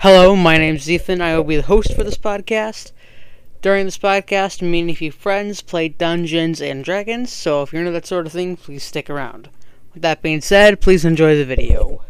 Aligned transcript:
Hello, 0.00 0.36
my 0.36 0.58
name's 0.58 0.88
Ethan. 0.88 1.20
I 1.20 1.36
will 1.36 1.42
be 1.42 1.56
the 1.56 1.62
host 1.62 1.92
for 1.92 2.04
this 2.04 2.16
podcast. 2.16 2.92
During 3.62 3.84
this 3.84 3.98
podcast, 3.98 4.62
me 4.62 4.78
and 4.78 4.90
a 4.90 4.94
few 4.94 5.10
friends 5.10 5.60
play 5.60 5.88
Dungeons 5.88 6.62
and 6.62 6.84
Dragons, 6.84 7.32
so 7.32 7.64
if 7.64 7.72
you're 7.72 7.82
into 7.82 7.90
that 7.90 8.06
sort 8.06 8.24
of 8.24 8.32
thing, 8.32 8.56
please 8.56 8.84
stick 8.84 9.10
around. 9.10 9.48
With 9.92 10.02
that 10.02 10.22
being 10.22 10.40
said, 10.40 10.80
please 10.80 11.04
enjoy 11.04 11.34
the 11.34 11.44
video. 11.44 12.04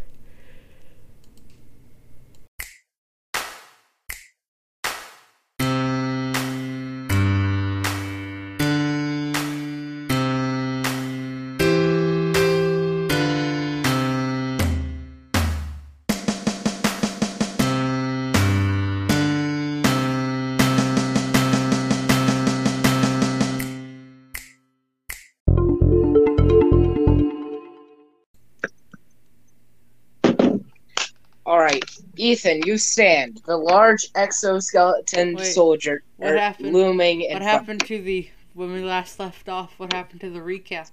Ethan, 32.29 32.61
you 32.65 32.77
stand. 32.77 33.41
The 33.45 33.57
large 33.57 34.07
exoskeleton 34.15 35.35
Wait, 35.35 35.45
soldier 35.45 36.03
what 36.17 36.35
happened? 36.37 36.73
looming 36.73 37.21
in 37.21 37.33
What 37.33 37.41
front. 37.43 37.43
happened 37.43 37.85
to 37.87 38.01
the 38.01 38.29
when 38.53 38.71
we 38.73 38.81
last 38.81 39.19
left 39.19 39.49
off? 39.49 39.73
What 39.77 39.93
happened 39.93 40.21
to 40.21 40.29
the 40.29 40.39
recap? 40.39 40.89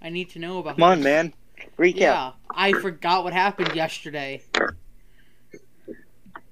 I 0.00 0.08
need 0.08 0.30
to 0.30 0.38
know 0.38 0.58
about. 0.58 0.76
Come 0.76 0.82
on, 0.84 0.98
this. 0.98 1.04
man. 1.04 1.32
Recap. 1.78 1.96
Yeah, 1.96 2.32
I 2.50 2.72
forgot 2.72 3.22
what 3.24 3.32
happened 3.32 3.74
yesterday. 3.74 4.42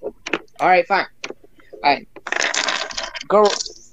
All 0.03 0.69
right, 0.69 0.87
fine. 0.87 1.07
All 1.29 1.79
right. 1.83 2.09
Gr- 3.27 3.47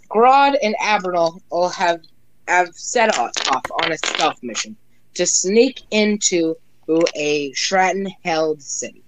Grodd 0.09 0.55
and 0.61 0.75
Abernal 0.85 1.41
will 1.51 1.69
have 1.69 2.01
have 2.47 2.69
set 2.75 3.17
off, 3.17 3.31
off 3.51 3.63
on 3.83 3.91
a 3.91 3.97
stealth 3.97 4.37
mission 4.43 4.75
to 5.15 5.25
sneak 5.25 5.81
into 5.91 6.55
a 7.15 7.51
Stratton-held 7.53 8.61
city. 8.61 9.03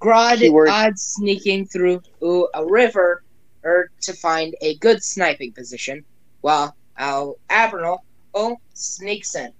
Grodd 0.00 0.38
Keyword. 0.38 0.68
odds 0.68 1.02
sneaking 1.02 1.66
through 1.66 2.02
a 2.54 2.64
river 2.66 3.22
or 3.62 3.90
to 4.02 4.12
find 4.12 4.54
a 4.60 4.76
good 4.76 5.02
sniping 5.02 5.52
position, 5.52 6.04
while 6.42 6.76
Al 6.98 7.36
Abernal 7.48 8.04
oh, 8.34 8.58
sneaks 8.74 9.34
in, 9.34 9.50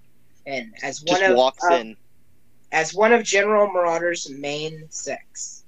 and 0.47 0.75
as 0.83 1.03
one 1.05 1.21
Just 1.21 1.31
of 1.31 1.37
walks 1.37 1.65
uh, 1.65 1.75
in. 1.77 1.97
as 2.73 2.93
one 2.95 3.13
of 3.13 3.23
General 3.23 3.69
Marauder's 3.73 4.29
main 4.31 4.85
six. 4.91 5.65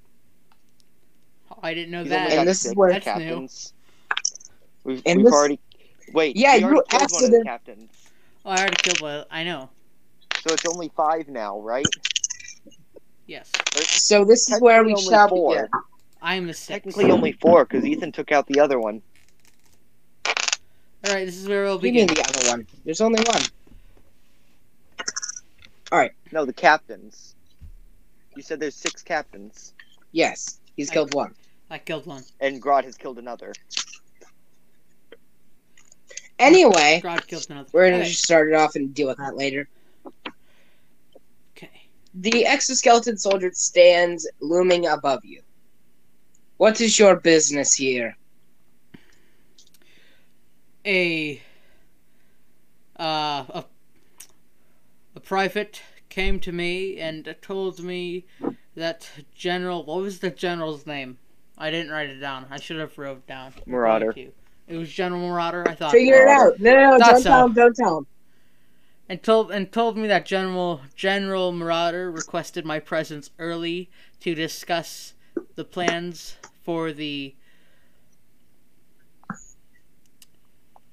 Oh, 1.51 1.57
I 1.63 1.73
didn't 1.73 1.89
know 1.91 2.01
He's 2.03 2.09
that. 2.11 2.31
And 2.33 2.47
this 2.47 2.57
is 2.57 2.63
six 2.65 2.75
where- 2.75 2.91
That's 2.91 3.05
new. 3.07 3.11
captains. 3.13 3.73
We've, 4.83 5.01
And 5.07 5.17
we've 5.17 5.25
this- 5.25 5.33
already. 5.33 5.59
Wait. 6.13 6.35
Yeah, 6.37 6.53
we 6.53 6.59
you 6.59 6.65
already 6.67 6.81
killed 6.89 6.91
one 6.91 7.01
of 7.03 7.09
the 7.09 7.37
accident- 7.37 7.45
captains. 7.47 7.89
Oh, 8.45 8.51
I 8.51 8.57
already 8.59 8.75
killed 8.77 9.01
one. 9.01 9.25
I 9.31 9.43
know. 9.43 9.69
So 10.47 10.53
it's 10.53 10.65
only 10.65 10.89
five 10.95 11.27
now, 11.27 11.59
right? 11.59 11.87
Yes, 13.25 13.51
So 13.75 14.23
this 14.23 14.49
is 14.49 14.61
where 14.61 14.81
we 14.83 14.91
Technically 14.91 15.13
shall 15.13 15.27
only 15.27 15.41
four. 15.41 15.55
begin. 15.55 15.69
I'm 16.21 16.47
the 16.47 16.53
sixth. 16.53 16.69
Technically 16.69 17.11
only 17.11 17.31
four, 17.33 17.65
because 17.65 17.85
Ethan 17.85 18.13
took 18.13 18.31
out 18.31 18.47
the 18.47 18.59
other 18.61 18.79
one. 18.79 19.01
All 20.25 21.13
right, 21.13 21.25
this 21.25 21.37
is 21.37 21.47
where 21.49 21.63
we'll 21.63 21.75
What 21.75 21.81
do 21.81 21.87
you 21.89 21.93
mean 21.93 22.07
the 22.07 22.21
other 22.29 22.49
one? 22.49 22.67
There's 22.85 23.01
only 23.01 23.21
one. 23.23 23.41
All 25.91 25.99
right. 25.99 26.11
No, 26.31 26.45
the 26.45 26.53
captains. 26.53 27.35
You 28.35 28.41
said 28.41 28.59
there's 28.59 28.75
six 28.75 29.01
captains, 29.01 29.73
Yes, 30.13 30.59
he's 30.75 30.89
killed 30.89 31.13
one. 31.13 31.33
I 31.69 31.77
killed 31.79 32.05
one. 32.05 32.23
and 32.39 32.61
Grodd 32.61 32.85
has 32.85 32.95
killed 32.95 33.17
another. 33.19 33.53
Anyway, 36.39 37.01
God 37.03 37.27
killed 37.27 37.47
another. 37.49 37.69
we're 37.73 37.89
gonna 37.89 38.03
Okay. 38.03 38.09
just 38.09 38.23
start 38.23 38.49
it 38.49 38.55
off 38.55 38.75
and 38.75 38.93
deal 38.93 39.07
with 39.07 39.17
that 39.17 39.35
later. 39.35 39.67
Okay. 42.19 42.29
The 42.29 42.45
exoskeleton 42.45 43.17
soldier 43.17 43.51
stands 43.53 44.29
looming 44.39 44.87
above 44.87 45.23
you. 45.23 45.41
What 46.57 46.81
is 46.81 46.97
your 46.97 47.15
business 47.17 47.73
here? 47.73 48.15
A 50.85 51.41
uh 52.99 53.45
a 53.49 53.65
a 55.15 55.19
private 55.19 55.81
came 56.09 56.39
to 56.39 56.51
me 56.51 56.97
and 56.99 57.35
told 57.41 57.83
me 57.83 58.25
that 58.75 59.09
General. 59.35 59.83
What 59.83 60.01
was 60.01 60.19
the 60.19 60.29
general's 60.29 60.85
name? 60.87 61.17
I 61.57 61.71
didn't 61.71 61.91
write 61.91 62.09
it 62.09 62.19
down. 62.19 62.45
I 62.49 62.59
should 62.59 62.79
have 62.79 62.97
wrote 62.97 63.17
it 63.17 63.27
down. 63.27 63.53
Marauder. 63.65 64.13
going 64.13 64.27
to. 64.27 64.33
It 64.67 64.77
was 64.77 64.91
General 64.91 65.21
Marauder. 65.21 65.67
I 65.67 65.75
thought. 65.75 65.91
Figure 65.91 66.23
it 66.23 66.27
out. 66.27 66.59
No, 66.59 66.73
no, 66.73 66.91
no 66.91 66.99
Thought 66.99 67.11
don't 67.11 67.21
so. 67.23 67.29
tell 67.29 67.45
him. 67.45 67.53
Don't 67.53 67.75
tell 67.75 67.97
him. 67.99 68.07
And 69.09 69.23
told 69.23 69.51
and 69.51 69.71
told 69.71 69.97
me 69.97 70.07
that 70.07 70.25
General 70.25 70.81
General 70.95 71.51
Marauder 71.51 72.11
requested 72.11 72.65
my 72.65 72.79
presence 72.79 73.31
early 73.39 73.89
to 74.21 74.35
discuss 74.35 75.13
the 75.55 75.63
plans 75.63 76.37
for 76.63 76.91
the 76.91 77.35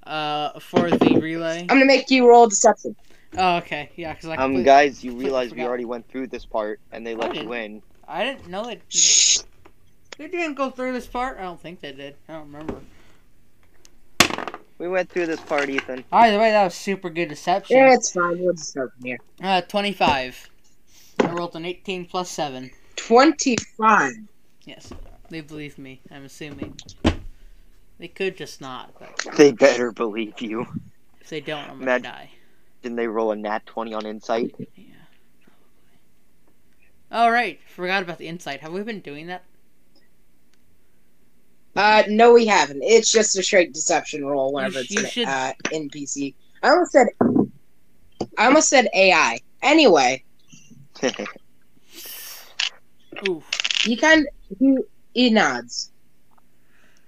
uh 0.04 0.58
for 0.60 0.90
the 0.90 1.18
relay. 1.20 1.60
I'm 1.60 1.66
gonna 1.66 1.84
make 1.86 2.10
you 2.10 2.28
roll 2.28 2.46
deception. 2.46 2.94
Oh, 3.36 3.56
okay, 3.56 3.90
yeah, 3.96 4.14
because 4.14 4.28
I 4.28 4.36
Um, 4.36 4.62
guys, 4.62 5.02
you 5.02 5.10
completely 5.10 5.30
realize 5.32 5.54
we 5.54 5.62
already 5.62 5.84
went 5.84 6.08
through 6.08 6.28
this 6.28 6.46
part, 6.46 6.78
and 6.92 7.04
they 7.04 7.16
let 7.16 7.34
you 7.34 7.52
in. 7.52 7.82
I 8.06 8.22
didn't 8.22 8.48
know 8.48 8.68
it. 8.68 8.82
Shh. 8.88 9.40
They 10.18 10.28
didn't 10.28 10.54
go 10.54 10.70
through 10.70 10.92
this 10.92 11.08
part. 11.08 11.38
I 11.38 11.42
don't 11.42 11.60
think 11.60 11.80
they 11.80 11.90
did. 11.90 12.14
I 12.28 12.34
don't 12.34 12.52
remember. 12.52 12.76
We 14.78 14.88
went 14.88 15.08
through 15.08 15.26
this 15.26 15.40
part, 15.40 15.68
Ethan. 15.68 16.04
Either 16.12 16.38
way, 16.38 16.50
that 16.50 16.64
was 16.64 16.74
super 16.74 17.08
good 17.10 17.28
deception. 17.28 17.76
Yeah, 17.76 17.94
it's 17.94 18.12
fine. 18.12 18.40
We'll 18.40 18.54
just 18.54 18.70
start 18.70 18.92
from 18.94 19.04
here. 19.04 19.18
Uh, 19.42 19.60
twenty-five. 19.62 20.48
I 21.20 21.30
rolled 21.32 21.54
an 21.56 21.64
eighteen 21.64 22.06
plus 22.06 22.28
seven. 22.30 22.70
Twenty-five. 22.96 24.12
Yes, 24.64 24.92
they 25.30 25.40
believe 25.40 25.78
me. 25.78 26.00
I'm 26.10 26.24
assuming. 26.24 26.76
They 27.98 28.08
could 28.08 28.36
just 28.36 28.60
not, 28.60 28.92
but 28.98 29.36
They 29.36 29.52
better 29.52 29.92
believe 29.92 30.40
you. 30.40 30.66
if 31.20 31.28
they 31.30 31.40
don't, 31.40 31.68
I'm 31.70 31.78
gonna 31.78 32.00
die. 32.00 32.30
Didn't 32.82 32.96
they 32.96 33.06
roll 33.06 33.30
a 33.30 33.36
nat 33.36 33.64
20 33.66 33.94
on 33.94 34.04
insight? 34.04 34.54
Yeah. 34.76 34.84
All 37.10 37.30
right, 37.30 37.60
forgot 37.66 38.02
about 38.02 38.18
the 38.18 38.26
insight. 38.26 38.60
Have 38.60 38.72
we 38.72 38.82
been 38.82 39.00
doing 39.00 39.28
that? 39.28 39.44
Uh, 41.76 42.04
no, 42.08 42.32
we 42.32 42.46
haven't. 42.46 42.82
It's 42.82 43.10
just 43.10 43.36
a 43.36 43.42
straight 43.42 43.72
deception 43.72 44.24
roll 44.24 44.52
whenever 44.52 44.78
You 44.78 44.80
it's 44.82 44.90
you 44.92 45.00
an 45.00 45.06
should- 45.06 45.28
uh, 45.28 45.52
NPC. 45.72 46.34
I 46.62 46.70
almost 46.70 46.92
said. 46.92 47.08
I 48.38 48.46
almost 48.46 48.68
said 48.68 48.88
AI. 48.94 49.40
Anyway, 49.62 50.22
he 53.84 53.96
kind 53.96 54.26
he 54.58 54.78
he 55.14 55.30
nods. 55.30 55.90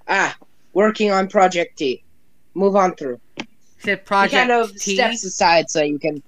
Ah, 0.09 0.37
working 0.72 1.10
on 1.10 1.28
Project 1.28 1.78
T. 1.78 2.03
Move 2.54 2.77
on 2.77 2.94
through. 2.97 3.21
Said 3.78 3.98
he 3.98 4.04
Project 4.04 4.34
kind 4.34 4.53
of 4.53 4.72
T. 4.77 4.94
steps 4.94 5.25
aside 5.25 5.71
so 5.71 5.83
you 5.83 5.98
can. 5.98 6.22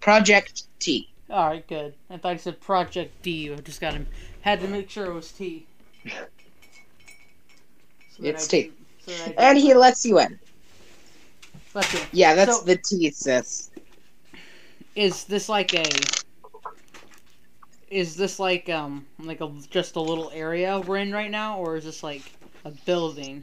Project 0.00 0.64
T. 0.78 1.08
All 1.30 1.48
right, 1.48 1.66
good. 1.66 1.94
I 2.10 2.16
thought 2.18 2.32
you 2.32 2.38
said 2.38 2.60
Project 2.60 3.22
D. 3.22 3.52
I 3.52 3.56
just 3.56 3.80
got 3.80 3.94
him. 3.94 4.06
Had 4.42 4.60
to 4.60 4.68
make 4.68 4.90
sure 4.90 5.06
it 5.06 5.14
was 5.14 5.30
T. 5.32 5.66
So 8.16 8.24
It's 8.24 8.46
I 8.46 8.50
T. 8.50 8.62
didn't- 8.62 8.76
so 9.06 9.10
that 9.12 9.20
I 9.22 9.26
didn't- 9.28 9.38
And 9.40 9.58
he 9.58 9.74
lets 9.74 10.04
you 10.06 10.18
in. 10.20 10.38
Let's. 11.74 11.94
Yeah, 12.12 12.34
that's 12.34 12.58
So- 12.58 12.64
the 12.64 12.76
T, 12.76 13.10
sis. 13.10 13.70
Is 14.94 15.24
this 15.24 15.48
like 15.48 15.74
a? 15.74 15.84
Is 17.90 18.16
this 18.16 18.38
like 18.38 18.68
um 18.68 19.06
like 19.18 19.40
a 19.40 19.50
just 19.70 19.96
a 19.96 20.00
little 20.00 20.30
area 20.32 20.80
we're 20.80 20.98
in 20.98 21.12
right 21.12 21.30
now, 21.30 21.58
or 21.58 21.76
is 21.76 21.84
this 21.84 22.02
like 22.02 22.22
a 22.64 22.70
building? 22.70 23.42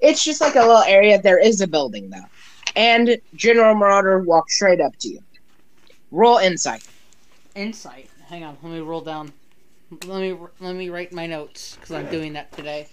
It's 0.00 0.22
just 0.22 0.40
like 0.40 0.54
a 0.54 0.60
little 0.60 0.82
area. 0.82 1.20
There 1.20 1.38
is 1.38 1.60
a 1.60 1.66
building 1.66 2.10
though, 2.10 2.24
and 2.76 3.18
General 3.34 3.74
Marauder 3.74 4.20
walks 4.22 4.54
straight 4.56 4.80
up 4.80 4.96
to 4.98 5.08
you. 5.08 5.20
Roll 6.10 6.38
insight. 6.38 6.84
Insight. 7.54 8.08
Hang 8.28 8.44
on, 8.44 8.56
let 8.62 8.72
me 8.72 8.80
roll 8.80 9.00
down. 9.00 9.32
Let 9.90 10.20
me 10.20 10.36
let 10.60 10.74
me 10.74 10.90
write 10.90 11.12
my 11.12 11.26
notes 11.26 11.76
because 11.76 11.92
I'm 11.92 12.10
doing 12.10 12.34
that 12.34 12.52
today. 12.52 12.88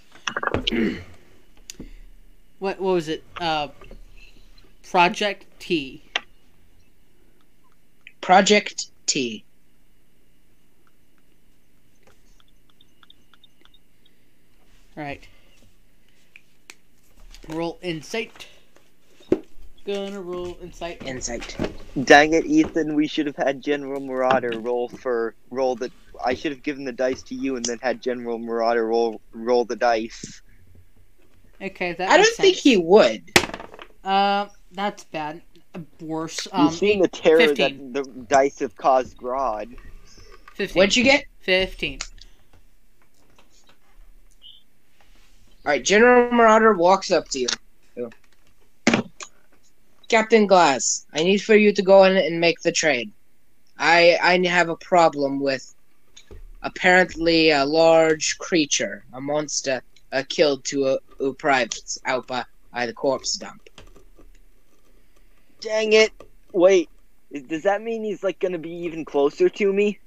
what 2.60 2.80
what 2.80 2.94
was 2.94 3.10
it? 3.10 3.24
Uh, 3.40 3.68
Project 4.90 5.46
T. 5.60 6.04
Project 8.22 8.88
T. 9.06 9.44
All 14.98 15.04
right. 15.04 15.28
Roll 17.50 17.78
insight. 17.82 18.48
Gonna 19.86 20.22
roll 20.22 20.58
insight. 20.62 21.04
Insight. 21.06 21.58
Dang 22.06 22.34
it, 22.34 22.46
Ethan! 22.46 22.96
We 22.96 23.06
should 23.06 23.28
have 23.28 23.36
had 23.36 23.62
General 23.62 24.00
Marauder 24.00 24.58
roll 24.60 24.88
for 24.88 25.36
roll 25.52 25.76
the. 25.76 25.92
I 26.24 26.34
should 26.34 26.52
have 26.52 26.64
given 26.64 26.84
the 26.86 26.92
dice 26.92 27.24
to 27.24 27.36
you 27.36 27.56
and 27.56 27.66
then 27.66 27.80
had 27.82 28.02
General 28.02 28.38
Marauder 28.38 28.88
roll 28.88 29.22
roll 29.32 29.66
the 29.66 29.76
dice. 29.76 30.42
Okay, 31.62 31.94
that. 31.94 32.10
I 32.10 32.18
don't 32.18 32.20
makes 32.20 32.36
think 32.38 32.58
he 32.58 32.78
would. 32.78 33.32
Uh, 34.04 34.48
that's 34.72 35.04
bad. 35.06 35.42
Worse. 36.02 36.48
Um, 36.52 36.66
You've 36.66 36.74
seen 36.76 37.02
the 37.02 37.08
terror 37.08 37.40
15. 37.40 37.94
that 37.94 38.04
the 38.04 38.10
dice 38.22 38.60
have 38.60 38.76
caused 38.76 39.18
Grodd. 39.18 39.76
fifteen. 40.54 40.80
What'd 40.80 40.96
you 40.96 41.04
get? 41.04 41.26
Fifteen. 41.40 42.00
All 45.66 45.72
right, 45.72 45.84
General 45.84 46.32
Marauder 46.32 46.74
walks 46.74 47.12
up 47.12 47.28
to 47.30 47.40
you. 47.40 47.48
Captain 50.08 50.46
Glass, 50.48 51.06
I 51.14 51.24
need 51.24 51.40
for 51.40 51.56
you 51.56 51.74
to 51.74 51.82
go 51.82 52.04
in 52.04 52.16
and 52.16 52.40
make 52.40 52.62
the 52.62 52.72
trade. 52.72 53.12
I 53.78 54.18
I 54.22 54.48
have 54.48 54.70
a 54.70 54.76
problem 54.78 55.40
with 55.40 55.75
apparently 56.66 57.52
a 57.52 57.64
large 57.64 58.38
creature, 58.40 59.06
a 59.14 59.22
monster, 59.22 59.82
uh, 60.12 60.24
killed 60.28 60.66
two 60.66 60.86
uh, 60.86 60.98
uh, 61.24 61.32
privates 61.34 62.00
out 62.06 62.28
by, 62.28 62.44
by 62.74 62.86
the 62.86 62.94
corpse 62.94 63.38
dump. 63.38 63.70
Dang 65.62 65.94
it! 65.94 66.12
Wait, 66.52 66.90
does 67.48 67.64
that 67.64 67.82
mean 67.82 68.04
he's 68.04 68.24
like 68.24 68.40
gonna 68.40 68.58
be 68.58 68.72
even 68.72 69.06
closer 69.06 69.48
to 69.48 69.72
me? 69.72 70.00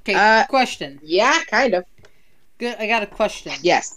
Okay. 0.00 0.14
Uh, 0.14 0.46
question. 0.46 1.00
Yeah, 1.02 1.38
kind 1.48 1.74
of. 1.74 1.84
Good. 2.58 2.76
I 2.78 2.86
got 2.86 3.02
a 3.02 3.06
question. 3.06 3.52
Yes. 3.62 3.96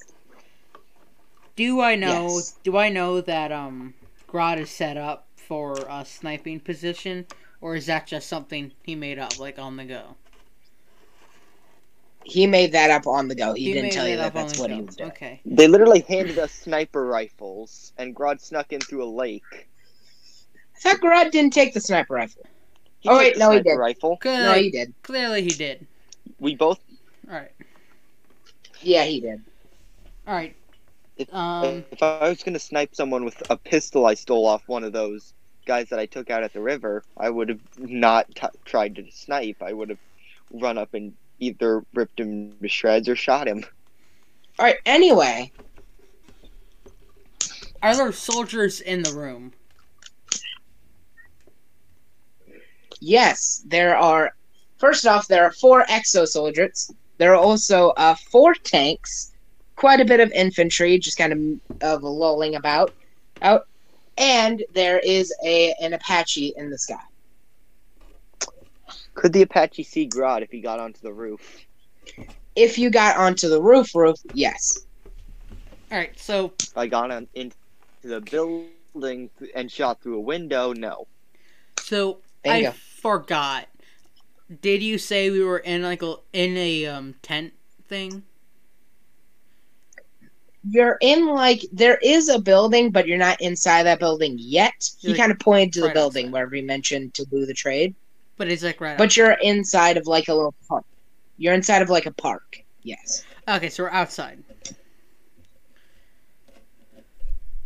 Do 1.56 1.82
I 1.82 1.96
know? 1.96 2.28
Yes. 2.36 2.56
Do 2.64 2.78
I 2.78 2.90
know 2.90 3.22
that 3.22 3.52
um, 3.52 3.94
Grodd 4.28 4.60
is 4.60 4.70
set 4.70 4.98
up 4.98 5.28
for 5.36 5.74
a 5.90 6.06
sniping 6.06 6.60
position, 6.60 7.26
or 7.62 7.76
is 7.76 7.86
that 7.86 8.08
just 8.08 8.28
something 8.28 8.72
he 8.84 8.96
made 8.96 9.20
up, 9.20 9.40
like 9.40 9.58
on 9.58 9.78
the 9.78 9.86
go? 9.86 10.16
He 12.26 12.48
made 12.48 12.72
that 12.74 12.90
up 12.92 13.08
on 13.08 13.28
the 13.28 13.36
go. 13.36 13.54
He, 13.54 13.74
didn't 13.74 13.92
tell 13.92 14.08
you 14.08 14.18
that 14.18 14.34
that's 14.34 14.58
what 14.60 14.70
go. 14.70 14.76
he 14.76 14.82
was 14.82 14.96
doing. 14.96 15.12
Okay. 15.12 15.42
They 15.46 15.68
literally 15.68 16.02
handed 16.02 16.38
us 16.40 16.52
sniper 16.54 17.06
rifles, 17.06 17.94
and 17.98 18.16
Grodd 18.16 18.42
snuck 18.42 18.74
in 18.74 18.82
through 18.82 19.04
a 19.04 19.12
lake. 19.12 19.70
I 20.76 20.80
thought 20.80 21.02
Garad 21.02 21.32
didn't 21.32 21.54
take 21.54 21.74
the 21.74 21.80
sniper 21.82 22.14
rifle. 22.16 22.46
He 23.00 23.10
Oh, 23.10 23.18
took 23.18 23.20
wait, 23.20 23.38
no, 23.38 23.52
he 23.52 23.60
sniper 23.60 23.64
did. 23.64 23.78
Rifle. 23.78 24.18
Clearly, 24.20 24.44
No, 24.44 24.54
he 24.54 24.70
did. 24.72 24.94
clearly 25.04 25.42
he 25.44 25.50
did. 25.50 25.88
We 26.40 26.56
both. 26.56 26.80
All 27.30 27.36
right. 27.36 27.52
Yeah, 28.82 29.04
he 29.06 29.22
did. 29.22 29.42
All 30.28 30.34
right. 30.36 30.56
If, 31.18 31.30
Um. 31.32 31.84
if 31.92 32.02
I 32.04 32.30
was 32.30 32.44
gonna 32.44 32.60
snipe 32.60 32.96
someone 32.96 33.24
with 33.26 33.42
a 33.50 33.58
pistol 33.58 34.06
I 34.06 34.16
stole 34.16 34.46
off 34.46 34.68
one 34.68 34.84
of 34.84 34.94
those 34.94 35.34
guys 35.66 35.90
that 35.90 36.00
I 36.00 36.06
took 36.06 36.30
out 36.30 36.44
at 36.44 36.54
the 36.54 36.62
river, 36.62 37.04
I 37.18 37.30
would 37.30 37.50
have 37.50 37.62
not 37.78 38.34
t- 38.36 38.48
tried 38.66 38.96
to 38.96 39.04
snipe. 39.12 39.58
I 39.62 39.74
would 39.74 39.90
have 39.90 40.00
run 40.52 40.78
up 40.78 40.94
and 40.94 41.14
either 41.40 41.84
ripped 41.94 42.20
him 42.20 42.56
to 42.62 42.68
shreds 42.68 43.10
or 43.10 43.16
shot 43.16 43.48
him. 43.48 43.64
All 44.60 44.66
right. 44.66 44.78
Anyway, 44.86 45.52
Are 47.82 47.96
there 47.96 48.12
soldiers 48.12 48.82
in 48.82 49.04
the 49.04 49.14
room? 49.14 49.52
yes, 53.00 53.64
there 53.68 53.98
are. 53.98 54.36
First 54.78 55.06
off, 55.08 55.28
there 55.28 55.44
are 55.44 55.52
four 55.52 55.84
exo 55.86 56.28
soldiers. 56.28 56.92
There 57.18 57.32
are 57.34 57.38
also 57.38 57.90
uh, 57.92 58.16
four 58.16 58.54
tanks, 58.54 59.32
quite 59.76 60.00
a 60.02 60.06
bit 60.06 60.20
of 60.20 60.32
infantry, 60.32 60.98
just 61.00 61.18
kind 61.18 61.34
of 61.34 61.82
of 61.82 62.04
lolling 62.04 62.56
about 62.56 62.94
out, 63.42 63.68
and 64.18 64.64
there 64.74 65.00
is 65.00 65.34
a 65.46 65.74
an 65.82 65.94
Apache 65.94 66.54
in 66.58 66.70
the 66.70 66.78
sky. 66.78 67.00
Could 69.16 69.34
the 69.34 69.42
Apache 69.42 69.84
see 69.84 70.08
Grodd 70.08 70.44
if 70.44 70.52
he 70.52 70.62
got 70.62 70.80
onto 70.80 71.00
the 71.02 71.14
roof? 71.14 71.66
If 72.56 72.78
you 72.78 72.90
got 72.90 73.18
onto 73.18 73.50
the 73.50 73.62
roof, 73.62 73.96
roof, 73.96 74.18
yes. 74.34 74.86
All 75.92 75.98
right. 75.98 76.18
So 76.20 76.54
If 76.62 76.78
I 76.78 76.88
got 76.88 77.12
on 77.12 77.28
into 77.34 77.56
the 78.04 78.22
building 78.22 79.30
and 79.56 79.72
shot 79.72 80.02
through 80.02 80.18
a 80.18 80.22
window, 80.22 80.74
no. 80.74 81.08
so 81.80 82.20
Bingo. 82.44 82.70
I 82.70 82.74
forgot. 82.74 83.68
Did 84.62 84.84
you 84.84 84.98
say 84.98 85.32
we 85.32 85.44
were 85.44 85.60
in 85.60 85.82
like 85.82 86.04
a 86.04 86.16
in 86.34 86.56
a 86.58 86.86
um 86.86 87.16
tent 87.22 87.54
thing? 87.88 88.24
You're 90.68 90.98
in 91.02 91.28
like 91.28 91.62
there 91.72 91.98
is 92.04 92.28
a 92.30 92.40
building, 92.40 92.92
but 92.92 93.08
you're 93.08 93.18
not 93.18 93.40
inside 93.42 93.84
that 93.84 94.00
building 94.00 94.36
yet. 94.40 94.74
He 95.00 95.08
You're, 95.08 95.14
like, 95.14 95.22
kind 95.22 95.32
of 95.32 95.40
pointed 95.40 95.74
to 95.74 95.82
the 95.82 95.88
right 95.88 95.94
building 95.94 96.26
outside. 96.26 96.34
wherever 96.34 96.56
he 96.56 96.62
mentioned 96.62 97.14
to 97.16 97.26
do 97.26 97.46
the 97.46 97.54
trade. 97.54 97.96
But 98.38 98.50
it's 98.50 98.64
like 98.64 98.82
right. 98.82 98.98
But 98.98 99.16
you're 99.16 99.32
inside 99.42 99.98
of 99.98 100.08
like 100.08 100.28
a 100.28 100.34
little 100.34 100.54
park. 100.68 100.86
You're 101.38 101.54
inside 101.54 101.82
of 101.82 101.90
like 101.90 102.06
a 102.06 102.12
park. 102.12 102.64
Yes. 102.84 103.24
okay, 103.48 103.70
so 103.70 103.84
we're 103.84 103.90
outside. 103.90 104.44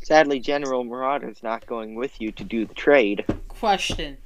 Sadly, 0.01 0.39
General 0.39 0.83
Marauder's 0.83 1.43
not 1.43 1.65
going 1.67 1.93
with 1.95 2.19
you 2.19 2.31
to 2.31 2.43
do 2.43 2.65
the 2.65 2.73
trade. 2.73 3.23
Question: 3.47 4.17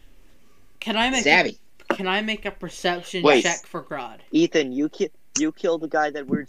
Can 0.80 0.96
I 0.96 1.10
make 1.10 1.24
Savvy. 1.24 1.60
a, 1.90 1.94
Can 1.96 2.08
I 2.08 2.22
make 2.22 2.46
a 2.46 2.52
perception 2.52 3.24
Wait. 3.24 3.44
check 3.44 3.66
for 3.66 3.84
Grodd? 3.84 4.20
Ethan, 4.32 4.72
you 4.72 4.88
ki- 4.90 5.12
you 5.38 5.52
kill 5.52 5.78
the 5.78 5.88
guy 5.90 6.10
that 6.12 6.26
we're. 6.28 6.46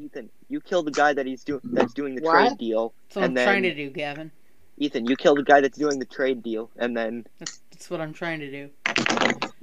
Ethan, 0.00 0.28
you 0.48 0.60
kill 0.60 0.82
the 0.82 0.90
guy 0.90 1.12
that 1.12 1.26
he's 1.26 1.44
doing 1.44 1.60
that's 1.64 1.92
doing 1.92 2.14
the 2.16 2.22
What? 2.22 2.32
trade 2.48 2.58
deal. 2.58 2.94
That's 3.08 3.16
what 3.16 3.24
And 3.26 3.38
I'm 3.38 3.44
trying 3.46 3.62
to 3.62 3.74
do, 3.74 3.90
Gavin. 3.90 4.32
Ethan, 4.78 5.06
you 5.06 5.14
kill 5.16 5.34
the 5.36 5.44
guy 5.44 5.60
that's 5.60 5.78
doing 5.78 5.98
the 6.00 6.04
trade 6.06 6.42
deal, 6.42 6.70
and 6.78 6.96
then 6.96 7.26
That's, 7.38 7.60
that's 7.70 7.90
what 7.90 8.00
I'm 8.00 8.12
trying 8.12 8.40
to 8.40 8.50
do. 8.50 8.70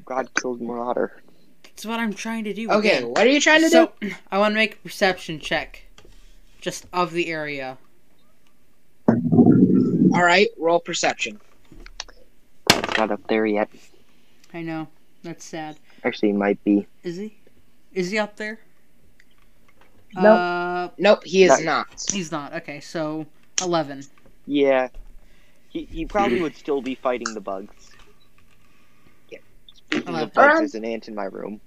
God 0.10 0.34
killed 0.34 0.60
Marauder. 0.60 1.22
That's 1.62 1.86
what 1.86 2.00
I'm 2.00 2.14
trying 2.14 2.44
to 2.46 2.54
do. 2.54 2.68
Okay, 2.72 2.98
again. 2.98 3.10
what 3.12 3.28
are 3.28 3.30
you 3.30 3.40
trying 3.40 3.62
to 3.62 3.70
so, 3.70 3.94
do? 4.02 4.12
I 4.32 4.40
want 4.40 4.54
to 4.54 4.56
make 4.56 4.74
a 4.74 4.78
perception 4.78 5.40
check, 5.40 5.84
just 6.60 6.88
of 6.92 7.14
the 7.14 7.28
area. 7.28 7.78
All 9.08 10.24
right, 10.24 10.48
roll 10.58 10.80
perception. 10.80 11.40
It's 12.72 12.98
not 12.98 13.12
up 13.12 13.22
there 13.28 13.46
yet. 13.46 13.70
I 14.52 14.64
know 14.64 14.88
that's 15.22 15.46
sad. 15.46 15.78
Actually, 16.04 16.32
it 16.32 16.38
might 16.38 16.62
be. 16.64 16.88
Is 17.04 17.18
he? 17.18 17.38
Is 17.94 18.10
he 18.10 18.18
up 18.18 18.36
there? 18.36 18.60
Nope. 20.16 20.26
Uh, 20.26 20.90
Nope, 20.98 21.24
he 21.24 21.44
is 21.44 21.52
Nice. 21.52 21.64
not. 21.64 22.06
he's 22.12 22.32
not. 22.32 22.56
Okay, 22.56 22.80
so 22.80 23.28
eleven. 23.62 24.02
Yeah. 24.48 24.88
He, 25.70 25.84
he 25.84 26.08
probably 26.08 26.42
would 26.42 26.56
still 26.56 26.82
be 26.82 26.96
fighting 26.96 27.32
the 27.36 27.42
bugs. 27.42 27.89
Yeah. 29.92 29.98
Speaking 30.00 30.16
of 30.16 30.34
bugs, 30.34 30.38
Around- 30.48 30.58
there's 30.60 30.76
an 30.76 30.86
ant 30.86 31.08
in 31.08 31.16
my 31.16 31.26
room. 31.26 31.62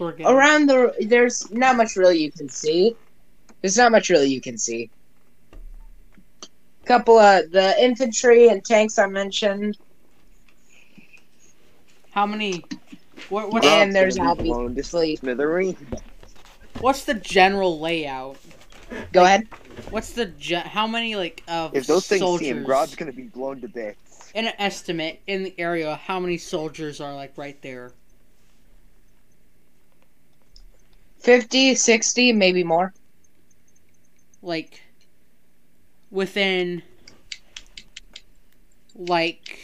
Around 0.00 0.66
the 0.68 0.92
there's 1.06 1.50
not 1.52 1.76
much 1.76 1.94
really 1.96 2.18
you 2.18 2.32
can 2.32 2.48
see. 2.48 2.96
There's 3.60 3.76
not 3.76 3.92
much 3.92 4.10
really 4.10 4.26
you 4.26 4.40
can 4.40 4.58
see. 4.58 4.90
Couple 6.84 7.18
of 7.18 7.50
the 7.50 7.74
infantry 7.82 8.48
and 8.48 8.62
tanks 8.64 8.98
I 8.98 9.06
mentioned, 9.06 9.78
How 12.10 12.26
many? 12.26 12.64
What, 13.28 13.50
what's, 13.52 13.66
And 13.66 13.90
Grodd's 13.90 13.94
there's 13.94 14.16
gonna 14.16 14.42
be 14.42 14.50
obviously- 14.52 15.16
smithereen. 15.18 15.76
what's 16.80 17.04
the 17.04 17.14
general 17.14 17.80
layout? 17.80 18.36
Go 19.12 19.24
ahead. 19.24 19.48
What's 19.90 20.10
the 20.12 20.26
gen- 20.26 20.66
how 20.66 20.86
many 20.86 21.16
like 21.16 21.42
of 21.48 21.74
If 21.74 21.86
those 21.86 22.06
things 22.06 22.20
soldiers 22.20 22.46
see 22.46 22.50
him, 22.50 22.64
Grodd's 22.64 22.94
gonna 22.96 23.12
be 23.12 23.24
blown 23.24 23.60
to 23.62 23.68
bits. 23.68 24.13
In 24.34 24.46
an 24.46 24.52
estimate 24.58 25.22
in 25.26 25.44
the 25.44 25.54
area? 25.58 25.92
of 25.92 25.98
How 25.98 26.20
many 26.20 26.36
soldiers 26.36 27.00
are 27.00 27.14
like 27.14 27.32
right 27.36 27.60
there? 27.62 27.92
50, 31.20 31.74
60, 31.74 32.32
maybe 32.32 32.62
more. 32.64 32.92
like 34.42 34.82
within 36.10 36.82
like 38.94 39.58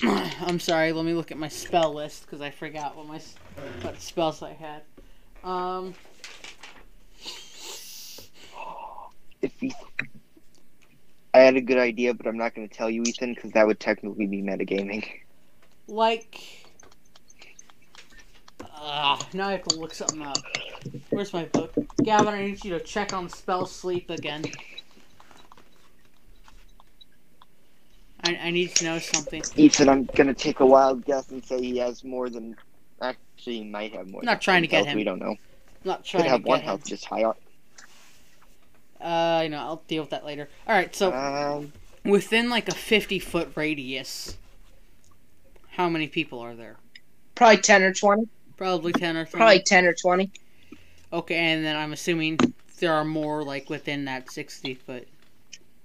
I'm 0.02 0.60
sorry, 0.60 0.92
let 0.92 1.04
me 1.04 1.12
look 1.12 1.32
at 1.32 1.38
my 1.38 1.48
spell 1.48 1.92
list 1.92 2.22
because 2.22 2.40
I 2.40 2.50
forgot 2.50 2.96
what 2.96 3.08
my 3.08 3.20
what 3.82 4.00
spells 4.00 4.42
I 4.42 4.52
had. 4.52 4.82
Um, 5.42 5.94
If 9.42 9.52
he... 9.60 9.72
I 11.36 11.40
had 11.40 11.56
a 11.56 11.60
good 11.60 11.76
idea, 11.76 12.14
but 12.14 12.26
I'm 12.26 12.38
not 12.38 12.54
gonna 12.54 12.66
tell 12.66 12.88
you, 12.88 13.02
Ethan, 13.02 13.34
because 13.34 13.52
that 13.52 13.66
would 13.66 13.78
technically 13.78 14.26
be 14.26 14.40
metagaming. 14.40 15.06
like 15.86 16.40
uh, 18.74 19.22
now 19.34 19.48
I 19.48 19.52
have 19.52 19.64
to 19.64 19.74
look 19.78 19.92
something 19.92 20.22
up. 20.22 20.46
Where's 21.10 21.34
my 21.34 21.44
book? 21.44 21.74
Gavin, 22.02 22.32
I 22.32 22.42
need 22.46 22.64
you 22.64 22.70
to 22.70 22.80
check 22.80 23.12
on 23.12 23.28
spell 23.28 23.66
sleep 23.66 24.08
again. 24.08 24.44
I, 28.24 28.36
I 28.44 28.50
need 28.50 28.74
to 28.76 28.84
know 28.84 28.98
something. 28.98 29.42
Ethan, 29.56 29.90
I'm 29.90 30.06
gonna 30.06 30.32
take 30.32 30.60
a 30.60 30.66
wild 30.66 31.04
guess 31.04 31.28
and 31.30 31.44
say 31.44 31.60
he 31.60 31.76
has 31.78 32.02
more 32.02 32.30
than. 32.30 32.56
Actually, 33.02 33.58
he 33.58 33.64
might 33.64 33.92
have 33.94 34.08
more. 34.08 34.22
Not 34.22 34.40
than 34.40 34.40
trying 34.40 34.62
to 34.62 34.68
10 34.68 34.70
get 34.70 34.76
health, 34.78 34.86
him. 34.86 34.96
We 34.96 35.04
don't 35.04 35.18
know. 35.18 35.32
I'm 35.32 35.36
not 35.84 36.04
Could 36.14 36.24
trying 36.24 36.30
to 36.30 36.30
have 36.30 36.44
one 36.44 36.60
him. 36.60 36.64
health 36.64 36.86
just 36.86 37.04
high. 37.04 37.24
Uh, 39.00 39.40
you 39.44 39.48
know, 39.48 39.58
I'll 39.58 39.82
deal 39.88 40.02
with 40.02 40.10
that 40.10 40.24
later. 40.24 40.48
All 40.66 40.74
right, 40.74 40.94
so 40.94 41.12
Um, 41.12 41.72
within 42.04 42.48
like 42.50 42.68
a 42.68 42.74
50 42.74 43.18
foot 43.18 43.50
radius, 43.54 44.36
how 45.70 45.88
many 45.88 46.08
people 46.08 46.40
are 46.40 46.54
there? 46.54 46.76
Probably 47.34 47.58
ten 47.58 47.82
or 47.82 47.92
twenty. 47.92 48.28
Probably 48.56 48.92
10 48.92 49.16
or 49.16 49.24
20. 49.26 49.36
Probably 49.38 49.62
ten 49.62 49.84
or 49.84 49.92
twenty. 49.92 50.30
Okay, 51.12 51.36
and 51.36 51.64
then 51.64 51.76
I'm 51.76 51.92
assuming 51.92 52.38
there 52.80 52.92
are 52.94 53.04
more 53.04 53.44
like 53.44 53.68
within 53.70 54.04
that 54.06 54.30
60 54.30 54.74
foot 54.74 55.06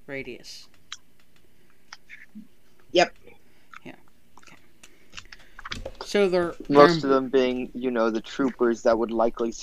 radius. 0.07 0.67
Yep. 2.93 3.13
Yeah. 3.83 3.95
Okay. 4.39 4.57
So 6.03 6.27
they're, 6.29 6.55
Most 6.69 7.01
they're 7.01 7.11
of 7.11 7.15
them 7.15 7.29
being, 7.29 7.69
you 7.73 7.91
know, 7.91 8.09
the 8.09 8.21
troopers 8.21 8.83
that 8.83 8.97
would 8.97 9.11
likely 9.11 9.53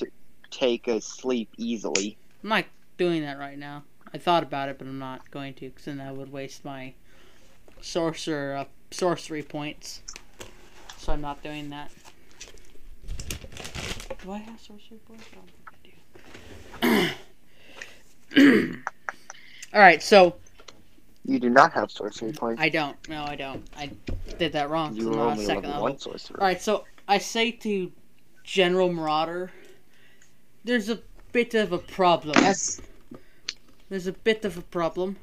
take 0.50 0.88
a 0.88 1.00
sleep 1.00 1.50
easily. 1.56 2.16
I'm 2.42 2.48
not 2.50 2.64
doing 2.98 3.22
that 3.22 3.38
right 3.38 3.58
now. 3.58 3.84
I 4.12 4.18
thought 4.18 4.42
about 4.42 4.68
it, 4.68 4.78
but 4.78 4.86
I'm 4.86 4.98
not 4.98 5.30
going 5.30 5.54
to, 5.54 5.68
because 5.68 5.86
then 5.86 6.00
I 6.00 6.12
would 6.12 6.30
waste 6.32 6.64
my 6.64 6.94
sorcerer 7.80 8.56
uh, 8.56 8.64
sorcery 8.90 9.42
points. 9.42 10.02
So 10.98 11.12
I'm 11.12 11.20
not 11.20 11.42
doing 11.42 11.70
that. 11.70 11.90
Do 14.22 14.32
I 14.32 14.38
have 14.38 14.60
sorcery 14.60 14.98
points? 15.06 15.24
I 15.32 15.36
don't 15.36 15.50
think 16.80 17.14
I 18.32 18.36
do. 18.36 18.82
All 19.74 19.80
right, 19.80 20.02
so 20.02 20.36
You 21.24 21.38
do 21.38 21.50
not 21.50 21.72
have 21.74 21.90
sorcery 21.90 22.32
points. 22.32 22.60
I 22.60 22.68
don't. 22.68 22.96
No, 23.08 23.24
I 23.24 23.36
don't. 23.36 23.66
I 23.76 23.90
did 24.38 24.52
that 24.54 24.70
wrong. 24.70 24.96
you 24.96 25.08
I'm 25.08 25.12
are 25.12 25.16
not 25.16 25.28
a 25.28 25.30
only 25.32 25.44
second 25.44 25.62
level 25.64 25.70
level. 25.70 25.82
one 25.82 25.98
sorcerer. 25.98 26.40
All 26.40 26.46
right, 26.46 26.60
so 26.60 26.84
I 27.06 27.18
say 27.18 27.50
to 27.52 27.92
General 28.42 28.92
Marauder, 28.92 29.52
there's 30.64 30.88
a 30.88 31.00
bit 31.32 31.54
of 31.54 31.72
a 31.72 31.78
problem. 31.78 32.36
Yes. 32.40 32.80
There's 33.88 34.06
a 34.06 34.12
bit 34.12 34.44
of 34.44 34.56
a 34.58 34.62
problem. 34.62 35.16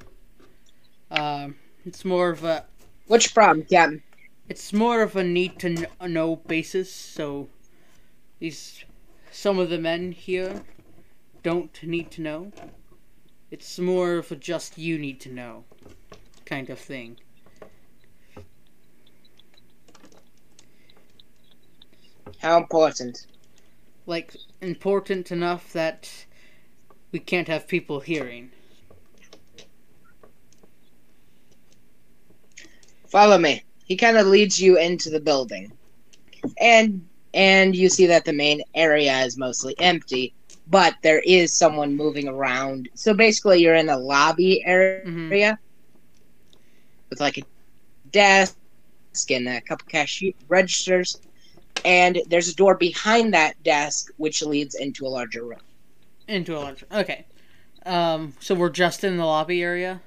Um, 1.11 1.55
it's 1.85 2.03
more 2.05 2.29
of 2.29 2.43
a 2.43 2.65
Which 3.07 3.33
problem, 3.33 3.65
Captain? 3.65 4.03
it's 4.49 4.73
more 4.73 5.01
of 5.01 5.15
a 5.15 5.23
need 5.23 5.59
to 5.59 5.87
know 6.07 6.35
basis. 6.37 6.91
So 6.91 7.49
these 8.39 8.83
some 9.31 9.59
of 9.59 9.69
the 9.69 9.77
men 9.77 10.11
here 10.11 10.63
don't 11.43 11.81
need 11.83 12.11
to 12.11 12.21
know. 12.21 12.51
It's 13.51 13.79
more 13.79 14.17
of 14.17 14.31
a 14.31 14.35
just 14.35 14.77
you 14.77 14.97
need 14.97 15.19
to 15.21 15.31
know 15.31 15.65
kind 16.45 16.69
of 16.69 16.79
thing. 16.79 17.17
How 22.39 22.57
important? 22.57 23.27
Like 24.05 24.35
important 24.61 25.31
enough 25.31 25.71
that 25.73 26.25
we 27.11 27.19
can't 27.19 27.47
have 27.47 27.67
people 27.67 27.99
hearing. 28.01 28.51
Follow 33.07 33.37
me. 33.37 33.63
He 33.85 33.95
kind 33.97 34.17
of 34.17 34.27
leads 34.27 34.61
you 34.61 34.77
into 34.77 35.09
the 35.09 35.19
building, 35.19 35.71
and 36.59 37.07
and 37.33 37.75
you 37.75 37.89
see 37.89 38.05
that 38.07 38.25
the 38.25 38.33
main 38.33 38.61
area 38.75 39.19
is 39.21 39.37
mostly 39.37 39.75
empty, 39.79 40.33
but 40.67 40.95
there 41.03 41.19
is 41.25 41.53
someone 41.57 41.95
moving 41.95 42.27
around. 42.27 42.89
So 42.95 43.13
basically, 43.13 43.59
you're 43.59 43.75
in 43.75 43.89
a 43.89 43.97
lobby 43.97 44.63
area 44.65 45.01
Mhm. 45.03 45.29
with 47.09 47.19
like 47.19 47.37
a 47.37 47.43
desk 48.09 48.49
and 48.49 48.49
a 48.49 48.53
couple 48.75 48.85
cash 48.89 49.09
registers, 50.47 51.21
and 51.83 52.21
there's 52.27 52.47
a 52.47 52.55
door 52.55 52.75
behind 52.75 53.33
that 53.33 53.61
desk 53.63 54.11
which 54.17 54.41
leads 54.41 54.75
into 54.75 55.05
a 55.05 55.09
larger 55.09 55.43
room. 55.43 55.59
Into 56.27 56.57
a 56.57 56.59
lunch. 56.59 56.83
Okay. 56.91 57.25
Um, 57.85 58.33
so 58.39 58.55
we're 58.55 58.69
just 58.69 59.03
in 59.03 59.17
the 59.17 59.25
lobby 59.25 59.61
area. 59.61 60.01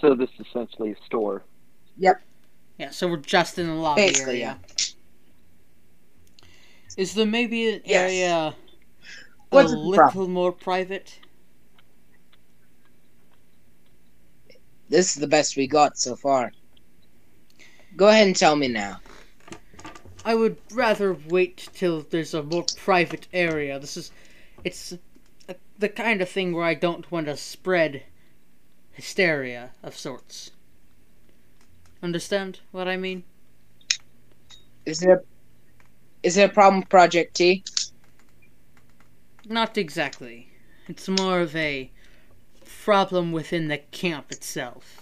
So 0.00 0.14
this 0.14 0.28
is 0.38 0.46
essentially 0.46 0.92
a 0.92 0.96
store. 1.06 1.42
Yep. 1.98 2.22
Yeah, 2.78 2.90
so 2.90 3.08
we're 3.08 3.16
just 3.16 3.58
in 3.58 3.66
the 3.66 3.74
lobby 3.74 4.02
Basically, 4.02 4.42
area. 4.42 4.58
Is 6.96 7.14
there 7.14 7.26
maybe 7.26 7.68
an 7.68 7.82
Yes. 7.84 8.10
area 8.10 8.54
What's 9.50 9.72
a 9.72 9.76
little 9.76 9.94
problem? 9.94 10.32
more 10.32 10.52
private? 10.52 11.18
This 14.88 15.14
is 15.14 15.20
the 15.20 15.26
best 15.28 15.56
we 15.56 15.66
got 15.66 15.98
so 15.98 16.16
far. 16.16 16.52
Go 17.96 18.08
ahead 18.08 18.26
and 18.26 18.36
tell 18.36 18.56
me 18.56 18.68
now. 18.68 19.00
I 20.24 20.34
would 20.34 20.58
rather 20.72 21.14
wait 21.14 21.68
till 21.74 22.02
there's 22.02 22.34
a 22.34 22.42
more 22.42 22.64
private 22.76 23.26
area. 23.32 23.78
This 23.78 23.96
is, 23.96 24.10
it's 24.64 24.94
the 25.78 25.88
kind 25.88 26.20
of 26.20 26.28
thing 26.28 26.52
where 26.52 26.64
I 26.64 26.74
don't 26.74 27.10
want 27.10 27.26
to 27.26 27.36
spread 27.36 28.02
hysteria 28.92 29.70
of 29.82 29.96
sorts. 29.96 30.50
Understand 32.02 32.60
what 32.70 32.88
I 32.88 32.96
mean? 32.96 33.24
Is 34.86 35.00
there 35.00 35.22
is 36.22 36.34
there 36.34 36.46
a 36.46 36.50
problem 36.50 36.80
with 36.80 36.88
Project 36.88 37.34
T? 37.34 37.64
Not 39.46 39.78
exactly. 39.78 40.48
It's 40.86 41.08
more 41.08 41.40
of 41.40 41.56
a 41.56 41.90
problem 42.84 43.32
within 43.32 43.68
the 43.68 43.78
camp 43.78 44.30
itself. 44.30 45.00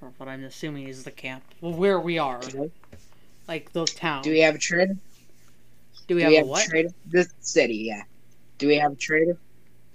Or 0.00 0.12
what 0.16 0.28
I'm 0.28 0.44
assuming 0.44 0.88
is 0.88 1.04
the 1.04 1.10
camp. 1.10 1.44
Well, 1.60 1.74
where 1.74 2.00
we 2.00 2.18
are. 2.18 2.40
Like 3.48 3.72
the 3.72 3.84
town. 3.84 4.22
Do 4.22 4.30
we 4.30 4.40
have 4.40 4.54
a 4.54 4.58
trader? 4.58 4.96
Do 6.06 6.14
we 6.16 6.20
Do 6.20 6.24
have 6.24 6.30
we 6.30 6.36
a 6.36 6.40
have 6.40 6.48
what? 6.48 6.64
trader? 6.68 6.90
This 7.06 7.28
city, 7.40 7.76
yeah. 7.76 8.02
Do 8.58 8.68
we 8.68 8.76
have 8.76 8.92
a 8.92 8.96
trader? 8.96 9.36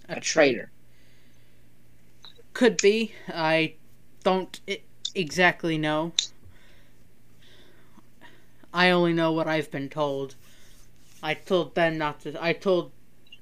A 0.10 0.20
trader. 0.20 0.72
Could 2.54 2.78
be. 2.82 3.14
I 3.28 3.76
don't 4.24 4.60
exactly 5.14 5.78
know. 5.78 6.14
I 8.74 8.90
only 8.90 9.14
know 9.14 9.32
what 9.32 9.48
I've 9.48 9.72
been 9.72 9.90
told. 9.90 10.36
I 11.24 11.34
told 11.34 11.76
them 11.76 11.98
not 11.98 12.22
to. 12.22 12.44
I 12.44 12.54
told 12.54 12.92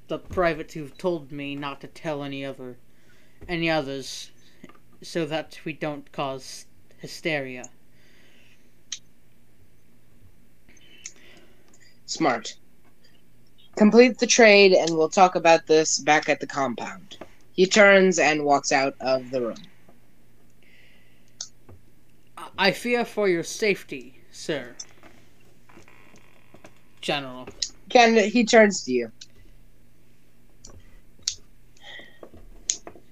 the 0.07 0.19
privates 0.19 0.73
who've 0.73 0.97
told 0.97 1.31
me 1.31 1.55
not 1.55 1.81
to 1.81 1.87
tell 1.87 2.23
any 2.23 2.45
other, 2.45 2.77
any 3.47 3.69
others, 3.69 4.29
so 5.01 5.25
that 5.25 5.59
we 5.65 5.73
don't 5.73 6.11
cause 6.11 6.65
hysteria. 6.99 7.69
Smart. 12.05 12.53
Complete 13.75 14.19
the 14.19 14.27
trade, 14.27 14.73
and 14.73 14.97
we'll 14.97 15.09
talk 15.09 15.35
about 15.35 15.65
this 15.67 15.99
back 15.99 16.29
at 16.29 16.39
the 16.39 16.47
compound. 16.47 17.17
He 17.53 17.65
turns 17.65 18.19
and 18.19 18.43
walks 18.43 18.71
out 18.71 18.93
of 19.01 19.31
the 19.31 19.41
room. 19.41 19.71
I- 22.57 22.71
fear 22.71 23.05
for 23.05 23.27
your 23.27 23.43
safety, 23.43 24.21
sir. 24.31 24.75
General. 27.01 27.49
Ken, 27.89 28.15
he 28.29 28.45
turns 28.45 28.83
to 28.83 28.91
you. 28.91 29.11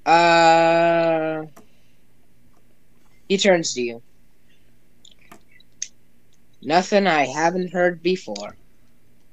Uh, 0.05 1.43
he 3.27 3.37
turns 3.37 3.73
to 3.73 3.81
you. 3.81 4.03
Nothing 6.61 7.07
I 7.07 7.25
haven't 7.25 7.73
heard 7.73 8.01
before. 8.03 8.57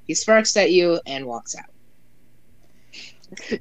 He 0.08 0.14
smirks 0.14 0.56
at 0.56 0.72
you 0.72 0.98
and 1.06 1.26
walks 1.26 1.54
out. 1.54 1.66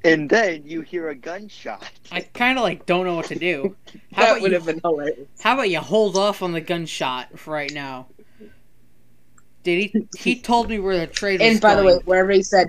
And 0.05 0.29
then 0.29 0.63
you 0.65 0.79
hear 0.81 1.09
a 1.09 1.15
gunshot. 1.15 1.91
I 2.09 2.21
kind 2.21 2.57
of 2.57 2.63
like 2.63 2.85
don't 2.85 3.05
know 3.05 3.15
what 3.15 3.25
to 3.25 3.35
do. 3.37 3.75
How 4.13 4.21
that 4.21 4.31
about 4.31 4.41
would 4.41 4.51
you 4.51 4.57
have 4.57 4.65
been 4.65 4.79
hilarious. 4.81 5.27
How 5.41 5.53
about 5.55 5.69
you 5.69 5.79
hold 5.79 6.15
off 6.15 6.41
on 6.41 6.53
the 6.53 6.61
gunshot 6.61 7.37
for 7.37 7.51
right 7.51 7.71
now? 7.73 8.07
Did 9.63 9.91
he? 9.91 10.07
He 10.17 10.39
told 10.39 10.69
me 10.69 10.79
where 10.79 10.97
the 10.97 11.05
trade 11.07 11.41
was 11.41 11.49
And 11.51 11.59
by 11.61 11.75
the 11.75 11.83
way, 11.83 11.91
going. 11.95 12.05
wherever 12.05 12.31
he 12.31 12.41
said, 12.41 12.67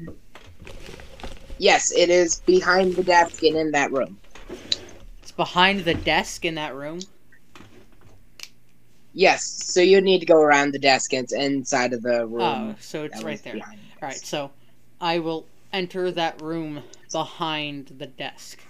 yes, 1.59 1.93
it 1.93 2.11
is 2.11 2.41
behind 2.41 2.97
the 2.97 3.05
desk 3.05 3.45
and 3.45 3.57
in 3.57 3.71
that 3.71 3.93
room. 3.93 4.19
it's 5.23 5.31
behind 5.31 5.81
the 5.85 5.95
desk 5.95 6.45
in 6.45 6.57
that 6.57 6.75
room. 6.75 6.99
Yes, 9.19 9.43
so 9.45 9.81
you 9.81 10.01
need 10.01 10.21
to 10.21 10.27
go 10.27 10.41
around 10.41 10.71
the 10.71 10.79
desk 10.79 11.13
and 11.13 11.25
it's 11.25 11.33
inside 11.33 11.93
of 11.93 12.03
the 12.03 12.25
room. 12.25 12.41
Oh, 12.41 12.75
so 12.79 13.03
it's 13.03 13.21
right 13.25 13.43
there. 13.43 13.57
All 13.57 13.63
right, 14.01 14.15
so 14.15 14.53
I 15.01 15.19
will 15.19 15.45
enter 15.73 16.13
that 16.13 16.41
room 16.41 16.85
behind 17.11 17.97
the 17.99 18.07
desk. 18.07 18.61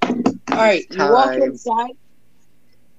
All 0.00 0.12
right, 0.52 0.86
you 0.88 0.98
walk 0.98 1.32
Time. 1.32 1.42
inside. 1.42 1.90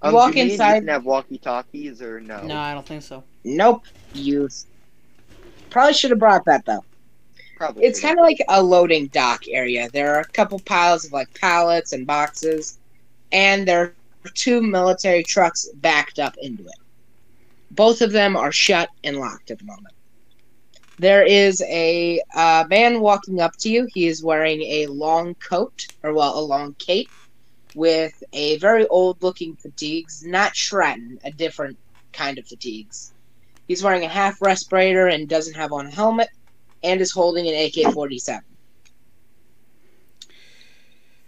Um, 0.02 0.14
walk 0.16 0.34
do 0.34 0.40
you 0.40 0.44
mean 0.44 0.52
inside- 0.52 0.76
You 0.76 0.82
can 0.82 0.88
have 0.90 1.06
walkie 1.06 1.38
talkies 1.38 2.02
or 2.02 2.20
no? 2.20 2.44
No, 2.44 2.58
I 2.58 2.74
don't 2.74 2.86
think 2.86 3.04
so. 3.04 3.24
Nope, 3.46 3.86
you 4.14 4.50
probably 5.70 5.94
should 5.94 6.10
have 6.10 6.20
brought 6.20 6.44
that 6.44 6.66
though. 6.66 6.84
Probably. 7.56 7.86
It's 7.86 8.02
kind 8.02 8.20
of 8.20 8.24
like 8.24 8.44
a 8.50 8.62
loading 8.62 9.08
dock 9.08 9.44
area. 9.50 9.90
There 9.94 10.14
are 10.14 10.20
a 10.20 10.26
couple 10.26 10.60
piles 10.60 11.06
of 11.06 11.14
like 11.14 11.34
pallets 11.40 11.94
and 11.94 12.06
boxes, 12.06 12.80
and 13.32 13.66
there 13.66 13.82
are 13.82 13.94
two 14.28 14.62
military 14.62 15.24
trucks 15.24 15.68
backed 15.76 16.20
up 16.20 16.36
into 16.42 16.64
it. 16.64 16.80
Both 17.72 18.02
of 18.02 18.12
them 18.12 18.36
are 18.36 18.52
shut 18.52 18.90
and 19.04 19.18
locked 19.20 19.52
at 19.52 19.60
the 19.60 19.66
moment. 19.66 19.94
there 21.00 21.24
is 21.24 21.62
a 21.62 22.20
uh, 22.36 22.66
man 22.70 23.00
walking 23.02 23.40
up 23.40 23.56
to 23.58 23.70
you. 23.70 23.88
He 23.94 24.08
is 24.08 24.24
wearing 24.24 24.62
a 24.64 24.88
long 24.88 25.36
coat, 25.36 25.86
or 26.04 26.14
well, 26.14 26.40
a 26.40 26.42
long 26.42 26.74
cape, 26.76 27.10
with 27.76 28.24
a 28.34 28.58
very 28.58 28.88
old-looking 28.88 29.56
fatigues, 29.58 30.24
not 30.26 30.56
Stratton, 30.56 31.20
a 31.24 31.32
different 31.32 31.78
kind 32.14 32.40
of 32.40 32.48
fatigues. 32.48 33.14
He's 33.68 33.84
wearing 33.84 34.06
a 34.06 34.08
half 34.08 34.42
respirator 34.42 35.08
and 35.08 35.28
doesn't 35.30 35.54
have 35.54 35.72
on 35.72 35.86
a 35.86 35.92
helmet, 35.92 36.30
and 36.84 37.00
is 37.02 37.12
holding 37.12 37.48
an 37.48 37.54
AK-47. 37.54 38.42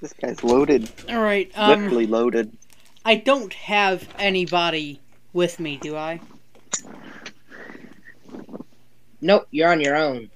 This 0.02 0.14
guy's 0.14 0.44
loaded. 0.44 0.90
All 1.10 1.22
right. 1.22 1.52
Um, 1.56 1.82
Literally 1.84 2.08
loaded. 2.08 2.58
I 3.06 3.16
don't 3.16 3.54
have 3.54 4.08
anybody 4.18 5.00
with 5.34 5.60
me, 5.60 5.78
do 5.78 5.96
I? 5.96 6.20
Nope, 9.22 9.48
you're 9.52 9.72
on 9.72 9.82
your 9.82 9.96
own. 9.96 10.30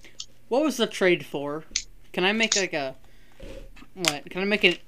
What 0.50 0.64
was 0.64 0.78
the 0.78 0.88
trade 0.88 1.26
for? 1.26 1.64
Can 2.12 2.26
I 2.26 2.32
make 2.34 2.56
like 2.56 2.74
a 2.74 2.96
what? 3.94 4.30
Can 4.30 4.42
I 4.42 4.46
make 4.46 4.64
it 4.64 4.80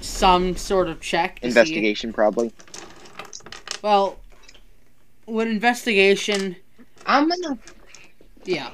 some 0.00 0.56
sort 0.56 0.88
of 0.88 1.00
check? 1.00 1.36
to 1.36 1.42
see- 1.42 1.48
Investigation, 1.48 2.12
probably. 2.12 2.52
Well, 3.82 4.18
would 5.26 5.48
investigation? 5.48 6.56
I'm 7.06 7.28
gonna. 7.28 7.58
Yeah. 8.44 8.70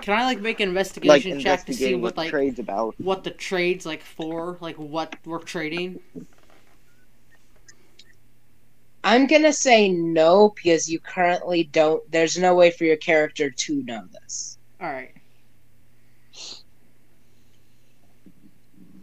Can 0.00 0.14
I 0.18 0.24
like 0.26 0.40
make 0.40 0.60
an 0.60 0.68
Like 0.74 0.86
investigation 0.86 1.40
check 1.40 1.64
to 1.66 1.72
see 1.72 1.94
what 1.94 2.02
what 2.02 2.16
like 2.18 2.30
trade's 2.30 2.58
about. 2.58 2.94
what 2.98 3.24
the 3.24 3.30
trades 3.30 3.86
like 3.86 4.02
for? 4.02 4.58
Like 4.60 4.76
what 4.76 5.16
we're 5.24 5.38
trading? 5.38 6.00
I'm 9.04 9.26
gonna 9.26 9.52
say 9.52 9.90
no 9.90 10.54
because 10.56 10.90
you 10.90 10.98
currently 10.98 11.64
don't. 11.64 12.10
There's 12.10 12.38
no 12.38 12.54
way 12.54 12.70
for 12.70 12.84
your 12.84 12.96
character 12.96 13.50
to 13.50 13.82
know 13.82 14.02
this. 14.10 14.58
All 14.80 14.90
right. 14.90 15.12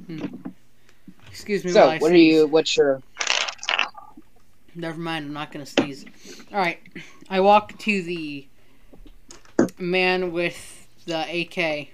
Hmm. 0.07 0.25
Excuse 1.29 1.63
me. 1.63 1.71
So, 1.71 1.81
while 1.81 1.89
I 1.91 1.97
what 1.99 2.11
are 2.11 2.17
you? 2.17 2.47
What's 2.47 2.75
your? 2.75 3.01
Never 4.73 4.99
mind, 4.99 5.27
I'm 5.27 5.33
not 5.33 5.51
gonna 5.51 5.67
sneeze. 5.67 6.05
Alright. 6.51 6.79
I 7.29 7.39
walk 7.39 7.77
to 7.79 8.01
the 8.01 8.47
man 9.77 10.31
with 10.31 10.87
the 11.05 11.19
AK. 11.41 11.89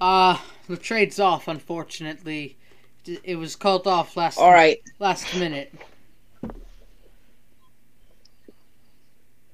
Uh 0.00 0.38
the 0.68 0.76
trade's 0.76 1.18
off 1.18 1.48
unfortunately. 1.48 2.56
It 3.24 3.36
was 3.36 3.56
called 3.56 3.86
off 3.86 4.16
last 4.16 4.38
All 4.38 4.52
right. 4.52 4.78
last 4.98 5.34
minute. 5.34 5.72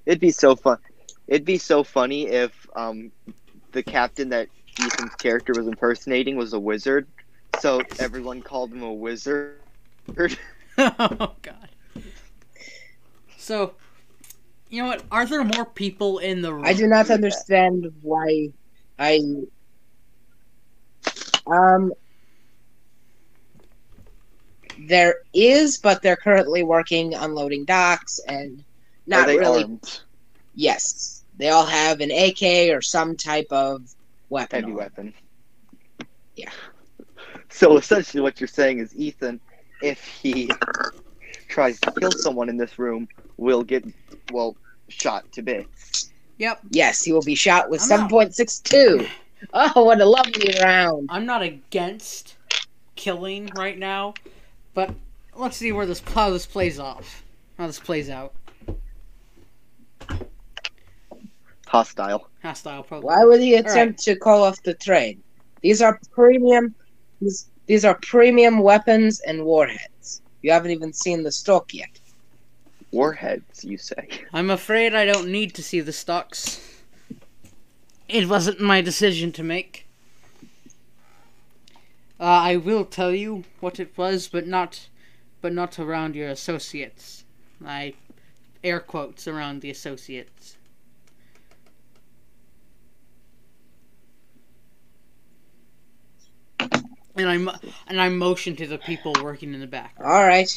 It'd 0.07 0.21
be 0.21 0.31
so 0.31 0.57
fun. 0.57 0.79
It'd 1.27 1.45
be 1.45 1.59
so 1.59 1.83
funny 1.85 2.29
if 2.29 2.67
um 2.77 3.13
the 3.73 3.83
captain 3.83 4.29
that 4.31 4.49
Ethan's 4.79 5.15
character 5.17 5.55
was 5.55 5.67
impersonating 5.67 6.37
was 6.37 6.53
a 6.53 6.61
wizard, 6.61 7.07
so 7.53 7.87
everyone 7.99 8.43
called 8.43 8.73
him 8.73 8.83
a 8.83 8.93
wizard. 8.93 9.70
oh 10.79 11.35
god. 11.43 11.69
So 13.37 13.75
you 14.71 14.83
know 14.83 14.89
what? 14.89 15.03
Are 15.11 15.27
there 15.27 15.45
more 15.45 15.65
people 15.65 16.19
in 16.19 16.43
the 16.43 16.55
room? 16.55 16.65
I 16.65 16.73
do 16.73 16.87
not 16.87 17.11
understand 17.11 17.93
why 18.03 18.51
I. 18.99 19.21
Um. 21.47 21.93
There 24.79 25.17
is, 25.35 25.77
but 25.77 26.01
they're 26.01 26.17
currently 26.17 26.63
working 26.63 27.15
unloading 27.15 27.67
docks 27.67 28.19
and 28.27 28.65
not 29.07 29.25
Are 29.25 29.27
they 29.27 29.39
really. 29.39 29.65
armed? 29.65 30.01
Yes, 30.55 31.23
they 31.37 31.51
all 31.51 31.67
have 31.67 32.01
an 32.01 32.11
AK 32.11 32.75
or 32.75 32.81
some 32.81 33.17
type 33.17 33.49
of 33.51 33.95
weapon. 34.31 34.63
Heavy 34.63 34.73
on. 34.73 34.79
weapon. 34.79 35.15
Yeah. 36.37 36.51
So 37.51 37.77
essentially, 37.77 38.23
what 38.23 38.41
you're 38.41 38.49
saying 38.49 38.79
is 38.79 38.95
Ethan, 38.95 39.41
if 39.83 40.05
he 40.05 40.51
tries 41.49 41.81
to 41.81 41.93
kill 41.93 42.13
someone 42.13 42.49
in 42.49 42.57
this 42.57 42.79
room, 42.79 43.09
will 43.37 43.63
get 43.63 43.85
well 44.33 44.57
shot 44.89 45.31
to 45.33 45.43
bits. 45.43 46.11
Yep. 46.39 46.61
Yes, 46.71 47.03
he 47.05 47.13
will 47.13 47.23
be 47.23 47.35
shot 47.35 47.69
with 47.71 47.81
I'm 47.83 47.89
seven 47.89 48.05
not- 48.05 48.11
point 48.11 48.35
six 48.35 48.59
two. 48.61 49.07
Oh, 49.55 49.85
what 49.85 50.01
a 50.01 50.05
lovely 50.05 50.55
round! 50.63 51.09
I'm 51.11 51.25
not 51.25 51.41
against 51.43 52.37
killing 52.95 53.49
right 53.57 53.79
now, 53.79 54.13
but 54.75 54.95
let's 55.35 55.57
see 55.57 55.73
where 55.73 55.87
this 55.87 56.01
how 56.01 56.29
this 56.31 56.45
plays 56.45 56.79
off. 56.79 57.23
How 57.57 57.67
this 57.67 57.79
plays 57.81 58.11
out. 58.11 58.35
Hostile. 61.67 62.29
Hostile 62.43 62.83
probably. 62.83 63.07
Why 63.07 63.25
would 63.25 63.41
he 63.41 63.55
attempt 63.55 64.01
to 64.05 64.17
call 64.17 64.43
off 64.43 64.63
the 64.63 64.75
train? 64.75 65.23
These 65.63 65.81
are 65.83 66.01
premium. 66.13 66.75
These, 67.21 67.50
these 67.71 67.85
are 67.85 67.95
premium 67.95 68.59
weapons 68.59 69.21
and 69.21 69.45
warheads. 69.45 70.23
You 70.43 70.51
haven't 70.51 70.73
even 70.73 70.93
seen 70.93 71.23
the 71.23 71.31
stock 71.31 71.73
yet. 71.73 72.01
Warheads, 72.91 73.65
you 73.65 73.79
say? 73.79 74.09
I'm 74.33 74.51
afraid 74.51 74.93
I 74.93 75.05
don't 75.05 75.31
need 75.31 75.55
to 75.55 75.63
see 75.63 75.79
the 75.79 75.93
stocks. 75.93 76.83
It 78.09 78.29
wasn't 78.29 78.61
my 78.61 78.81
decision 78.81 79.31
to 79.31 79.45
make. 79.45 79.87
Uh, 82.19 82.25
I 82.25 82.57
will 82.57 82.85
tell 82.85 83.13
you 83.13 83.45
what 83.61 83.79
it 83.79 83.97
was, 83.97 84.27
but 84.27 84.49
not, 84.49 84.89
but 85.41 85.53
not 85.53 85.79
around 85.79 86.17
your 86.17 86.29
associates. 86.29 87.23
I 87.65 87.95
air 88.65 88.81
quotes 88.81 89.29
around 89.29 89.61
the 89.61 89.71
associates. 89.71 90.57
And 97.17 97.29
I 97.29 97.37
mo- 97.39 97.57
and 97.89 98.01
I 98.01 98.09
motion 98.09 98.57
to 98.57 98.67
the 98.67 98.79
people 98.79 99.13
working 99.23 99.53
in 99.55 99.61
the 99.61 99.67
back. 99.67 99.95
All 99.99 100.27
right. 100.27 100.49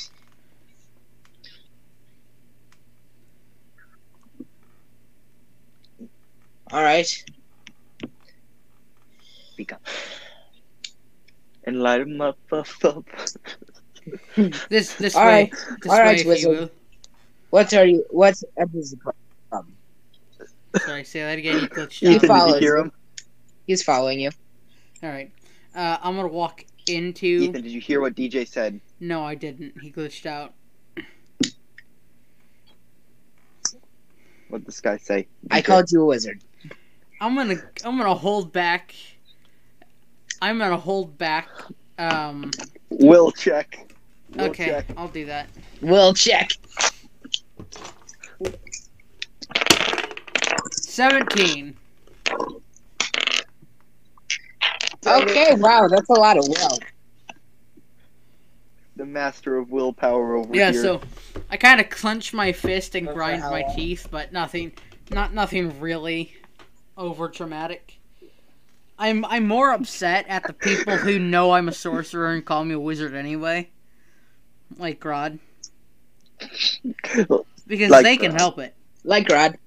All 6.71 6.81
right. 6.83 7.07
Speak 9.51 9.73
up. 9.73 9.81
And 11.65 11.81
light 11.81 12.01
'em 12.01 12.19
up, 12.21 12.37
up, 12.51 12.67
up. 12.83 13.05
This 14.69 14.93
this 14.95 15.15
All 15.15 15.25
way, 15.25 15.31
right. 15.43 15.51
this 15.81 15.91
All 15.91 15.97
way, 15.97 16.03
right, 16.03 16.25
wizard. 16.25 16.69
What 17.51 17.73
are 17.73 17.85
you? 17.85 18.05
What 18.09 18.33
is 18.73 18.91
the 18.91 19.11
problem? 19.49 19.77
Sorry, 20.75 21.03
say 21.03 21.21
that 21.21 21.37
again. 21.37 21.61
You 21.61 21.67
glitched 21.69 21.99
He 21.99 22.15
Ethan, 22.15 22.21
you 22.21 22.27
follows 22.27 22.59
hear 22.59 22.77
him? 22.77 22.91
He's 23.67 23.83
following 23.83 24.19
you. 24.19 24.31
All 25.03 25.09
right. 25.09 25.31
Uh, 25.75 25.97
I'm 26.01 26.15
gonna 26.15 26.27
walk 26.27 26.65
into. 26.87 27.25
Ethan, 27.25 27.61
did 27.61 27.71
you 27.71 27.81
hear 27.81 28.01
what 28.01 28.15
DJ 28.15 28.47
said? 28.47 28.79
No, 28.99 29.23
I 29.23 29.35
didn't. 29.35 29.79
He 29.81 29.91
glitched 29.91 30.25
out. 30.25 30.53
What 34.49 34.65
this 34.65 34.81
guy 34.81 34.97
say? 34.97 35.27
I 35.49 35.61
called 35.61 35.91
you 35.91 36.03
a 36.03 36.05
wizard. 36.05 36.43
I'm 37.19 37.35
gonna. 37.35 37.55
I'm 37.83 37.97
gonna 37.97 38.13
hold 38.13 38.51
back. 38.51 38.93
I'm 40.41 40.59
gonna 40.59 40.77
hold 40.77 41.17
back. 41.17 41.49
Um. 41.97 42.51
Will 42.89 43.31
check. 43.31 43.91
Will 44.35 44.45
Okay, 44.45 44.65
check. 44.65 44.85
I'll 44.95 45.07
do 45.07 45.25
that. 45.25 45.47
We'll 45.81 46.13
check. 46.13 46.51
Seventeen. 50.71 51.75
Okay. 55.05 55.53
Wow, 55.55 55.87
that's 55.87 56.09
a 56.09 56.13
lot 56.13 56.37
of 56.37 56.47
will. 56.47 56.79
The 58.95 59.05
master 59.05 59.57
of 59.57 59.71
willpower 59.71 60.35
over 60.35 60.55
Yeah. 60.55 60.71
here. 60.71 60.81
So, 60.81 61.01
I 61.49 61.57
kind 61.57 61.81
of 61.81 61.89
clench 61.89 62.33
my 62.33 62.51
fist 62.51 62.95
and 62.95 63.07
For 63.07 63.13
grind 63.13 63.41
my 63.41 63.63
teeth, 63.75 64.07
but 64.11 64.31
nothing. 64.31 64.73
Not 65.09 65.33
nothing 65.33 65.79
really 65.79 66.33
over 66.95 67.27
dramatic. 67.27 67.99
I'm 68.97 69.25
I'm 69.25 69.47
more 69.47 69.71
upset 69.71 70.27
at 70.29 70.43
the 70.43 70.53
people 70.53 70.97
who 70.97 71.17
know 71.19 71.51
I'm 71.51 71.67
a 71.67 71.73
sorcerer 71.73 72.31
and 72.31 72.45
call 72.45 72.63
me 72.63 72.75
a 72.75 72.79
wizard 72.79 73.13
anyway. 73.15 73.69
Like 74.77 74.99
Grodd. 74.99 75.39
Because 77.65 77.91
Like 77.91 78.03
they 78.03 78.17
can 78.17 78.33
help 78.33 78.59
it. 78.59 78.75
Like 79.05 79.29
Rod. 79.29 79.57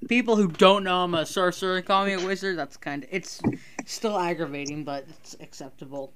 Yeah. 0.00 0.08
People 0.08 0.36
who 0.36 0.48
don't 0.48 0.84
know 0.84 1.04
I'm 1.04 1.14
a 1.14 1.26
sorcerer 1.26 1.76
and 1.76 1.86
call 1.86 2.04
me 2.04 2.12
a 2.14 2.24
wizard, 2.24 2.56
that's 2.58 2.76
kind 2.76 3.04
of 3.04 3.10
it's 3.12 3.40
still 3.84 4.18
aggravating, 4.18 4.84
but 4.84 5.06
it's 5.08 5.36
acceptable. 5.40 6.12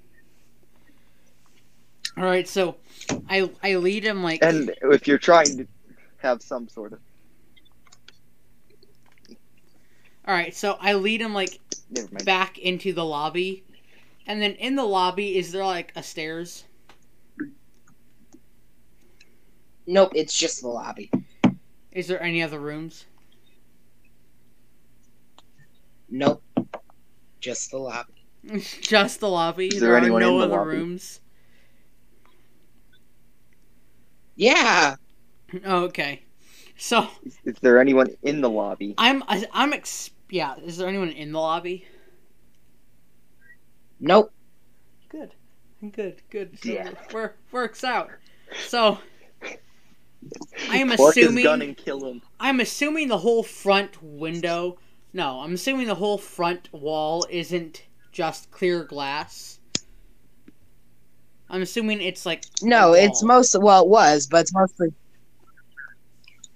All 2.16 2.25
right, 2.25 2.47
so 2.49 2.77
I 3.29 3.51
I 3.62 3.77
lead 3.77 4.05
him 4.05 4.23
like 4.23 4.42
And 4.42 4.73
if 4.83 5.07
you're 5.07 5.18
trying 5.18 5.57
to 5.59 5.66
have 6.18 6.42
some 6.42 6.68
sort 6.68 6.92
of 6.92 7.01
all 10.27 10.35
right, 10.35 10.55
so 10.55 10.79
I 10.81 10.94
lead 10.94 11.20
him 11.20 11.35
like 11.35 11.61
back 12.25 12.59
into 12.59 12.94
the 12.94 13.05
lobby, 13.05 13.62
and 14.27 14.40
then 14.40 14.53
in 14.53 14.75
the 14.75 14.85
lobby 14.85 15.37
is 15.37 15.53
there 15.53 15.66
like 15.66 15.92
a 15.97 16.03
stairs? 16.03 16.64
Nope, 19.87 20.12
it's 20.14 20.33
just 20.37 20.62
the 20.62 20.68
lobby. 20.68 21.11
Is 21.92 22.07
there 22.07 22.23
any 22.23 22.42
other 22.42 22.59
rooms? 22.59 23.05
Nope, 26.14 26.42
just 27.40 27.70
the 27.70 27.79
lobby. 27.79 28.27
Just 28.81 29.20
the 29.20 29.29
lobby. 29.29 29.68
Is 29.68 29.81
there, 29.81 29.92
there 29.92 29.96
are 29.96 29.96
anyone 29.96 30.20
no 30.20 30.29
in 30.29 30.38
the 30.38 30.44
other 30.44 30.59
lobby? 30.59 30.64
rooms. 30.64 31.20
Yeah, 34.37 34.96
Oh, 35.64 35.85
okay. 35.85 36.24
So 36.77 37.09
Is, 37.24 37.38
is 37.44 37.57
there 37.61 37.81
anyone 37.81 38.09
in 38.22 38.40
the 38.40 38.50
lobby? 38.50 38.98
I'm 38.98 39.22
I- 39.29 39.48
I'm 39.53 39.72
ex- 39.72 40.11
yeah. 40.31 40.57
Is 40.59 40.77
there 40.79 40.88
anyone 40.88 41.11
in 41.11 41.33
the 41.33 41.40
lobby? 41.40 41.87
nope. 44.00 44.33
Good, 45.09 45.35
good, 45.92 46.22
good. 46.31 46.59
So 46.59 46.72
Yeah. 46.72 46.92
wor- 47.12 47.37
works 47.53 47.85
out. 47.85 48.11
So 48.66 48.98
I'm 50.68 50.90
Pork 50.96 51.18
assuming 51.18 51.44
gun 51.44 51.62
and 51.62 51.77
kill 51.77 52.05
him. 52.05 52.22
I'm 52.40 52.61
assuming 52.61 53.09
the 53.09 53.18
whole 53.18 53.42
front 53.42 54.03
window. 54.03 54.79
No, 55.14 55.40
I'm 55.40 55.55
assuming 55.55 55.87
the 55.87 55.94
whole 55.94 56.18
front 56.18 56.68
wall 56.72 57.24
isn't 57.31 57.85
just 58.11 58.50
clear 58.50 58.83
glass. 58.83 59.61
I'm 61.48 61.62
assuming 61.62 62.03
it's 62.03 62.27
like 62.27 62.44
No, 62.62 62.94
it's 62.94 63.22
most 63.22 63.57
well, 63.59 63.85
it 63.85 63.88
was, 63.88 64.27
but 64.27 64.40
it's 64.40 64.53
mostly. 64.53 64.92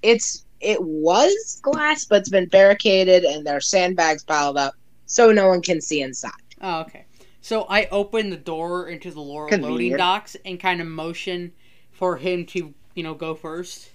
It's 0.03 0.45
it 0.61 0.83
was 0.83 1.61
glass, 1.63 2.05
but 2.05 2.23
it's 2.23 2.31
been 2.31 2.49
barricaded 2.49 3.23
and 3.23 3.47
there 3.47 3.57
are 3.57 3.61
sandbags 3.61 4.25
piled 4.25 4.59
up, 4.59 4.75
so 5.07 5.31
no 5.31 5.47
one 5.47 5.63
can 5.63 5.81
see 5.81 6.03
inside. 6.03 6.33
Oh, 6.61 6.81
okay. 6.81 7.05
So 7.41 7.63
I 7.69 7.87
open 7.87 8.31
the 8.31 8.37
door 8.37 8.89
into 8.89 9.13
the 9.13 9.21
lo- 9.21 9.47
loading 9.47 9.97
docks 9.97 10.37
and 10.45 10.59
kind 10.59 10.81
of 10.81 10.89
motion 10.89 11.53
for 11.93 12.17
him 12.17 12.45
to, 12.47 12.75
you 12.95 13.03
know, 13.05 13.15
go 13.15 13.37
first. 13.37 13.91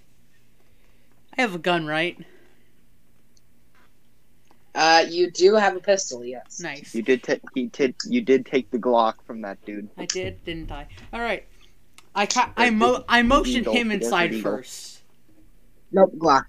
I 1.37 1.41
have 1.41 1.53
a 1.53 1.59
gun, 1.59 1.85
right? 1.85 2.17
Uh, 4.75 5.05
you 5.07 5.29
do 5.31 5.53
have 5.55 5.75
a 5.75 5.79
pistol, 5.79 6.25
yes. 6.25 6.59
Nice. 6.59 6.95
You 6.95 7.03
did 7.03 7.21
take 7.21 7.41
he 7.53 7.67
did 7.67 7.93
you 8.07 8.21
did 8.21 8.45
take 8.45 8.71
the 8.71 8.79
Glock 8.79 9.15
from 9.25 9.41
that 9.41 9.63
dude. 9.65 9.89
I 9.97 10.05
did, 10.05 10.43
didn't 10.45 10.71
I? 10.71 10.87
All 11.11 11.19
right. 11.19 11.45
I 12.15 12.25
ca- 12.25 12.51
I 12.57 12.69
mo- 12.71 13.03
I 13.07 13.21
motioned 13.21 13.67
him 13.67 13.91
inside 13.91 14.35
first. 14.35 15.01
Nope, 15.91 16.13
Glock. 16.17 16.45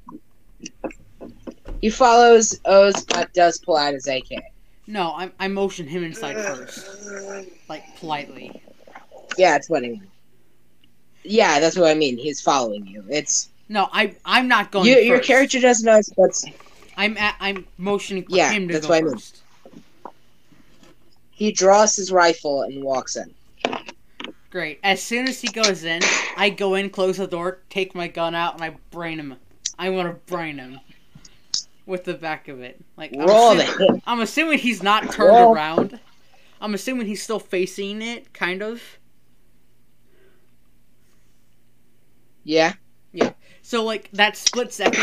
He 1.80 1.90
follows 1.90 2.58
O's, 2.64 3.04
but 3.04 3.32
does 3.34 3.58
pull 3.58 3.76
out 3.76 3.92
his 3.94 4.06
AK. 4.06 4.42
No, 4.86 5.10
I 5.10 5.30
I 5.38 5.48
motioned 5.48 5.88
him 5.90 6.02
inside 6.04 6.36
first, 6.36 6.88
like 7.68 7.84
politely. 7.98 8.62
Yeah, 9.36 9.52
that's 9.52 9.68
what 9.68 9.84
I 9.84 9.88
mean. 9.88 10.06
Yeah, 11.24 11.60
that's 11.60 11.76
what 11.76 11.90
I 11.90 11.94
mean. 11.94 12.16
He's 12.18 12.40
following 12.40 12.86
you. 12.86 13.04
It's 13.10 13.50
No, 13.68 13.88
I 13.92 14.14
I'm 14.24 14.48
not 14.48 14.70
going. 14.70 14.86
you, 14.86 14.96
your 14.96 15.20
character 15.20 15.60
doesn't 15.60 15.84
know, 15.86 16.00
but 16.16 16.42
I'm 16.96 17.16
at, 17.18 17.36
I'm 17.40 17.66
motioning 17.78 18.24
for 18.28 18.36
Yeah, 18.36 18.50
him 18.52 18.68
to 18.68 18.74
that's 18.74 18.86
go 18.86 18.90
what 18.90 18.98
I 18.98 19.02
mean. 19.02 19.12
first. 19.14 19.42
he 21.30 21.52
draws 21.52 21.96
his 21.96 22.12
rifle 22.12 22.62
and 22.62 22.82
walks 22.82 23.16
in. 23.16 23.34
Great. 24.50 24.78
As 24.84 25.02
soon 25.02 25.26
as 25.28 25.40
he 25.40 25.48
goes 25.48 25.82
in, 25.82 26.00
I 26.36 26.50
go 26.50 26.74
in, 26.74 26.90
close 26.90 27.16
the 27.16 27.26
door, 27.26 27.58
take 27.70 27.94
my 27.94 28.06
gun 28.06 28.34
out, 28.36 28.54
and 28.54 28.62
I 28.62 28.76
brain 28.90 29.18
him. 29.18 29.36
I 29.78 29.90
want 29.90 30.08
to 30.08 30.32
brain 30.32 30.58
him 30.58 30.78
with 31.86 32.04
the 32.04 32.14
back 32.14 32.46
of 32.48 32.60
it. 32.60 32.80
Like 32.96 33.12
I'm, 33.12 33.26
Roll 33.26 33.54
the 33.56 33.64
assu- 33.64 34.02
I'm 34.06 34.20
assuming 34.20 34.58
he's 34.58 34.82
not 34.82 35.10
turned 35.10 35.30
Roll. 35.34 35.52
around. 35.54 35.98
I'm 36.60 36.72
assuming 36.74 37.06
he's 37.08 37.22
still 37.22 37.40
facing 37.40 38.00
it, 38.00 38.32
kind 38.32 38.62
of. 38.62 38.80
Yeah. 42.44 42.74
Yeah. 43.12 43.32
So 43.62 43.82
like 43.84 44.08
that 44.12 44.36
split 44.36 44.72
second 44.72 45.02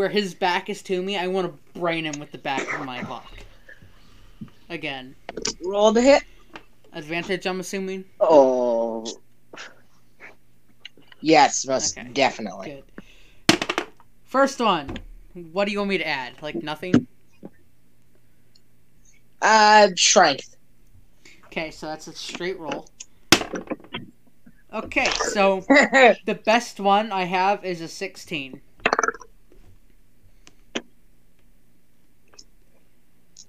where 0.00 0.08
his 0.08 0.32
back 0.32 0.70
is 0.70 0.80
to 0.80 1.02
me, 1.02 1.18
I 1.18 1.26
want 1.26 1.46
to 1.46 1.78
brain 1.78 2.06
him 2.06 2.18
with 2.18 2.32
the 2.32 2.38
back 2.38 2.72
of 2.72 2.86
my 2.86 3.00
Glock. 3.00 3.20
Again, 4.70 5.14
Roll 5.62 5.92
the 5.92 6.00
hit. 6.00 6.22
advantage. 6.94 7.46
I'm 7.46 7.60
assuming. 7.60 8.06
Oh 8.18 9.04
Yes, 11.20 11.66
most 11.66 11.98
Okay. 11.98 12.08
definitely. 12.14 12.82
Good. 13.50 13.58
First 14.24 14.58
one. 14.58 14.96
What 15.52 15.66
do 15.66 15.72
you 15.72 15.76
want 15.80 15.90
me 15.90 15.98
to 15.98 16.08
add? 16.08 16.32
Like 16.40 16.62
nothing. 16.62 17.06
Uh, 19.42 19.88
strength. 19.96 20.56
Okay, 21.48 21.70
so 21.70 21.84
that's 21.84 22.06
a 22.06 22.14
straight 22.14 22.58
roll. 22.58 22.88
Okay, 24.72 25.10
so 25.28 25.60
the 26.24 26.40
best 26.42 26.80
one 26.80 27.12
I 27.12 27.24
have 27.24 27.62
is 27.66 27.82
a 27.82 27.88
16. 27.88 28.62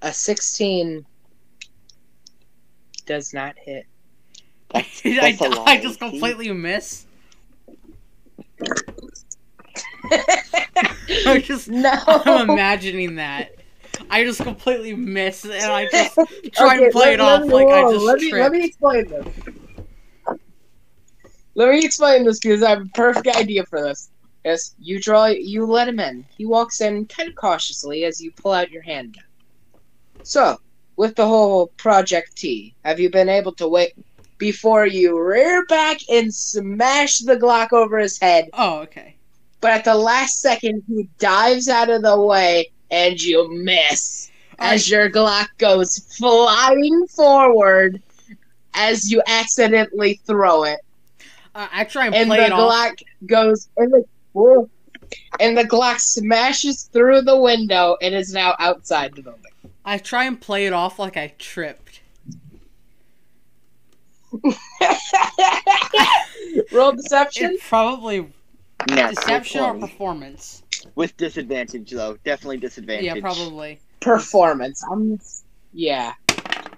A 0.02 0.12
16 0.14 1.06
does 3.06 3.34
not 3.34 3.56
hit. 3.58 3.86
That's- 4.74 5.02
I, 5.06 5.32
that's 5.34 5.42
a 5.42 5.46
I 5.46 5.48
lie. 5.50 5.82
just 5.82 6.00
completely 6.00 6.52
miss. 6.52 7.06
I 11.26 11.42
just 11.44 11.70
no. 11.70 11.92
I'm 12.06 12.50
imagining 12.50 13.16
that. 13.16 13.56
I 14.10 14.24
just 14.24 14.42
completely 14.42 14.96
miss 14.96 15.44
and 15.46 15.54
I 15.54 15.88
just 15.90 16.16
try 16.54 16.76
Okay, 16.76 16.84
and 16.86 16.92
play 16.92 17.18
let- 17.18 17.20
it 17.20 17.24
let 17.24 17.42
off 17.42 17.48
me- 17.48 17.54
like 17.54 17.68
I 17.68 17.92
just 17.92 18.06
let 18.06 18.20
me, 18.20 18.34
let 18.34 18.52
me 18.52 18.66
explain 18.66 19.08
this. 19.08 19.28
Let 21.54 21.70
me 21.70 21.84
explain 21.84 22.24
this 22.24 22.40
because 22.40 22.64
I 22.64 22.70
have 22.70 22.82
a 22.82 22.90
perfect 22.94 23.28
idea 23.36 23.66
for 23.66 23.82
this. 23.82 24.10
Yes, 24.46 24.74
you 24.80 25.00
draw, 25.00 25.26
you 25.28 25.66
let 25.66 25.88
him 25.88 26.00
in. 26.00 26.26
He 26.36 26.46
walks 26.46 26.80
in 26.82 27.06
kind 27.08 27.30
of 27.30 27.36
cautiously 27.36 28.06
as 28.06 28.22
you 28.22 28.32
pull 28.32 28.54
out 28.54 28.72
your 28.72 28.82
handgun. 28.82 29.24
So, 30.24 30.60
with 30.96 31.16
the 31.16 31.28
whole 31.28 31.68
Project 31.78 32.36
T, 32.38 32.76
have 32.86 33.00
you 33.00 33.10
been 33.10 33.30
able 33.30 33.54
to 33.54 33.68
wait 33.68 33.94
before 34.38 34.86
you 34.86 35.20
rear 35.20 35.66
back 35.66 36.00
and 36.10 36.34
smash 36.34 37.20
the 37.20 37.38
Glock 37.38 37.74
over 37.74 37.98
his 38.00 38.20
head? 38.20 38.50
Oh, 38.54 38.80
okay. 38.80 39.16
But 39.62 39.72
at 39.72 39.86
the 39.86 39.96
last 39.96 40.42
second, 40.42 40.84
he 40.88 41.08
dives 41.20 41.70
out 41.70 41.90
of 41.90 42.02
the 42.02 42.20
way 42.20 42.72
and 42.90 43.22
you 43.22 43.52
miss 43.52 44.32
as 44.60 44.90
your 44.90 45.10
Glock 45.10 45.48
goes 45.58 46.00
flying 46.18 47.08
forward 47.08 48.02
as 48.74 49.12
you 49.12 49.22
accidentally 49.28 50.20
throw 50.26 50.64
it. 50.64 50.80
Uh, 51.54 51.68
I 51.72 51.84
try 51.84 52.08
and, 52.08 52.16
And 52.16 52.28
play 52.28 52.38
the 52.38 52.46
it 52.46 52.52
off. 52.52 52.72
Glock 52.72 53.04
goes 53.26 53.70
and 53.78 53.92
the, 53.92 54.68
and 55.40 55.58
the 55.58 55.64
Glock 55.64 56.00
smashes 56.00 56.84
through 56.94 57.22
the 57.22 57.38
window 57.38 57.98
and 58.02 58.16
is 58.16 58.34
now 58.34 58.56
outside 58.60 59.14
the 59.16 59.22
building. 59.22 59.51
I 59.84 59.98
try 59.98 60.26
and 60.26 60.40
play 60.40 60.66
it 60.68 60.74
off 60.74 61.00
like 61.00 61.18
I 61.18 61.34
tripped. 61.40 62.02
Roll 66.72 66.94
deception. 66.94 67.52
It 67.54 67.62
probably 67.62 68.32
Natural 68.90 69.10
deception 69.10 69.62
or 69.62 69.72
20. 69.74 69.82
performance. 69.92 70.64
with 70.96 71.16
disadvantage 71.18 71.92
though. 71.92 72.18
Definitely 72.24 72.58
disadvantage. 72.58 73.06
Yeah, 73.06 73.20
probably. 73.20 73.80
Performance. 74.00 74.84
I'm, 74.90 75.20
yeah, 75.74 76.14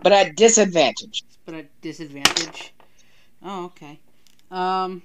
but 0.02 0.12
at 0.12 0.36
disadvantage. 0.36 1.24
But 1.46 1.56
a 1.56 1.66
disadvantage. 1.82 2.74
Oh, 3.44 3.66
okay. 3.66 4.00
Um, 4.52 5.02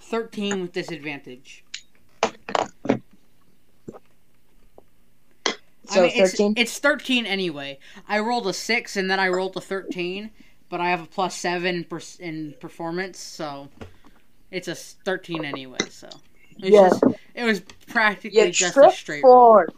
thirteen 0.00 0.60
with 0.62 0.72
disadvantage. 0.72 1.64
So 5.94 6.04
it's, 6.04 6.16
thirteen. 6.32 6.54
It's 6.56 6.78
thirteen 6.78 7.26
anyway. 7.26 7.78
I 8.08 8.18
rolled 8.20 8.46
a 8.46 8.52
six 8.52 8.96
and 8.96 9.10
then 9.10 9.20
I 9.20 9.28
rolled 9.28 9.56
a 9.56 9.60
thirteen, 9.60 10.30
but 10.68 10.80
I 10.80 10.90
have 10.90 11.02
a 11.02 11.06
plus 11.06 11.36
seven 11.36 11.84
per- 11.84 12.00
in 12.20 12.54
performance, 12.60 13.18
so 13.18 13.68
it's 14.50 14.68
a 14.68 14.74
thirteen 14.74 15.44
anyway. 15.44 15.78
So 15.90 16.08
it's 16.58 16.70
Yeah. 16.70 16.88
just, 16.88 17.04
it 17.34 17.44
was 17.44 17.60
practically 17.88 18.40
You 18.46 18.50
just 18.52 18.76
a 18.76 18.90
straight 18.90 19.24
roll. 19.24 19.64
forward. 19.66 19.72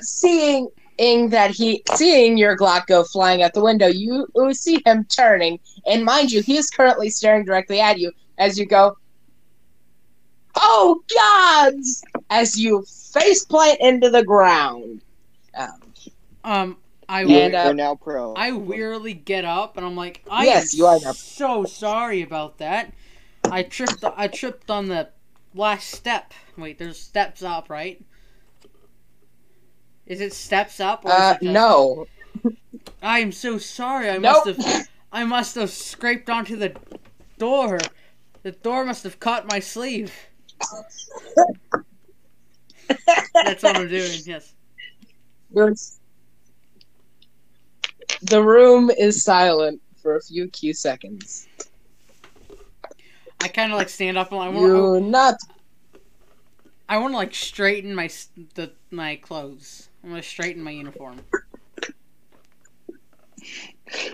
Seeing 0.00 0.68
that 0.98 1.50
he, 1.50 1.82
seeing 1.94 2.36
your 2.36 2.56
Glock 2.56 2.86
go 2.86 3.02
flying 3.04 3.42
out 3.42 3.52
the 3.54 3.62
window, 3.62 3.86
you, 3.88 4.26
you 4.36 4.54
see 4.54 4.80
him 4.86 5.04
turning, 5.04 5.58
and 5.86 6.04
mind 6.04 6.30
you, 6.30 6.40
he 6.42 6.56
is 6.56 6.70
currently 6.70 7.10
staring 7.10 7.44
directly 7.44 7.80
at 7.80 7.98
you 7.98 8.12
as 8.38 8.58
you 8.58 8.66
go. 8.66 8.96
Oh 10.56 11.02
gods! 11.14 12.02
As 12.30 12.58
you 12.58 12.84
face 13.12 13.44
plant 13.44 13.80
into 13.80 14.10
the 14.10 14.24
ground. 14.24 15.00
Um, 15.56 15.80
Um, 16.44 16.76
I 17.08 17.22
You 17.22 17.36
And, 17.36 17.54
uh, 17.54 17.58
are 17.70 17.74
now 17.74 17.94
prone. 17.94 18.34
I 18.36 18.52
wearily 18.52 19.14
get 19.14 19.44
up 19.44 19.76
and 19.76 19.84
I'm 19.86 19.96
like, 19.96 20.22
I 20.30 20.44
Yes, 20.44 20.74
am 20.74 20.78
you 20.78 20.86
are 20.86 20.98
now- 21.00 21.12
so 21.12 21.64
sorry 21.64 22.22
about 22.22 22.58
that. 22.58 22.92
I 23.50 23.62
tripped. 23.62 24.02
I 24.04 24.28
tripped 24.28 24.70
on 24.70 24.86
the 24.88 25.08
last 25.54 25.90
step. 25.90 26.32
Wait, 26.56 26.78
there's 26.78 26.98
steps 26.98 27.42
up, 27.42 27.68
right? 27.70 28.02
Is 30.06 30.20
it 30.20 30.32
steps 30.32 30.80
up? 30.80 31.04
Or 31.04 31.08
is 31.12 31.14
Uh, 31.14 31.38
it 31.40 31.52
no. 31.52 32.06
I 33.02 33.20
am 33.20 33.32
so 33.32 33.58
sorry. 33.58 34.10
I 34.10 34.18
Nope. 34.18 34.46
must 34.46 34.62
have. 34.62 34.88
I 35.12 35.24
must 35.24 35.54
have 35.54 35.70
scraped 35.70 36.28
onto 36.28 36.56
the 36.56 36.74
door. 37.38 37.78
The 38.42 38.52
door 38.52 38.84
must 38.84 39.04
have 39.04 39.20
caught 39.20 39.46
my 39.48 39.60
sleeve. 39.60 40.12
That's 43.34 43.62
what 43.62 43.76
I'm 43.76 43.88
doing. 43.88 44.20
Yes. 44.24 44.54
The 48.22 48.42
room 48.42 48.90
is 48.90 49.22
silent 49.22 49.80
for 50.02 50.16
a 50.16 50.20
few 50.22 50.48
key 50.48 50.72
seconds. 50.72 51.48
I 53.42 53.48
kind 53.48 53.72
of 53.72 53.78
like 53.78 53.88
stand 53.88 54.16
up 54.16 54.32
and 54.32 54.40
I 54.40 54.48
want. 54.48 54.66
You 54.66 54.76
oh. 54.76 54.98
not 54.98 55.36
I 56.88 56.98
want 56.98 57.12
to 57.12 57.16
like 57.16 57.34
straighten 57.34 57.94
my 57.94 58.10
the 58.54 58.72
my 58.90 59.16
clothes. 59.16 59.88
I'm 60.02 60.10
gonna 60.10 60.22
straighten 60.22 60.62
my 60.62 60.70
uniform. 60.70 61.20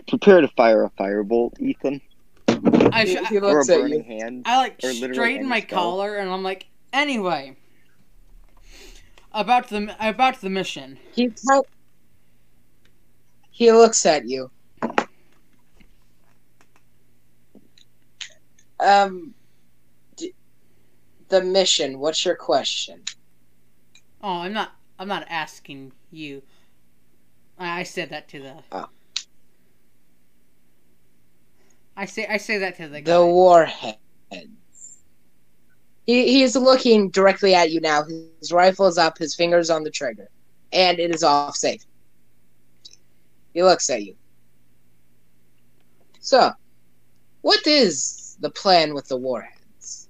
Prepare 0.09 0.41
to 0.43 0.49
fire 0.49 0.85
a 0.85 0.91
firebolt, 0.91 1.61
Ethan, 1.61 2.01
I 2.93 3.05
he, 3.05 3.15
sh- 3.17 3.29
he 3.29 3.39
or 3.39 3.41
a 3.41 3.55
looks 3.55 3.69
at 3.69 3.89
you. 3.89 4.03
hand. 4.03 4.43
I 4.47 4.57
like 4.57 4.81
straighten 4.81 5.49
my 5.49 5.61
spell. 5.61 5.79
collar 5.79 6.17
and 6.17 6.31
I'm 6.31 6.43
like 6.43 6.67
anyway. 6.93 7.57
About 9.33 9.69
the 9.69 9.95
about 10.01 10.41
the 10.41 10.51
mission. 10.51 10.99
He 11.15 11.29
kind- 11.49 11.65
he 13.51 13.71
looks 13.73 14.05
at 14.07 14.29
you. 14.29 14.51
Um, 18.81 19.35
d- 20.17 20.35
the 21.29 21.43
mission. 21.43 21.99
What's 21.99 22.25
your 22.25 22.35
question? 22.35 23.03
Oh, 24.23 24.41
I'm 24.41 24.53
not 24.53 24.73
I'm 24.99 25.09
not 25.09 25.27
asking 25.29 25.93
you. 26.11 26.43
I, 27.59 27.81
I 27.81 27.83
said 27.85 28.11
that 28.11 28.29
to 28.29 28.41
the. 28.41 28.55
Oh. 28.73 28.89
I 32.01 32.07
say 32.07 32.27
I 32.27 32.39
say 32.39 32.59
that 32.59 32.77
to 32.79 32.89
the 32.89 33.03
guy. 33.03 33.13
The 33.13 33.27
warheads. 33.27 33.99
He 36.07 36.33
he's 36.41 36.57
looking 36.57 37.11
directly 37.11 37.55
at 37.55 37.71
you 37.71 37.81
now. 37.81 38.05
His 38.05 38.53
rifle 38.53 38.87
is 38.89 38.99
up. 38.99 39.19
His 39.19 39.35
fingers 39.35 39.71
on 39.71 39.85
the 39.85 39.91
trigger, 39.91 40.31
and 40.73 40.99
it 40.99 41.15
is 41.15 41.23
off 41.23 41.57
safe. 41.57 41.85
He 43.53 43.63
looks 43.63 43.91
at 43.91 44.03
you. 44.05 44.17
So, 46.21 46.53
what 47.43 47.67
is 47.67 48.37
the 48.41 48.51
plan 48.51 48.95
with 48.95 49.09
the 49.09 49.17
warheads? 49.19 50.09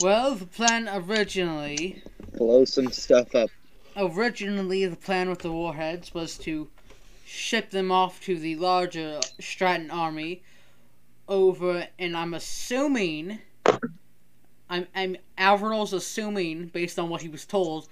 Well, 0.00 0.34
the 0.34 0.46
plan 0.46 0.88
originally 0.88 2.02
Blow 2.36 2.64
some 2.64 2.90
stuff 2.90 3.34
up. 3.34 3.50
originally 3.96 4.86
the 4.86 4.96
plan 4.96 5.28
with 5.30 5.40
the 5.40 5.52
warheads 5.52 6.14
was 6.14 6.38
to 6.38 6.70
ship 7.28 7.68
them 7.68 7.92
off 7.92 8.22
to 8.22 8.38
the 8.38 8.56
larger 8.56 9.20
Stratton 9.38 9.90
army 9.90 10.42
over 11.28 11.86
and 11.98 12.16
I'm 12.16 12.32
assuming 12.32 13.40
I'm 14.70 14.86
I'm 14.94 15.18
Alvarez 15.36 15.92
assuming 15.92 16.68
based 16.68 16.98
on 16.98 17.10
what 17.10 17.20
he 17.20 17.28
was 17.28 17.44
told 17.44 17.86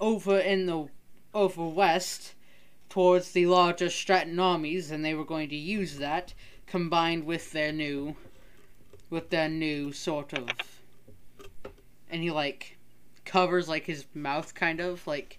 over 0.00 0.40
in 0.40 0.66
the 0.66 0.88
over 1.32 1.68
west 1.68 2.34
towards 2.88 3.30
the 3.30 3.46
larger 3.46 3.88
Stratton 3.88 4.40
armies 4.40 4.90
and 4.90 5.04
they 5.04 5.14
were 5.14 5.24
going 5.24 5.48
to 5.50 5.56
use 5.56 5.98
that 5.98 6.34
combined 6.66 7.24
with 7.24 7.52
their 7.52 7.70
new 7.70 8.16
with 9.08 9.30
their 9.30 9.48
new 9.48 9.92
sort 9.92 10.32
of 10.32 10.48
and 12.10 12.22
he 12.24 12.32
like 12.32 12.76
covers 13.24 13.68
like 13.68 13.86
his 13.86 14.04
mouth 14.14 14.52
kind 14.52 14.80
of 14.80 15.06
like 15.06 15.38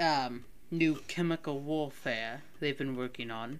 um 0.00 0.44
new 0.70 0.96
chemical 1.08 1.60
warfare 1.60 2.42
they've 2.60 2.76
been 2.78 2.96
working 2.96 3.30
on 3.30 3.58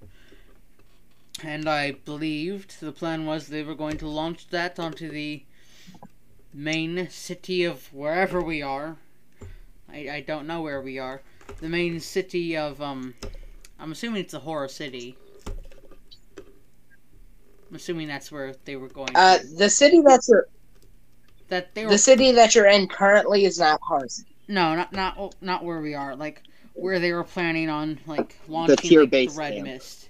and 1.42 1.68
i 1.68 1.90
believed 1.90 2.80
the 2.80 2.92
plan 2.92 3.24
was 3.24 3.46
they 3.48 3.62
were 3.62 3.74
going 3.74 3.96
to 3.96 4.06
launch 4.06 4.48
that 4.48 4.78
onto 4.78 5.08
the 5.10 5.42
main 6.52 7.08
city 7.10 7.64
of 7.64 7.92
wherever 7.94 8.42
we 8.42 8.60
are 8.62 8.96
i, 9.90 10.08
I 10.10 10.24
don't 10.26 10.46
know 10.46 10.60
where 10.60 10.80
we 10.80 10.98
are 10.98 11.22
the 11.60 11.68
main 11.68 11.98
city 12.00 12.56
of 12.56 12.80
um 12.82 13.14
i'm 13.78 13.92
assuming 13.92 14.20
it's 14.22 14.34
a 14.34 14.40
horror 14.40 14.68
city 14.68 15.16
i'm 16.36 17.76
assuming 17.76 18.06
that's 18.08 18.30
where 18.30 18.54
they 18.64 18.76
were 18.76 18.88
going 18.88 19.10
Uh, 19.14 19.38
to. 19.38 19.46
the 19.46 19.70
city 19.70 20.00
that 20.02 20.20
you're 20.28 20.46
that 21.48 21.74
they 21.74 21.84
were 21.84 21.90
the 21.90 21.98
city 21.98 22.32
that 22.32 22.54
you're 22.54 22.66
in 22.66 22.86
currently 22.86 23.46
is 23.46 23.58
not 23.58 23.80
Harz. 23.82 24.24
No, 24.48 24.74
not 24.74 24.92
not 24.92 25.34
not 25.42 25.64
where 25.64 25.80
we 25.80 25.94
are. 25.94 26.14
Like 26.14 26.42
where 26.78 26.98
they 27.00 27.12
were 27.12 27.24
planning 27.24 27.68
on 27.68 27.98
like 28.06 28.36
launching 28.48 28.76
tier 28.76 29.00
like, 29.02 29.10
the 29.10 29.28
red 29.36 29.54
camp. 29.54 29.64
mist. 29.66 30.08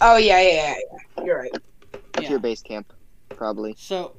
Oh 0.00 0.16
yeah, 0.16 0.40
yeah, 0.40 0.50
yeah, 0.52 0.74
yeah. 1.16 1.24
You're 1.24 1.38
right. 1.38 1.52
To 2.14 2.22
Yeah. 2.22 2.30
your 2.30 2.38
base 2.38 2.62
camp, 2.62 2.92
probably. 3.30 3.74
So 3.78 4.16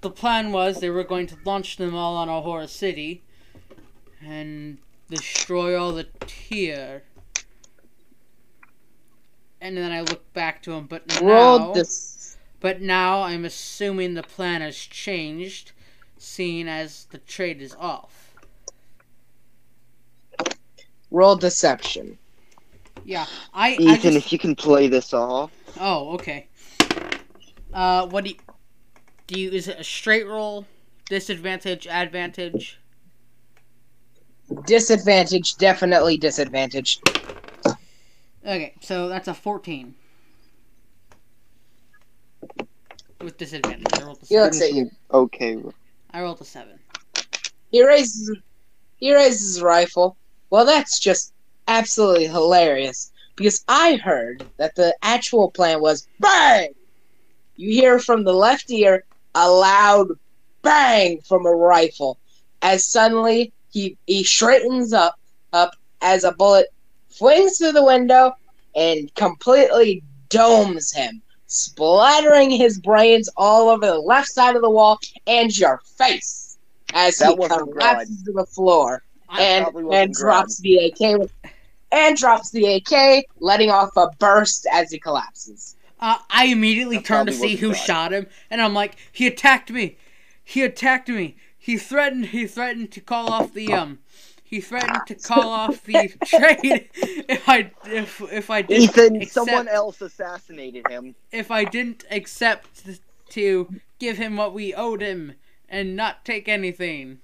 the 0.00 0.10
plan 0.10 0.52
was 0.52 0.80
they 0.80 0.90
were 0.90 1.04
going 1.04 1.26
to 1.28 1.36
launch 1.44 1.76
them 1.76 1.94
all 1.94 2.16
on 2.16 2.28
Ahura 2.28 2.68
City 2.68 3.22
and 4.24 4.78
destroy 5.08 5.78
all 5.80 5.92
the 5.92 6.08
tier. 6.26 7.02
And 9.60 9.76
then 9.76 9.92
I 9.92 10.00
look 10.00 10.32
back 10.32 10.62
to 10.62 10.72
him, 10.72 10.86
but 10.86 11.06
now, 11.20 11.58
Roll 11.58 11.74
this. 11.74 12.38
but 12.60 12.80
now 12.80 13.22
I'm 13.22 13.44
assuming 13.44 14.14
the 14.14 14.22
plan 14.22 14.62
has 14.62 14.76
changed, 14.76 15.72
seeing 16.16 16.66
as 16.66 17.06
the 17.10 17.18
trade 17.18 17.60
is 17.60 17.74
off. 17.78 18.19
Roll 21.10 21.36
deception. 21.36 22.18
Yeah, 23.04 23.26
I, 23.52 23.68
I 23.86 23.96
Ethan, 23.96 24.12
just, 24.12 24.26
if 24.26 24.32
you 24.32 24.38
can 24.38 24.54
play 24.54 24.88
this 24.88 25.12
off. 25.12 25.50
Oh, 25.80 26.12
okay. 26.14 26.46
Uh, 27.72 28.06
what 28.06 28.24
do 28.24 28.30
you, 28.30 28.36
do 29.26 29.40
you, 29.40 29.50
is 29.50 29.68
it 29.68 29.78
a 29.78 29.84
straight 29.84 30.26
roll, 30.26 30.66
disadvantage, 31.08 31.86
advantage? 31.86 32.78
Disadvantage. 34.66 35.56
Definitely 35.56 36.16
disadvantage. 36.18 37.00
Okay, 38.44 38.74
so 38.80 39.08
that's 39.08 39.28
a 39.28 39.34
14. 39.34 39.94
With 43.22 43.36
disadvantage, 43.36 44.00
I 44.00 44.04
rolled 44.04 44.22
a 44.22 44.26
He 44.26 44.34
7. 44.34 44.44
looks 44.44 44.62
at 44.62 44.72
you. 44.72 44.90
Okay. 45.12 45.58
I 46.10 46.22
rolled 46.22 46.40
a 46.40 46.44
7. 46.44 46.78
He 47.70 47.84
raises. 47.84 48.36
He 48.96 49.14
raises 49.14 49.54
his 49.54 49.62
rifle. 49.62 50.16
Well, 50.50 50.66
that's 50.66 50.98
just 50.98 51.32
absolutely 51.68 52.26
hilarious 52.26 53.12
because 53.36 53.64
I 53.68 53.96
heard 53.96 54.44
that 54.56 54.74
the 54.74 54.94
actual 55.02 55.50
plan 55.50 55.80
was 55.80 56.06
bang. 56.18 56.74
You 57.56 57.72
hear 57.72 57.98
from 58.00 58.24
the 58.24 58.32
left 58.32 58.70
ear 58.70 59.04
a 59.34 59.48
loud 59.48 60.08
bang 60.62 61.20
from 61.22 61.46
a 61.46 61.50
rifle, 61.50 62.18
as 62.62 62.84
suddenly 62.84 63.52
he 63.70 63.96
he 64.06 64.24
straightens 64.24 64.92
up 64.92 65.18
up 65.52 65.76
as 66.02 66.24
a 66.24 66.32
bullet 66.32 66.66
flings 67.08 67.58
through 67.58 67.72
the 67.72 67.84
window 67.84 68.32
and 68.74 69.14
completely 69.14 70.02
domes 70.28 70.92
him, 70.92 71.22
splattering 71.46 72.50
his 72.50 72.80
brains 72.80 73.28
all 73.36 73.68
over 73.68 73.86
the 73.86 73.98
left 73.98 74.28
side 74.28 74.56
of 74.56 74.62
the 74.62 74.70
wall 74.70 74.98
and 75.26 75.56
your 75.56 75.80
face 75.96 76.58
as 76.92 77.18
That 77.18 77.38
he 77.38 77.46
collapses 77.46 78.22
to 78.24 78.32
the 78.32 78.46
floor 78.46 79.02
I, 79.30 79.42
and 79.42 79.74
and 79.92 80.12
drops 80.14 80.58
the 80.58 80.86
AK 80.86 81.30
and 81.92 82.16
drops 82.16 82.50
the 82.50 82.74
AK, 82.76 83.26
letting 83.40 83.70
off 83.70 83.90
a 83.96 84.08
burst 84.18 84.66
as 84.72 84.90
he 84.90 84.98
collapses. 84.98 85.76
uh, 86.00 86.18
I 86.30 86.46
immediately 86.46 86.96
That 86.98 87.04
turned 87.06 87.28
to 87.28 87.34
see 87.34 87.56
who 87.56 87.70
Brad. 87.70 87.80
shot 87.82 88.12
him, 88.12 88.26
and 88.50 88.60
I'm 88.62 88.74
like, 88.74 88.96
he 89.12 89.26
attacked 89.26 89.70
me! 89.70 89.96
He 90.44 90.62
attacked 90.62 91.08
me! 91.08 91.36
He 91.58 91.76
threatened, 91.76 92.26
he 92.26 92.46
threatened 92.46 92.90
to 92.92 93.00
call 93.00 93.32
off 93.32 93.52
the, 93.52 93.72
um, 93.72 93.98
he 94.42 94.60
threatened 94.60 95.00
to 95.08 95.14
call 95.14 95.48
off 95.50 95.82
the 95.84 96.12
trade 96.24 96.88
if 96.94 97.48
I, 97.48 97.70
if, 97.86 98.20
if 98.32 98.50
I 98.50 98.62
didn't 98.62 98.84
Ethan, 98.84 99.16
accept- 99.16 99.32
someone 99.32 99.68
else 99.68 100.00
assassinated 100.00 100.86
him. 100.88 101.14
if 101.32 101.50
I 101.50 101.64
didn't 101.64 102.04
accept 102.10 102.88
to 103.30 103.68
give 103.98 104.16
him 104.16 104.36
what 104.36 104.54
we 104.54 104.72
owed 104.74 105.02
him 105.02 105.34
and 105.68 105.94
not 105.96 106.24
take 106.24 106.48
anything. 106.48 107.18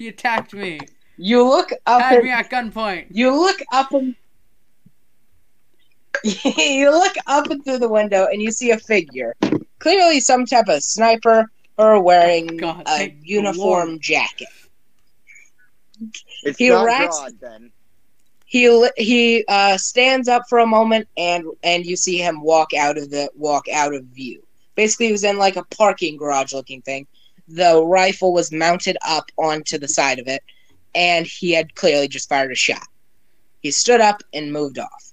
He 0.00 0.08
attacked 0.08 0.54
me, 0.54 0.80
You 1.18 1.46
look 1.46 1.72
up 1.84 2.00
had 2.00 2.14
and 2.14 2.24
me 2.24 2.30
at 2.30 2.48
gunpoint. 2.50 3.08
you 3.10 3.38
look 3.38 3.58
up 3.70 3.92
and 3.92 4.14
you 6.24 6.90
look 6.90 7.12
up 7.26 7.50
and 7.50 7.62
through 7.62 7.80
the 7.80 7.88
window 7.90 8.26
and 8.32 8.40
you 8.40 8.50
see 8.50 8.70
a 8.70 8.78
figure, 8.78 9.36
clearly 9.78 10.20
some 10.20 10.46
type 10.46 10.68
of 10.68 10.82
sniper 10.82 11.50
or 11.76 12.02
wearing 12.02 12.46
God, 12.56 12.82
a 12.88 13.14
uniform 13.22 13.88
Lord. 13.90 14.00
jacket. 14.00 14.48
It's 16.44 16.58
He 16.58 16.70
not 16.70 16.86
rats- 16.86 17.20
Grodd 17.20 17.38
then. 17.40 17.70
he 18.46 18.88
he 18.96 19.44
uh, 19.48 19.76
stands 19.76 20.28
up 20.28 20.44
for 20.48 20.60
a 20.60 20.66
moment 20.66 21.08
and 21.18 21.44
and 21.62 21.84
you 21.84 21.94
see 21.96 22.16
him 22.16 22.40
walk 22.40 22.72
out 22.72 22.96
of 22.96 23.10
the 23.10 23.30
walk 23.36 23.68
out 23.68 23.94
of 23.94 24.04
view. 24.04 24.42
Basically, 24.76 25.06
he 25.08 25.12
was 25.12 25.24
in 25.24 25.36
like 25.36 25.56
a 25.56 25.64
parking 25.64 26.16
garage 26.16 26.54
looking 26.54 26.80
thing. 26.80 27.06
The 27.50 27.82
rifle 27.84 28.32
was 28.32 28.52
mounted 28.52 28.96
up 29.06 29.30
onto 29.36 29.76
the 29.76 29.88
side 29.88 30.18
of 30.20 30.28
it, 30.28 30.42
and 30.94 31.26
he 31.26 31.52
had 31.52 31.74
clearly 31.74 32.06
just 32.06 32.28
fired 32.28 32.52
a 32.52 32.54
shot. 32.54 32.86
He 33.60 33.70
stood 33.72 34.00
up 34.00 34.22
and 34.32 34.52
moved 34.52 34.78
off. 34.78 35.12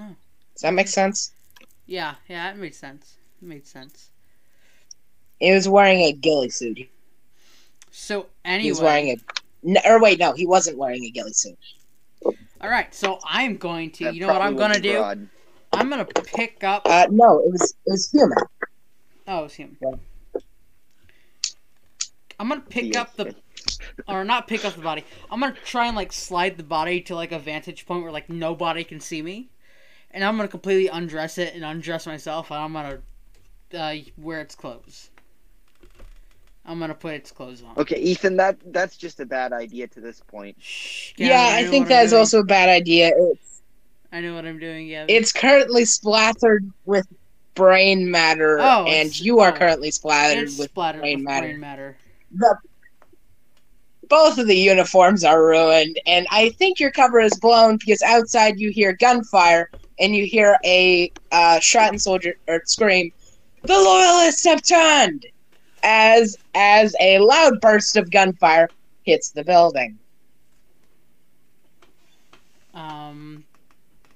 Oh. 0.00 0.16
Does 0.54 0.62
that 0.62 0.74
make 0.74 0.88
sense? 0.88 1.32
Yeah, 1.86 2.16
yeah, 2.28 2.50
it 2.50 2.56
made 2.56 2.74
sense. 2.74 3.16
It 3.40 3.46
made 3.46 3.66
sense. 3.66 4.10
He 5.38 5.52
was 5.52 5.68
wearing 5.68 6.00
a 6.00 6.12
ghillie 6.12 6.50
suit. 6.50 6.88
So 7.90 8.26
anyway, 8.44 8.62
He 8.64 8.70
was 8.70 8.80
wearing 8.80 9.08
a. 9.10 9.16
No, 9.62 9.80
or 9.84 10.00
wait, 10.00 10.18
no, 10.18 10.32
he 10.32 10.46
wasn't 10.46 10.76
wearing 10.76 11.04
a 11.04 11.10
ghillie 11.10 11.32
suit. 11.32 11.56
all 12.24 12.68
right. 12.68 12.92
So 12.94 13.20
I'm 13.24 13.56
going 13.56 13.90
to. 13.92 14.04
That 14.04 14.14
You 14.14 14.22
know 14.22 14.32
what 14.32 14.42
I'm 14.42 14.56
gonna 14.56 14.80
do? 14.80 15.04
I'm 15.72 15.88
gonna 15.88 16.04
pick 16.04 16.64
up. 16.64 16.82
Uh, 16.84 17.06
no, 17.10 17.38
it 17.40 17.52
was 17.52 17.74
it 17.86 17.90
was 17.90 18.10
human. 18.10 18.38
Oh, 19.28 19.44
it's 19.44 19.54
him. 19.54 19.76
Yeah. 19.80 19.92
I'm 22.40 22.48
gonna 22.48 22.60
pick 22.60 22.94
Yeah. 22.94 23.02
up 23.02 23.16
the, 23.16 23.34
or 24.06 24.24
not 24.24 24.46
pick 24.46 24.64
up 24.64 24.74
the 24.74 24.80
body. 24.82 25.04
I'm 25.30 25.40
gonna 25.40 25.56
try 25.64 25.86
and 25.86 25.96
like 25.96 26.12
slide 26.12 26.56
the 26.56 26.62
body 26.62 27.00
to 27.02 27.14
like 27.14 27.32
a 27.32 27.38
vantage 27.38 27.84
point 27.86 28.02
where 28.02 28.12
like 28.12 28.28
nobody 28.28 28.84
can 28.84 29.00
see 29.00 29.22
me, 29.22 29.48
and 30.12 30.22
I'm 30.24 30.36
gonna 30.36 30.48
completely 30.48 30.88
undress 30.88 31.38
it 31.38 31.54
and 31.54 31.64
undress 31.64 32.06
myself, 32.06 32.50
and 32.50 32.60
I'm 32.60 32.72
gonna 32.72 33.00
uh, 33.74 33.94
wear 34.16 34.40
its 34.40 34.54
clothes. 34.54 35.10
I'm 36.64 36.78
gonna 36.78 36.94
put 36.94 37.14
its 37.14 37.32
clothes 37.32 37.62
on. 37.62 37.76
Okay, 37.76 37.98
Ethan, 37.98 38.36
that 38.36 38.58
that's 38.66 38.96
just 38.96 39.18
a 39.18 39.26
bad 39.26 39.52
idea 39.52 39.88
to 39.88 40.00
this 40.00 40.20
point. 40.20 40.56
Shh, 40.60 41.14
Yeah, 41.16 41.28
Gavin, 41.28 41.54
I 41.58 41.62
know 41.62 41.70
think 41.70 41.88
that 41.88 42.04
is 42.04 42.12
also 42.12 42.40
a 42.40 42.44
bad 42.44 42.68
idea. 42.68 43.10
It's 43.16 43.62
I 44.12 44.20
know 44.20 44.34
what 44.34 44.46
I'm 44.46 44.58
doing. 44.60 44.86
Yeah. 44.86 45.06
it's 45.08 45.32
currently 45.32 45.84
splattered 45.84 46.70
with 46.86 47.06
brain 47.58 48.10
matter, 48.10 48.70
Oh, 48.70 48.86
and 48.86 49.18
you 49.18 49.40
are 49.40 49.52
oh. 49.52 49.52
currently 49.52 49.90
splattered 49.90 50.56
with 50.58 50.70
splattered 50.72 51.00
brain 51.00 51.22
with 51.24 51.24
matter. 51.24 51.48
brain 51.50 51.60
matter. 51.60 51.98
the. 52.32 52.56
Both 54.08 54.38
of 54.38 54.46
the 54.48 54.56
uniforms 54.56 55.24
are 55.24 55.42
ruined, 55.44 55.98
and 56.06 56.26
I 56.30 56.50
think 56.50 56.80
your 56.80 56.90
cover 56.90 57.20
is 57.20 57.38
blown 57.38 57.78
because 57.78 58.02
outside 58.02 58.58
you 58.60 58.70
hear 58.70 58.92
gunfire 58.92 59.70
and 59.98 60.14
you 60.16 60.26
hear 60.26 60.58
a 60.64 61.12
uh, 61.32 61.60
shot 61.60 61.90
and 61.90 62.00
soldier 62.00 62.34
or 62.48 62.62
scream, 62.66 63.12
"The 63.64 63.78
loyalists 63.78 64.44
have 64.46 64.62
turned!" 64.62 65.26
as 65.82 66.36
as 66.54 66.94
a 67.00 67.18
loud 67.18 67.60
burst 67.60 67.96
of 67.96 68.10
gunfire 68.10 68.70
hits 69.02 69.30
the 69.30 69.44
building. 69.44 69.98
Um, 72.74 73.44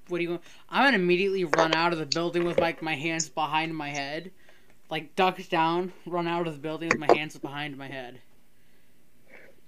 what 0.09 0.19
do 0.19 0.25
you? 0.25 0.41
I'm 0.73 0.87
gonna 0.87 0.97
immediately 0.97 1.45
run 1.45 1.75
out 1.75 1.93
of 1.93 1.99
the 1.99 2.07
building 2.07 2.47
with 2.47 2.59
like 2.59 2.81
my 2.81 2.95
hands 2.95 3.29
behind 3.29 3.77
my 3.77 3.91
head, 3.91 4.31
like 4.89 5.15
duck 5.15 5.39
down, 5.51 5.93
run 6.07 6.27
out 6.27 6.47
of 6.47 6.55
the 6.55 6.61
building 6.61 6.89
with 6.89 6.99
my 6.99 7.15
hands 7.15 7.37
behind 7.37 7.77
my 7.77 7.89
head. 7.89 8.23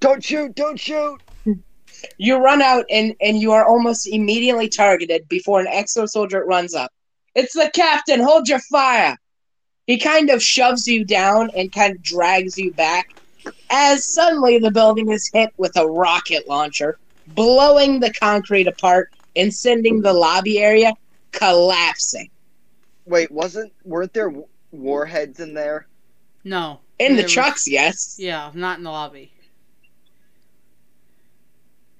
Don't 0.00 0.24
shoot! 0.24 0.54
Don't 0.54 0.80
shoot! 0.80 1.20
You 2.16 2.38
run 2.38 2.62
out 2.62 2.86
and, 2.90 3.14
and 3.20 3.38
you 3.38 3.52
are 3.52 3.66
almost 3.66 4.08
immediately 4.08 4.66
targeted 4.66 5.28
before 5.28 5.60
an 5.60 5.66
exo 5.66 6.08
soldier 6.08 6.42
runs 6.42 6.74
up. 6.74 6.90
It's 7.34 7.52
the 7.52 7.70
captain, 7.74 8.20
hold 8.20 8.48
your 8.48 8.60
fire! 8.60 9.18
He 9.86 9.98
kind 9.98 10.30
of 10.30 10.42
shoves 10.42 10.88
you 10.88 11.04
down 11.04 11.50
and 11.54 11.70
kind 11.70 11.96
of 11.96 12.02
drags 12.02 12.56
you 12.56 12.72
back 12.72 13.08
as 13.68 14.06
suddenly 14.06 14.58
the 14.58 14.70
building 14.70 15.10
is 15.10 15.28
hit 15.34 15.50
with 15.58 15.76
a 15.76 15.86
rocket 15.86 16.48
launcher, 16.48 16.96
blowing 17.26 18.00
the 18.00 18.14
concrete 18.14 18.66
apart 18.66 19.10
and 19.36 19.52
sending 19.52 20.00
the 20.02 20.12
lobby 20.12 20.58
area 20.58 20.92
collapsing. 21.32 22.30
Wait, 23.06 23.30
wasn't 23.30 23.72
weren't 23.84 24.12
there 24.14 24.32
warheads 24.72 25.40
in 25.40 25.54
there? 25.54 25.86
No. 26.44 26.80
In 26.98 27.12
the 27.12 27.16
there 27.16 27.24
was- 27.24 27.32
trucks, 27.32 27.68
yes. 27.68 28.16
Yeah, 28.18 28.50
not 28.54 28.78
in 28.78 28.84
the 28.84 28.90
lobby. 28.90 29.32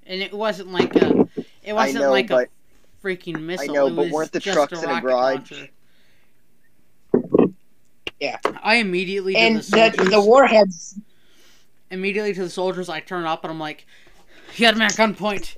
And 0.07 0.20
it 0.20 0.33
wasn't 0.33 0.70
like 0.70 0.94
a. 0.97 1.27
It 1.62 1.73
wasn't 1.73 2.01
know, 2.05 2.11
like 2.11 2.29
but 2.29 2.49
a 2.49 3.07
freaking 3.07 3.40
missile. 3.40 3.70
I 3.70 3.75
know, 3.75 3.87
it 3.87 3.97
but 3.97 4.11
weren't 4.11 4.33
the 4.33 4.40
trucks 4.40 4.83
a 4.83 4.85
in 4.85 4.90
a 4.90 5.01
garage? 5.01 5.51
launcher. 5.51 5.68
Yeah. 8.20 8.38
I 8.62 8.77
immediately 8.77 9.35
And 9.37 9.57
the 9.57 9.61
the, 9.61 9.64
soldiers. 9.92 10.11
the 10.11 10.20
warheads 10.20 10.99
immediately 11.90 12.33
to 12.35 12.42
the 12.42 12.51
soldiers, 12.51 12.88
I 12.88 13.01
turn 13.01 13.25
up 13.25 13.44
and 13.44 13.51
I'm 13.51 13.59
like, 13.61 13.87
he 14.53 14.64
had 14.64 14.77
me 14.77 14.85
at 14.85 14.92
gunpoint. 14.92 15.57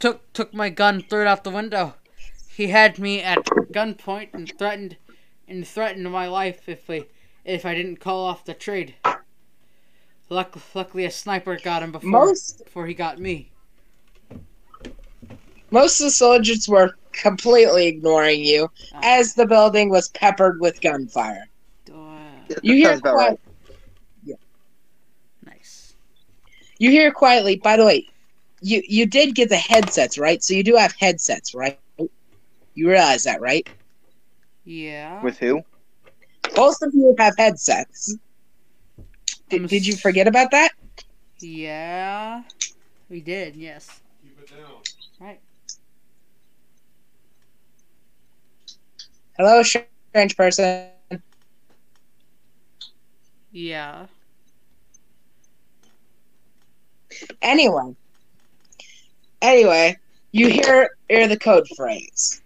He 0.00 0.08
took 0.08 0.32
took 0.32 0.54
my 0.54 0.70
gun, 0.70 1.02
threw 1.02 1.20
it 1.22 1.26
out 1.26 1.44
the 1.44 1.50
window. 1.50 1.94
He 2.56 2.68
had 2.68 2.98
me 2.98 3.20
at 3.22 3.44
gunpoint 3.44 4.30
and 4.32 4.50
threatened 4.56 4.96
and 5.46 5.66
threatened 5.68 6.10
my 6.10 6.26
life 6.26 6.68
if 6.70 6.88
we 6.88 7.04
if 7.44 7.66
I 7.66 7.74
didn't 7.74 7.96
call 8.00 8.24
off 8.24 8.44
the 8.44 8.54
trade. 8.54 8.94
Luck, 10.30 10.56
luckily, 10.74 11.04
a 11.04 11.10
sniper 11.10 11.56
got 11.58 11.82
him 11.82 11.92
before 11.92 12.08
most 12.08 12.64
before 12.64 12.86
he 12.86 12.94
got 12.94 13.18
me. 13.18 13.50
Most 15.70 16.00
of 16.00 16.06
the 16.06 16.10
soldiers 16.10 16.66
were 16.68 16.94
completely 17.12 17.86
ignoring 17.86 18.42
you 18.44 18.70
Uh, 18.94 19.00
as 19.02 19.34
the 19.34 19.46
building 19.46 19.90
was 19.90 20.08
peppered 20.08 20.60
with 20.60 20.80
gunfire. 20.80 21.46
uh, 21.92 22.54
You 22.62 22.74
hear 22.76 22.90
sounds 22.90 23.00
about 23.00 23.14
quiet, 23.14 23.40
right. 24.26 24.38
nice. 25.44 25.94
you 26.78 26.90
hear 26.90 27.12
quietly. 27.12 27.56
By 27.56 27.76
the 27.76 27.84
way, 27.84 28.08
you 28.60 28.82
you 28.86 29.06
did 29.06 29.34
get 29.34 29.48
the 29.48 29.56
headsets 29.56 30.18
right, 30.18 30.42
so 30.42 30.54
you 30.54 30.64
do 30.64 30.76
have 30.76 30.94
headsets, 30.98 31.54
right? 31.54 31.78
You 32.74 32.88
realize 32.88 33.24
that, 33.24 33.40
right? 33.40 33.66
Yeah. 34.64 35.22
With 35.22 35.38
who? 35.38 35.62
Both 36.54 36.76
of 36.82 36.92
you 36.94 37.14
have 37.18 37.34
headsets. 37.36 38.16
Did, 39.48 39.68
did 39.68 39.86
you 39.86 39.96
forget 39.96 40.26
about 40.28 40.50
that? 40.52 40.70
Yeah. 41.40 42.42
We 43.08 43.20
did. 43.20 43.56
Yes. 43.56 44.00
Keep 44.22 44.40
it 44.40 44.50
down. 44.50 44.80
Right. 45.20 45.40
Hello, 49.38 49.62
strange 49.62 50.36
person. 50.36 50.52
Yeah. 53.52 54.06
Anyway, 57.42 57.94
anyway, 59.42 59.96
you 60.32 60.48
hear 60.48 60.90
hear 61.08 61.26
the 61.28 61.38
code 61.38 61.66
phrase, 61.76 62.42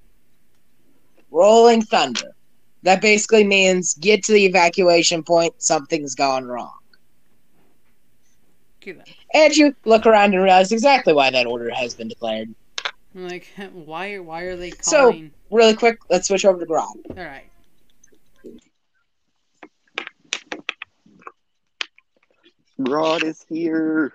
"Rolling 1.31 1.83
thunder." 1.83 2.35
That 2.83 3.01
basically 3.01 3.45
means 3.45 3.95
get 3.95 4.23
to 4.25 4.33
the 4.33 4.45
evacuation 4.45 5.23
point. 5.23 5.55
Something's 5.63 6.15
gone 6.15 6.45
wrong. 6.45 6.79
And 9.33 9.57
you 9.57 9.75
look 9.87 10.05
around 10.07 10.35
and 10.35 10.43
realize 10.43 10.71
exactly 10.71 11.15
why 11.15 11.31
that 11.31 11.47
order 11.47 11.71
has 11.71 11.95
been 11.95 12.09
declared. 12.09 12.55
I'm 13.15 13.29
like, 13.29 13.49
why? 13.73 14.19
Why 14.19 14.43
are 14.43 14.57
they 14.57 14.71
calling? 14.73 15.31
So- 15.31 15.39
Really 15.51 15.75
quick, 15.75 15.99
let's 16.11 16.27
switch 16.29 16.45
over 16.45 16.59
to 16.59 16.67
Grodd. 16.67 16.97
All 17.11 17.25
right. 17.25 17.45
Grodd 22.81 23.23
is 23.25 23.45
here. 23.49 24.13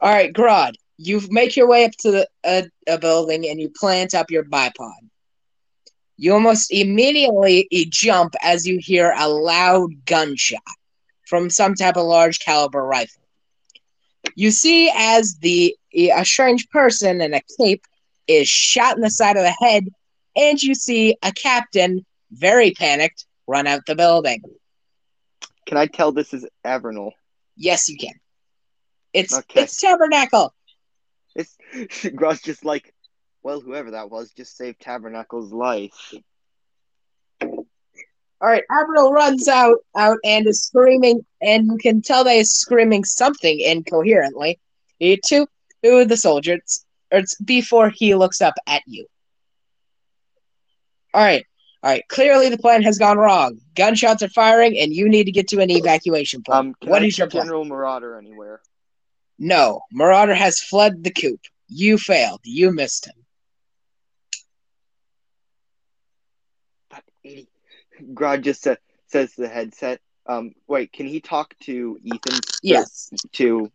All 0.00 0.10
right, 0.10 0.32
Grodd, 0.32 0.74
you 0.98 1.22
make 1.30 1.56
your 1.56 1.68
way 1.68 1.84
up 1.84 1.92
to 2.00 2.26
a, 2.44 2.68
a 2.88 2.98
building 2.98 3.48
and 3.48 3.60
you 3.60 3.70
plant 3.70 4.14
up 4.14 4.30
your 4.30 4.44
bipod. 4.44 4.92
You 6.16 6.34
almost 6.34 6.72
immediately 6.72 7.68
jump 7.88 8.34
as 8.42 8.66
you 8.66 8.78
hear 8.80 9.14
a 9.16 9.28
loud 9.28 10.04
gunshot 10.04 10.60
from 11.26 11.48
some 11.48 11.74
type 11.74 11.96
of 11.96 12.04
large 12.04 12.40
caliber 12.40 12.82
rifle. 12.82 13.22
You 14.34 14.50
see 14.50 14.90
as 14.94 15.36
the 15.40 15.76
a 15.94 16.24
strange 16.24 16.68
person 16.70 17.20
in 17.20 17.34
a 17.34 17.40
cape 17.58 17.84
is 18.26 18.48
shot 18.48 18.96
in 18.96 19.02
the 19.02 19.10
side 19.10 19.36
of 19.36 19.42
the 19.44 19.56
head, 19.60 19.88
and 20.36 20.60
you 20.60 20.74
see 20.74 21.16
a 21.22 21.32
captain, 21.32 22.04
very 22.32 22.72
panicked, 22.72 23.26
run 23.46 23.66
out 23.66 23.86
the 23.86 23.94
building. 23.94 24.42
Can 25.66 25.76
I 25.76 25.86
tell 25.86 26.12
this 26.12 26.34
is 26.34 26.44
Avernal? 26.64 27.12
Yes, 27.56 27.88
you 27.88 27.96
can. 27.96 28.14
It's 29.12 29.36
Okay. 29.38 29.62
it's 29.62 29.80
Tabernacle. 29.80 30.52
It's 31.34 31.56
Gross 32.14 32.40
just 32.42 32.64
like, 32.64 32.94
well, 33.42 33.60
whoever 33.60 33.92
that 33.92 34.10
was 34.10 34.30
just 34.32 34.56
saved 34.56 34.80
Tabernacle's 34.80 35.52
life. 35.52 36.14
All 38.40 38.48
right, 38.48 38.62
Abigail 38.70 39.12
runs 39.12 39.48
out 39.48 39.78
out 39.96 40.18
and 40.24 40.46
is 40.46 40.62
screaming, 40.62 41.24
and 41.40 41.66
you 41.66 41.76
can 41.76 42.02
tell 42.02 42.24
that 42.24 42.34
he's 42.36 42.50
screaming 42.50 43.04
something 43.04 43.58
incoherently 43.60 44.60
eh, 45.00 45.16
to 45.26 45.46
to 45.82 46.04
the 46.04 46.16
soldiers 46.16 46.84
or 47.10 47.18
it's 47.20 47.34
before 47.40 47.90
he 47.90 48.14
looks 48.14 48.40
up 48.40 48.54
at 48.66 48.82
you. 48.86 49.06
All 51.14 51.22
right, 51.22 51.44
All 51.82 51.90
right. 51.90 52.06
Clearly, 52.08 52.48
the 52.48 52.58
plan 52.58 52.82
has 52.82 52.98
gone 52.98 53.18
wrong. 53.18 53.58
Gunshots 53.74 54.22
are 54.22 54.28
firing, 54.28 54.78
and 54.78 54.92
you 54.92 55.08
need 55.08 55.24
to 55.24 55.32
get 55.32 55.48
to 55.48 55.60
an 55.60 55.70
evacuation 55.70 56.42
point. 56.42 56.58
Um, 56.58 56.74
what 56.84 57.02
I 57.02 57.06
is 57.06 57.18
your 57.18 57.28
plan? 57.28 57.46
General 57.46 57.64
Marauder 57.64 58.16
anywhere? 58.16 58.60
No, 59.38 59.82
Marauder 59.92 60.34
has 60.34 60.60
fled 60.60 61.04
the 61.04 61.10
coop. 61.12 61.40
You 61.68 61.98
failed. 61.98 62.40
You 62.44 62.72
missed 62.72 63.06
him. 63.06 63.14
That 66.90 67.04
idiot. 67.22 67.48
Grodd 68.14 68.42
just 68.42 68.62
sa- 68.62 68.76
says 69.06 69.34
to 69.34 69.42
the 69.42 69.48
headset. 69.48 70.00
Um, 70.26 70.52
wait, 70.66 70.92
can 70.92 71.06
he 71.06 71.20
talk 71.20 71.54
to 71.60 71.98
Ethan? 72.02 72.40
Yes. 72.62 73.10
To 73.32 73.70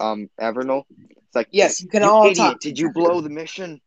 um 0.00 0.28
Avernal? 0.38 0.86
It's 0.90 1.34
like 1.34 1.48
Yes, 1.50 1.82
you 1.82 1.88
can 1.88 2.02
you 2.02 2.08
all 2.08 2.24
idiot, 2.26 2.36
talk. 2.36 2.60
Did 2.60 2.78
you 2.78 2.90
blow 2.92 3.20
the 3.20 3.30
mission? 3.30 3.80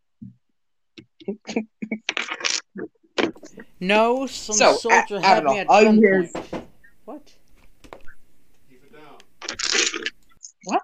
No, 3.80 4.26
some 4.28 4.56
So, 4.56 4.72
A- 4.72 4.78
soldier 4.78 5.20
had 5.20 5.38
Admiral, 5.38 5.54
me 5.54 5.60
at 5.60 5.68
all 5.68 5.84
you 5.84 5.91
hear 6.02 6.24
is- 6.24 6.32
gunpoint. 6.32 6.68
What? 7.06 7.34
Keep 8.70 8.84
it 8.84 8.93
down. 8.93 9.18
What? 10.68 10.84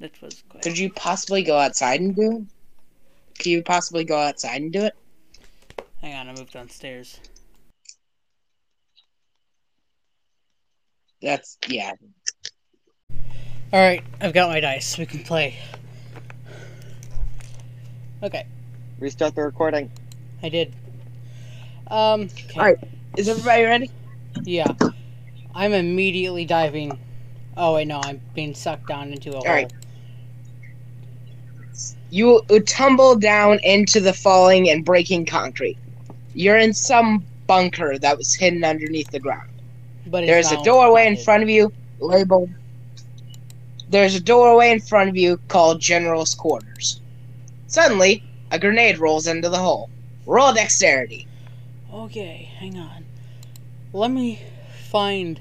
That 0.00 0.20
was 0.20 0.42
quick. 0.48 0.62
Could 0.64 0.76
you 0.76 0.90
possibly 0.92 1.44
go 1.44 1.56
outside 1.56 2.00
and 2.00 2.16
do 2.16 2.38
it? 2.38 2.42
Could 3.36 3.46
you 3.46 3.62
possibly 3.62 4.02
go 4.02 4.18
outside 4.18 4.62
and 4.62 4.72
do 4.72 4.82
it? 4.82 4.94
Hang 6.00 6.14
on, 6.14 6.28
I 6.28 6.32
moved 6.32 6.54
downstairs. 6.54 7.20
That's 11.22 11.56
yeah. 11.68 11.92
All 13.70 13.80
right, 13.80 14.02
I've 14.20 14.32
got 14.32 14.48
my 14.48 14.60
dice. 14.60 14.96
We 14.96 15.04
can 15.04 15.22
play. 15.22 15.58
Okay, 18.22 18.46
Restart 18.98 19.34
the 19.34 19.42
recording. 19.42 19.90
I 20.42 20.48
did. 20.48 20.74
Um. 21.88 22.22
Okay. 22.22 22.58
All 22.58 22.64
right. 22.64 22.78
Is 23.16 23.28
everybody 23.28 23.64
ready? 23.64 23.90
Yeah. 24.42 24.72
I'm 25.54 25.72
immediately 25.72 26.44
diving. 26.46 26.98
Oh 27.56 27.74
wait, 27.74 27.88
no, 27.88 28.00
I'm 28.02 28.20
being 28.34 28.54
sucked 28.54 28.86
down 28.86 29.12
into 29.12 29.30
a 29.30 29.34
hole. 29.34 29.44
right. 29.44 29.72
You 32.10 32.42
tumble 32.64 33.16
down 33.16 33.58
into 33.62 34.00
the 34.00 34.14
falling 34.14 34.70
and 34.70 34.82
breaking 34.82 35.26
concrete. 35.26 35.76
You're 36.32 36.56
in 36.56 36.72
some 36.72 37.22
bunker 37.46 37.98
that 37.98 38.16
was 38.16 38.34
hidden 38.34 38.64
underneath 38.64 39.10
the 39.10 39.20
ground. 39.20 39.50
But 40.06 40.24
it's 40.24 40.30
There's 40.30 40.52
a 40.52 40.64
doorway 40.64 41.06
in 41.06 41.16
front 41.18 41.42
of 41.42 41.50
you 41.50 41.70
labeled. 42.00 42.50
There's 43.90 44.14
a 44.14 44.20
doorway 44.20 44.70
in 44.70 44.80
front 44.80 45.08
of 45.08 45.16
you 45.16 45.38
called 45.48 45.80
General's 45.80 46.34
Quarters. 46.34 47.00
Suddenly, 47.68 48.22
a 48.50 48.58
grenade 48.58 48.98
rolls 48.98 49.26
into 49.26 49.48
the 49.48 49.58
hole. 49.58 49.88
Roll 50.26 50.52
dexterity. 50.52 51.26
Okay, 51.92 52.50
hang 52.58 52.78
on. 52.78 53.04
Let 53.92 54.10
me 54.10 54.40
find 54.90 55.40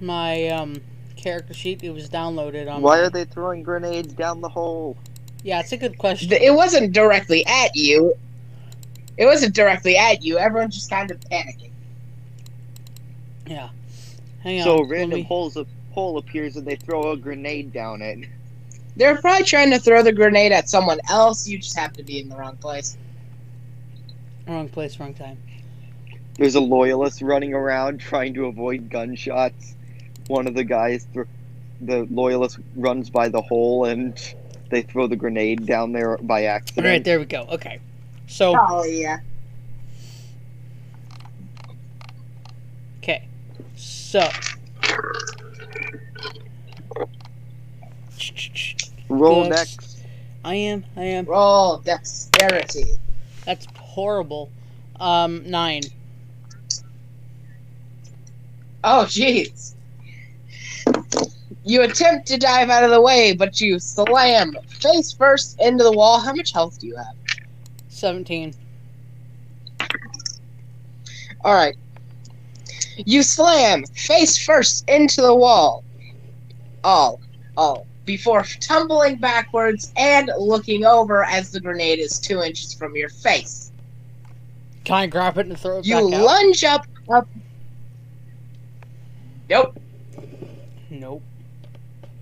my 0.00 0.48
um 0.48 0.80
character 1.16 1.52
sheet. 1.54 1.82
It 1.82 1.90
was 1.90 2.08
downloaded 2.08 2.70
on. 2.72 2.82
Why 2.82 2.96
my- 2.96 3.02
are 3.02 3.10
they 3.10 3.24
throwing 3.24 3.62
grenades 3.62 4.12
down 4.14 4.40
the 4.40 4.48
hole? 4.48 4.96
Yeah, 5.42 5.60
it's 5.60 5.72
a 5.72 5.76
good 5.76 5.98
question. 5.98 6.32
It 6.32 6.54
wasn't 6.54 6.92
directly 6.92 7.44
at 7.46 7.74
you. 7.74 8.14
It 9.16 9.26
wasn't 9.26 9.54
directly 9.54 9.96
at 9.96 10.22
you. 10.22 10.38
Everyone's 10.38 10.74
just 10.74 10.90
kind 10.90 11.10
of 11.10 11.18
panicking. 11.20 11.70
yeah. 13.46 13.68
Hang 14.42 14.58
on. 14.60 14.64
So 14.64 14.84
random 14.84 15.20
me- 15.20 15.22
holes 15.24 15.56
a 15.56 15.66
hole 15.96 16.18
appears 16.18 16.56
and 16.56 16.66
they 16.66 16.76
throw 16.76 17.12
a 17.12 17.16
grenade 17.16 17.72
down 17.72 18.02
it. 18.02 18.28
They're 18.96 19.16
probably 19.16 19.44
trying 19.44 19.70
to 19.70 19.78
throw 19.78 20.02
the 20.02 20.12
grenade 20.12 20.52
at 20.52 20.68
someone 20.68 20.98
else. 21.08 21.48
You 21.48 21.58
just 21.58 21.74
happen 21.76 21.96
to 21.96 22.02
be 22.02 22.20
in 22.20 22.28
the 22.28 22.36
wrong 22.36 22.56
place. 22.58 22.98
Wrong 24.46 24.68
place, 24.68 25.00
wrong 25.00 25.14
time. 25.14 25.38
There's 26.34 26.54
a 26.54 26.60
loyalist 26.60 27.22
running 27.22 27.54
around 27.54 27.98
trying 27.98 28.34
to 28.34 28.44
avoid 28.44 28.90
gunshots. 28.90 29.74
One 30.28 30.46
of 30.46 30.54
the 30.54 30.64
guys, 30.64 31.06
thr 31.14 31.22
the 31.80 32.06
loyalist, 32.10 32.58
runs 32.74 33.08
by 33.10 33.28
the 33.28 33.40
hole 33.40 33.86
and 33.86 34.18
they 34.68 34.82
throw 34.82 35.06
the 35.06 35.16
grenade 35.16 35.64
down 35.64 35.92
there 35.92 36.18
by 36.18 36.44
accident. 36.44 36.86
All 36.86 36.92
right, 36.92 37.04
there 37.04 37.18
we 37.18 37.24
go. 37.24 37.46
Okay. 37.52 37.80
So, 38.26 38.54
Oh 38.54 38.84
yeah. 38.84 39.20
okay. 42.98 43.26
So. 43.76 44.28
Roll 49.08 49.48
next. 49.48 49.98
I 50.44 50.54
am. 50.54 50.84
I 50.96 51.04
am. 51.04 51.24
Roll 51.24 51.78
dexterity. 51.78 52.84
That's 53.44 53.66
horrible. 53.76 54.50
Um, 55.00 55.48
nine. 55.48 55.82
Oh 58.84 59.04
jeez. 59.08 59.74
You 61.64 61.82
attempt 61.82 62.28
to 62.28 62.38
dive 62.38 62.70
out 62.70 62.84
of 62.84 62.90
the 62.90 63.00
way, 63.00 63.34
but 63.34 63.60
you 63.60 63.78
slam 63.78 64.56
face 64.68 65.12
first 65.12 65.60
into 65.60 65.82
the 65.82 65.92
wall. 65.92 66.20
How 66.20 66.32
much 66.32 66.52
health 66.52 66.78
do 66.78 66.86
you 66.86 66.96
have? 66.96 67.14
Seventeen. 67.88 68.54
All 71.44 71.54
right. 71.54 71.76
You 72.96 73.22
slam 73.22 73.84
face 73.84 74.38
first 74.38 74.88
into 74.88 75.20
the 75.20 75.34
wall. 75.34 75.84
All, 76.84 77.20
all 77.56 77.86
before 78.06 78.42
tumbling 78.60 79.16
backwards 79.16 79.92
and 79.96 80.30
looking 80.38 80.84
over 80.84 81.24
as 81.24 81.50
the 81.50 81.60
grenade 81.60 81.98
is 81.98 82.18
two 82.18 82.40
inches 82.42 82.72
from 82.72 82.96
your 82.96 83.08
face. 83.10 83.70
Can 84.84 84.96
I 84.96 85.06
grab 85.08 85.36
it 85.36 85.46
and 85.46 85.58
throw 85.58 85.78
it 85.80 85.86
You 85.86 86.08
back 86.10 86.20
out? 86.20 86.24
lunge 86.24 86.64
up, 86.64 86.86
up. 87.10 87.28
Nope. 89.50 89.78
Nope. 90.90 91.22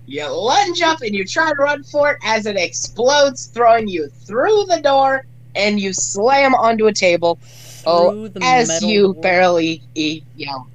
You 0.07 0.27
lunge 0.27 0.81
up 0.81 1.01
and 1.01 1.15
you 1.15 1.25
try 1.25 1.49
to 1.49 1.55
run 1.55 1.83
for 1.83 2.11
it 2.11 2.17
as 2.23 2.45
it 2.45 2.57
explodes, 2.57 3.47
throwing 3.47 3.87
you 3.87 4.07
through 4.07 4.65
the 4.65 4.81
door, 4.83 5.25
and 5.55 5.79
you 5.79 5.93
slam 5.93 6.53
onto 6.53 6.87
a 6.87 6.93
table 6.93 7.39
Oh, 7.87 8.27
the 8.27 8.43
as 8.43 8.81
you 8.83 9.13
door. 9.13 9.21
barely 9.21 9.83
e- 9.95 10.21
know, 10.37 10.67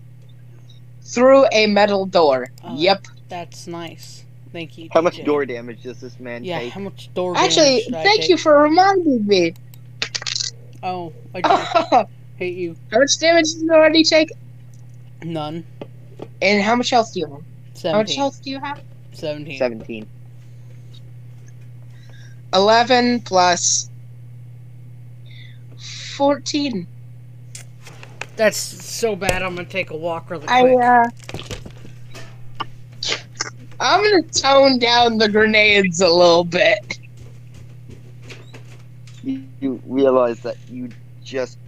through 1.03 1.47
a 1.53 1.67
metal 1.67 2.07
door. 2.07 2.49
Oh. 2.65 2.77
Yep. 2.77 3.07
That's 3.29 3.67
nice. 3.67 4.25
Thank 4.53 4.77
you. 4.79 4.89
How 4.93 5.01
much 5.01 5.23
door 5.25 5.47
damage 5.47 5.83
does 5.83 6.01
this 6.01 6.19
man 6.19 6.43
Yeah. 6.45 6.59
take? 6.59 6.73
How 6.73 6.81
much 6.81 7.13
door? 7.15 7.37
Actually, 7.37 7.65
damage 7.65 7.85
did 7.87 7.95
I 7.95 8.03
thank 8.03 8.21
take? 8.23 8.31
you 8.31 8.37
for 8.37 8.61
reminding 8.63 9.27
me. 9.27 9.55
Oh, 10.83 11.13
I 11.35 11.41
how 11.45 12.03
did 12.05 12.09
hate 12.37 12.57
you. 12.57 12.75
How 12.91 12.99
much 12.99 13.19
damage 13.19 13.53
did 13.53 13.63
you 13.63 13.73
already 13.73 14.03
take? 14.03 14.31
None. 15.23 15.65
And 16.43 16.63
how 16.63 16.75
much 16.75 16.91
health 16.91 17.13
do 17.15 17.21
you 17.21 17.27
have? 17.27 17.35
How 17.35 17.99
much 17.99 18.09
Seventeen. 18.09 18.17
health 18.17 18.43
do 18.43 18.51
you 18.51 18.61
have? 18.61 18.81
Seventeen. 19.13 19.59
17. 19.59 20.07
11 22.53 23.21
plus 23.21 23.89
14. 26.17 26.87
That's 28.37 28.57
so 28.57 29.15
bad. 29.15 29.43
I'm 29.43 29.55
gonna 29.55 29.69
take 29.69 29.91
a 29.91 29.97
walk 29.97 30.31
really 30.31 30.47
quick. 30.47 30.51
I, 30.51 30.75
uh. 30.75 31.05
I'm 33.81 34.03
gonna 34.03 34.23
tone 34.25 34.79
down 34.79 35.17
the 35.17 35.29
grenades 35.29 36.03
a 36.03 36.09
little 36.09 36.45
bit. 36.45 36.99
You, 39.23 39.49
you 39.61 39.81
realize 39.87 40.41
that 40.41 40.57
you 40.69 40.91
just. 41.25 41.59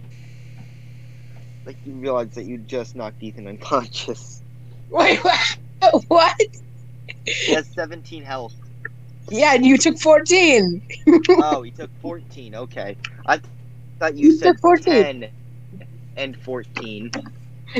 Like, 1.65 1.77
you 1.85 1.93
realize 1.93 2.35
that 2.35 2.45
you 2.45 2.59
just 2.59 2.95
knocked 2.95 3.23
Ethan 3.23 3.47
unconscious. 3.47 4.43
Wait, 4.89 5.23
what? 5.23 5.57
What? 6.07 6.35
He 7.25 7.53
has 7.53 7.67
17 7.69 8.23
health. 8.23 8.53
Yeah, 9.29 9.55
and 9.55 9.65
you 9.65 9.77
took 9.77 9.97
14. 9.99 10.81
Oh, 11.41 11.61
he 11.63 11.71
took 11.71 11.89
14. 12.01 12.55
Okay. 12.55 12.97
I 13.25 13.41
thought 13.99 14.15
you 14.15 14.31
He 14.31 14.37
said 14.37 14.59
14. 14.59 14.93
10 14.93 15.29
and 16.17 16.37
14. 16.37 17.11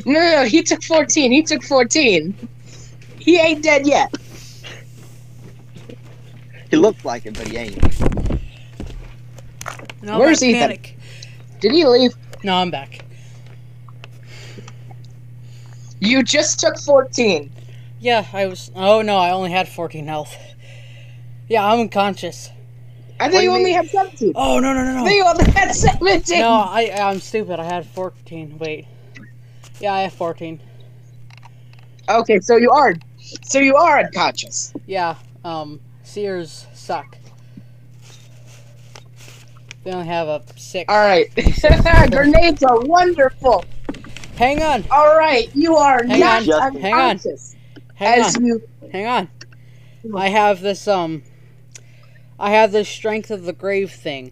No, 0.05 0.11
no, 0.11 0.31
no, 0.35 0.43
he 0.43 0.63
took 0.63 0.81
14. 0.83 1.31
He 1.31 1.43
took 1.43 1.63
14. 1.63 2.35
He 3.23 3.39
ain't 3.39 3.63
dead 3.63 3.87
yet. 3.87 4.13
He 6.69 6.75
looked 6.75 7.05
like 7.05 7.25
it, 7.25 7.33
but 7.35 7.47
he 7.47 7.55
ain't. 7.55 7.77
No, 10.01 10.19
Where's 10.19 10.41
back 10.41 10.49
Ethan? 10.49 10.59
panic. 10.59 10.97
Did 11.61 11.71
he 11.71 11.85
leave? 11.85 12.11
No, 12.43 12.55
I'm 12.55 12.69
back. 12.69 13.05
You 16.01 16.21
just 16.23 16.59
took 16.59 16.77
14. 16.77 17.49
Yeah, 18.01 18.25
I 18.33 18.47
was. 18.47 18.69
Oh 18.75 19.01
no, 19.01 19.15
I 19.15 19.31
only 19.31 19.51
had 19.51 19.69
14 19.69 20.05
health. 20.05 20.35
Yeah, 21.47 21.65
I'm 21.65 21.79
unconscious. 21.79 22.49
I 23.21 23.29
thought 23.29 23.37
you 23.37 23.43
you 23.43 23.51
only 23.51 23.71
mean? 23.71 23.75
had 23.75 23.89
17. 23.89 24.33
Oh 24.35 24.59
no 24.59 24.73
no 24.73 24.83
no 24.83 24.89
I 24.89 24.93
no! 24.95 25.03
thought 25.05 25.13
you 25.13 25.25
only 25.25 25.51
had 25.51 25.73
17. 25.73 26.39
No, 26.41 26.49
I 26.49 26.91
I'm 26.91 27.21
stupid. 27.21 27.57
I 27.61 27.63
had 27.63 27.85
fourteen. 27.85 28.57
Wait. 28.57 28.85
Yeah, 29.79 29.93
I 29.93 30.01
have 30.01 30.13
fourteen. 30.13 30.59
Okay, 32.09 32.41
so 32.41 32.57
you 32.57 32.69
are, 32.69 32.95
so 33.43 33.59
you 33.59 33.75
are 33.75 33.99
unconscious. 33.99 34.73
Yeah. 34.85 35.15
Um, 35.43 35.79
Sears 36.03 36.67
suck. 36.73 37.17
They 39.83 39.91
only 39.91 40.07
have 40.07 40.27
a 40.27 40.41
six. 40.55 40.85
All 40.87 40.97
right, 40.97 41.29
grenades 42.11 42.63
are 42.63 42.79
wonderful. 42.81 43.65
Hang 44.37 44.63
on. 44.63 44.85
All 44.89 45.17
right, 45.17 45.49
you 45.53 45.75
are 45.75 46.03
Hang 46.05 46.19
not 46.19 46.37
on, 46.41 46.43
Justin. 46.45 46.81
Hang 46.81 46.99
on. 46.99 46.99
unconscious. 47.01 47.55
Hang 47.95 48.21
as 48.21 48.37
on. 48.37 48.45
you, 48.45 48.61
Hang 48.91 49.05
on. 49.07 49.29
I 50.15 50.29
have 50.29 50.61
this 50.61 50.87
um. 50.87 51.23
I 52.39 52.51
have 52.51 52.71
this 52.71 52.89
strength 52.89 53.31
of 53.31 53.43
the 53.43 53.53
grave 53.53 53.91
thing. 53.91 54.31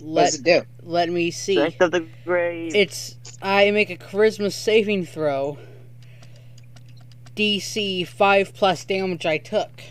what 0.00 0.22
Let 0.22 0.24
does 0.24 0.34
it 0.36 0.44
do? 0.44 0.62
Let 0.88 1.10
me 1.10 1.30
see. 1.30 1.54
Strength 1.54 1.80
of 1.82 1.90
the 1.90 2.06
grave. 2.24 2.74
It's 2.74 3.16
I 3.42 3.70
make 3.70 3.90
a 3.90 3.96
charisma 3.96 4.50
saving 4.50 5.04
throw. 5.04 5.58
DC 7.36 8.08
five 8.08 8.54
plus 8.54 8.84
damage 8.86 9.26
I 9.26 9.36
took. 9.36 9.82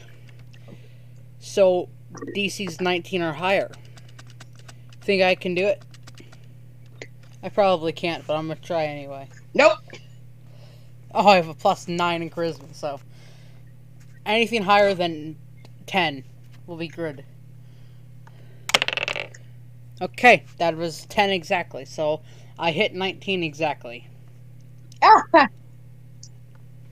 So 1.39 1.89
DC's 2.35 2.81
nineteen 2.81 3.21
or 3.21 3.33
higher. 3.33 3.71
Think 5.01 5.21
I 5.21 5.35
can 5.35 5.53
do 5.53 5.67
it? 5.67 5.83
I 7.43 7.49
probably 7.49 7.91
can't, 7.91 8.25
but 8.25 8.35
I'm 8.35 8.47
gonna 8.47 8.59
try 8.59 8.85
anyway. 8.85 9.29
Nope. 9.53 9.77
Oh, 11.13 11.27
I 11.27 11.35
have 11.35 11.47
a 11.47 11.53
plus 11.53 11.87
nine 11.87 12.23
in 12.23 12.31
charisma, 12.31 12.73
so 12.73 12.99
anything 14.25 14.63
higher 14.63 14.95
than 14.95 15.37
ten 15.85 16.23
will 16.65 16.75
be 16.75 16.87
good. 16.87 17.23
Okay, 20.01 20.43
that 20.57 20.75
was 20.75 21.05
ten 21.07 21.29
exactly. 21.31 21.85
So 21.85 22.21
I 22.59 22.71
hit 22.71 22.93
nineteen 22.93 23.43
exactly. 23.43 24.07
Ah. 25.01 25.47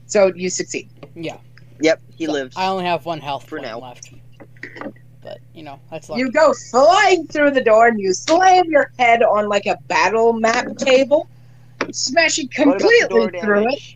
So 0.07 0.31
you 0.35 0.49
succeed. 0.51 0.89
Yeah. 1.15 1.37
yep, 1.81 1.99
he 2.15 2.27
So 2.27 2.33
lives. 2.33 2.55
I 2.55 2.67
only 2.67 2.85
have 2.85 3.05
one 3.07 3.19
health 3.19 3.49
For 3.49 3.57
point 3.57 3.69
now. 3.69 3.79
left. 3.79 4.13
But 5.21 5.39
you 5.53 5.63
know, 5.63 5.79
that's 5.89 6.09
lucky. 6.09 6.19
You 6.19 6.31
go 6.31 6.53
flying 6.69 7.25
through 7.27 7.51
the 7.51 7.63
door 7.63 7.87
and 7.87 7.99
you 7.99 8.13
slam 8.13 8.65
your 8.69 8.91
head 8.99 9.23
on 9.23 9.49
like 9.49 9.65
a 9.65 9.77
battle 9.87 10.31
map 10.33 10.77
table, 10.77 11.27
smashing 11.91 12.49
What 12.55 12.77
completely 12.79 13.07
door 13.09 13.31
through 13.41 13.69
it. 13.73 13.95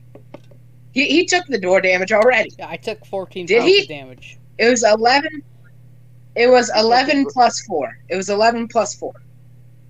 He, 0.91 1.05
he 1.05 1.26
took 1.28 1.45
the 1.45 1.60
door 1.60 1.80
damage 1.80 2.12
already. 2.12 2.51
Yeah, 2.57 2.68
I 2.68 2.78
took 2.78 3.05
fourteen 3.05 3.45
Did 3.45 3.62
he? 3.64 3.86
damage. 3.86 4.39
It 4.57 4.68
was 4.68 4.84
eleven. 4.84 5.43
It 6.39 6.47
was 6.49 6.71
eleven 6.73 7.25
plus 7.25 7.59
four. 7.63 7.97
It 8.07 8.15
was 8.15 8.29
eleven 8.29 8.67
plus 8.69 8.95
four. 8.95 9.11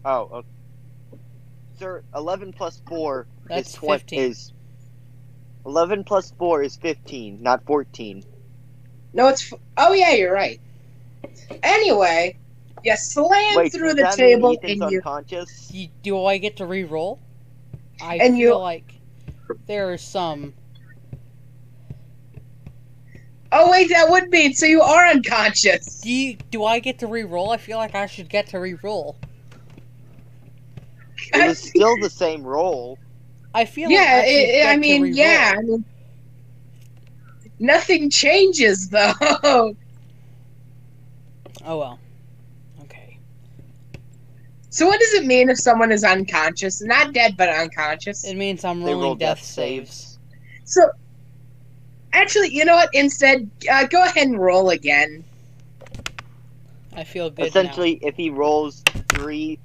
Oh, 0.03 0.29
okay. 0.33 0.47
Sir, 1.77 2.03
11 2.15 2.51
plus 2.53 2.81
4 2.89 3.25
That's 3.47 3.69
is 3.69 3.75
20. 3.75 3.99
15. 3.99 4.19
Is 4.19 4.53
11 5.65 6.03
plus 6.03 6.33
4 6.37 6.63
is 6.63 6.75
15, 6.77 7.41
not 7.41 7.63
14. 7.65 8.23
No, 9.13 9.27
it's. 9.29 9.53
f- 9.53 9.59
Oh 9.77 9.93
yeah, 9.93 10.11
you're 10.13 10.33
right. 10.33 10.59
Anyway, 11.63 12.37
you 12.83 12.95
slam 12.97 13.55
Wait, 13.55 13.71
through 13.71 13.93
does 13.93 13.95
the 13.95 14.01
that 14.01 14.17
mean 14.17 14.27
table 14.37 14.57
Ethan's 14.61 14.81
and 14.81 14.91
you. 14.91 14.97
unconscious? 14.97 15.67
Do, 15.67 15.87
do 16.03 16.25
I 16.25 16.37
get 16.37 16.57
to 16.57 16.65
re-roll? 16.65 17.19
I 18.01 18.15
And 18.17 18.33
feel 18.35 18.39
you- 18.39 18.57
like 18.57 18.93
there 19.67 19.93
is 19.93 20.01
some. 20.01 20.53
Oh 23.51 23.71
wait, 23.71 23.89
that 23.89 24.09
would 24.09 24.29
mean 24.29 24.53
so 24.53 24.65
you 24.65 24.81
are 24.81 25.07
unconscious. 25.07 26.01
Do 26.01 26.11
you, 26.11 26.37
do 26.51 26.63
I 26.63 26.79
get 26.79 26.99
to 26.99 27.07
re-roll? 27.07 27.51
I 27.51 27.57
feel 27.57 27.77
like 27.77 27.95
I 27.95 28.05
should 28.05 28.29
get 28.29 28.47
to 28.47 28.59
re-roll. 28.59 29.17
It 31.33 31.47
was 31.47 31.59
still 31.59 31.97
the 31.99 32.09
same 32.09 32.43
roll. 32.43 32.99
I 33.53 33.65
feel 33.65 33.89
yeah, 33.89 33.97
like 33.99 34.09
I, 34.09 34.27
it, 34.27 34.47
get 34.51 34.69
I 34.69 34.77
mean, 34.77 35.01
re-roll. 35.01 35.17
yeah, 35.17 35.55
I 35.57 35.61
mean, 35.61 35.85
nothing 37.59 38.09
changes 38.09 38.89
though. 38.91 39.13
Oh 41.65 41.77
well. 41.77 41.99
Okay. 42.83 43.19
so 44.69 44.85
what 44.87 44.99
does 44.99 45.13
it 45.15 45.25
mean 45.25 45.49
if 45.49 45.57
someone 45.57 45.91
is 45.91 46.03
unconscious, 46.03 46.81
not 46.81 47.13
dead 47.13 47.35
but 47.35 47.49
unconscious? 47.49 48.25
It 48.25 48.35
means 48.35 48.63
I'm 48.63 48.83
rolling 48.83 49.17
death, 49.17 49.39
death 49.39 49.45
saves. 49.45 49.91
saves. 49.91 50.19
So, 50.65 50.89
actually, 52.13 52.49
you 52.53 52.65
know 52.65 52.75
what? 52.75 52.89
Instead, 52.93 53.49
uh, 53.71 53.85
go 53.87 54.03
ahead 54.03 54.27
and 54.27 54.39
roll 54.39 54.69
again. 54.69 55.25
I 56.95 57.03
feel 57.03 57.29
good 57.29 57.47
Essentially, 57.47 57.99
if 58.01 58.15
he 58.15 58.29
rolls 58.29 58.83
3, 59.09 59.59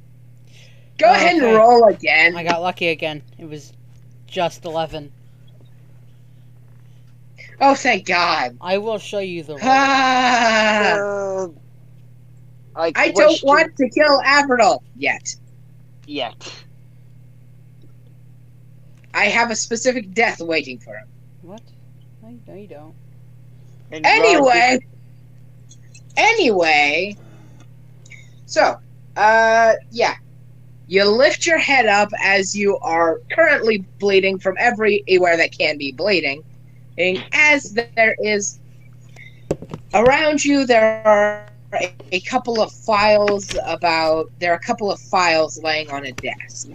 Go 0.99 1.13
ahead 1.13 1.35
Okay. 1.37 1.47
and 1.47 1.57
roll 1.57 1.85
again. 1.89 2.37
I 2.37 2.45
got 2.45 2.63
lucky 2.63 2.89
again. 2.89 3.23
It 3.39 3.47
was 3.49 3.73
just 4.27 4.65
eleven. 4.65 5.13
Oh, 7.61 7.75
thank 7.75 8.07
God. 8.07 8.57
I 8.61 8.79
will 8.79 8.99
show 8.99 9.19
you 9.19 9.43
the 9.43 9.55
roll. 9.55 9.61
Ah, 9.63 10.95
uh, 10.95 11.49
I, 12.77 12.93
I 12.95 13.11
don't 13.13 13.41
want 13.43 13.77
to 13.77 13.89
kill 13.91 14.21
Averdal 14.23 14.81
yet. 14.95 15.23
Yet. 16.07 16.55
I 19.15 19.27
have 19.27 19.51
a 19.51 19.57
specific 19.57 20.13
death 20.13 20.41
waiting 20.41 20.79
for 20.79 20.95
him. 20.95 21.07
what? 21.43 21.63
No, 22.35 22.55
no, 22.55 22.59
you 22.59 22.69
don't. 22.69 22.97
And 23.91 24.17
Rod 24.17 24.45
Anyway, 24.49 24.79
anyway, 26.17 27.17
so, 28.47 28.77
uh, 29.17 29.75
yeah, 29.91 30.15
you 30.87 31.05
lift 31.05 31.47
your 31.47 31.59
head 31.59 31.87
up 31.87 32.09
as 32.23 32.57
you 32.57 32.79
are 32.79 33.21
currently 33.33 33.87
bleeding 34.01 34.39
from 34.39 34.57
everywhere 34.59 35.37
that 35.37 35.53
can 35.57 35.79
be 35.79 35.93
bleeding, 35.93 36.45
and 36.99 37.25
as 37.33 37.75
there 37.75 38.17
is 38.19 38.61
around 39.95 40.45
you, 40.45 40.67
there 40.67 41.07
are 41.07 41.49
a, 41.75 41.95
a 42.13 42.21
couple 42.21 42.61
of 42.61 42.71
files 42.73 43.57
about. 43.67 44.31
There 44.39 44.53
are 44.53 44.57
a 44.57 44.61
couple 44.61 44.91
of 44.91 45.01
files 45.01 45.59
laying 45.63 45.91
on 45.91 46.05
a 46.07 46.13
desk. 46.13 46.69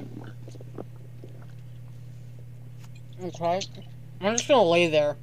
Okay. 3.23 3.65
I'm 4.21 4.35
just 4.35 4.47
gonna 4.47 4.63
lay 4.63 4.87
there. 4.87 5.17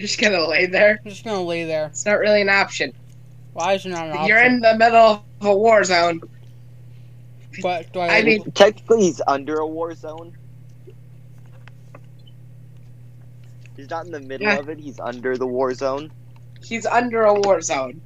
You're 0.00 0.06
just 0.06 0.18
gonna 0.18 0.46
lay 0.48 0.64
there. 0.64 0.98
I'm 1.04 1.10
just 1.10 1.24
gonna 1.26 1.42
lay 1.42 1.64
there. 1.64 1.84
It's 1.88 2.06
not 2.06 2.20
really 2.20 2.40
an 2.40 2.48
option. 2.48 2.94
Why 3.52 3.74
is 3.74 3.84
it 3.84 3.90
not 3.90 4.06
an 4.06 4.12
option? 4.12 4.28
You're 4.28 4.42
in 4.42 4.60
the 4.60 4.74
middle 4.78 5.22
of 5.42 5.46
a 5.46 5.54
war 5.54 5.84
zone. 5.84 6.22
But 7.60 7.92
do 7.92 8.00
I? 8.00 8.16
I 8.16 8.22
mean- 8.22 8.50
Technically, 8.52 9.02
he's 9.02 9.20
under 9.26 9.56
a 9.56 9.66
war 9.66 9.94
zone. 9.94 10.32
He's 13.76 13.90
not 13.90 14.06
in 14.06 14.10
the 14.10 14.20
middle 14.20 14.46
Yeah. 14.46 14.56
of 14.56 14.70
it. 14.70 14.78
He's 14.80 14.98
under 14.98 15.36
the 15.36 15.46
war 15.46 15.74
zone. 15.74 16.10
He's 16.62 16.86
under 16.86 17.24
a 17.24 17.34
war 17.34 17.60
zone. 17.60 18.00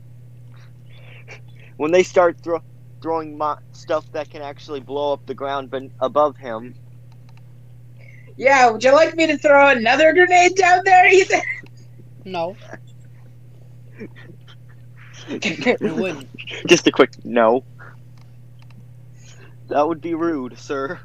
When 1.76 1.92
they 1.92 2.03
start 2.03 2.40
throw, 2.42 2.59
throwing 3.01 3.38
mo- 3.38 3.59
stuff 3.70 4.11
that 4.11 4.30
can 4.30 4.42
actually 4.42 4.80
blow 4.80 5.12
up 5.12 5.26
the 5.26 5.34
ground, 5.34 5.70
but 5.70 5.84
above 6.01 6.36
him, 6.38 6.74
Yeah, 8.36 8.68
would 8.68 8.82
you 8.82 8.92
like 8.92 9.14
me 9.14 9.28
to 9.28 9.38
throw 9.38 9.68
another 9.68 10.12
grenade 10.12 10.57
down 10.57 10.80
there, 10.84 11.07
Ethan? 11.07 11.40
no, 12.25 12.57
I 15.29 15.77
wouldn't. 15.81 16.29
just 16.66 16.87
a 16.87 16.91
quick 16.93 17.12
no. 17.25 17.64
That 19.68 19.87
would 19.89 20.01
be 20.01 20.14
rude, 20.14 20.59
sir. 20.59 21.01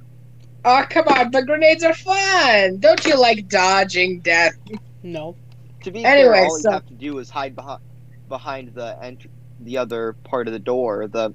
oh, 0.66 0.86
come 0.90 1.08
on, 1.08 1.32
but 1.32 1.46
grenades 1.46 1.84
are 1.84 1.94
fun. 1.94 2.80
Don't 2.80 3.06
you 3.06 3.20
like 3.20 3.48
dodging 3.48 4.20
death? 4.20 4.54
No. 5.02 5.36
To 5.84 5.92
be 5.92 6.04
Anyway, 6.04 6.34
fair, 6.34 6.44
all 6.46 6.60
so- 6.60 6.70
you 6.70 6.74
have 6.74 6.86
to 6.88 6.94
do 6.94 7.18
is 7.20 7.30
hide 7.30 7.56
behind 7.56 7.82
behind 8.28 8.74
the 8.76 8.98
ent- 9.02 9.26
the 9.62 9.78
other 9.78 10.14
part 10.24 10.48
of 10.48 10.54
the 10.54 10.60
door, 10.60 11.08
the 11.08 11.34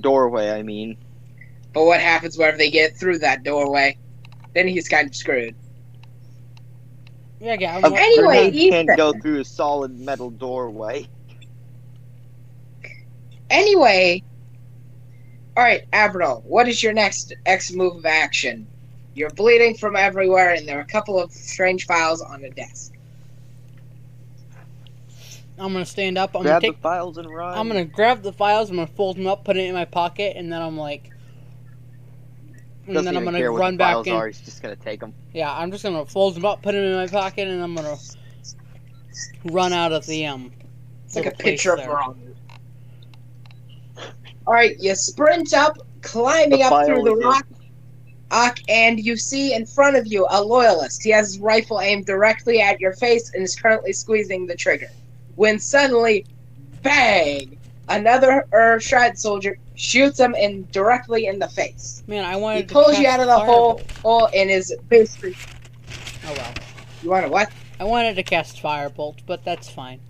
doorway. 0.00 0.50
I 0.50 0.62
mean, 0.62 0.96
But 1.74 1.84
what 1.84 2.00
happens 2.00 2.36
whenever 2.38 2.56
they 2.56 2.70
get 2.70 2.96
through 2.96 3.18
that 3.18 3.42
doorway? 3.44 3.96
Then 4.54 4.66
he's 4.66 4.88
kind 4.88 5.06
of 5.08 5.14
screwed. 5.14 5.54
Yeah, 7.42 7.56
yeah. 7.58 7.76
I'm, 7.76 7.96
Anyway, 7.96 8.50
grenade 8.50 8.70
can't 8.70 8.96
go 8.96 9.12
through 9.12 9.40
a 9.40 9.44
solid 9.44 9.98
metal 9.98 10.30
doorway. 10.30 11.08
Anyway, 13.50 14.22
all 15.56 15.64
right, 15.64 15.82
Aberdal, 15.92 16.44
what 16.44 16.68
is 16.68 16.82
your 16.82 16.92
next 16.92 17.34
X 17.44 17.72
move 17.72 17.96
of 17.96 18.06
action? 18.06 18.68
You're 19.14 19.30
bleeding 19.30 19.74
from 19.74 19.96
everywhere, 19.96 20.54
and 20.54 20.68
there 20.68 20.78
are 20.78 20.82
a 20.82 20.86
couple 20.86 21.20
of 21.20 21.32
strange 21.32 21.84
files 21.84 22.22
on 22.22 22.42
the 22.42 22.50
desk. 22.50 22.92
I'm 25.58 25.72
gonna 25.72 25.84
stand 25.84 26.16
up. 26.18 26.36
I'm 26.36 26.42
Grab 26.42 26.62
gonna 26.62 26.72
the 26.72 26.78
take. 26.78 26.82
files 26.82 27.18
and 27.18 27.28
run. 27.28 27.58
I'm 27.58 27.68
gonna 27.68 27.84
grab 27.84 28.22
the 28.22 28.32
files. 28.32 28.70
I'm 28.70 28.76
gonna 28.76 28.86
fold 28.86 29.16
them 29.16 29.26
up, 29.26 29.44
put 29.44 29.56
it 29.56 29.66
in 29.66 29.74
my 29.74 29.84
pocket, 29.84 30.36
and 30.36 30.52
then 30.52 30.62
I'm 30.62 30.78
like. 30.78 31.11
And 32.86 32.94
Doesn't 32.94 33.04
then 33.04 33.16
I'm 33.16 33.24
gonna 33.24 33.38
care 33.38 33.52
run 33.52 33.76
back 33.76 34.06
in. 34.06 34.12
are. 34.12 34.26
He's 34.26 34.40
just 34.40 34.60
gonna 34.60 34.74
take 34.74 35.00
them. 35.00 35.14
Yeah, 35.32 35.52
I'm 35.52 35.70
just 35.70 35.84
gonna 35.84 36.04
fold 36.04 36.34
them 36.34 36.44
up, 36.44 36.62
put 36.62 36.72
them 36.72 36.82
in 36.82 36.94
my 36.94 37.06
pocket, 37.06 37.46
and 37.46 37.62
I'm 37.62 37.74
gonna 37.74 37.96
run 39.44 39.72
out 39.72 39.92
of 39.92 40.04
the 40.06 40.26
um. 40.26 40.52
It's 41.04 41.14
like 41.14 41.26
a 41.26 41.28
little 41.28 41.38
place 41.38 41.52
picture 41.52 41.72
of 41.72 41.78
there. 41.78 41.88
Veronica. 41.88 42.32
All 44.46 44.54
right, 44.54 44.76
you 44.80 44.94
sprint 44.96 45.54
up, 45.54 45.76
climbing 46.00 46.58
The 46.58 46.64
up 46.64 46.86
through 46.86 47.04
the 47.04 47.14
rock, 47.14 47.46
rock, 48.32 48.58
and 48.68 48.98
you 48.98 49.16
see 49.16 49.54
in 49.54 49.64
front 49.64 49.96
of 49.96 50.08
you 50.08 50.26
a 50.30 50.42
loyalist. 50.42 51.04
He 51.04 51.10
has 51.10 51.34
his 51.34 51.38
rifle 51.38 51.80
aimed 51.80 52.06
directly 52.06 52.60
at 52.60 52.80
your 52.80 52.94
face 52.94 53.30
and 53.34 53.44
is 53.44 53.54
currently 53.54 53.92
squeezing 53.92 54.46
the 54.46 54.56
trigger. 54.56 54.90
When 55.36 55.60
suddenly, 55.60 56.26
bang! 56.82 57.56
Another 57.88 58.46
er, 58.54 58.78
shred 58.80 59.18
soldier 59.18 59.58
shoots 59.74 60.18
him 60.18 60.34
in 60.34 60.66
directly 60.70 61.26
in 61.26 61.38
the 61.38 61.48
face. 61.48 62.02
Man, 62.06 62.24
I 62.24 62.34
He 62.34 62.40
wanted 62.40 62.68
to 62.68 62.74
pulls 62.74 62.98
you 62.98 63.06
out 63.06 63.20
of 63.20 63.26
the 63.26 63.38
hole, 63.38 63.80
hole 64.02 64.26
in 64.26 64.48
his 64.48 64.74
basically. 64.88 65.34
Oh 66.26 66.34
well. 66.36 66.54
You 67.02 67.10
want 67.10 67.26
to 67.26 67.30
what? 67.30 67.50
I 67.80 67.84
wanted 67.84 68.14
to 68.14 68.22
cast 68.22 68.62
Firebolt, 68.62 69.18
but 69.26 69.44
that's 69.44 69.68
fine. 69.68 70.00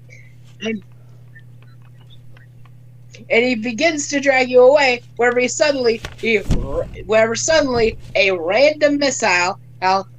and 3.30 3.44
he 3.44 3.54
begins 3.54 4.08
to 4.08 4.20
drag 4.20 4.48
you 4.48 4.62
away 4.62 5.02
wherever 5.16 5.40
he 5.40 5.48
suddenly 5.48 6.00
he, 6.18 6.38
wherever 7.06 7.34
suddenly 7.34 7.98
a 8.14 8.30
random 8.30 8.98
missile 8.98 9.58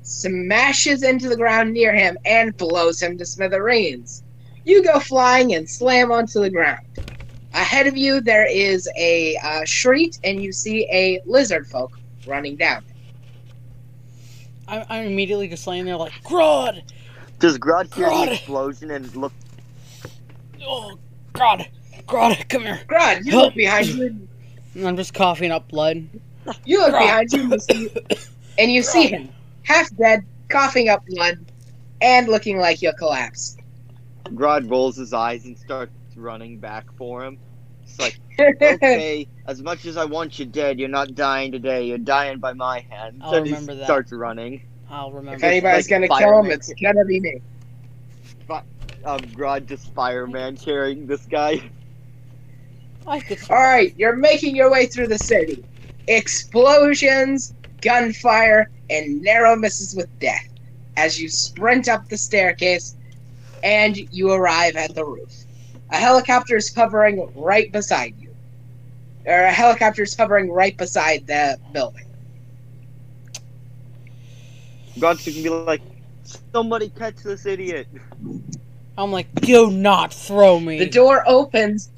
smashes 0.02 1.04
into 1.04 1.30
the 1.30 1.38
ground 1.38 1.72
near 1.74 1.94
him 1.94 2.18
and 2.26 2.56
blows 2.58 3.02
him 3.02 3.18
to 3.18 3.26
smithereens. 3.26 4.24
You 4.66 4.84
go 4.84 5.00
flying 5.00 5.54
and 5.56 5.70
slam 5.70 6.12
onto 6.12 6.40
the 6.40 6.50
ground. 6.50 6.86
Ahead 7.54 7.86
of 7.86 7.96
you, 7.96 8.20
there 8.20 8.48
is 8.50 8.90
a 8.98 9.38
uh, 9.38 9.64
shriek, 9.66 10.16
and 10.24 10.42
you 10.42 10.52
see 10.52 10.88
a 10.92 11.22
lizard 11.26 11.68
folk 11.68 12.00
running 12.26 12.56
down. 12.56 12.84
I, 14.68 14.86
I'm 14.90 15.06
immediately 15.06 15.48
just 15.48 15.68
laying 15.68 15.86
there 15.86 15.98
like, 15.98 16.14
Grodd! 16.24 16.82
Does 17.40 17.60
Grodd 17.60 17.94
hear 17.94 18.08
Grodd! 18.08 18.26
the 18.26 18.34
explosion 18.34 18.92
and 18.92 19.16
look? 19.16 19.34
Oh, 20.66 20.98
God! 21.34 21.68
Grodd, 22.08 22.50
come 22.50 22.64
here! 22.64 22.82
Grodd, 22.88 23.24
you 23.24 23.32
Help. 23.32 23.46
look 23.46 23.56
behind 23.56 23.88
you. 23.88 24.06
And 24.74 24.88
I'm 24.88 24.98
just 24.98 25.14
coughing 25.14 25.52
up 25.52 25.68
blood. 25.68 26.08
You 26.66 26.80
look 26.80 26.94
Grodd. 26.94 27.00
behind 27.00 27.34
you, 27.34 27.42
and 27.44 27.52
you 27.52 27.60
see, 27.60 27.90
and 28.58 28.72
you 28.72 28.82
see 28.82 29.08
him 29.08 29.30
half 29.62 29.96
dead, 29.96 30.26
coughing 30.50 30.90
up 30.90 31.06
blood, 31.06 31.46
and 32.02 32.28
looking 32.28 32.58
like 32.58 32.78
he'll 32.78 32.94
collapse. 32.94 33.58
Grodd 34.26 34.70
rolls 34.72 34.98
his 34.98 35.14
eyes 35.14 35.46
and 35.46 35.58
starts 35.58 35.92
running 36.18 36.60
back 36.60 36.86
for 36.98 37.24
him. 37.24 37.38
It's 37.84 38.00
like, 38.00 38.20
okay, 38.40 39.28
as 39.46 39.62
much 39.62 39.86
as 39.86 39.98
I 39.98 40.06
want 40.06 40.40
you 40.40 40.46
dead, 40.46 40.80
you're 40.80 40.90
not 40.90 41.16
dying 41.16 41.52
today. 41.52 41.86
You're 41.86 41.98
dying 41.98 42.40
by 42.40 42.54
my 42.54 42.80
hand. 42.90 43.22
I'll 43.22 43.32
so 43.32 43.44
he 43.44 43.52
remember 43.52 43.76
that. 43.76 43.84
starts 43.86 44.12
running. 44.12 44.62
I'll 44.90 45.12
remember. 45.12 45.36
If 45.36 45.42
remember. 45.42 45.68
anybody's 45.68 45.92
like 45.92 46.10
gonna 46.10 46.20
kill 46.20 46.40
him, 46.40 46.52
it's 46.52 46.74
gonna 46.82 47.06
be 47.06 47.20
me. 47.20 47.42
But 48.48 48.64
um, 49.06 49.20
Grodd 49.20 49.66
just 49.68 49.94
fireman 49.94 50.58
carrying 50.58 51.08
this 51.08 51.26
guy. 51.26 51.70
I 53.06 53.20
could 53.20 53.40
All 53.50 53.58
right, 53.58 53.94
you're 53.98 54.16
making 54.16 54.56
your 54.56 54.72
way 54.72 54.86
through 54.86 55.08
the 55.08 55.18
city. 55.18 55.64
Explosions, 56.08 57.54
gunfire, 57.82 58.70
and 58.90 59.22
narrow 59.22 59.56
misses 59.56 59.96
with 59.96 60.08
death 60.20 60.48
as 60.96 61.20
you 61.20 61.28
sprint 61.28 61.88
up 61.90 62.08
the 62.10 62.18
staircase 62.18 62.96
and 63.64 63.98
you 64.14 64.32
arrive 64.32 64.76
at 64.76 64.94
the 64.96 65.04
roof. 65.04 65.43
A 65.94 65.98
helicopter 65.98 66.58
is 66.58 66.74
hovering 66.74 67.32
right 67.36 67.72
beside 67.72 68.16
you. 68.20 68.36
Or 69.26 69.44
a 69.44 69.52
helicopter 69.52 70.02
is 70.02 70.16
hovering 70.18 70.52
right 70.52 70.76
beside 70.76 71.28
the 71.28 71.58
building. 71.72 72.08
Grodd's 74.98 75.24
gonna 75.26 75.44
be 75.44 75.50
like, 75.50 75.82
somebody 76.52 76.90
catch 76.90 77.18
this 77.24 77.46
idiot. 77.46 77.88
I'm 78.98 79.12
like, 79.12 79.34
do 79.36 79.70
not 79.70 80.14
throw 80.14 80.60
me. 80.60 80.80
The 80.80 80.90
door 80.90 81.24
opens. 81.28 81.90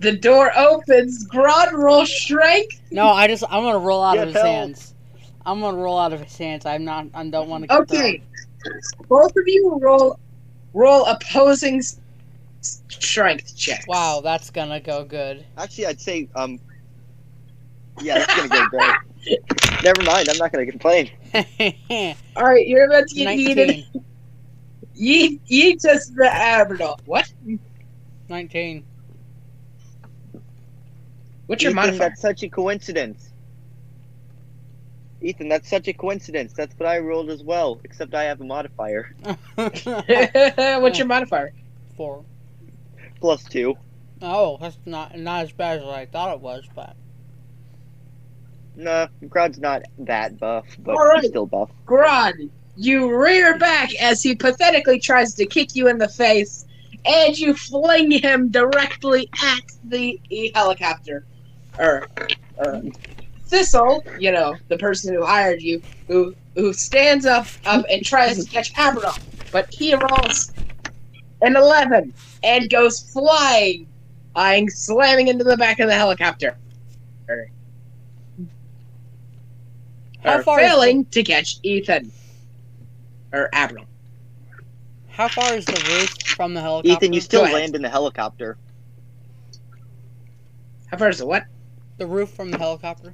The 0.00 0.12
door 0.16 0.50
opens. 0.56 1.24
Grodd 1.28 1.72
roll 1.72 2.04
strength. 2.04 2.80
no, 2.90 3.06
I 3.08 3.28
just 3.28 3.44
I'm 3.48 3.62
gonna 3.62 3.78
roll 3.78 4.02
out 4.02 4.14
Get 4.14 4.22
of 4.28 4.34
his 4.34 4.42
help. 4.42 4.46
hands. 4.46 4.94
I'm 5.46 5.60
gonna 5.60 5.76
roll 5.76 5.98
out 5.98 6.12
of 6.12 6.20
his 6.20 6.36
hands. 6.36 6.66
I'm 6.66 6.84
not. 6.84 7.06
I 7.14 7.28
don't 7.28 7.48
want 7.48 7.62
to. 7.64 7.68
Get 7.68 7.78
Okay. 7.80 8.22
Both 9.08 9.36
of 9.36 9.44
you 9.46 9.78
roll 9.80 10.18
roll 10.74 11.06
opposing 11.06 11.78
s- 11.78 12.00
strength 12.60 13.56
check. 13.56 13.84
Wow, 13.88 14.20
that's 14.22 14.50
gonna 14.50 14.80
go 14.80 15.04
good. 15.04 15.44
Actually, 15.56 15.86
I'd 15.86 16.00
say, 16.00 16.28
um, 16.34 16.58
yeah, 18.00 18.18
that's 18.18 18.34
gonna 18.36 18.48
go 18.48 18.68
great. 18.68 19.42
Never 19.84 20.02
mind, 20.02 20.28
I'm 20.28 20.38
not 20.38 20.52
gonna 20.52 20.66
complain. 20.66 21.10
All 22.36 22.44
right, 22.44 22.66
you're 22.66 22.86
about 22.86 23.08
to 23.08 23.14
get 23.14 23.28
yeeted. 23.28 23.66
Nineteen. 23.66 23.86
Yeet, 25.00 25.40
yeet 25.48 25.84
us 25.84 26.08
the 26.08 26.28
abdominal. 26.28 26.98
What? 27.04 27.32
Nineteen. 28.28 28.84
What's 31.46 31.62
your 31.62 31.70
Ethan, 31.70 31.76
modifier? 31.76 32.08
that's 32.10 32.20
such 32.20 32.42
a 32.42 32.48
coincidence. 32.48 33.30
Ethan, 35.20 35.48
that's 35.48 35.68
such 35.68 35.88
a 35.88 35.92
coincidence. 35.92 36.52
That's 36.52 36.78
what 36.78 36.88
I 36.88 36.98
rolled 36.98 37.30
as 37.30 37.42
well, 37.42 37.80
except 37.84 38.14
I 38.14 38.24
have 38.24 38.40
a 38.40 38.44
modifier. 38.44 39.14
What's 39.54 40.98
your 40.98 41.06
modifier? 41.06 41.52
Four. 41.96 42.24
Plus 43.20 43.44
two. 43.44 43.76
Oh, 44.22 44.58
that's 44.60 44.78
not 44.84 45.16
not 45.18 45.44
as 45.44 45.52
bad 45.52 45.78
as 45.78 45.84
I 45.84 46.06
thought 46.06 46.34
it 46.34 46.40
was, 46.40 46.64
but 46.74 46.96
Nah, 48.76 49.08
Grodd's 49.24 49.58
not 49.58 49.82
that 49.98 50.38
buff, 50.38 50.64
but 50.78 50.94
Alright. 50.94 51.22
he's 51.22 51.30
still 51.30 51.46
buff. 51.46 51.68
Grodd, 51.84 52.48
you 52.76 53.12
rear 53.12 53.58
back 53.58 53.92
as 54.00 54.22
he 54.22 54.36
pathetically 54.36 55.00
tries 55.00 55.34
to 55.34 55.46
kick 55.46 55.74
you 55.74 55.88
in 55.88 55.98
the 55.98 56.08
face, 56.08 56.64
and 57.04 57.36
you 57.36 57.54
fling 57.54 58.10
him 58.12 58.50
directly 58.50 59.28
at 59.42 59.62
the 59.84 60.20
helicopter. 60.54 61.24
Or, 61.76 62.06
or 62.56 62.82
Thistle, 63.46 64.04
you 64.20 64.30
know, 64.30 64.54
the 64.68 64.78
person 64.78 65.12
who 65.12 65.24
hired 65.24 65.60
you, 65.60 65.82
who 66.06 66.34
who 66.54 66.72
stands 66.72 67.26
up 67.26 67.46
up 67.66 67.84
and 67.90 68.04
tries 68.04 68.44
to 68.44 68.48
catch 68.50 68.70
Abaddon, 68.72 69.10
but 69.50 69.72
he 69.74 69.94
rolls 69.94 70.52
an 71.42 71.56
eleven 71.56 72.12
and 72.42 72.68
goes 72.70 73.00
flying, 73.12 73.88
I'm 74.34 74.68
slamming 74.68 75.28
into 75.28 75.44
the 75.44 75.56
back 75.56 75.80
of 75.80 75.88
the 75.88 75.94
helicopter. 75.94 76.56
Or, 77.28 77.48
How 80.24 80.38
or 80.38 80.42
far 80.42 80.60
is 80.60 80.70
failing 80.70 81.04
to 81.06 81.22
catch 81.22 81.58
Ethan. 81.62 82.10
Or 83.32 83.48
Abaddon. 83.52 83.84
how 85.08 85.28
far 85.28 85.54
is 85.54 85.66
the 85.66 85.82
roof 85.90 86.10
from 86.36 86.54
the 86.54 86.60
helicopter? 86.60 86.90
Ethan, 86.90 87.12
you 87.12 87.20
still 87.20 87.42
land 87.42 87.74
in 87.74 87.82
the 87.82 87.88
helicopter. 87.88 88.56
How 90.86 90.96
far 90.96 91.10
is 91.10 91.20
it? 91.20 91.26
What? 91.26 91.44
the 91.98 92.06
roof 92.06 92.30
from 92.30 92.50
the 92.50 92.58
helicopter. 92.58 93.12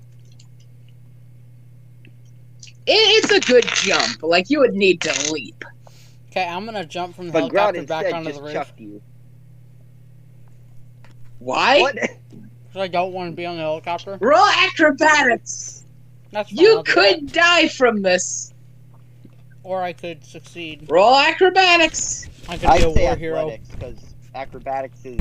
It, 2.87 2.93
it's 3.25 3.33
a 3.33 3.41
good 3.41 3.64
jump. 3.66 4.22
Like 4.22 4.51
you 4.51 4.61
would 4.61 4.75
need 4.75 5.01
to 5.01 5.33
leap. 5.33 5.64
Okay, 6.31 6.47
I'm 6.47 6.64
gonna 6.66 6.85
jump 6.85 7.16
from 7.16 7.27
the 7.27 7.33
But 7.33 7.51
Grodd 7.51 7.75
helicopter 7.75 7.83
back 7.87 8.05
instead 8.05 8.12
onto 8.12 8.29
just 8.29 8.39
the 8.39 8.45
roof 8.45 8.53
chucked 8.53 8.81
you. 8.81 9.03
Why? 11.45 11.92
Because 11.92 12.82
I 12.82 12.88
don't 12.88 13.12
want 13.12 13.30
to 13.30 13.36
be 13.36 13.45
on 13.45 13.57
the 13.57 13.62
helicopter. 13.62 14.16
Roll 14.20 14.47
acrobatics. 14.66 15.84
That's 16.32 16.51
fine, 16.51 16.59
You 16.59 16.76
I'll 16.78 16.82
could 16.82 17.30
die 17.32 17.68
from 17.68 18.01
this. 18.03 18.53
or 19.62 19.82
I 19.82 19.92
could 19.92 20.24
succeed. 20.24 20.86
Roll 20.90 21.14
acrobatics. 21.14 22.26
I 22.49 22.57
could 22.57 22.72
be 22.72 22.82
a 22.82 22.90
war 22.90 23.14
hero. 23.16 23.36
athletics, 23.40 23.68
because 23.68 24.14
acrobatics 24.34 25.05
is 25.05 25.18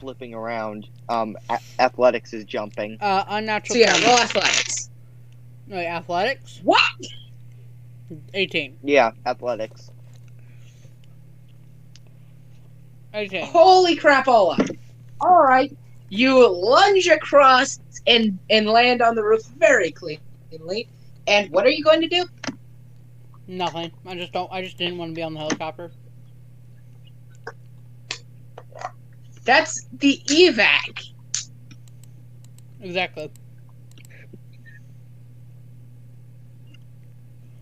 flipping 0.00 0.32
around. 0.34 0.88
Um, 1.10 1.36
a- 1.50 1.60
athletics 1.78 2.32
is 2.32 2.44
jumping. 2.44 2.96
Uh, 3.00 3.24
unnatural. 3.28 3.74
So 3.74 3.78
yeah, 3.80 3.90
20. 3.92 4.06
roll 4.06 4.18
athletics. 4.18 4.90
Wait, 5.68 5.86
athletics. 5.86 6.60
What? 6.64 6.80
18. 8.34 8.78
Yeah, 8.82 9.10
athletics. 9.26 9.90
18. 13.14 13.44
Holy 13.46 13.96
crapola! 13.96 14.76
All 15.20 15.42
right, 15.42 15.76
you 16.08 16.46
lunge 16.48 17.08
across 17.08 17.80
and 18.06 18.38
and 18.50 18.66
land 18.66 19.02
on 19.02 19.14
the 19.14 19.22
roof 19.24 19.44
very 19.58 19.90
cleanly. 19.90 20.88
And 21.26 21.50
what 21.50 21.66
are 21.66 21.70
you 21.70 21.82
going 21.82 22.00
to 22.00 22.08
do? 22.08 22.26
Nothing. 23.48 23.90
I 24.04 24.14
just 24.14 24.32
don't. 24.32 24.50
I 24.52 24.62
just 24.62 24.78
didn't 24.78 24.98
want 24.98 25.12
to 25.12 25.14
be 25.14 25.22
on 25.22 25.34
the 25.34 25.40
helicopter. 25.40 25.90
That's 29.44 29.86
the 29.92 30.20
evac. 30.26 31.12
Exactly. 32.80 33.30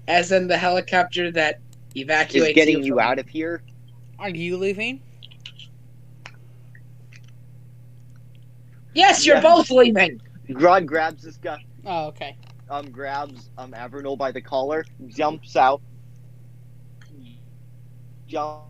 As 0.08 0.32
in 0.32 0.48
the 0.48 0.56
helicopter 0.56 1.30
that 1.32 1.60
evacuates 1.94 2.48
Is 2.48 2.54
getting 2.54 2.78
you, 2.78 2.94
you 2.94 3.00
out 3.00 3.18
of 3.18 3.28
here. 3.28 3.62
Are 4.18 4.30
you 4.30 4.56
leaving? 4.56 5.00
Yes, 8.94 9.26
you're 9.26 9.36
Yeah. 9.36 9.42
both 9.42 9.70
leaving. 9.70 10.20
Grodd 10.50 10.86
grabs 10.86 11.22
this 11.22 11.36
guy. 11.36 11.64
Oh, 11.86 12.06
okay. 12.06 12.36
um, 12.70 12.90
grabs 12.90 13.50
um, 13.58 13.74
Avernal 13.74 14.16
by 14.16 14.32
the 14.32 14.40
collar, 14.40 14.84
jumps 15.08 15.54
out, 15.56 15.82
jumps 18.26 18.64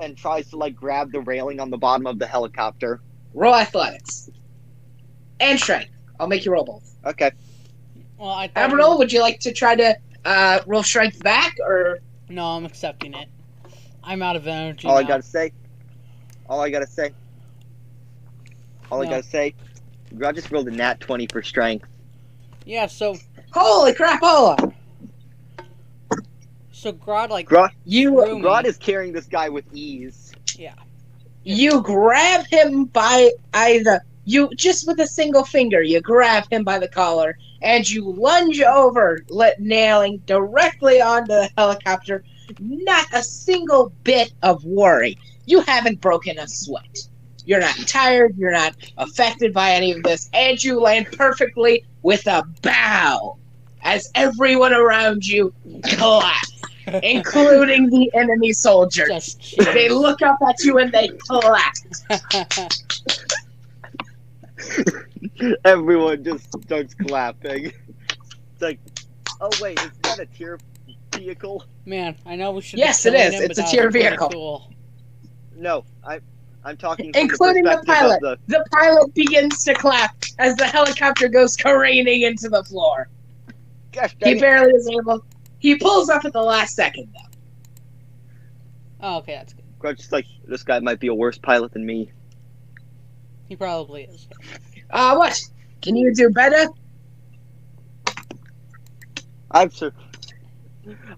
and 0.00 0.16
tries 0.16 0.48
to 0.50 0.56
like 0.56 0.74
grab 0.76 1.10
the 1.12 1.20
railing 1.20 1.58
on 1.60 1.70
the 1.70 1.78
bottom 1.78 2.06
of 2.06 2.18
the 2.18 2.26
helicopter. 2.26 3.00
Roll 3.34 3.54
athletics. 3.54 4.30
And 5.40 5.58
strength. 5.58 5.90
I'll 6.18 6.26
make 6.28 6.44
you 6.44 6.52
roll 6.52 6.64
both. 6.64 6.94
Okay. 7.06 7.30
Well, 8.18 8.28
I 8.30 8.48
thought 8.48 8.56
Admiral, 8.56 8.92
you- 8.92 8.98
would 8.98 9.12
you 9.12 9.20
like 9.20 9.40
to 9.40 9.52
try 9.52 9.74
to 9.74 9.96
uh, 10.24 10.60
roll 10.66 10.82
strength 10.82 11.22
back, 11.22 11.56
or 11.64 11.98
No, 12.28 12.44
I'm 12.44 12.64
accepting 12.66 13.14
it. 13.14 13.28
I'm 14.04 14.22
out 14.22 14.36
of 14.36 14.46
energy. 14.46 14.86
All 14.86 14.96
I 14.96 15.02
gotta 15.02 15.22
say. 15.22 15.52
All 16.48 16.60
I 16.60 16.70
gotta 16.70 16.86
say. 16.86 17.10
All 18.90 19.02
I 19.02 19.06
gotta 19.06 19.22
say. 19.22 19.54
I 20.24 20.32
just 20.32 20.50
rolled 20.50 20.68
a 20.68 20.72
nat 20.72 21.00
twenty 21.00 21.26
for 21.26 21.42
strength. 21.42 21.86
Yeah, 22.64 22.86
so 22.86 23.16
holy 23.52 23.94
crap, 23.94 24.20
crapola! 24.20 24.74
so 26.72 26.92
Grodd 26.92 27.30
like 27.30 27.48
Grodd, 27.48 27.70
You 27.84 28.10
Threw 28.10 28.36
me. 28.36 28.42
Grodd 28.42 28.64
is 28.64 28.76
carrying 28.76 29.12
this 29.12 29.26
guy 29.26 29.48
with 29.48 29.64
ease. 29.72 30.32
Yeah. 30.56 30.74
You 31.44 31.82
grab 31.82 32.46
him 32.46 32.86
by 32.86 33.30
either 33.54 34.02
you 34.24 34.48
just 34.54 34.86
with 34.86 35.00
a 35.00 35.06
single 35.06 35.44
finger 35.44 35.82
you 35.82 36.00
grab 36.00 36.44
him 36.50 36.62
by 36.62 36.78
the 36.78 36.88
collar 36.88 37.36
and 37.62 37.88
you 37.88 38.12
lunge 38.12 38.60
over 38.60 39.20
let 39.28 39.60
nailing 39.60 40.18
directly 40.26 41.00
onto 41.00 41.28
the 41.28 41.50
helicopter 41.56 42.22
not 42.58 43.06
a 43.12 43.22
single 43.22 43.92
bit 44.04 44.32
of 44.42 44.64
worry 44.64 45.16
you 45.46 45.60
haven't 45.62 46.00
broken 46.00 46.38
a 46.38 46.46
sweat 46.46 47.08
you're 47.46 47.60
not 47.60 47.76
tired 47.86 48.36
you're 48.36 48.52
not 48.52 48.74
affected 48.98 49.52
by 49.52 49.70
any 49.70 49.92
of 49.92 50.02
this 50.02 50.30
and 50.32 50.62
you 50.62 50.80
land 50.80 51.06
perfectly 51.12 51.84
with 52.02 52.26
a 52.26 52.42
bow 52.62 53.36
as 53.82 54.10
everyone 54.14 54.72
around 54.72 55.26
you 55.26 55.52
collapse 55.84 56.62
including 57.02 57.88
the 57.90 58.10
enemy 58.14 58.52
soldiers 58.52 59.08
just 59.08 59.56
they 59.72 59.88
look 59.88 60.22
up 60.22 60.38
at 60.48 60.62
you 60.64 60.78
and 60.78 60.92
they 60.92 61.08
collapse 61.26 62.04
Everyone 65.64 66.22
just 66.22 66.46
starts 66.62 66.94
clapping. 66.94 67.66
It's 67.66 68.60
like, 68.60 68.78
oh 69.40 69.50
wait, 69.60 69.78
is 69.80 69.90
that 70.02 70.18
a 70.18 70.26
tier 70.26 70.58
vehicle? 71.14 71.64
Man, 71.86 72.14
I 72.26 72.36
know 72.36 72.52
we 72.52 72.62
should. 72.62 72.78
Yes, 72.78 73.06
it 73.06 73.14
is. 73.14 73.40
It's 73.40 73.58
a 73.58 73.64
tier 73.64 73.90
vehicle. 73.90 74.28
Cool. 74.28 74.70
No, 75.56 75.84
I, 76.04 76.20
I'm 76.64 76.76
talking 76.76 77.10
Including 77.14 77.64
the 77.64 77.76
the, 77.78 77.84
pilot. 77.86 78.22
Of 78.22 78.38
the 78.46 78.64
pilot 78.70 79.14
begins 79.14 79.64
to 79.64 79.74
clap 79.74 80.14
as 80.38 80.56
the 80.56 80.66
helicopter 80.66 81.28
goes 81.28 81.56
careening 81.56 82.22
into 82.22 82.48
the 82.48 82.62
floor. 82.64 83.08
gosh, 83.92 84.14
He 84.22 84.32
it. 84.32 84.40
barely 84.40 84.72
is 84.72 84.88
able. 84.88 85.24
He 85.58 85.76
pulls 85.76 86.10
up 86.10 86.24
at 86.24 86.32
the 86.32 86.42
last 86.42 86.74
second, 86.76 87.08
though. 87.14 87.38
Oh, 89.02 89.16
okay, 89.18 89.34
that's 89.36 89.54
good. 89.54 89.64
Grodd's 89.78 89.98
just 89.98 90.12
like, 90.12 90.26
this 90.46 90.62
guy 90.62 90.78
might 90.80 91.00
be 91.00 91.06
a 91.06 91.14
worse 91.14 91.38
pilot 91.38 91.72
than 91.72 91.86
me. 91.86 92.10
He 93.48 93.56
probably 93.56 94.02
is. 94.04 94.28
Uh, 94.90 95.14
what? 95.16 95.40
Can 95.80 95.96
you 95.96 96.14
do 96.14 96.28
better? 96.30 96.68
I've 99.50 99.74
sur- 99.74 99.92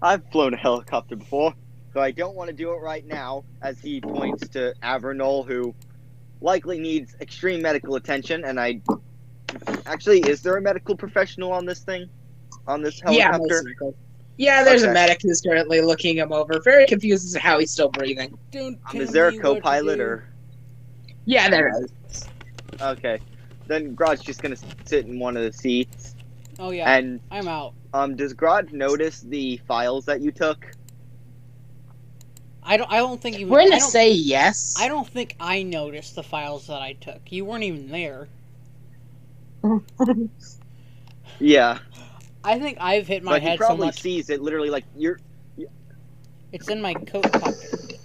I've 0.01 0.23
flown 0.31 0.53
a 0.53 0.57
helicopter 0.57 1.15
before, 1.15 1.53
so 1.93 2.01
I 2.01 2.11
don't 2.11 2.35
want 2.35 2.49
to 2.49 2.55
do 2.55 2.71
it 2.71 2.77
right 2.77 3.05
now. 3.05 3.43
As 3.61 3.79
he 3.79 4.01
points 4.01 4.47
to 4.49 4.73
Avernal, 4.81 5.43
who 5.43 5.73
likely 6.41 6.79
needs 6.79 7.15
extreme 7.21 7.61
medical 7.61 7.95
attention, 7.95 8.43
and 8.45 8.59
I 8.59 8.81
actually, 9.85 10.21
is 10.21 10.41
there 10.41 10.57
a 10.57 10.61
medical 10.61 10.95
professional 10.95 11.51
on 11.51 11.65
this 11.65 11.79
thing, 11.79 12.09
on 12.67 12.81
this 12.81 12.99
helicopter? 12.99 13.37
most 13.39 13.65
likely. 13.65 13.93
Yeah, 14.37 14.63
there's 14.63 14.81
a 14.81 14.91
medic 14.91 15.19
who's 15.21 15.41
currently 15.41 15.79
looking 15.81 16.17
him 16.17 16.33
over, 16.33 16.59
very 16.59 16.87
confused 16.87 17.23
as 17.25 17.33
to 17.33 17.39
how 17.39 17.59
he's 17.59 17.69
still 17.69 17.89
breathing. 17.89 18.35
Um, 18.57 18.77
is 18.95 19.11
there 19.11 19.27
a 19.27 19.31
me 19.31 19.37
what 19.37 19.43
to 19.43 19.53
co-pilot 19.55 19.99
or? 19.99 20.25
Yeah, 21.25 21.49
there 21.49 21.71
is. 21.83 22.27
Okay, 22.81 23.19
then 23.67 23.95
Grodd's 23.95 24.23
just 24.23 24.41
gonna 24.41 24.57
sit 24.85 25.05
in 25.05 25.19
one 25.19 25.37
of 25.37 25.43
the 25.43 25.53
seats. 25.53 26.15
Oh 26.57 26.71
yeah, 26.71 26.91
And 26.91 27.19
I'm 27.29 27.47
out. 27.47 27.73
um, 27.93 28.15
does 28.15 28.33
Grodd 28.33 28.71
notice 28.73 29.21
the 29.21 29.57
files 29.67 30.05
that 30.05 30.21
you 30.21 30.31
took? 30.31 30.65
I 32.65 32.77
don't. 32.77 32.91
I 32.91 32.97
don't 32.97 33.21
think 33.21 33.39
you. 33.39 33.47
We're 33.47 33.69
gonna 33.69 33.81
say 33.81 34.11
yes. 34.11 34.75
I 34.79 34.87
don't 34.87 35.07
think 35.07 35.35
I 35.39 35.63
noticed 35.63 36.15
the 36.15 36.23
files 36.23 36.67
that 36.67 36.81
I 36.81 36.93
took. 36.93 37.31
You 37.31 37.45
weren't 37.45 37.63
even 37.63 37.89
there. 37.89 38.27
Yeah, 41.39 41.79
I 42.43 42.59
think 42.59 42.77
I've 42.79 43.07
hit 43.07 43.23
my 43.23 43.31
but 43.33 43.41
he 43.41 43.47
head 43.49 43.59
so 43.59 43.65
probably 43.65 43.87
much. 43.87 44.01
sees 44.01 44.29
it 44.29 44.41
literally 44.41 44.69
like 44.69 44.85
you're. 44.95 45.19
It's 46.51 46.69
in 46.69 46.81
my 46.81 46.93
coat 46.93 47.31
pocket. 47.31 47.99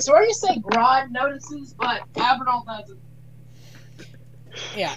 So 0.00 0.12
we're 0.12 0.24
you 0.24 0.34
saying 0.34 0.62
say 0.62 0.76
Grodd 0.76 1.10
notices, 1.10 1.74
but 1.78 2.02
Avernal 2.16 2.64
doesn't. 2.66 2.98
Yeah, 4.76 4.94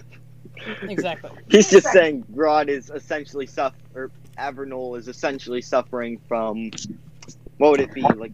exactly. 0.81 1.31
He's 1.49 1.69
just 1.69 1.87
saying 1.87 2.25
Grodd 2.33 2.69
is 2.69 2.89
essentially 2.89 3.45
suffer 3.45 3.75
or 3.93 4.11
Avernal 4.37 4.95
is 4.95 5.07
essentially 5.07 5.61
suffering 5.61 6.19
from 6.27 6.71
what 7.63 7.71
would 7.71 7.79
it 7.79 7.93
be 7.93 8.01
like 8.01 8.33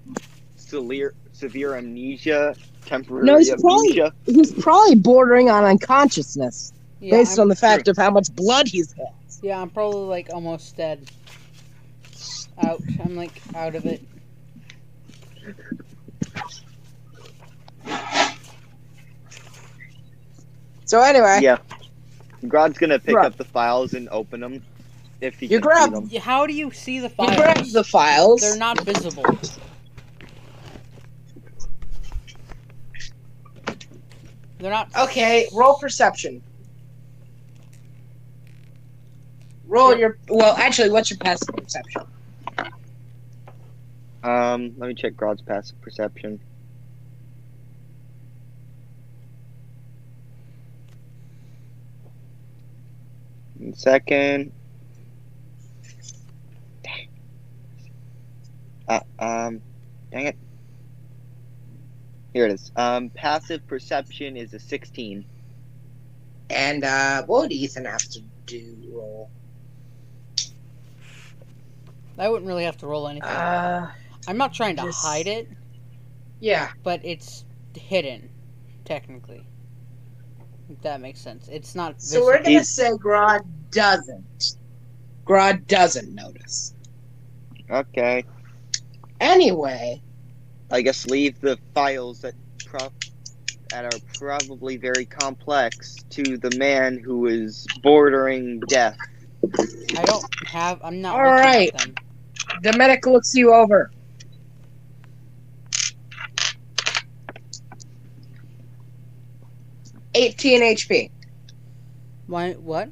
severe 0.56 1.14
severe 1.34 1.76
amnesia, 1.76 2.56
temporary 2.86 3.28
No, 3.28 3.38
he's 3.38 3.54
probably- 3.62 4.02
He's 4.26 4.52
probably 4.54 4.96
bordering 4.96 5.52
on 5.52 5.64
unconsciousness 5.66 6.74
Yeah, 7.00 7.12
based 7.12 7.38
I'm, 7.38 7.44
on 7.44 7.48
the 7.50 7.56
fact 7.56 7.88
of 7.88 7.96
how 7.96 8.10
much 8.10 8.34
blood 8.36 8.68
he's 8.68 8.92
had. 8.94 9.06
yeah, 9.44 9.62
I'm 9.62 9.70
probably 9.70 10.08
like 10.08 10.32
almost 10.34 10.76
dead. 10.76 11.12
Out. 12.64 12.82
I'm 13.06 13.16
like 13.16 13.40
out 13.54 13.76
of 13.76 13.86
it. 13.86 14.02
So 20.86 21.02
anyway, 21.02 21.40
Yeah, 21.42 21.58
Grodd's 22.46 22.78
gonna 22.78 23.00
pick 23.00 23.16
Right. 23.16 23.26
up 23.26 23.38
the 23.38 23.44
files 23.46 23.94
and 23.94 24.10
open 24.10 24.40
them 24.40 24.62
if 25.22 25.40
he 25.40 25.46
You 25.48 25.60
can 25.60 25.62
grab- 25.62 25.90
see 26.08 26.18
them. 26.18 26.22
How 26.22 26.46
do 26.48 26.54
you 26.54 26.72
see 26.72 27.00
the 27.00 27.10
he 27.10 27.16
files? 27.16 27.36
grabs 27.36 27.74
the 27.74 27.84
files. 27.84 28.42
They're 28.42 28.58
not 28.58 28.80
visible. 28.82 29.26
They're 34.60 34.72
not. 34.72 34.90
Okay, 34.98 35.48
roll 35.54 35.76
perception. 35.76 36.42
Roll 39.66 39.96
your 39.98 40.18
well. 40.28 40.56
Actually, 40.58 40.90
what's 40.90 41.10
your 41.12 41.20
passive 41.20 41.48
perception? 41.56 42.02
Um, 44.24 44.74
let 44.78 44.88
me 44.88 44.96
check 44.96 45.14
Grodd's 45.14 45.42
passive 45.42 45.80
perception. 45.82 46.40
One 53.58 53.74
second. 53.74 54.52
Uh, 58.90 59.00
um, 59.20 59.62
dang 60.12 60.26
it. 60.26 60.38
Here 62.34 62.46
it 62.46 62.52
is. 62.52 62.72
Um, 62.76 63.10
passive 63.10 63.66
perception 63.68 64.36
is 64.36 64.54
a 64.54 64.60
16. 64.60 65.26
And 66.50 66.84
uh, 66.84 67.24
what 67.24 67.44
would 67.44 67.52
Ethan 67.52 67.86
have 67.86 68.04
to 68.10 68.22
do? 68.48 68.76
Roll. 68.92 69.30
I 72.18 72.28
wouldn't 72.28 72.48
really 72.48 72.66
have 72.66 72.78
to 72.78 72.88
roll 72.88 73.08
anything. 73.08 73.30
Uh, 73.30 73.92
I'm 74.28 74.38
not 74.38 74.54
trying 74.54 74.76
to 74.78 74.84
just- 74.84 75.06
hide 75.06 75.28
it, 75.28 75.48
yeah. 76.40 76.70
but 76.84 77.00
it's 77.04 77.46
hidden, 77.76 78.30
technically. 78.84 79.46
If 80.70 80.82
that 80.82 81.02
makes 81.02 81.20
sense. 81.20 81.48
It's 81.48 81.74
not. 81.74 82.00
So 82.02 82.24
we're 82.24 82.44
gonna 82.44 82.64
say 82.64 82.92
Grodd 82.92 83.44
doesn't. 83.72 84.58
Grodd 85.26 85.66
doesn't 85.66 86.14
notice. 86.14 86.76
Okay. 87.72 88.24
Anyway, 89.20 90.02
I 90.72 90.82
guess 90.82 91.06
leave 91.08 91.40
the 91.42 91.58
files 91.74 92.22
that 92.22 92.36
pro- 92.66 92.92
that 93.70 93.86
are 93.86 94.00
probably 94.18 94.78
very 94.78 95.06
complex 95.06 95.96
to 96.12 96.38
the 96.38 96.56
man 96.58 96.98
who 96.98 97.28
is 97.28 97.68
bordering 97.84 98.60
death. 98.62 98.98
I 99.98 100.04
don't 100.04 100.26
have. 100.48 100.80
I'm 100.84 101.02
not. 101.02 101.16
All 101.16 101.24
right. 101.24 101.72
At 101.74 101.80
them. 101.80 101.96
the 102.64 102.78
medic 102.78 103.06
looks 103.06 103.36
you 103.36 103.54
over. 103.54 103.92
Eighteen 110.16 110.62
HP. 110.62 111.12
Why? 112.28 112.54
What? 112.54 112.90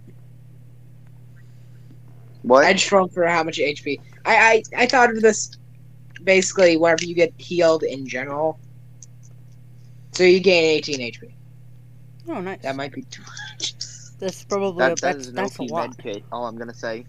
What? 2.44 2.66
I 2.66 2.74
just 2.74 2.92
rolled 2.92 3.14
for 3.14 3.26
how 3.28 3.44
much 3.44 3.58
HP. 3.58 4.00
I, 4.26 4.64
I 4.76 4.84
I 4.84 4.86
thought 4.86 5.10
of 5.10 5.22
this 5.22 5.57
basically 6.28 6.76
whenever 6.76 7.06
you 7.06 7.16
get 7.16 7.34
healed 7.38 7.84
in 7.84 8.06
general. 8.06 8.60
So 10.12 10.24
you 10.24 10.42
gain 10.42 10.78
18 10.80 11.00
HP. 11.00 11.32
Oh, 12.28 12.42
nice. 12.42 12.60
That 12.62 12.76
might 12.76 12.92
be 12.92 13.04
too 13.04 13.22
much. 13.22 13.74
That's 14.20 14.44
probably 14.44 14.80
that, 14.80 14.92
a, 14.92 14.96
that 14.96 15.02
that's, 15.02 15.18
is 15.20 15.28
an 15.30 15.36
that's 15.36 15.60
a 15.60 15.62
OP 15.64 15.70
lot. 15.72 15.90
med 15.90 15.98
kit. 16.16 16.24
All 16.32 16.48
I'm 16.48 16.58
gonna 16.58 16.74
say. 16.74 17.06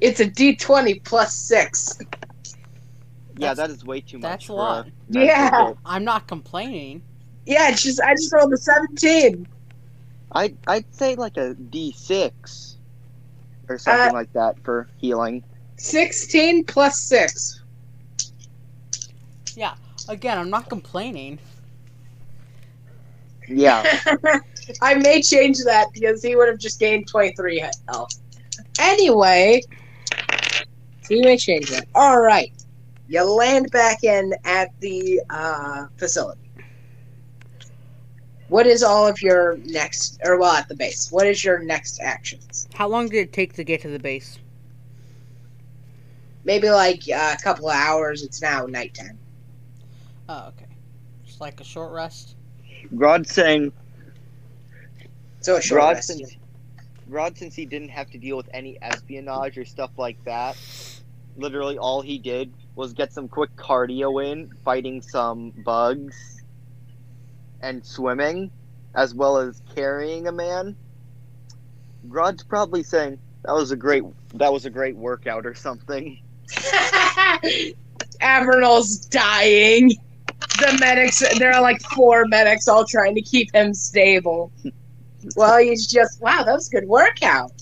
It's 0.00 0.18
a 0.18 0.24
D20 0.24 1.04
plus 1.04 1.34
six. 1.36 1.98
Yeah, 3.36 3.52
That's- 3.54 3.56
that 3.58 3.70
is 3.70 3.84
way 3.84 4.00
too 4.00 4.18
much. 4.18 4.22
That's 4.30 4.48
a 4.48 4.52
lot. 4.54 4.88
medical 5.10 5.26
Yeah. 5.36 5.66
kit. 5.68 5.76
I'm 5.84 6.04
not 6.04 6.26
complaining. 6.26 7.02
Yeah, 7.46 7.68
it's 7.68 7.82
just 7.82 8.00
I 8.00 8.14
just 8.14 8.32
rolled 8.32 8.52
a 8.54 8.56
17. 8.56 9.46
I 10.34 10.54
I'd 10.66 10.86
say 10.94 11.14
like 11.16 11.36
a 11.36 11.52
D 11.54 11.92
six 11.92 12.78
or 13.68 13.76
something 13.76 14.08
Uh, 14.08 14.12
like 14.14 14.32
that 14.32 14.58
for 14.64 14.88
healing. 14.96 15.44
16 15.82 16.64
plus 16.64 17.00
six. 17.00 17.60
Yeah. 19.56 19.74
Again, 20.08 20.38
I'm 20.38 20.48
not 20.48 20.68
complaining. 20.68 21.40
Yeah. 23.48 23.84
I 24.80 24.94
may 24.94 25.20
change 25.20 25.58
that 25.64 25.88
because 25.92 26.22
he 26.22 26.36
would 26.36 26.48
have 26.48 26.58
just 26.58 26.78
gained 26.78 27.08
23 27.08 27.68
health. 27.88 28.12
Anyway, 28.78 29.62
so 31.02 31.14
you 31.14 31.22
may 31.22 31.36
change 31.36 31.68
that. 31.70 31.88
All 31.96 32.20
right. 32.20 32.52
You 33.08 33.24
land 33.24 33.72
back 33.72 34.04
in 34.04 34.34
at 34.44 34.68
the 34.78 35.20
uh, 35.30 35.86
facility. 35.96 36.48
What 38.48 38.68
is 38.68 38.84
all 38.84 39.08
of 39.08 39.20
your 39.20 39.56
next, 39.64 40.20
or 40.24 40.38
well, 40.38 40.52
at 40.52 40.68
the 40.68 40.76
base? 40.76 41.10
What 41.10 41.26
is 41.26 41.44
your 41.44 41.58
next 41.58 42.00
actions? 42.00 42.68
How 42.72 42.86
long 42.86 43.08
did 43.08 43.18
it 43.18 43.32
take 43.32 43.54
to 43.54 43.64
get 43.64 43.80
to 43.82 43.88
the 43.88 43.98
base? 43.98 44.38
Maybe 46.44 46.70
like 46.70 47.02
uh, 47.12 47.34
a 47.38 47.42
couple 47.42 47.68
of 47.68 47.76
hours. 47.76 48.22
It's 48.22 48.42
now 48.42 48.66
nighttime. 48.66 49.18
Oh, 50.28 50.48
okay. 50.48 50.66
Just 51.24 51.40
like 51.40 51.60
a 51.60 51.64
short 51.64 51.92
rest. 51.92 52.36
Rod 52.90 53.26
saying 53.26 53.72
So 55.40 55.56
a 55.56 55.62
short 55.62 55.78
Rod 55.78 55.96
rest. 55.96 56.08
since 56.08 56.36
Rod 57.06 57.36
since 57.36 57.54
he 57.54 57.66
didn't 57.66 57.90
have 57.90 58.10
to 58.10 58.18
deal 58.18 58.36
with 58.36 58.48
any 58.52 58.78
espionage 58.82 59.58
or 59.58 59.64
stuff 59.64 59.90
like 59.98 60.18
that, 60.24 60.56
literally 61.36 61.78
all 61.78 62.02
he 62.02 62.18
did 62.18 62.52
was 62.74 62.92
get 62.92 63.12
some 63.12 63.28
quick 63.28 63.54
cardio 63.56 64.24
in, 64.24 64.50
fighting 64.64 65.02
some 65.02 65.50
bugs 65.64 66.42
and 67.60 67.84
swimming, 67.84 68.50
as 68.94 69.14
well 69.14 69.38
as 69.38 69.62
carrying 69.74 70.26
a 70.26 70.32
man. 70.32 70.76
Rod's 72.04 72.42
probably 72.42 72.82
saying 72.82 73.18
that 73.44 73.52
was 73.52 73.70
a 73.70 73.76
great 73.76 74.02
that 74.34 74.52
was 74.52 74.64
a 74.66 74.70
great 74.70 74.96
workout 74.96 75.46
or 75.46 75.54
something. 75.54 76.18
Avernal's 78.20 79.06
dying. 79.06 79.90
The 80.58 80.76
medics, 80.80 81.22
there 81.38 81.52
are 81.52 81.62
like 81.62 81.80
four 81.82 82.24
medics 82.26 82.68
all 82.68 82.84
trying 82.84 83.14
to 83.14 83.22
keep 83.22 83.52
him 83.54 83.74
stable. 83.74 84.52
Well, 85.36 85.58
he's 85.58 85.86
just, 85.86 86.20
wow, 86.20 86.42
that 86.44 86.52
was 86.52 86.68
a 86.68 86.80
good 86.80 86.88
workout. 86.88 87.52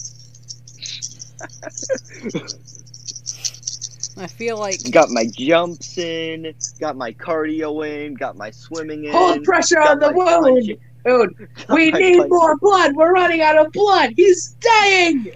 I 4.16 4.26
feel 4.26 4.58
like 4.58 4.78
Got 4.90 5.10
my 5.10 5.24
jumps 5.26 5.96
in, 5.96 6.54
got 6.78 6.96
my 6.96 7.12
cardio 7.12 7.86
in, 7.86 8.14
got 8.14 8.36
my 8.36 8.50
swimming 8.50 9.04
in. 9.04 9.12
Hold 9.12 9.44
pressure 9.44 9.80
on 9.80 9.98
the 9.98 10.12
wound. 10.12 10.76
Dude, 11.04 11.48
we 11.70 11.90
need 11.90 12.16
punching- 12.18 12.28
more 12.28 12.56
blood. 12.58 12.94
We're 12.94 13.12
running 13.12 13.40
out 13.40 13.56
of 13.56 13.72
blood. 13.72 14.12
He's 14.16 14.56
dying. 14.60 15.32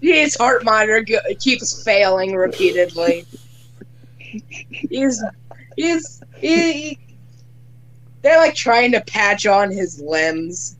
His 0.00 0.36
heart 0.36 0.64
monitor 0.64 1.00
go- 1.02 1.34
keeps 1.40 1.82
failing 1.84 2.34
repeatedly. 2.34 3.26
He's, 4.18 5.22
he's, 5.76 6.22
he, 6.36 6.72
he- 6.72 6.98
they're 8.22 8.38
like 8.38 8.54
trying 8.54 8.92
to 8.92 9.00
patch 9.02 9.46
on 9.46 9.70
his 9.70 10.00
limbs. 10.00 10.76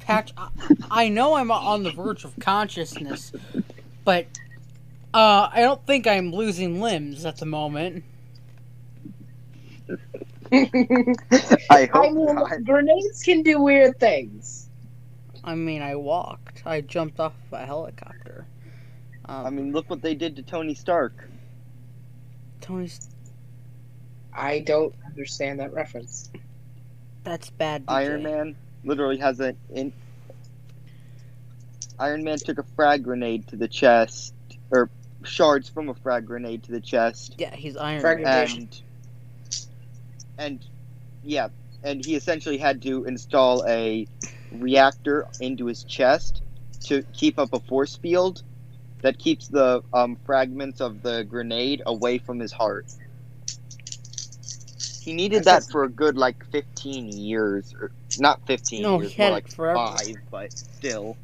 patch. 0.00 0.32
I, 0.36 0.48
I 0.90 1.08
know 1.08 1.34
I'm 1.34 1.50
on 1.50 1.82
the 1.84 1.92
verge 1.92 2.24
of 2.24 2.38
consciousness, 2.40 3.32
but 4.04 4.26
uh, 5.14 5.48
I 5.52 5.60
don't 5.60 5.84
think 5.86 6.06
I'm 6.06 6.32
losing 6.32 6.80
limbs 6.80 7.24
at 7.24 7.36
the 7.38 7.46
moment. 7.46 8.04
I 10.52 11.88
hope 11.92 12.04
I 12.06 12.10
mean, 12.10 12.34
not. 12.34 12.64
grenades 12.64 13.22
can 13.22 13.42
do 13.42 13.60
weird 13.60 13.98
things. 13.98 14.68
I 15.44 15.54
mean, 15.54 15.82
I 15.82 15.94
walked. 15.96 16.45
I 16.66 16.80
jumped 16.80 17.20
off 17.20 17.34
a 17.52 17.64
helicopter. 17.64 18.46
Um, 19.26 19.46
I 19.46 19.50
mean, 19.50 19.72
look 19.72 19.88
what 19.88 20.02
they 20.02 20.14
did 20.14 20.36
to 20.36 20.42
Tony 20.42 20.74
Stark. 20.74 21.28
Tony's. 22.60 23.08
I 24.32 24.58
don't 24.60 24.94
understand 25.06 25.60
that 25.60 25.72
reference. 25.72 26.30
That's 27.24 27.50
bad. 27.50 27.86
DJ. 27.86 27.92
Iron 27.92 28.22
Man 28.22 28.56
literally 28.84 29.16
has 29.18 29.40
an 29.40 29.56
in. 29.72 29.92
Iron 31.98 32.22
Man 32.24 32.38
took 32.38 32.58
a 32.58 32.62
frag 32.74 33.04
grenade 33.04 33.46
to 33.48 33.56
the 33.56 33.68
chest, 33.68 34.34
or 34.70 34.90
shards 35.24 35.68
from 35.68 35.88
a 35.88 35.94
frag 35.94 36.26
grenade 36.26 36.62
to 36.64 36.72
the 36.72 36.80
chest, 36.80 37.34
Yeah, 37.38 37.54
he's 37.54 37.76
Iron 37.76 38.00
Frag- 38.00 38.22
Man. 38.22 38.46
and 38.50 38.80
and 40.38 40.66
yeah, 41.24 41.48
and 41.82 42.04
he 42.04 42.14
essentially 42.14 42.58
had 42.58 42.82
to 42.82 43.04
install 43.04 43.64
a 43.66 44.06
reactor 44.52 45.26
into 45.40 45.66
his 45.66 45.82
chest 45.84 46.42
to 46.88 47.04
keep 47.14 47.38
up 47.38 47.50
a 47.54 47.60
force 47.60 47.96
field 48.02 48.42
that 49.02 49.18
keeps 49.18 49.48
the 49.48 49.82
um, 49.92 50.18
fragments 50.26 50.80
of 50.80 51.02
the 51.02 51.24
grenade 51.24 51.82
away 51.86 52.18
from 52.18 52.40
his 52.40 52.52
heart. 52.52 52.86
He 55.00 55.14
needed 55.14 55.44
that 55.46 55.70
for 55.70 55.84
a 55.84 55.90
good 55.90 56.18
like 56.18 56.38
15 56.52 57.08
years, 57.08 57.74
or 57.80 57.92
not 58.16 58.40
15 58.46 58.88
No, 58.88 58.98
years, 58.98 59.16
he 59.16 59.22
had 59.22 59.32
more 59.32 59.32
like 59.32 59.48
forever. 59.48 59.72
five, 59.72 60.18
but 60.30 60.52
still. 60.56 61.18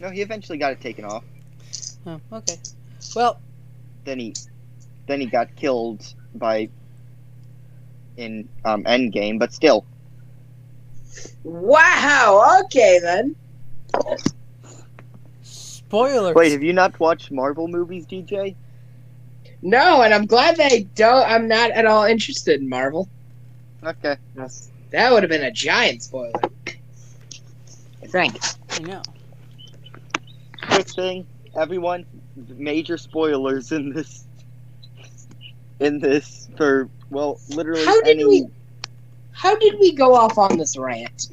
No, 0.00 0.10
he 0.10 0.22
eventually 0.22 0.58
got 0.58 0.72
it 0.72 0.80
taken 0.80 1.04
off. 1.04 1.24
Oh, 2.06 2.20
okay. 2.32 2.60
Well, 3.14 3.40
Then 4.06 4.20
he, 4.20 4.38
then 5.08 5.20
he 5.20 5.28
got 5.28 5.54
killed 5.56 6.02
by 6.34 6.70
in 8.16 8.48
um 8.64 8.84
Endgame, 8.84 9.38
but 9.38 9.52
still. 9.54 9.86
Wow. 11.44 12.62
Okay 12.64 12.98
then. 13.00 13.36
spoilers. 15.42 16.34
Wait, 16.34 16.52
have 16.52 16.62
you 16.62 16.72
not 16.72 16.98
watched 16.98 17.30
Marvel 17.30 17.68
movies, 17.68 18.06
DJ? 18.06 18.54
No, 19.60 20.02
and 20.02 20.12
I'm 20.12 20.26
glad 20.26 20.56
they 20.56 20.84
don't. 20.94 21.28
I'm 21.28 21.46
not 21.46 21.70
at 21.70 21.86
all 21.86 22.04
interested 22.04 22.60
in 22.60 22.68
Marvel. 22.68 23.08
Okay. 23.84 24.16
That 24.90 25.12
would 25.12 25.22
have 25.22 25.30
been 25.30 25.44
a 25.44 25.50
giant 25.50 26.02
spoiler. 26.02 26.32
I 28.02 28.06
think. 28.06 28.38
I 28.70 28.78
know. 28.80 29.02
Quick 30.62 30.88
thing, 30.88 31.26
everyone, 31.56 32.06
major 32.56 32.96
spoilers 32.96 33.72
in 33.72 33.92
this. 33.92 34.24
In 35.80 35.98
this 35.98 36.48
for 36.56 36.88
well, 37.10 37.40
literally 37.48 37.84
How 37.84 38.00
did 38.02 38.16
any. 38.16 38.24
we? 38.24 38.46
How 39.42 39.56
did 39.56 39.74
we 39.80 39.92
go 39.92 40.14
off 40.14 40.38
on 40.38 40.56
this 40.56 40.76
rant? 40.76 41.26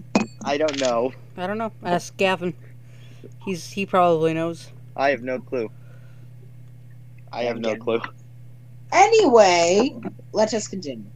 I 0.44 0.58
don't 0.58 0.80
know. 0.80 1.14
I 1.38 1.46
don't 1.46 1.60
know. 1.60 1.72
Ask 1.84 2.18
Gavin. 2.18 2.56
He's 3.46 3.70
he 3.70 3.86
probably 3.86 4.34
knows. 4.34 4.72
I 4.96 5.12
have 5.12 5.22
no 5.22 5.38
clue. 5.38 5.70
I 7.32 7.44
have 7.44 7.60
no 7.60 7.76
clue. 7.76 8.02
Anyway, 8.92 9.96
let 10.32 10.56
us 10.56 10.68
continue. 10.68 11.12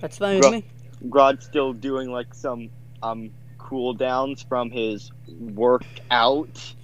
That's 0.00 0.18
fine 0.18 0.40
with 0.40 0.42
Bro- 0.42 0.50
me. 0.50 0.64
Grodd's 1.08 1.44
still 1.44 1.72
doing 1.72 2.10
like 2.10 2.34
some 2.34 2.70
um 3.04 3.30
cool 3.58 3.94
downs 3.94 4.44
from 4.48 4.72
his 4.72 5.12
worked 5.38 6.00
out. 6.10 6.74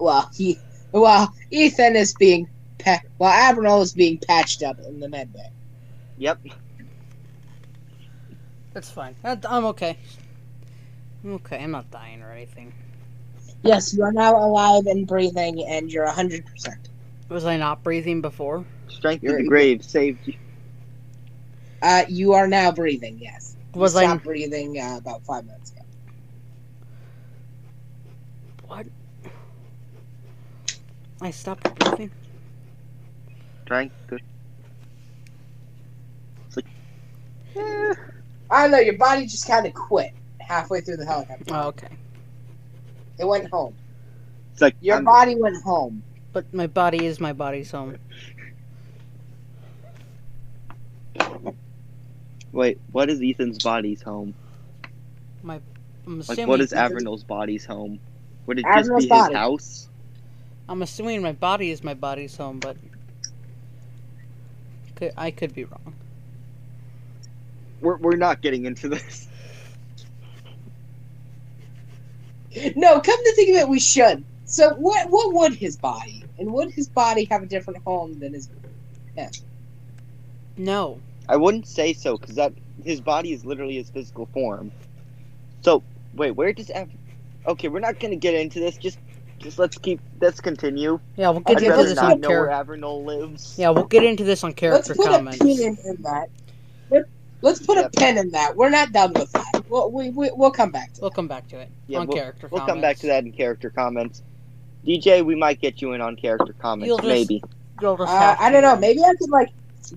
Well, 0.00 0.28
he, 0.34 0.58
well, 0.90 1.32
Ethan 1.52 1.94
is 1.94 2.14
being, 2.14 2.48
pa- 2.80 3.00
well, 3.20 3.52
Abernal 3.52 3.80
is 3.80 3.92
being 3.92 4.18
patched 4.18 4.64
up 4.64 4.80
in 4.80 4.98
the 4.98 5.08
med 5.08 5.32
bay. 5.32 5.50
Yep. 6.18 6.40
That's 8.74 8.90
fine. 8.90 9.14
I'm 9.24 9.64
okay. 9.66 9.96
I'm 11.24 11.34
okay. 11.34 11.62
I'm 11.62 11.70
not 11.70 11.90
dying 11.90 12.22
or 12.22 12.30
anything. 12.32 12.72
Yes, 13.62 13.94
you 13.94 14.02
are 14.02 14.12
now 14.12 14.36
alive 14.36 14.86
and 14.86 15.06
breathing, 15.06 15.64
and 15.66 15.90
you're 15.90 16.06
hundred 16.06 16.44
percent. 16.44 16.90
Was 17.30 17.46
I 17.46 17.56
not 17.56 17.82
breathing 17.82 18.20
before? 18.20 18.64
Strength 18.88 19.22
You're- 19.22 19.36
of 19.36 19.42
the 19.44 19.48
grave 19.48 19.82
saved 19.84 20.26
you. 20.26 20.34
Uh, 21.80 22.04
you 22.08 22.32
are 22.34 22.46
now 22.48 22.70
breathing. 22.72 23.18
Yes. 23.20 23.56
You 23.74 23.80
Was 23.80 23.96
I? 23.96 24.04
stopped 24.04 24.24
breathing 24.24 24.78
uh, 24.78 24.96
about 24.98 25.22
five 25.24 25.44
minutes 25.46 25.70
ago. 25.72 25.82
What? 28.66 28.86
I 31.20 31.30
stopped 31.30 31.74
breathing. 31.78 32.10
Strength. 33.64 33.94
of- 34.12 34.20
It's 36.46 36.56
like, 36.56 36.66
eh, 37.56 37.94
I 38.50 38.62
don't 38.62 38.70
know. 38.72 38.78
Your 38.78 38.98
body 38.98 39.26
just 39.26 39.46
kind 39.46 39.66
of 39.66 39.74
quit 39.74 40.12
halfway 40.40 40.80
through 40.80 40.96
the 40.98 41.06
helicopter. 41.06 41.44
Oh, 41.48 41.68
okay. 41.68 41.88
It 43.18 43.24
went 43.26 43.50
home. 43.50 43.74
it's 44.52 44.60
like 44.62 44.76
Your 44.80 44.96
I'm- 44.96 45.04
body 45.04 45.34
went 45.36 45.62
home. 45.62 46.02
But 46.32 46.52
my 46.52 46.66
body 46.66 47.06
is 47.06 47.20
my 47.20 47.32
body's 47.32 47.70
home. 47.70 47.96
Wait, 52.52 52.78
what 52.92 53.08
is 53.10 53.20
Ethan's 53.22 53.62
body's 53.62 54.02
home? 54.02 54.34
My, 55.42 55.60
I'm 56.06 56.18
Like, 56.18 56.28
assuming 56.30 56.48
what 56.48 56.60
is 56.60 56.72
Avernal's 56.72 57.24
body's 57.24 57.64
home? 57.64 57.98
Would 58.46 58.58
it 58.60 58.64
Avernal's 58.64 59.04
just 59.04 59.10
be 59.10 59.14
his 59.16 59.22
body. 59.24 59.34
house? 59.34 59.88
I'm 60.68 60.82
assuming 60.82 61.22
my 61.22 61.32
body 61.32 61.70
is 61.70 61.82
my 61.84 61.94
body's 61.94 62.36
home, 62.36 62.58
but 62.60 62.76
I 65.16 65.30
could 65.30 65.54
be 65.54 65.64
wrong. 65.64 65.94
We're, 67.84 67.98
we're 67.98 68.16
not 68.16 68.40
getting 68.40 68.64
into 68.64 68.88
this. 68.88 69.28
No, 72.76 73.00
come 73.00 73.24
to 73.24 73.32
think 73.34 73.50
of 73.50 73.56
it, 73.56 73.68
we 73.68 73.80
should. 73.80 74.24
So, 74.44 74.74
what 74.74 75.10
what 75.10 75.34
would 75.34 75.54
his 75.54 75.76
body, 75.76 76.24
and 76.38 76.52
would 76.52 76.70
his 76.70 76.88
body 76.88 77.24
have 77.24 77.42
a 77.42 77.46
different 77.46 77.82
home 77.82 78.18
than 78.20 78.32
his? 78.32 78.48
head? 79.16 79.36
No. 80.56 81.00
I 81.28 81.36
wouldn't 81.36 81.66
say 81.66 81.92
so 81.92 82.16
because 82.16 82.36
that 82.36 82.52
his 82.84 83.00
body 83.00 83.32
is 83.32 83.44
literally 83.44 83.76
his 83.76 83.90
physical 83.90 84.26
form. 84.26 84.70
So 85.62 85.82
wait, 86.14 86.32
where 86.32 86.52
does 86.52 86.70
F? 86.70 86.88
Okay, 87.46 87.68
we're 87.68 87.80
not 87.80 87.98
gonna 87.98 88.16
get 88.16 88.34
into 88.34 88.60
this. 88.60 88.76
Just, 88.76 88.98
just 89.38 89.58
let's 89.58 89.76
keep. 89.78 90.00
Let's 90.20 90.40
continue. 90.40 91.00
Yeah, 91.16 91.30
we'll 91.30 91.40
get 91.40 91.56
I'd 91.56 91.62
into 91.64 91.76
this 91.76 91.86
let's 91.88 91.98
on 92.00 92.08
not 92.08 92.20
know 92.20 92.28
where 92.28 92.48
character. 92.48 92.76
Lives. 92.76 93.56
Yeah, 93.58 93.70
we'll 93.70 93.84
get 93.84 94.04
into 94.04 94.24
this 94.24 94.44
on 94.44 94.50
Let's 94.50 94.60
character 94.60 94.94
put 94.94 95.06
comments. 95.06 95.40
a 95.40 95.44
pin 95.44 95.78
in 95.84 96.02
that. 96.02 96.28
Let- 96.90 97.06
Let's 97.44 97.64
put 97.64 97.76
Yep. 97.76 97.86
a 97.86 97.90
pin 97.90 98.16
in 98.18 98.30
that. 98.30 98.56
We're 98.56 98.70
not 98.70 98.92
done 98.92 99.12
with 99.12 99.30
that. 99.32 99.64
We'll, 99.68 99.90
we, 99.90 100.08
we, 100.10 100.30
we'll 100.34 100.50
come 100.50 100.70
back 100.70 100.94
to 100.94 101.00
We'll 101.02 101.10
come 101.10 101.28
back 101.28 101.46
to 101.48 101.58
it 101.58 101.68
Yeah, 101.86 101.98
on 102.00 102.06
we'll- 102.06 102.16
character 102.16 102.48
We'll 102.50 102.60
comments. 102.60 102.72
come 102.72 102.80
back 102.80 102.96
to 102.98 103.06
that 103.08 103.24
in 103.24 103.32
character 103.32 103.68
comments. 103.70 104.22
DJ, 104.86 105.24
we 105.24 105.34
might 105.34 105.60
get 105.60 105.80
you 105.82 105.92
in 105.92 106.00
on 106.00 106.16
character 106.16 106.54
comments, 106.58 106.86
You'll 106.88 106.96
just- 106.98 107.08
maybe. 107.08 107.42
You'll 107.82 107.96
just 107.96 108.10
Uh, 108.10 108.36
I 108.38 108.50
don't 108.50 108.62
know. 108.62 108.76
Maybe 108.76 109.00
I 109.02 109.14
could 109.18 109.30
like 109.30 109.48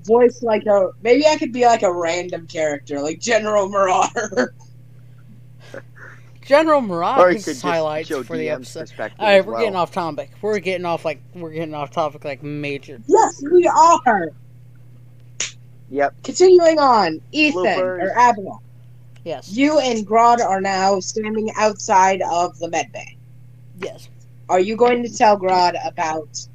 voice 0.03 0.41
like 0.43 0.65
a. 0.65 0.89
Maybe 1.03 1.25
I 1.25 1.37
could 1.37 1.53
be 1.53 1.65
like 1.65 1.83
a 1.83 1.93
random 1.93 2.47
character, 2.47 2.99
like 3.01 3.19
General 3.19 3.69
Marauder. 3.69 4.53
General 6.45 6.79
Or 6.79 6.81
you 6.81 6.87
Marauders 6.87 7.45
could 7.45 7.51
just 7.51 7.61
highlights 7.61 8.07
show 8.07 8.23
for 8.23 8.37
the 8.37 8.49
episode. 8.49 8.89
All 8.99 9.07
right, 9.19 9.45
we're 9.45 9.51
well. 9.53 9.61
getting 9.61 9.75
off 9.75 9.91
topic. 9.91 10.31
We're 10.41 10.59
getting 10.59 10.85
off 10.85 11.03
like 11.05 11.21
we're 11.35 11.51
getting 11.51 11.73
off 11.73 11.91
topic 11.91 12.23
like 12.25 12.41
major. 12.41 12.99
yes, 13.05 13.43
we 13.51 13.67
are. 13.67 14.31
Yep. 15.89 16.15
Continuing 16.23 16.79
on, 16.79 17.21
Ethan 17.31 17.63
Bloopers. 17.63 18.01
or 18.03 18.17
Abner, 18.17 18.51
Yes, 19.23 19.51
you 19.51 19.79
and 19.79 20.05
Grodd 20.07 20.39
are 20.39 20.61
now 20.61 20.99
standing 20.99 21.51
outside 21.57 22.21
of 22.29 22.57
the 22.59 22.69
med 22.69 22.91
bay. 22.91 23.15
yes. 23.81 24.09
Are 24.49 24.59
you 24.61 24.77
going 24.77 25.03
to 25.03 25.09
tell 25.09 25.37
Grodd 25.37 25.75
about 25.85 26.47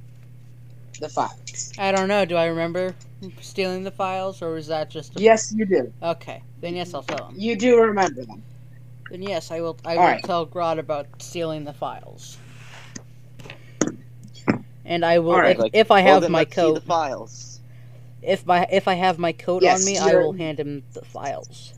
the 0.98 1.08
files? 1.10 1.72
I 1.78 1.92
don't 1.92 2.08
know. 2.08 2.24
Do 2.24 2.36
I 2.36 2.46
remember 2.46 2.94
stealing 3.42 3.84
the 3.84 3.90
files, 3.90 4.40
or 4.40 4.52
was 4.54 4.66
that 4.68 4.88
just? 4.90 5.16
A... 5.16 5.20
Yes, 5.20 5.52
you 5.54 5.66
do. 5.66 5.92
Okay, 6.02 6.42
then 6.62 6.74
yes, 6.74 6.94
I'll 6.94 7.02
tell 7.02 7.28
him. 7.28 7.34
You 7.36 7.54
do 7.56 7.78
remember 7.80 8.24
them. 8.24 8.42
Then 9.10 9.22
yes, 9.22 9.50
I 9.50 9.60
will. 9.60 9.76
I 9.84 9.96
All 9.96 10.02
will 10.04 10.08
right. 10.12 10.24
tell 10.24 10.46
Grodd 10.46 10.78
about 10.78 11.06
stealing 11.18 11.64
the 11.64 11.72
files. 11.74 12.38
And 14.84 15.04
I 15.04 15.18
will, 15.20 15.32
All 15.32 15.40
right. 15.40 15.58
if, 15.58 15.70
if 15.74 15.90
I 15.90 16.02
Well, 16.02 16.14
have 16.14 16.22
then 16.22 16.32
my 16.32 16.40
let's 16.40 16.54
see 16.54 16.60
coat, 16.62 16.74
the 16.74 16.80
files. 16.80 17.51
If 18.22 18.46
my 18.46 18.66
if 18.70 18.88
I 18.88 18.94
have 18.94 19.18
my 19.18 19.32
coat 19.32 19.62
Yes, 19.62 19.80
on 19.80 19.84
me, 19.84 19.98
I 19.98 20.14
will 20.14 20.32
hand 20.32 20.60
him 20.60 20.84
the 20.94 21.04
files. 21.04 21.74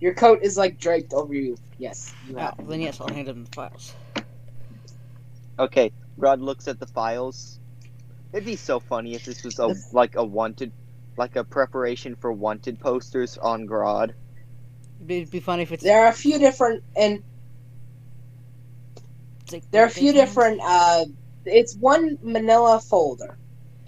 Your 0.00 0.14
coat 0.14 0.40
is 0.42 0.56
like 0.56 0.78
draped 0.78 1.12
over 1.12 1.34
you. 1.34 1.56
Yes. 1.78 2.14
You 2.22 2.36
Oh, 2.36 2.40
have. 2.40 2.54
then 2.68 2.80
yes, 2.80 3.00
I'll 3.00 3.08
hand 3.08 3.28
him 3.28 3.44
the 3.44 3.50
files. 3.50 3.94
Okay, 5.58 5.92
Grodd 6.20 6.40
looks 6.40 6.68
at 6.68 6.78
the 6.80 6.86
files. 6.86 7.60
It'd 8.32 8.44
be 8.44 8.56
so 8.56 8.80
funny 8.80 9.14
if 9.14 9.24
this 9.24 9.44
was 9.44 9.58
a 9.58 9.76
like 9.92 10.16
a 10.16 10.24
wanted, 10.24 10.72
like 11.16 11.36
a 11.36 11.44
preparation 11.44 12.16
for 12.16 12.32
wanted 12.32 12.80
posters 12.80 13.38
on 13.38 13.66
Grodd. 13.66 14.14
It'd 15.08 15.30
be, 15.30 15.40
funny 15.40 15.62
if 15.62 15.72
it's. 15.72 15.84
There 15.84 16.04
are 16.04 16.08
a 16.08 16.12
few 16.12 16.38
different, 16.38 16.82
and 16.96 17.20
it's 19.42 19.52
like 19.52 19.64
there 19.72 19.82
are 19.82 19.86
a 19.86 19.90
few 19.90 20.12
birthday 20.12 20.20
different. 20.20 20.60
Uh, 20.64 21.04
it's 21.44 21.76
one 21.76 22.18
Manila 22.22 22.80
folder, 22.80 23.38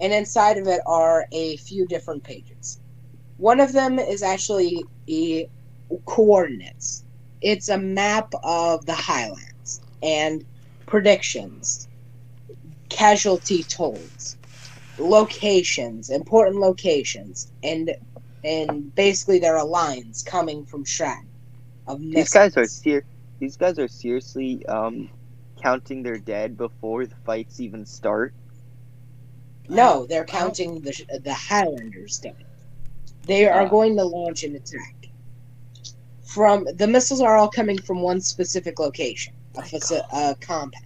and 0.01 0.13
inside 0.13 0.57
of 0.57 0.67
it 0.67 0.81
are 0.87 1.25
a 1.33 1.57
few 1.57 1.87
different 1.87 2.23
pages. 2.23 2.79
One 3.37 3.59
of 3.59 3.73
them 3.73 3.99
is 3.99 4.23
actually 4.23 4.89
a 5.09 5.49
coordinates. 6.07 7.05
It's 7.41 7.69
a 7.69 7.77
map 7.79 8.29
of 8.43 8.85
the 8.85 8.95
Highlands 8.95 9.81
and 10.01 10.43
predictions, 10.87 11.89
casualty 12.89 13.63
tolls, 13.65 14.37
locations, 14.97 16.09
important 16.09 16.57
locations, 16.61 17.51
and 17.63 17.91
and 18.43 18.93
basically 18.95 19.39
there 19.39 19.57
are 19.57 19.67
lines 19.67 20.23
coming 20.27 20.65
from 20.65 20.85
Stratton 20.85 21.31
of 21.87 22.01
These 22.13 22.29
guys 22.29 22.57
are 22.57 22.67
ser- 22.67 23.05
These 23.39 23.57
guys 23.57 23.79
are 23.79 23.87
seriously 23.89 24.65
um, 24.67 25.11
counting 25.63 26.03
their 26.03 26.19
dead 26.19 26.57
before 26.57 27.05
the 27.07 27.15
fights 27.25 27.59
even 27.59 27.85
start. 27.85 28.35
No, 29.69 30.05
they're 30.05 30.25
counting 30.25 30.81
the 30.81 31.19
the 31.23 31.33
Highlanders 31.33 32.19
dead. 32.19 32.35
They 33.25 33.47
are 33.47 33.67
going 33.67 33.95
to 33.97 34.03
launch 34.03 34.43
an 34.43 34.55
attack. 34.55 34.95
From 36.23 36.65
the 36.75 36.87
missiles 36.87 37.21
are 37.21 37.35
all 37.35 37.49
coming 37.49 37.77
from 37.77 38.01
one 38.01 38.21
specific 38.21 38.79
location, 38.79 39.33
a, 39.57 39.61
faci- 39.61 40.05
a 40.13 40.35
compound. 40.35 40.85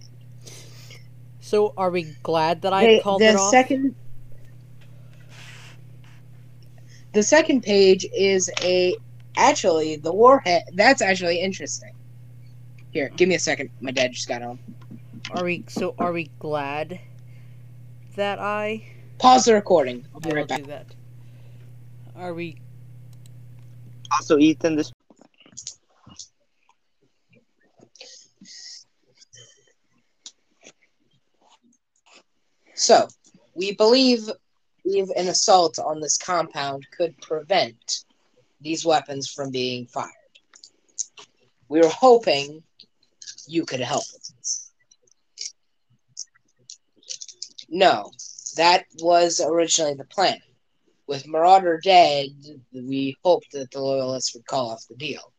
So 1.40 1.74
are 1.76 1.90
we 1.90 2.14
glad 2.22 2.62
that 2.62 2.72
I 2.72 2.84
They- 2.86 3.00
called 3.00 3.20
the 3.20 3.26
it 3.28 3.36
off? 3.36 3.50
second, 3.50 3.94
the 7.12 7.22
second 7.22 7.62
page 7.62 8.06
is 8.16 8.50
a 8.62 8.96
actually 9.36 9.96
the 9.96 10.12
warhead. 10.12 10.62
That's 10.74 11.02
actually 11.02 11.40
interesting. 11.40 11.92
Here, 12.92 13.10
give 13.16 13.28
me 13.28 13.34
a 13.36 13.38
second. 13.40 13.70
My 13.80 13.90
dad 13.90 14.12
just 14.12 14.28
got 14.28 14.42
home. 14.42 14.58
Are 15.32 15.44
we 15.44 15.64
so? 15.68 15.94
Are 15.98 16.12
we 16.12 16.30
glad 16.38 16.98
that 18.16 18.38
I? 18.38 18.84
Pause 19.18 19.46
the 19.46 19.54
recording. 19.54 20.04
I'll 20.14 20.20
I 20.22 20.24
be 20.24 20.28
will 20.30 20.36
right 20.36 20.48
back. 20.48 20.60
do 20.60 20.66
that. 20.66 20.86
Are 22.16 22.34
we? 22.34 22.56
Also, 24.12 24.38
Ethan, 24.38 24.76
this 24.76 24.92
So, 32.74 33.06
we 33.54 33.74
believe, 33.76 34.28
believe 34.82 35.08
an 35.16 35.28
assault 35.28 35.78
on 35.78 36.00
this 36.00 36.18
compound 36.18 36.84
could 36.96 37.16
prevent 37.20 38.04
these 38.60 38.84
weapons 38.84 39.30
from 39.30 39.52
being 39.52 39.86
fired. 39.86 40.08
We 41.68 41.80
were 41.80 41.88
hoping 41.88 42.62
you 43.46 43.64
could 43.64 43.80
help 43.80 44.02
us. 44.02 44.32
No, 47.72 48.12
that 48.56 48.84
was 49.00 49.40
originally 49.40 49.94
the 49.94 50.04
plan. 50.04 50.40
With 51.08 51.26
Marauder 51.26 51.80
dead, 51.82 52.28
we 52.72 53.16
hoped 53.24 53.50
that 53.52 53.70
the 53.72 53.80
Loyalists 53.80 54.34
would 54.34 54.46
call 54.46 54.70
off 54.70 54.86
the 54.88 54.94
deal. 54.94 55.32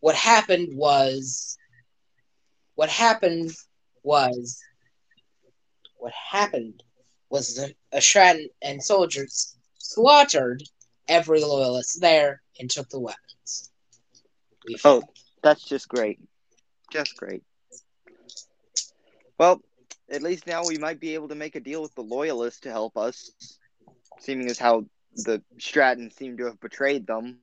What 0.00 0.14
happened 0.14 0.76
was. 0.76 1.58
What 2.76 2.90
happened 2.90 3.52
was 4.02 4.62
what 5.96 6.12
happened 6.12 6.82
was 7.30 7.54
the 7.54 7.74
Ashran 7.92 8.44
and 8.62 8.82
soldiers 8.82 9.56
slaughtered 9.78 10.62
every 11.08 11.40
loyalist 11.40 12.00
there 12.00 12.42
and 12.60 12.70
took 12.70 12.88
the 12.90 13.00
weapons. 13.00 13.72
We 14.66 14.76
Oh, 14.84 15.02
that's 15.42 15.64
just 15.64 15.88
great. 15.88 16.20
Just 16.92 17.16
great. 17.16 17.42
Well, 19.38 19.62
at 20.10 20.22
least 20.22 20.46
now 20.46 20.64
we 20.64 20.78
might 20.78 21.00
be 21.00 21.14
able 21.14 21.28
to 21.28 21.34
make 21.34 21.56
a 21.56 21.60
deal 21.60 21.82
with 21.82 21.94
the 21.94 22.02
loyalists 22.02 22.60
to 22.60 22.70
help 22.70 22.96
us, 22.96 23.30
seeming 24.18 24.48
as 24.48 24.58
how 24.58 24.84
the 25.14 25.42
Stratton 25.58 26.10
seem 26.10 26.36
to 26.36 26.44
have 26.44 26.60
betrayed 26.60 27.06
them. 27.06 27.38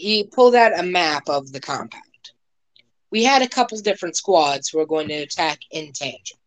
he 0.00 0.24
pulled 0.24 0.54
out 0.54 0.78
a 0.78 0.82
map 0.82 1.28
of 1.28 1.52
the 1.52 1.60
compound. 1.60 2.04
We 3.10 3.24
had 3.24 3.42
a 3.42 3.48
couple 3.48 3.78
different 3.78 4.16
squads 4.16 4.68
who 4.68 4.78
were 4.78 4.86
going 4.86 5.08
to 5.08 5.14
attack 5.14 5.58
in 5.70 5.92
tangent. 5.92 6.38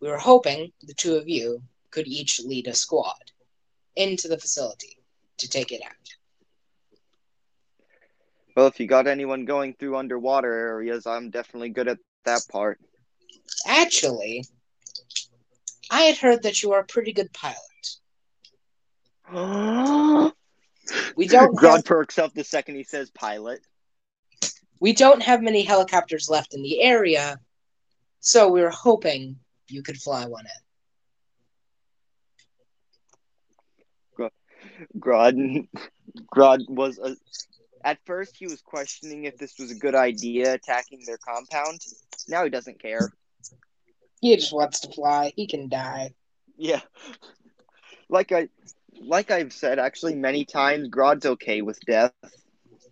We 0.00 0.08
were 0.08 0.18
hoping 0.18 0.72
the 0.82 0.94
two 0.94 1.16
of 1.16 1.28
you 1.28 1.62
could 1.90 2.06
each 2.06 2.40
lead 2.40 2.68
a 2.68 2.74
squad 2.74 3.32
into 3.96 4.28
the 4.28 4.38
facility 4.38 4.98
to 5.38 5.48
take 5.48 5.72
it 5.72 5.82
out. 5.84 6.17
Well, 8.58 8.66
if 8.66 8.80
you 8.80 8.88
got 8.88 9.06
anyone 9.06 9.44
going 9.44 9.74
through 9.74 9.96
underwater 9.96 10.52
areas, 10.52 11.06
I'm 11.06 11.30
definitely 11.30 11.68
good 11.68 11.86
at 11.86 11.98
that 12.24 12.40
part. 12.50 12.80
Actually, 13.68 14.46
I 15.92 16.00
had 16.00 16.18
heard 16.18 16.42
that 16.42 16.60
you 16.60 16.72
are 16.72 16.80
a 16.80 16.84
pretty 16.84 17.12
good 17.12 17.32
pilot. 17.32 17.56
We 21.14 21.28
don't 21.28 21.54
Grodd 21.54 21.76
have, 21.76 21.84
perks 21.84 22.18
up 22.18 22.34
the 22.34 22.42
second 22.42 22.74
he 22.74 22.82
says 22.82 23.10
pilot. 23.10 23.60
we 24.80 24.92
don't 24.92 25.22
have 25.22 25.40
many 25.40 25.62
helicopters 25.62 26.28
left 26.28 26.52
in 26.54 26.62
the 26.62 26.82
area, 26.82 27.38
so 28.18 28.48
we 28.48 28.60
were 28.60 28.70
hoping 28.70 29.36
you 29.68 29.84
could 29.84 29.98
fly 29.98 30.26
one 30.26 30.46
in. 34.18 34.30
Grodd, 34.98 35.68
Grodd 36.34 36.68
was 36.68 36.98
a. 36.98 37.14
At 37.88 38.04
first, 38.04 38.36
he 38.36 38.44
was 38.44 38.60
questioning 38.60 39.24
if 39.24 39.38
this 39.38 39.58
was 39.58 39.70
a 39.70 39.74
good 39.74 39.94
idea 39.94 40.52
attacking 40.52 41.04
their 41.06 41.16
compound. 41.16 41.80
Now 42.28 42.44
he 42.44 42.50
doesn't 42.50 42.82
care. 42.82 43.10
He 44.20 44.36
just 44.36 44.52
wants 44.52 44.80
to 44.80 44.92
fly. 44.92 45.32
He 45.36 45.46
can 45.46 45.70
die. 45.70 46.12
Yeah, 46.58 46.82
like 48.10 48.30
I, 48.30 48.50
like 49.00 49.30
I've 49.30 49.54
said 49.54 49.78
actually 49.78 50.16
many 50.16 50.44
times, 50.44 50.90
Grodd's 50.90 51.24
okay 51.24 51.62
with 51.62 51.80
death 51.86 52.12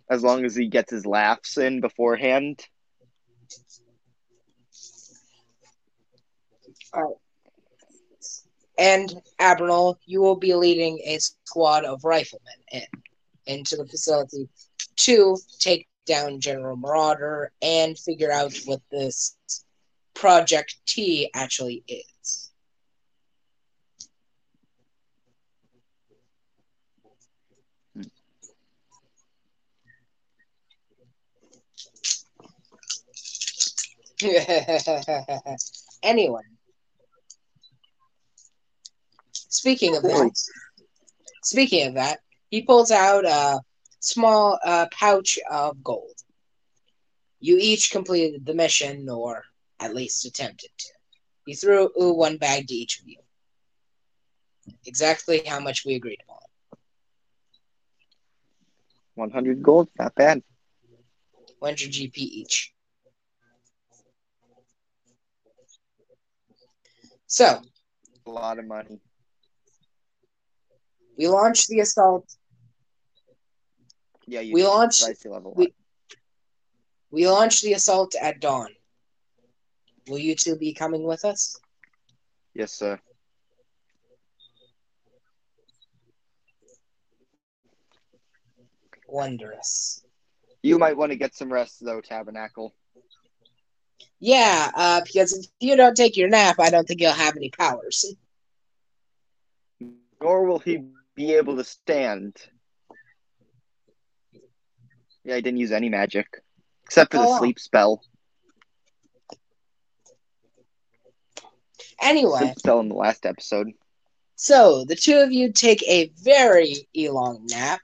as 0.09 0.23
long 0.23 0.45
as 0.45 0.55
he 0.55 0.67
gets 0.67 0.91
his 0.91 1.05
laughs 1.05 1.59
in 1.59 1.79
beforehand. 1.79 2.65
And 8.79 9.13
Admiral, 9.37 9.99
you 10.07 10.21
will 10.21 10.37
be 10.37 10.55
leading 10.55 10.97
a 11.05 11.19
squad 11.19 11.85
of 11.85 12.03
riflemen 12.03 12.47
in 12.71 12.81
into 13.45 13.75
the 13.77 13.85
facility 13.85 14.49
to 14.97 15.37
take 15.59 15.87
down 16.05 16.39
General 16.39 16.75
Marauder 16.75 17.51
and 17.61 17.97
figure 17.97 18.31
out 18.31 18.55
what 18.65 18.81
this 18.91 19.35
Project 20.13 20.75
T 20.87 21.29
actually 21.35 21.83
is. 21.87 22.51
anyway, 36.01 36.41
speaking 39.31 39.95
of 39.95 40.01
that, 40.01 40.31
speaking 41.43 41.87
of 41.87 41.93
that, 41.93 42.21
he 42.49 42.63
pulls 42.63 42.89
out 42.89 43.25
a 43.25 43.61
small 44.07 44.59
uh, 44.63 44.87
pouch 44.91 45.37
of 45.49 45.83
gold. 45.83 46.15
You 47.39 47.57
each 47.59 47.91
completed 47.91 48.45
the 48.45 48.53
mission, 48.53 49.09
or 49.09 49.45
at 49.79 49.93
least 49.95 50.25
attempted 50.25 50.71
to. 50.77 50.93
He 51.45 51.55
threw 51.55 51.91
ooh, 52.01 52.13
one 52.13 52.37
bag 52.37 52.67
to 52.67 52.75
each 52.75 52.99
of 52.99 53.07
you. 53.07 53.19
Exactly 54.85 55.39
how 55.43 55.59
much 55.59 55.85
we 55.85 55.95
agreed 55.95 56.21
upon. 56.23 56.39
100 59.15 59.63
gold, 59.63 59.89
not 59.97 60.13
bad. 60.15 60.43
100 61.59 61.91
GP 61.91 62.21
each. 62.21 62.73
So, 67.27 67.61
A 68.25 68.31
lot 68.31 68.59
of 68.59 68.65
money. 68.65 68.99
we 71.17 71.27
launched 71.27 71.67
the 71.67 71.79
assault. 71.79 72.25
Yeah, 74.27 74.41
you 74.41 74.53
We 74.53 74.61
did, 74.61 74.67
launched- 74.67 75.03
I 75.05 75.13
still 75.13 75.33
have 75.33 75.45
a 75.45 75.47
lot. 75.49 75.57
we- 75.57 75.73
We 77.09 77.27
launched 77.27 77.63
the 77.63 77.73
assault 77.73 78.15
at 78.15 78.39
dawn. 78.41 78.75
Will 80.07 80.19
you 80.19 80.35
two 80.35 80.57
be 80.57 80.73
coming 80.73 81.03
with 81.03 81.23
us? 81.23 81.57
Yes, 82.53 82.73
sir. 82.73 82.99
Wondrous. 89.07 90.03
You 90.63 90.77
might 90.77 90.97
want 90.97 91.11
to 91.11 91.17
get 91.17 91.33
some 91.33 91.51
rest, 91.51 91.83
though, 91.83 92.01
Tabernacle. 92.01 92.73
Yeah, 94.19 94.71
uh, 94.75 95.01
because 95.05 95.33
if 95.37 95.47
you 95.59 95.75
don't 95.75 95.95
take 95.95 96.17
your 96.17 96.29
nap, 96.29 96.59
I 96.59 96.69
don't 96.69 96.87
think 96.87 97.01
you'll 97.01 97.11
have 97.13 97.37
any 97.37 97.49
powers. 97.49 98.05
Nor 100.21 100.45
will 100.45 100.59
he 100.59 100.83
be 101.15 101.33
able 101.35 101.55
to 101.57 101.63
stand. 101.63 102.35
Yeah, 105.27 105.35
I 105.35 105.41
didn't 105.41 105.59
use 105.59 105.73
any 105.73 105.89
magic. 105.89 106.25
Except 106.85 107.11
for 107.11 107.17
the 107.17 107.25
Oh, 107.27 107.37
sleep 107.39 107.59
spell. 107.59 108.01
Anyway, 112.01 112.39
Sleep 112.39 112.59
spell 112.59 112.79
in 112.79 112.89
the 112.89 112.95
last 112.95 113.25
episode. 113.25 113.67
so 114.35 114.85
the 114.85 114.95
two 114.95 115.17
of 115.17 115.31
you 115.31 115.51
take 115.51 115.83
a 115.87 116.09
very 116.21 116.87
long 116.95 117.45
nap 117.49 117.81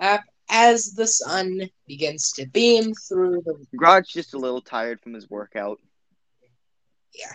uh, 0.00 0.18
as 0.48 0.92
the 0.94 1.06
sun 1.06 1.70
begins 1.86 2.32
to 2.32 2.46
beam 2.48 2.92
through 3.08 3.42
the. 3.44 3.54
Grodd's 3.76 4.08
just 4.12 4.34
a 4.34 4.38
little 4.38 4.60
tired 4.62 5.00
from 5.00 5.14
his 5.14 5.30
workout. 5.30 5.78
Yeah. 7.14 7.32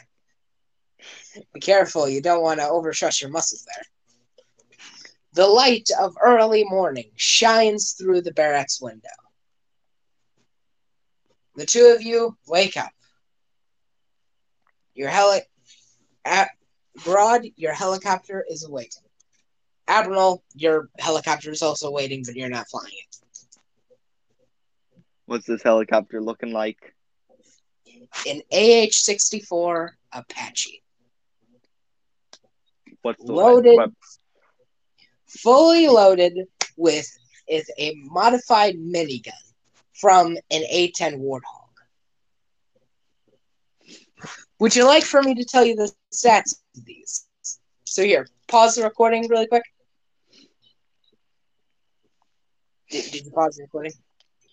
Be 1.53 1.59
careful, 1.61 2.09
you 2.09 2.21
don't 2.21 2.41
want 2.41 2.59
to 2.59 2.65
overstress 2.65 3.21
your 3.21 3.29
muscles 3.29 3.65
there. 3.65 3.85
The 5.33 5.47
light 5.47 5.89
of 5.99 6.15
early 6.21 6.63
morning 6.65 7.11
shines 7.15 7.93
through 7.93 8.21
the 8.21 8.33
barracks 8.33 8.81
window. 8.81 9.09
The 11.55 11.65
two 11.65 11.93
of 11.95 12.01
you 12.01 12.37
wake 12.47 12.77
up. 12.77 12.91
Your 14.93 15.09
heli- 15.09 15.41
at 16.23 16.49
Grodd, 16.99 17.53
your 17.55 17.73
helicopter 17.73 18.43
is 18.49 18.63
awakened. 18.65 19.03
Admiral, 19.87 20.43
your 20.55 20.89
helicopter 20.97 21.51
is 21.51 21.61
also 21.61 21.91
waiting, 21.91 22.23
but 22.25 22.35
you're 22.35 22.49
not 22.49 22.67
flying 22.69 22.93
it. 22.93 23.17
What's 25.25 25.45
this 25.45 25.63
helicopter 25.63 26.21
looking 26.21 26.51
like? 26.51 26.93
An 28.27 28.41
AH-64 28.51 29.89
Apache, 30.13 30.81
What's 33.01 33.23
the 33.23 33.33
Loaded. 33.33 33.77
web- 33.77 33.93
fully 35.27 35.87
loaded 35.87 36.47
with 36.77 37.07
is 37.47 37.69
a 37.77 37.93
modified 37.95 38.75
minigun 38.75 39.33
from 39.99 40.37
an 40.51 40.63
A10 40.73 41.19
Warthog. 41.19 41.41
Would 44.59 44.75
you 44.75 44.85
like 44.85 45.03
for 45.03 45.21
me 45.21 45.35
to 45.35 45.43
tell 45.45 45.65
you 45.65 45.75
the 45.75 45.91
stats 46.13 46.55
of 46.75 46.85
these? 46.85 47.25
So 47.85 48.03
here, 48.03 48.27
pause 48.47 48.75
the 48.75 48.83
recording 48.83 49.27
really 49.27 49.47
quick. 49.47 49.63
Did, 52.89 53.11
did 53.11 53.25
you 53.25 53.31
pause 53.31 53.55
the 53.57 53.63
recording? 53.63 53.91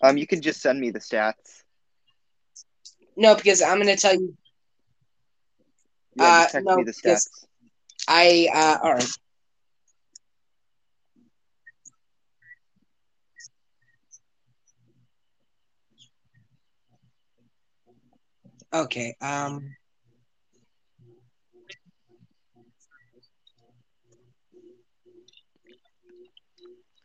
Um, 0.01 0.17
you 0.17 0.27
can 0.27 0.41
just 0.41 0.61
send 0.61 0.79
me 0.79 0.91
the 0.91 0.99
stats. 0.99 1.63
No, 3.15 3.35
because 3.35 3.61
I'm 3.61 3.77
going 3.81 3.87
to 3.87 3.95
tell 3.95 4.13
you. 4.13 4.35
Yeah, 6.15 6.47
Uh, 6.53 6.59
no, 6.61 6.77
me 6.77 6.83
the 6.83 6.91
stats. 6.91 7.29
I 8.07 8.49
uh, 8.53 8.77
all 8.83 8.93
right. 8.93 9.09
Okay. 18.73 19.15
Um. 19.21 19.75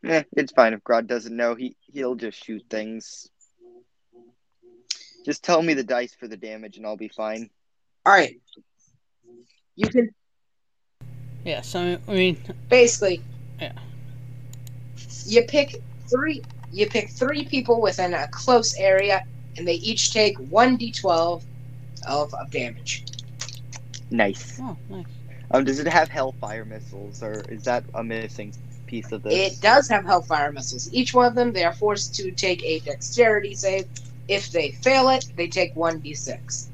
Eh, 0.03 0.23
it's 0.33 0.53
fine 0.53 0.73
if 0.73 0.83
Grodd 0.83 1.07
doesn't 1.07 1.35
know. 1.35 1.55
He 1.55 1.75
he'll 1.91 2.15
just 2.15 2.43
shoot 2.43 2.63
things. 2.69 3.29
Just 5.25 5.43
tell 5.43 5.61
me 5.61 5.73
the 5.73 5.83
dice 5.83 6.15
for 6.15 6.27
the 6.27 6.37
damage, 6.37 6.77
and 6.77 6.85
I'll 6.85 6.97
be 6.97 7.09
fine. 7.09 7.49
All 8.05 8.13
right. 8.13 8.39
You 9.75 9.89
can 9.89 10.09
Yeah, 11.43 11.61
so 11.61 11.97
I 12.07 12.11
mean, 12.11 12.41
basically. 12.69 13.21
Yeah. 13.61 13.73
You 15.25 15.43
pick 15.43 15.75
three. 16.09 16.41
You 16.71 16.87
pick 16.87 17.09
three 17.09 17.45
people 17.45 17.81
within 17.81 18.13
a 18.13 18.27
close 18.29 18.75
area, 18.77 19.23
and 19.57 19.67
they 19.67 19.75
each 19.75 20.13
take 20.13 20.37
one 20.37 20.77
d12 20.77 21.43
of, 22.07 22.33
of 22.33 22.51
damage. 22.51 23.05
Nice. 24.11 24.59
oh, 24.61 24.77
nice. 24.89 25.05
Um, 25.51 25.63
does 25.63 25.79
it 25.79 25.87
have 25.87 26.09
Hellfire 26.09 26.65
missiles, 26.65 27.23
or 27.23 27.41
is 27.49 27.63
that 27.63 27.83
a 27.95 28.03
missing 28.03 28.53
piece 28.85 29.11
of 29.11 29.23
this? 29.23 29.33
It 29.33 29.61
does 29.61 29.87
have 29.89 30.05
Hellfire 30.05 30.51
missiles. 30.51 30.93
Each 30.93 31.13
one 31.13 31.25
of 31.25 31.35
them, 31.35 31.53
they 31.53 31.63
are 31.63 31.73
forced 31.73 32.15
to 32.15 32.31
take 32.31 32.63
a 32.63 32.79
dexterity 32.79 33.55
save. 33.55 33.87
If 34.27 34.51
they 34.51 34.71
fail 34.71 35.09
it, 35.09 35.25
they 35.35 35.47
take 35.47 35.73
1d6. 35.75 36.67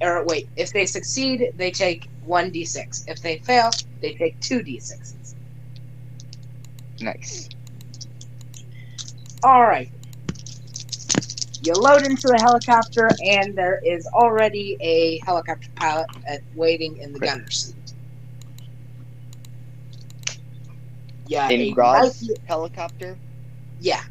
Or 0.00 0.24
wait, 0.24 0.48
if 0.56 0.72
they 0.72 0.86
succeed, 0.86 1.52
they 1.56 1.70
take 1.70 2.08
1d6. 2.26 3.08
If 3.08 3.20
they 3.20 3.38
fail, 3.38 3.70
they 4.00 4.14
take 4.14 4.40
2d6s. 4.40 5.34
Nice. 7.00 7.48
Alright. 9.44 9.90
You 11.64 11.72
load 11.74 12.04
into 12.04 12.28
the 12.28 12.38
helicopter, 12.38 13.08
and 13.24 13.56
there 13.56 13.80
is 13.84 14.06
already 14.06 14.76
a 14.80 15.18
helicopter 15.24 15.70
pilot 15.76 16.08
waiting 16.54 16.98
in 16.98 17.12
the 17.12 17.20
gunner's 17.20 17.64
seat. 17.66 17.94
Yeah, 21.26 21.48
In 21.48 21.60
a 21.60 21.72
Grodd's 21.74 22.30
helicopter? 22.44 23.18
yeah. 23.80 24.02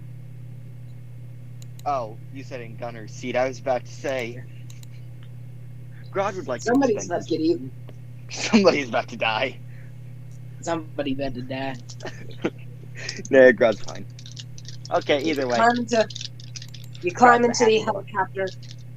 Oh, 1.86 2.18
you 2.34 2.44
said 2.44 2.62
in 2.62 2.76
gunner's 2.78 3.12
seat. 3.12 3.36
I 3.36 3.48
was 3.48 3.60
about 3.60 3.86
to 3.86 3.92
say. 3.94 4.42
Grodd 6.12 6.36
would 6.36 6.48
like 6.48 6.62
Somebody's 6.62 7.06
about 7.06 7.24
to 7.24 7.30
get 7.30 7.42
eaten. 7.42 7.72
Somebody's 8.30 8.90
about 8.90 9.10
to 9.10 9.18
die. 9.18 9.60
Somebody 10.62 11.14
about 11.14 11.36
to 11.36 11.42
die. 11.42 11.76
Nah, 13.30 13.52
Grodd's 13.52 13.82
fine. 13.82 14.06
Okay, 14.92 15.22
either 15.24 15.48
way. 15.48 15.58
Into, 15.78 16.08
you 17.04 17.12
climb 17.12 17.44
into 17.46 17.66
the 17.66 17.78
a 17.78 17.80
happy 17.80 17.92
one. 17.92 18.06
helicopter, 18.06 18.48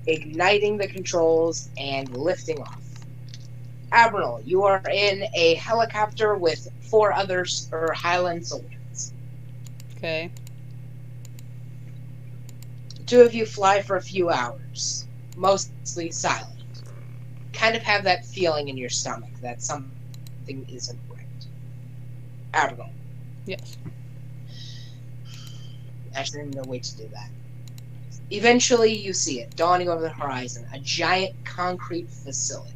igniting 0.07 0.79
the 0.79 0.89
controls 0.89 1.71
and 1.79 2.17
lifting 2.17 2.61
off. 2.63 2.85
Admiral, 3.93 4.41
you 4.45 4.65
are 4.65 4.83
in 4.91 5.25
a 5.35 5.55
helicopter 5.55 6.37
with 6.37 6.69
four 6.81 7.13
others 7.13 7.69
or 7.73 7.93
Highland 7.95 8.47
soldiers. 8.47 9.13
Okay. 9.97 10.33
Two 13.07 13.21
of 13.23 13.35
you 13.35 13.47
fly 13.47 13.83
for 13.83 13.97
a 13.97 14.03
few 14.03 14.31
hours, 14.31 15.07
mostly 15.37 16.11
silent. 16.11 16.83
Kind 17.53 17.77
of 17.77 17.83
have 17.83 18.05
that 18.05 18.25
feeling 18.27 18.69
in 18.69 18.77
your 18.77 18.91
stomach 18.91 19.33
that 19.43 19.63
something 19.63 20.67
isn't 20.69 21.01
right. 21.09 21.47
Admiral, 22.55 22.91
Yes. 23.47 23.79
actually, 26.15 26.43
there's 26.43 26.55
no 26.55 26.65
way 26.65 26.79
to 26.81 26.97
do 26.97 27.09
that. 27.09 27.31
Eventually, 28.31 28.93
you 28.93 29.13
see 29.13 29.41
it 29.41 29.55
dawning 29.55 29.89
over 29.89 30.03
the 30.03 30.09
horizon 30.11 30.67
a 30.73 30.79
giant 30.81 31.33
concrete 31.45 32.11
facility, 32.11 32.73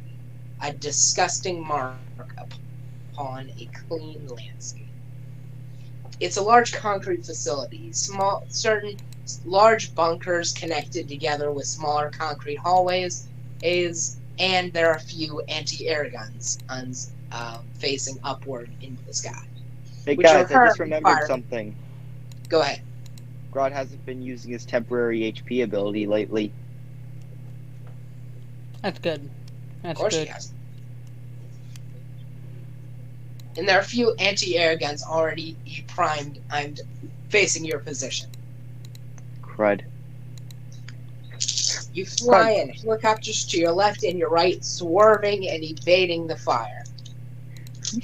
a 0.61 0.71
disgusting 0.71 1.65
mark 1.65 1.97
upon 3.11 3.49
a 3.59 3.65
clean 3.87 4.25
landscape. 4.27 4.87
It's 6.21 6.37
a 6.37 6.41
large 6.41 6.73
concrete 6.73 7.25
facility, 7.25 7.91
small, 7.91 8.45
certain 8.47 8.95
large 9.45 9.93
bunkers 9.93 10.53
connected 10.53 11.07
together 11.09 11.51
with 11.51 11.65
smaller 11.65 12.09
concrete 12.09 12.57
hallways, 12.57 13.27
is, 13.61 14.17
and 14.39 14.71
there 14.71 14.89
are 14.89 14.95
a 14.95 15.01
few 15.01 15.41
anti-air 15.41 16.09
guns 16.09 16.59
guns, 16.67 17.11
um, 17.31 17.65
facing 17.73 18.17
upward 18.23 18.69
into 18.81 19.03
the 19.05 19.13
sky. 19.13 19.43
Hey 20.05 20.15
guys, 20.15 20.51
I 20.51 20.67
just 20.67 20.79
remembered 20.79 21.23
something. 21.27 21.75
Go 22.49 22.61
ahead. 22.61 22.81
Grodd 23.51 23.71
hasn't 23.71 24.05
been 24.05 24.21
using 24.21 24.51
his 24.51 24.65
temporary 24.65 25.31
HP 25.31 25.63
ability 25.63 26.07
lately. 26.07 26.53
That's 28.81 28.99
good. 28.99 29.21
That's 29.21 29.29
Of 29.29 29.83
That's 29.83 29.99
course 29.99 30.15
good. 30.15 30.27
he 30.27 30.33
has. 30.33 30.53
And 33.57 33.67
there 33.67 33.77
are 33.77 33.81
a 33.81 33.85
few 33.85 34.13
anti-air 34.15 34.77
guns 34.77 35.03
already 35.03 35.57
primed 35.87 36.39
and 36.51 36.79
facing 37.29 37.65
your 37.65 37.79
position. 37.79 38.29
Crud. 39.41 39.81
You 41.93 42.05
fly 42.05 42.51
in, 42.51 42.69
helicopters 42.69 43.45
to 43.47 43.59
your 43.59 43.73
left 43.73 44.03
and 44.03 44.17
your 44.17 44.29
right, 44.29 44.63
swerving 44.63 45.49
and 45.49 45.61
evading 45.61 46.27
the 46.27 46.37
fire. 46.37 46.83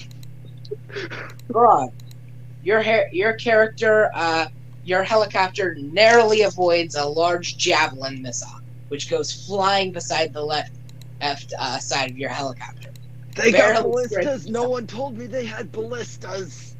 Grodd, 1.50 1.94
your 2.64 2.82
hair, 2.82 3.08
your 3.14 3.34
character, 3.34 4.12
uh, 4.14 4.48
your 4.88 5.04
helicopter 5.04 5.76
narrowly 5.76 6.44
avoids 6.44 6.96
a 6.96 7.06
large 7.06 7.58
javelin 7.58 8.22
missile, 8.22 8.62
which 8.88 9.10
goes 9.10 9.46
flying 9.46 9.92
beside 9.92 10.32
the 10.34 10.42
left, 10.42 10.72
left 11.22 11.54
uh, 11.60 11.78
side 11.78 12.10
of 12.10 12.18
your 12.18 12.30
helicopter. 12.30 12.90
They 13.36 13.52
got 13.52 13.74
got 13.74 13.84
ballistas. 13.84 14.26
ballistas. 14.26 14.48
No 14.48 14.70
one 14.70 14.88
told 14.88 15.18
me 15.18 15.28
they 15.28 15.46
had 15.46 15.72
ballistas. 15.74 16.76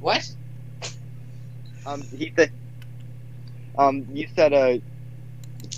What? 0.00 0.28
Um, 1.86 2.02
he 2.02 2.32
said. 2.36 2.50
Um, 3.78 4.06
you 4.12 4.28
said 4.34 4.52
uh, 4.52 4.78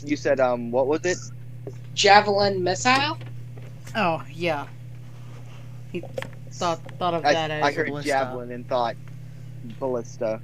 you 0.02 0.16
said 0.16 0.40
um, 0.40 0.70
what 0.70 0.86
was 0.86 1.04
it? 1.04 1.18
Javelin 1.94 2.62
missile? 2.64 3.18
Oh 3.94 4.24
yeah. 4.32 4.66
He 5.92 6.02
thought 6.50 6.80
thought 6.98 7.14
of 7.14 7.24
I, 7.24 7.34
that 7.34 7.50
as 7.50 7.62
I 7.62 7.70
a 7.70 7.72
heard 7.72 7.86
ballista. 7.88 8.08
javelin 8.08 8.50
and 8.50 8.66
thought 8.66 8.96
ballista. 9.78 10.40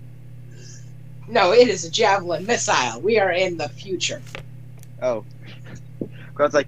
No, 1.31 1.52
it 1.52 1.69
is 1.69 1.85
a 1.85 1.90
javelin 1.90 2.44
missile. 2.44 3.01
We 3.01 3.19
are 3.20 3.31
in 3.31 3.57
the 3.57 3.69
future. 3.69 4.20
Oh, 5.01 5.24
Grodd's 6.35 6.55
like, 6.55 6.66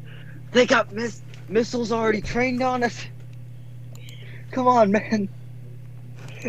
they 0.53 0.67
got 0.67 0.93
miss 0.93 1.21
missiles 1.49 1.91
already 1.91 2.21
trained 2.21 2.63
on 2.63 2.85
us. 2.85 3.05
Come 4.53 4.69
on, 4.69 4.93
man. 4.93 5.29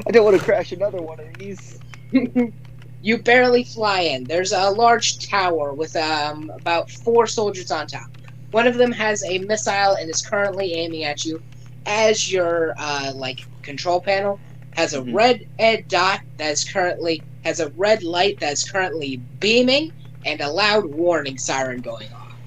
I 0.06 0.11
don't 0.11 0.23
want 0.23 0.38
to 0.38 0.44
crash 0.44 0.72
another 0.72 1.02
one 1.02 1.19
of 1.19 1.34
these. 1.40 1.80
you 3.02 3.18
barely 3.18 3.64
fly 3.64 4.02
in. 4.02 4.26
There's 4.26 4.52
a 4.52 4.69
large 4.69 5.27
tower 5.27 5.73
with 5.73 5.95
um, 5.95 6.52
about 6.52 6.91
four 6.91 7.26
soldiers 7.26 7.72
on 7.72 7.88
top. 7.88 8.10
One 8.52 8.68
of 8.68 8.76
them 8.76 8.91
has 8.91 9.23
a 9.23 9.40
missile 9.40 9.95
and 9.95 10.10
is 10.10 10.22
currently 10.22 10.73
aiming 10.73 11.03
at 11.03 11.26
you. 11.26 11.41
As 11.85 12.31
your 12.31 12.76
uh, 12.77 13.11
like 13.15 13.45
control 13.64 13.99
panel 13.99 14.40
has 14.76 14.94
a 14.94 15.04
Mhm. 15.04 15.10
red 15.10 15.41
red 15.60 15.88
dot 15.90 16.22
that 16.38 16.52
is 16.52 16.64
currently 16.66 17.26
has 17.44 17.60
a 17.60 17.72
red 17.76 18.04
light 18.04 18.40
that 18.40 18.54
is 18.54 18.64
currently 18.64 19.18
beaming 19.40 19.91
and 20.26 20.41
a 20.41 20.50
loud 20.52 20.86
warning 20.86 21.38
siren 21.38 21.82
going 21.82 22.12
off. 22.14 22.40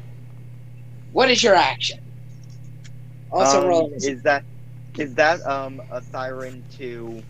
What 1.11 1.31
is 1.33 1.43
your 1.43 1.57
action? 1.57 1.99
Also 3.31 3.61
Um, 3.61 3.63
roll. 3.63 3.93
Is 4.01 4.23
that 4.23 4.45
is 4.97 5.15
that 5.17 5.47
um 5.47 5.83
a 5.91 6.03
siren 6.03 6.65
to 6.79 7.25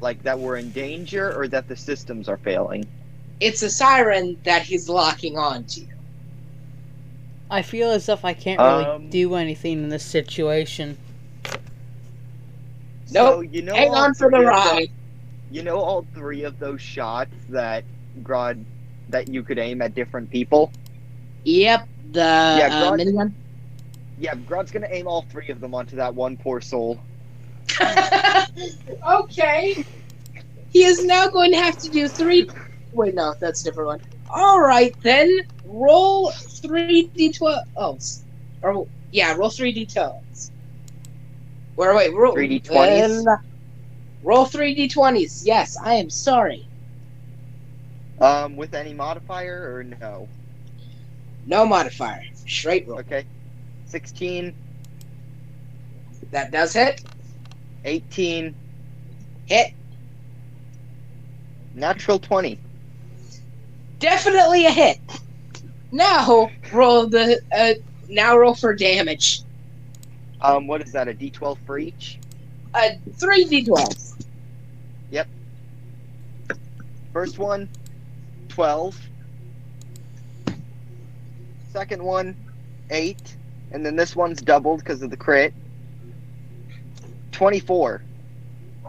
like 0.00 0.22
that 0.22 0.38
we're 0.40 0.56
in 0.56 0.72
danger 0.72 1.34
or 1.34 1.48
that 1.48 1.68
the 1.68 1.76
systems 1.76 2.28
are 2.28 2.38
failing? 2.38 2.90
It's 3.40 3.60
a 3.62 3.70
siren 3.70 4.38
that 4.44 4.62
he's 4.62 4.88
locking 4.88 5.36
on 5.36 5.66
to. 5.70 5.86
I 7.50 7.60
feel 7.62 7.90
as 7.90 8.08
if 8.08 8.24
I 8.24 8.32
can't 8.32 8.62
really 8.62 8.92
Um, 8.92 9.04
do 9.10 9.34
anything 9.34 9.82
in 9.84 9.88
this 9.90 10.04
situation. 10.04 10.98
Nope. 13.12 13.34
So, 13.34 13.40
you 13.40 13.62
know 13.62 13.74
Hang 13.74 13.94
on 13.94 14.14
for 14.14 14.30
the 14.30 14.36
three 14.38 14.44
of 14.44 14.50
ride. 14.50 14.88
You 15.50 15.62
know 15.62 15.78
all 15.78 16.06
three 16.14 16.44
of 16.44 16.58
those 16.58 16.80
shots 16.80 17.34
that 17.48 17.84
Grodd 18.22 18.64
that 19.08 19.28
you 19.28 19.42
could 19.42 19.58
aim 19.58 19.82
at 19.82 19.94
different 19.94 20.30
people? 20.30 20.72
Yep, 21.44 21.88
the 22.12 22.20
Yeah, 22.20 22.68
uh, 22.68 22.92
Grodd- 22.92 23.00
minigun. 23.00 23.34
Yeah, 24.18 24.34
Grodd's 24.34 24.70
gonna 24.70 24.88
aim 24.90 25.08
all 25.08 25.22
three 25.22 25.48
of 25.48 25.60
them 25.60 25.74
onto 25.74 25.96
that 25.96 26.14
one 26.14 26.36
poor 26.36 26.60
soul. 26.60 27.00
okay. 29.10 29.84
He 30.68 30.84
is 30.84 31.04
now 31.04 31.28
going 31.28 31.50
to 31.52 31.58
have 31.58 31.76
to 31.78 31.88
do 31.88 32.08
three. 32.08 32.48
Wait, 32.92 33.14
no, 33.14 33.34
that's 33.40 33.62
a 33.62 33.64
different 33.64 33.88
one. 33.88 34.00
All 34.32 34.60
right, 34.60 34.94
then 35.02 35.28
roll 35.64 36.30
three 36.62 37.10
d12. 37.16 37.58
Oh, 37.76 37.94
s- 37.96 38.24
or 38.62 38.86
yeah, 39.10 39.34
roll 39.34 39.50
three 39.50 39.72
d12s. 39.74 40.49
Where 41.80 41.94
wait, 41.94 42.12
roll 42.12 42.34
3d20s? 42.36 43.24
then 43.24 43.38
roll 44.22 44.44
three 44.44 44.76
d20s. 44.76 45.46
Yes, 45.46 45.78
I 45.82 45.94
am 45.94 46.10
sorry. 46.10 46.66
Um, 48.20 48.54
with 48.54 48.74
any 48.74 48.92
modifier 48.92 49.74
or 49.74 49.82
no? 49.82 50.28
No 51.46 51.64
modifier, 51.64 52.22
straight 52.34 52.86
roll. 52.86 52.98
Okay. 52.98 53.24
16, 53.86 54.54
That 56.32 56.50
does 56.52 56.74
hit. 56.74 57.02
18, 57.86 58.54
Hit. 59.46 59.72
natural 61.74 62.18
20. 62.18 62.58
Definitely 64.00 64.66
a 64.66 64.70
hit. 64.70 64.98
Now 65.92 66.50
roll 66.74 67.06
the 67.06 67.40
uh, 67.56 67.72
now 68.10 68.36
roll 68.36 68.54
for 68.54 68.74
damage. 68.74 69.40
Um, 70.42 70.66
what 70.66 70.80
is 70.82 70.92
that, 70.92 71.08
a 71.08 71.14
d12 71.14 71.58
for 71.66 71.78
each? 71.78 72.18
Uh, 72.72 72.90
three 73.14 73.44
d12s. 73.44 74.24
Yep. 75.10 75.28
First 77.12 77.38
one, 77.38 77.68
12. 78.48 78.98
Second 81.72 82.02
one, 82.02 82.36
8. 82.90 83.36
And 83.72 83.84
then 83.84 83.96
this 83.96 84.16
one's 84.16 84.40
doubled 84.42 84.80
because 84.80 85.02
of 85.02 85.10
the 85.10 85.16
crit. 85.16 85.54
24. 87.32 88.02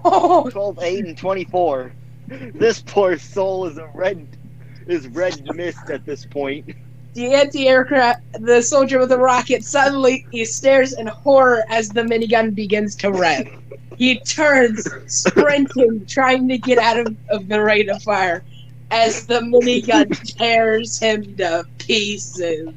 Oh, 0.04 0.50
12, 0.50 0.80
8, 0.82 1.06
and 1.06 1.18
24. 1.18 1.92
This 2.56 2.82
poor 2.82 3.20
soul 3.20 3.68
is 3.68 3.78
a 3.78 3.86
red 3.94 4.26
is 4.88 5.08
red 5.10 5.46
mist 5.54 5.92
at 5.92 6.06
this 6.06 6.26
point. 6.26 6.76
The 7.14 7.34
anti-aircraft, 7.34 8.22
the 8.40 8.62
soldier 8.62 9.00
with 9.00 9.10
the 9.10 9.18
rocket, 9.18 9.64
suddenly 9.64 10.26
he 10.32 10.46
stares 10.46 10.94
in 10.94 11.08
horror 11.08 11.64
as 11.70 11.90
the 11.90 12.02
minigun 12.02 12.56
begins 12.56 12.96
to 12.98 13.12
rev. 13.12 13.48
He 13.98 14.20
turns, 14.20 14.88
sprinting, 15.08 16.06
trying 16.06 16.48
to 16.48 16.58
get 16.58 16.78
out 16.78 17.00
of, 17.00 17.16
of 17.30 17.48
the 17.48 17.62
rate 17.62 17.90
of 17.90 18.02
fire, 18.02 18.44
as 18.90 19.26
the 19.26 19.42
minigun 19.42 20.10
tears 20.38 21.00
him 21.00 21.36
to 21.36 21.66
pieces. 21.78 22.74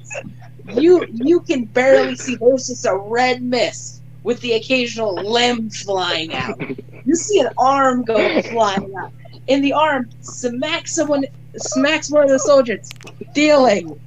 You 0.75 1.07
you 1.13 1.41
can 1.41 1.65
barely 1.67 2.17
see. 2.17 2.37
There's 2.37 2.69
just 2.69 2.87
a 2.87 2.97
red 2.97 3.43
mist 3.43 4.03
with 4.23 4.41
the 4.41 4.55
occasional 4.55 5.15
limb 5.15 5.71
flying 5.71 6.35
out. 6.35 6.61
You 7.05 7.15
see 7.15 7.41
an 7.41 7.51
arm 7.59 8.03
go 8.03 8.43
flying 8.43 8.95
out, 8.97 9.13
and 9.49 9.63
the 9.63 9.73
arm 9.73 10.09
smacks 10.21 10.95
someone, 10.95 11.25
smacks 11.57 12.11
one 12.11 12.25
of 12.25 12.31
the 12.31 12.39
soldiers, 12.39 12.89
dealing 13.35 13.99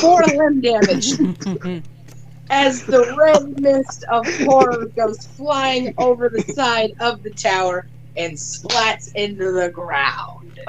four 0.00 0.22
limb 0.22 0.60
damage 0.60 1.12
as 2.50 2.84
the 2.84 3.14
red 3.18 3.60
mist 3.60 4.04
of 4.10 4.26
horror 4.40 4.86
goes 4.96 5.26
flying 5.26 5.94
over 5.98 6.28
the 6.28 6.42
side 6.52 6.92
of 7.00 7.22
the 7.22 7.30
tower 7.30 7.86
and 8.16 8.34
splats 8.34 9.12
into 9.14 9.52
the 9.52 9.70
ground. 9.70 10.60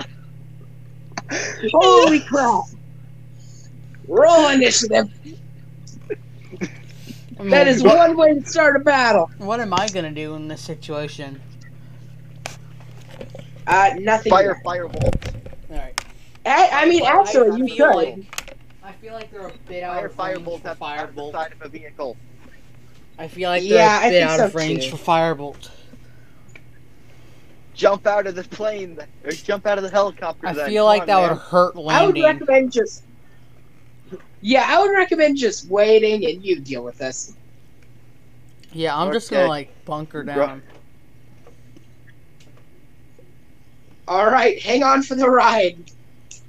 Holy 1.72 2.20
crap! 2.22 2.64
Roll 4.08 4.50
initiative. 4.50 5.10
I 7.38 7.42
mean, 7.42 7.50
That 7.50 7.68
is 7.68 7.84
one 7.84 8.16
way 8.16 8.40
to 8.40 8.46
start 8.48 8.76
a 8.76 8.80
battle. 8.80 9.30
What 9.40 9.60
am 9.60 9.74
I 9.74 9.90
gonna 9.90 10.12
do 10.12 10.36
in 10.36 10.48
this 10.48 10.62
situation? 10.62 11.42
Uh, 13.68 13.92
nothing. 14.00 14.30
Fire, 14.30 14.62
firebolt. 14.66 15.34
Alright. 15.72 16.06
I, 16.46 16.70
I 16.72 16.86
mean, 16.88 17.04
actually, 17.04 17.60
you 17.60 17.76
feel 17.76 17.88
could. 17.94 17.96
Like, 18.18 18.56
I 18.84 18.92
feel 18.94 19.14
like 19.14 19.32
they're 19.32 19.48
a 19.48 19.54
bit 19.68 19.82
out 19.84 19.96
Fire, 20.14 20.36
of 20.36 20.46
range 20.46 20.46
firebolt 20.46 20.62
for 20.62 20.68
at, 20.70 20.82
at 21.00 21.16
firebolt. 21.16 21.32
side 21.32 21.52
of 21.54 21.62
a 21.64 21.70
vehicle. 21.70 22.16
I 23.18 23.28
feel 23.28 23.50
like 23.50 23.64
Yeah, 23.64 24.00
they're 24.02 24.04
a 24.04 24.06
I 24.06 24.10
bit 24.12 24.24
out 24.24 24.38
so 24.38 24.46
of 24.46 24.56
range 24.56 24.86
too. 24.90 24.98
for 24.98 25.12
firebolt. 25.12 25.70
Jump 27.74 28.08
out 28.08 28.26
of 28.28 28.36
the 28.36 28.44
plane, 28.44 28.98
or 29.26 29.32
jump 29.32 29.66
out 29.66 29.78
of 29.78 29.84
the 29.84 29.90
helicopter. 29.90 30.48
I 30.48 30.54
then. 30.54 30.70
feel 30.70 30.84
Come 30.84 30.88
like 30.88 31.02
on, 31.02 31.08
that 31.08 31.20
man. 31.22 31.30
would 31.32 31.38
hurt 31.40 31.76
landing. 31.76 32.24
I 32.24 32.28
would 32.30 32.40
recommend 32.40 32.72
just. 32.72 33.04
Yeah, 34.42 34.66
I 34.68 34.80
would 34.80 34.92
recommend 34.92 35.38
just 35.38 35.68
waiting 35.68 36.26
and 36.26 36.46
you 36.46 36.60
deal 36.60 36.84
with 36.84 36.98
this. 37.00 37.36
Yeah, 38.72 38.96
I'm 38.96 39.12
just 39.12 39.30
gonna 39.32 39.48
like 39.48 39.74
bunker 39.86 40.24
Bro- 40.24 40.36
down. 40.36 40.64
All 44.08 44.26
right, 44.26 44.62
hang 44.62 44.84
on 44.84 45.02
for 45.02 45.16
the 45.16 45.30
ride. 45.30 45.92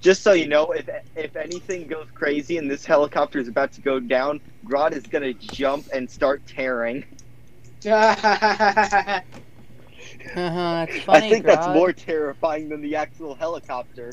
Just 0.01 0.23
so 0.23 0.33
you 0.33 0.47
know, 0.47 0.73
if 0.73 0.89
if 1.16 1.37
anything 1.37 1.87
goes 1.87 2.07
crazy 2.15 2.59
and 2.59 2.70
this 2.70 2.85
helicopter 2.85 3.39
is 3.39 3.49
about 3.49 3.73
to 3.73 3.81
go 3.81 3.99
down, 3.99 4.41
Grodd 4.65 4.93
is 4.93 5.05
gonna 5.05 5.33
jump 5.33 5.87
and 5.93 6.09
start 6.09 6.43
tearing. 6.47 7.05
Haha, 7.85 9.20
funny, 10.87 11.01
I 11.09 11.20
think 11.20 11.45
that's 11.45 11.69
more 11.69 11.93
terrifying 11.93 12.69
than 12.69 12.83
the 12.83 12.97
actual 12.97 13.35
helicopter. 13.35 14.12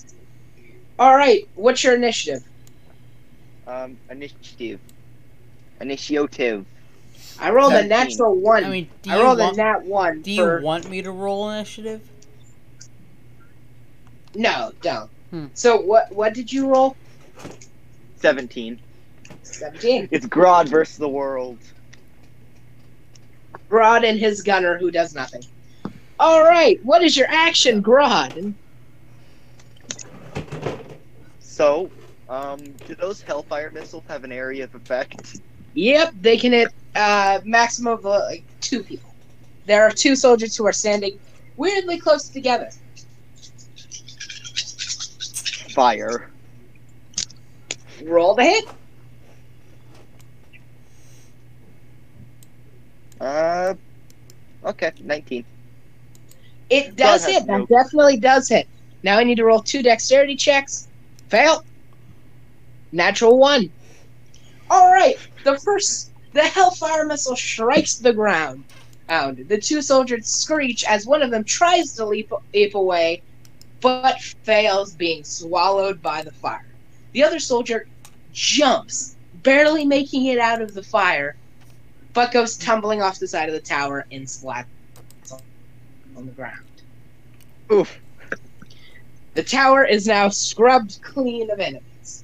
All 0.97 1.15
right, 1.15 1.47
what's 1.55 1.83
your 1.83 1.95
initiative? 1.95 2.43
Um, 3.67 3.97
initiative. 4.09 4.79
Initiative. 5.81 6.65
I 7.39 7.51
rolled 7.51 7.73
a 7.73 7.85
natural 7.85 8.35
one. 8.35 8.63
I 8.63 8.69
mean, 8.69 8.89
do 9.01 9.11
I 9.11 9.23
rolled 9.23 9.39
want? 9.39 9.57
a 9.57 9.57
nat 9.57 9.83
one. 9.83 10.21
Do 10.21 10.35
for... 10.35 10.59
you 10.59 10.65
want 10.65 10.89
me 10.89 11.01
to 11.01 11.11
roll 11.11 11.49
initiative? 11.49 12.01
No, 14.35 14.71
don't. 14.81 15.09
Hmm. 15.31 15.45
So 15.53 15.77
what? 15.81 16.11
What 16.11 16.33
did 16.33 16.51
you 16.51 16.69
roll? 16.69 16.95
17. 18.15 18.79
Seventeen. 19.43 20.07
It's 20.11 20.25
Grodd 20.25 20.67
versus 20.69 20.97
the 20.97 21.09
world. 21.09 21.59
Grodd 23.69 24.07
and 24.07 24.17
his 24.17 24.41
gunner, 24.41 24.77
who 24.77 24.91
does 24.91 25.13
nothing. 25.13 25.41
All 26.19 26.43
right, 26.43 26.79
what 26.83 27.03
is 27.03 27.17
your 27.17 27.27
action, 27.29 27.83
Grodd? 27.83 28.53
So, 31.39 31.91
um, 32.29 32.57
do 32.85 32.95
those 32.95 33.21
Hellfire 33.21 33.71
missiles 33.71 34.03
have 34.07 34.23
an 34.23 34.31
area 34.31 34.63
of 34.63 34.73
effect? 34.73 35.39
Yep, 35.73 36.13
they 36.21 36.37
can 36.37 36.53
hit 36.53 36.69
uh, 36.95 37.41
maximum 37.43 37.93
of 37.93 38.05
uh, 38.05 38.19
like 38.25 38.45
two 38.61 38.83
people. 38.83 39.13
There 39.65 39.83
are 39.83 39.91
two 39.91 40.15
soldiers 40.15 40.55
who 40.55 40.65
are 40.65 40.73
standing 40.73 41.19
weirdly 41.57 41.99
close 41.99 42.29
together. 42.29 42.69
Fire. 45.73 46.29
Roll 48.03 48.35
the 48.35 48.43
hit. 48.43 48.65
Uh, 53.19 53.73
okay, 54.65 54.91
19. 55.01 55.45
It 56.69 56.95
does 56.95 57.25
hit. 57.25 57.47
That 57.47 57.67
definitely 57.67 58.17
does 58.17 58.49
hit. 58.49 58.67
Now 59.03 59.17
I 59.17 59.23
need 59.23 59.35
to 59.35 59.45
roll 59.45 59.61
two 59.61 59.81
dexterity 59.81 60.35
checks. 60.35 60.87
Fail. 61.29 61.63
Natural 62.91 63.37
one. 63.37 63.71
All 64.69 64.91
right. 64.91 65.17
The 65.43 65.57
first, 65.59 66.11
the 66.33 66.41
Hellfire 66.41 67.05
missile 67.05 67.35
strikes 67.35 67.95
the 67.95 68.13
ground. 68.13 68.63
The 69.07 69.59
two 69.61 69.81
soldiers 69.81 70.27
screech 70.27 70.83
as 70.85 71.05
one 71.05 71.21
of 71.21 71.31
them 71.31 71.43
tries 71.43 71.93
to 71.93 72.05
leap, 72.05 72.31
leap 72.53 72.75
away, 72.75 73.21
but 73.83 74.19
fails, 74.21 74.93
being 74.93 75.23
swallowed 75.25 76.01
by 76.01 76.23
the 76.23 76.31
fire. 76.31 76.65
The 77.11 77.21
other 77.23 77.39
soldier 77.39 77.85
jumps, 78.31 79.17
barely 79.43 79.85
making 79.85 80.25
it 80.25 80.39
out 80.39 80.61
of 80.61 80.73
the 80.73 80.81
fire, 80.81 81.35
but 82.13 82.31
goes 82.31 82.57
tumbling 82.57 83.01
off 83.01 83.19
the 83.19 83.27
side 83.27 83.49
of 83.49 83.53
the 83.53 83.61
tower 83.61 84.05
and 84.11 84.25
splats 84.25 84.65
on 86.15 86.25
the 86.25 86.31
ground. 86.31 86.65
Oof. 87.71 87.99
The 89.33 89.43
tower 89.43 89.83
is 89.83 90.07
now 90.07 90.29
scrubbed 90.29 90.99
clean 91.01 91.51
of 91.51 91.59
enemies. 91.59 92.23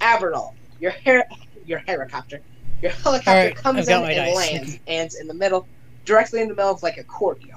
Avernal, 0.00 0.54
your 0.80 0.92
her- 1.04 1.24
your 1.66 1.80
helicopter, 1.80 2.40
your 2.80 2.92
helicopter 2.92 3.30
Alright, 3.30 3.56
comes 3.56 3.88
I've 3.88 4.02
in 4.02 4.10
and 4.10 4.16
dice. 4.16 4.36
lands, 4.36 4.78
lands 4.86 5.14
in 5.16 5.26
the 5.26 5.34
middle, 5.34 5.66
directly 6.04 6.40
in 6.40 6.48
the 6.48 6.54
middle 6.54 6.70
of 6.70 6.82
like 6.82 6.98
a 6.98 7.04
courtyard. 7.04 7.53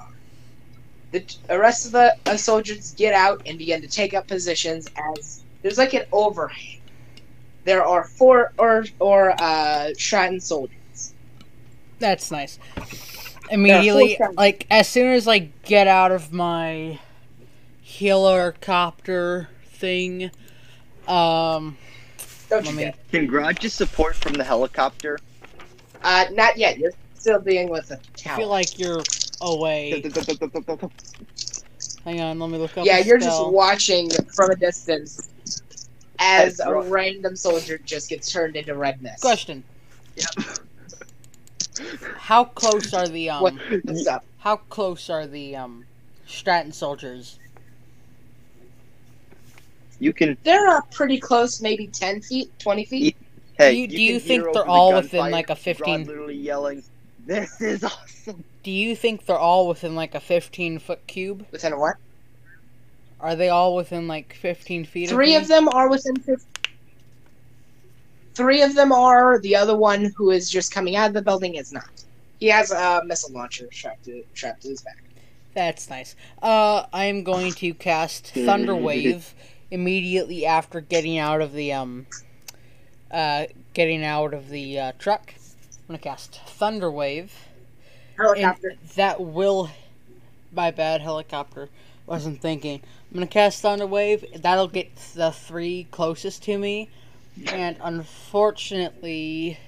The, 1.10 1.24
the 1.46 1.58
rest 1.58 1.86
of 1.86 1.92
the 1.92 2.16
uh, 2.26 2.36
soldiers 2.36 2.92
get 2.94 3.14
out 3.14 3.42
and 3.46 3.58
begin 3.58 3.80
to 3.80 3.88
take 3.88 4.12
up 4.12 4.26
positions 4.26 4.88
as 5.16 5.42
there's 5.62 5.78
like 5.78 5.94
an 5.94 6.04
overhang. 6.12 6.80
There 7.64 7.84
are 7.84 8.04
four 8.04 8.52
or 8.58 8.84
or 8.98 9.34
uh, 9.40 9.92
Stratton 9.94 10.40
soldiers. 10.40 11.14
That's 11.98 12.30
nice. 12.30 12.58
Immediately, 13.50 14.18
like 14.36 14.66
as 14.70 14.88
soon 14.88 15.12
as 15.12 15.26
I 15.26 15.50
get 15.64 15.86
out 15.86 16.12
of 16.12 16.32
my 16.32 16.98
helicopter 17.84 19.48
thing, 19.64 20.30
um, 21.06 21.76
Don't 22.48 22.66
you 22.66 22.72
me. 22.72 22.84
get? 22.84 23.10
Can 23.10 23.28
Grodd 23.28 23.58
just 23.58 23.76
support 23.76 24.14
from 24.14 24.34
the 24.34 24.44
helicopter? 24.44 25.18
Uh, 26.02 26.26
not 26.32 26.56
yet. 26.56 26.78
You're 26.78 26.92
still 27.14 27.40
dealing 27.40 27.68
with 27.68 27.88
the 27.88 27.98
I 28.26 28.36
feel 28.36 28.48
like 28.48 28.78
you're 28.78 29.02
away. 29.40 30.02
Hang 32.04 32.20
on, 32.20 32.38
let 32.38 32.50
me 32.50 32.58
look 32.58 32.76
up. 32.78 32.86
Yeah, 32.86 32.98
you're 32.98 33.18
just 33.18 33.46
watching 33.48 34.10
from 34.34 34.50
a 34.50 34.56
distance 34.56 35.28
as 36.18 36.60
a 36.60 36.72
random 36.74 37.36
soldier 37.36 37.78
just 37.78 38.08
gets 38.08 38.30
turned 38.32 38.56
into 38.56 38.74
redness. 38.74 39.20
Question: 39.20 39.62
Yep. 40.16 40.28
How 42.16 42.44
close 42.44 42.92
are 42.94 43.06
the 43.08 43.30
um? 43.30 43.42
What- 43.42 43.54
What's 43.84 44.06
up? 44.06 44.24
How 44.38 44.56
close 44.56 45.10
are 45.10 45.26
the 45.26 45.56
um 45.56 45.84
Stratton 46.26 46.72
soldiers? 46.72 47.38
You 50.00 50.12
can. 50.12 50.36
They're 50.44 50.68
uh, 50.68 50.80
pretty 50.92 51.18
close, 51.18 51.60
maybe 51.60 51.88
10 51.88 52.20
feet, 52.22 52.56
20 52.60 52.84
feet. 52.84 53.16
Hey, 53.56 53.72
Do 53.74 53.80
you- 53.80 53.88
do 53.88 54.00
you 54.00 54.20
think 54.20 54.42
they're 54.42 54.50
over 54.50 54.60
the 54.60 54.64
all 54.66 54.94
within, 54.94 55.30
like, 55.32 55.50
a 55.50 55.54
Grodd 55.54 55.58
15 55.58 56.04
literally 56.06 56.36
yelling, 56.36 56.84
"This 57.26 57.60
is 57.60 57.82
awesome!" 57.82 58.44
Do 58.68 58.74
you 58.74 58.94
think 58.94 59.24
they're 59.24 59.38
all 59.38 59.66
within 59.66 59.94
like 59.94 60.14
a 60.14 60.20
15 60.20 60.78
foot 60.78 61.06
cube? 61.06 61.46
Within 61.52 61.78
what? 61.78 61.96
Are 63.18 63.34
they 63.34 63.48
all 63.48 63.74
within 63.74 64.06
like 64.06 64.34
15 64.34 64.84
feet? 64.84 65.08
Three 65.08 65.36
of, 65.36 65.44
of 65.44 65.48
them 65.48 65.70
are 65.70 65.88
within 65.88 66.16
50. 66.16 66.44
Three 68.34 68.60
of 68.60 68.74
them 68.74 68.92
are. 68.92 69.38
The 69.38 69.56
other 69.56 69.74
one, 69.74 70.12
who 70.14 70.32
is 70.32 70.50
just 70.50 70.70
coming 70.70 70.96
out 70.96 71.08
of 71.08 71.14
the 71.14 71.22
building, 71.22 71.54
is 71.54 71.72
not. 71.72 71.88
He 72.40 72.48
has 72.48 72.70
a 72.70 73.02
missile 73.06 73.32
launcher 73.32 73.70
strapped 73.72 74.04
to, 74.04 74.22
strapped 74.34 74.60
to 74.64 74.68
his 74.68 74.82
back. 74.82 75.02
That's 75.54 75.88
nice. 75.88 76.14
Uh, 76.42 76.84
I 76.92 77.06
am 77.06 77.24
going 77.24 77.52
to 77.52 77.72
cast 77.72 78.34
Thunder 78.34 78.76
Wave 78.76 79.34
immediately 79.70 80.44
after 80.44 80.82
getting 80.82 81.16
out 81.16 81.40
of 81.40 81.54
the 81.54 81.72
um, 81.72 82.06
uh, 83.10 83.46
getting 83.72 84.04
out 84.04 84.34
of 84.34 84.50
the 84.50 84.78
uh, 84.78 84.92
truck. 84.98 85.32
I'm 85.88 85.94
gonna 85.94 86.00
cast 86.00 86.42
Thunder 86.42 86.90
Wave. 88.18 88.36
And 88.36 88.56
Helicopter. 88.56 88.74
that 88.96 89.20
will. 89.20 89.70
My 90.52 90.70
bad, 90.70 91.00
helicopter. 91.02 91.70
Wasn't 92.06 92.40
thinking. 92.40 92.82
I'm 93.10 93.14
gonna 93.14 93.26
cast 93.26 93.62
Thunder 93.62 93.86
Wave. 93.86 94.24
That'll 94.42 94.68
get 94.68 94.96
the 95.14 95.32
three 95.32 95.88
closest 95.90 96.42
to 96.44 96.58
me, 96.58 96.90
and 97.46 97.76
unfortunately, 97.80 99.58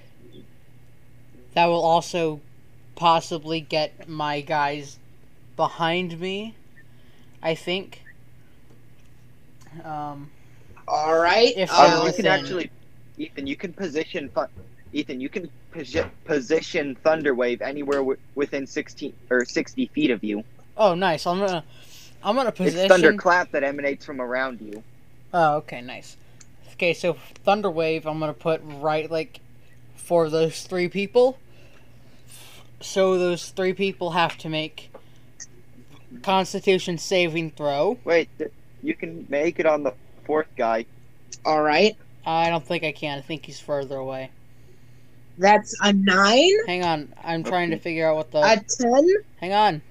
that 1.54 1.66
will 1.66 1.82
also 1.82 2.42
possibly 2.96 3.60
get 3.60 4.08
my 4.08 4.40
guys 4.40 4.98
behind 5.56 6.18
me. 6.20 6.56
I 7.42 7.54
think. 7.54 8.02
Um, 9.84 10.30
All 10.88 11.18
right. 11.18 11.52
If 11.56 11.70
Um, 11.70 11.90
they're 11.90 12.06
you 12.06 12.12
can 12.12 12.26
actually, 12.26 12.70
Ethan. 13.16 13.46
You 13.46 13.56
can 13.56 13.72
position. 13.74 14.30
Ethan, 14.92 15.20
you 15.20 15.28
can 15.28 15.44
posi- 15.44 15.50
position 15.72 16.96
Thunderwave 17.04 17.60
anywhere 17.62 17.98
w- 17.98 18.18
within 18.34 18.66
sixteen 18.66 19.12
or 19.30 19.44
sixty 19.44 19.86
feet 19.86 20.10
of 20.10 20.22
you. 20.24 20.44
oh, 20.76 20.94
nice. 20.94 21.26
I'm 21.26 21.38
gonna. 21.38 21.64
I'm 22.22 22.36
gonna 22.36 22.52
position. 22.52 22.80
It's 22.80 22.88
thunderclap 22.88 23.50
that 23.52 23.64
emanates 23.64 24.04
from 24.04 24.20
around 24.20 24.60
you. 24.60 24.82
Oh, 25.32 25.56
okay, 25.56 25.80
nice. 25.80 26.16
Okay, 26.72 26.92
so 26.94 27.16
Thunderwave, 27.46 28.04
I'm 28.06 28.18
gonna 28.20 28.32
put 28.34 28.60
right 28.64 29.10
like 29.10 29.40
for 29.94 30.28
those 30.28 30.62
three 30.64 30.88
people. 30.88 31.38
So 32.80 33.18
those 33.18 33.50
three 33.50 33.72
people 33.74 34.12
have 34.12 34.36
to 34.38 34.48
make 34.48 34.90
Constitution 36.22 36.98
saving 36.98 37.50
throw. 37.52 37.98
Wait, 38.04 38.28
th- 38.38 38.52
you 38.82 38.94
can 38.94 39.26
make 39.28 39.60
it 39.60 39.66
on 39.66 39.82
the 39.82 39.94
fourth 40.24 40.48
guy. 40.56 40.86
All 41.44 41.62
right. 41.62 41.96
I 42.26 42.50
don't 42.50 42.64
think 42.66 42.84
I 42.84 42.92
can. 42.92 43.18
I 43.18 43.20
think 43.22 43.46
he's 43.46 43.60
further 43.60 43.96
away. 43.96 44.30
That's 45.40 45.74
a 45.80 45.92
nine, 45.94 46.50
Hang 46.66 46.84
on. 46.84 47.14
I'm 47.24 47.42
trying 47.42 47.70
to 47.70 47.78
figure 47.78 48.06
out 48.06 48.16
what 48.16 48.30
the. 48.30 48.40
a 48.40 48.56
ten. 48.78 49.08
Hang 49.40 49.52
on. 49.54 49.82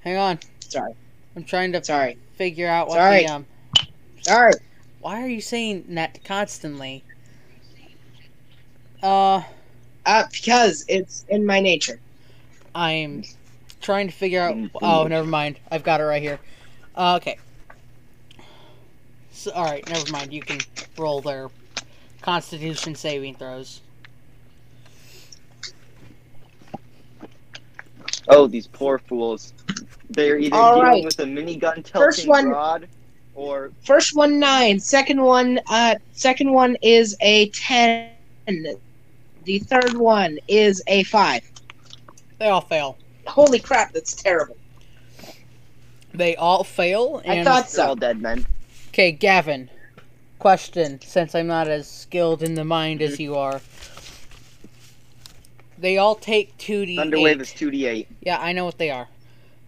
Hang 0.00 0.16
on. 0.16 0.38
Sorry, 0.58 0.92
I'm 1.36 1.44
trying 1.44 1.70
to 1.72 1.84
sorry, 1.84 2.18
figure 2.34 2.66
out 2.66 2.88
what 2.88 2.96
Sorry. 2.96 3.26
the 3.26 3.32
um. 3.32 3.46
sorry. 4.22 4.54
Why 5.00 5.22
are 5.22 5.28
you 5.28 5.40
saying 5.40 5.84
that 5.94 6.24
constantly? 6.24 7.04
Uh, 9.02 9.42
Uh, 10.04 10.24
because 10.32 10.84
it's 10.88 11.24
in 11.28 11.46
my 11.46 11.60
nature. 11.60 12.00
I'm 12.74 13.22
trying 13.80 14.08
to 14.08 14.12
figure 14.12 14.42
out. 14.42 14.56
Oh, 14.82 15.06
never 15.06 15.26
mind. 15.28 15.58
I've 15.70 15.84
got 15.84 16.00
it 16.00 16.04
right 16.04 16.22
here. 16.22 16.40
Uh, 16.96 17.16
okay. 17.16 17.38
So, 19.32 19.52
all 19.52 19.64
right, 19.64 19.88
never 19.88 20.10
mind. 20.10 20.32
You 20.32 20.42
can 20.42 20.58
roll 20.98 21.20
their 21.20 21.50
Constitution 22.20 22.94
saving 22.94 23.36
throws. 23.36 23.80
Oh, 28.30 28.46
these 28.46 28.66
poor 28.66 28.98
fools. 28.98 29.52
They're 30.10 30.38
either 30.38 30.56
All 30.56 30.74
dealing 30.76 30.86
right. 30.88 31.04
with 31.04 31.18
a 31.20 31.24
minigun 31.24 31.86
First 31.88 32.18
tilting 32.22 32.28
one- 32.28 32.48
rod, 32.48 32.88
or 33.34 33.70
First 33.84 34.14
one 34.16 34.38
nine. 34.38 34.80
Second 34.80 35.20
one, 35.20 35.60
uh, 35.68 35.96
second 36.12 36.52
one 36.52 36.76
is 36.82 37.16
a 37.20 37.48
ten. 37.50 38.10
The 39.44 39.58
third 39.60 39.94
one 39.94 40.38
is 40.48 40.82
a 40.86 41.02
five. 41.04 41.42
They 42.38 42.48
all 42.48 42.60
fail. 42.60 42.96
Holy 43.26 43.58
crap, 43.58 43.92
that's 43.92 44.14
terrible. 44.14 44.56
They 46.12 46.34
all 46.36 46.64
fail. 46.64 47.22
I 47.26 47.36
And 47.36 47.46
thought 47.46 47.68
they're 47.68 47.84
all 47.86 47.94
so. 47.94 48.00
dead 48.00 48.20
men. 48.20 48.44
Okay, 48.88 49.12
Gavin. 49.12 49.70
Question, 50.40 51.00
since 51.02 51.34
I'm 51.34 51.46
not 51.46 51.68
as 51.68 51.88
skilled 51.88 52.42
in 52.42 52.54
the 52.54 52.64
mind 52.64 53.02
as 53.02 53.20
you 53.20 53.36
are. 53.36 53.60
They 55.80 55.96
all 55.96 56.14
take 56.14 56.56
2d8. 56.58 56.96
Thunderwave 56.96 57.40
is 57.40 57.48
2d8. 57.48 58.06
Yeah, 58.20 58.38
I 58.38 58.52
know 58.52 58.66
what 58.66 58.76
they 58.78 58.90
are. 58.90 59.08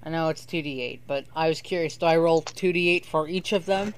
I 0.05 0.11
know 0.11 0.29
it's 0.29 0.45
2d8, 0.45 1.01
but 1.07 1.25
I 1.35 1.49
was 1.49 1.61
curious. 1.63 1.97
Do 1.97 2.07
I 2.07 2.17
roll 2.17 2.43
2d8 2.43 3.07
for 3.07 3.29
each 3.29 3.53
of 3.53 3.65
them? 3.67 3.95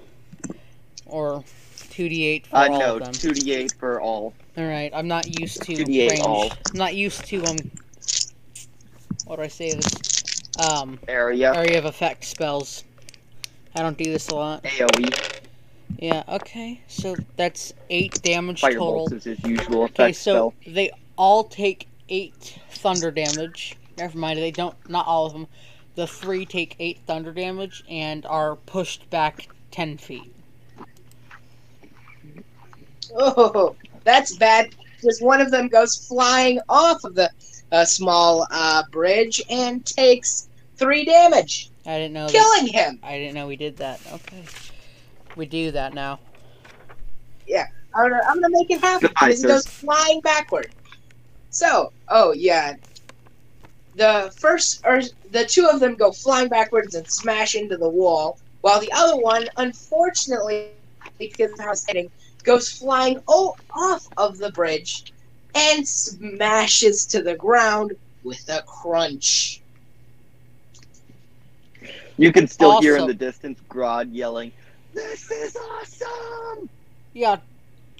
Or 1.06 1.42
2d8 1.76 2.46
for 2.46 2.56
Uh, 2.56 2.68
all 2.68 2.78
no, 2.78 2.96
of 2.96 3.00
them? 3.04 3.12
2d8 3.12 3.76
for 3.78 4.00
all. 4.00 4.32
Alright, 4.56 4.92
I'm 4.94 5.08
not 5.08 5.40
used 5.40 5.62
to 5.62 5.72
2d8 5.74 6.10
range. 6.10 6.20
all. 6.20 6.50
I'm 6.52 6.78
not 6.78 6.94
used 6.94 7.24
to, 7.26 7.44
um... 7.46 7.56
What 9.24 9.36
do 9.36 9.42
I 9.42 9.48
say 9.48 9.72
this? 9.72 10.42
Um, 10.70 11.00
Area, 11.08 11.52
area 11.52 11.78
of 11.78 11.84
effect 11.86 12.24
spells. 12.24 12.84
I 13.74 13.80
don't 13.82 13.98
do 13.98 14.04
this 14.04 14.28
a 14.28 14.36
lot. 14.36 14.62
AoE, 14.62 15.40
Yeah, 15.98 16.22
okay. 16.28 16.80
So 16.86 17.16
that's 17.36 17.72
8 17.90 18.22
damage 18.22 18.60
total. 18.60 19.08
Firebolt 19.08 19.12
is 19.14 19.24
his 19.24 19.42
usual 19.42 19.84
effect 19.84 20.00
Okay, 20.00 20.12
so 20.12 20.54
spell. 20.60 20.74
they 20.74 20.92
all 21.16 21.42
take 21.44 21.88
eight 22.08 22.58
thunder 22.70 23.10
damage. 23.10 23.76
Never 23.96 24.18
mind, 24.18 24.38
they 24.38 24.50
don't. 24.50 24.74
Not 24.88 25.06
all 25.06 25.26
of 25.26 25.32
them. 25.32 25.46
The 25.94 26.06
three 26.06 26.44
take 26.44 26.76
eight 26.78 27.00
thunder 27.06 27.32
damage 27.32 27.84
and 27.88 28.26
are 28.26 28.56
pushed 28.56 29.08
back 29.10 29.48
ten 29.70 29.96
feet. 29.96 30.34
Oh, 33.16 33.76
that's 34.02 34.36
bad. 34.36 34.74
Because 34.96 35.20
one 35.20 35.40
of 35.40 35.50
them 35.50 35.68
goes 35.68 35.96
flying 36.08 36.58
off 36.68 37.04
of 37.04 37.14
the 37.14 37.30
uh, 37.70 37.84
small 37.84 38.46
uh, 38.50 38.82
bridge 38.90 39.42
and 39.50 39.84
takes 39.84 40.48
three 40.76 41.04
damage, 41.04 41.70
I 41.86 41.98
didn't 41.98 42.14
know. 42.14 42.26
That, 42.26 42.32
killing 42.32 42.72
him. 42.72 42.98
I 43.02 43.18
didn't 43.18 43.34
know 43.34 43.46
we 43.46 43.56
did 43.56 43.76
that. 43.76 44.00
Okay, 44.12 44.44
we 45.36 45.46
do 45.46 45.70
that 45.72 45.94
now. 45.94 46.18
I'm 47.94 48.10
gonna, 48.10 48.22
I'm 48.26 48.40
gonna 48.40 48.50
make 48.50 48.70
it 48.70 48.80
happen 48.80 49.08
Goodbye, 49.08 49.28
because 49.28 49.42
he 49.42 49.48
goes 49.48 49.66
flying 49.66 50.20
backward. 50.20 50.72
So, 51.54 51.92
oh 52.08 52.32
yeah, 52.32 52.74
the 53.94 54.32
first 54.40 54.80
or 54.84 55.00
the 55.30 55.44
two 55.44 55.68
of 55.72 55.78
them 55.78 55.94
go 55.94 56.10
flying 56.10 56.48
backwards 56.48 56.96
and 56.96 57.08
smash 57.08 57.54
into 57.54 57.76
the 57.76 57.88
wall, 57.88 58.36
while 58.62 58.80
the 58.80 58.90
other 58.92 59.16
one, 59.16 59.46
unfortunately, 59.56 60.72
because 61.20 61.52
of 61.52 61.60
how 61.60 61.70
it's 61.70 61.86
hitting, 61.86 62.10
goes 62.42 62.70
flying 62.70 63.20
oh, 63.28 63.54
off 63.76 64.04
of 64.16 64.36
the 64.38 64.50
bridge 64.50 65.12
and 65.54 65.86
smashes 65.86 67.06
to 67.06 67.22
the 67.22 67.36
ground 67.36 67.92
with 68.24 68.42
a 68.48 68.60
crunch. 68.66 69.62
You 72.16 72.32
can 72.32 72.48
still 72.48 72.80
hear 72.80 72.96
in 72.96 73.06
the 73.06 73.14
distance 73.14 73.60
Grodd 73.68 74.08
yelling, 74.10 74.50
This 74.92 75.30
is 75.30 75.56
awesome! 75.56 76.68
Yeah. 77.12 77.36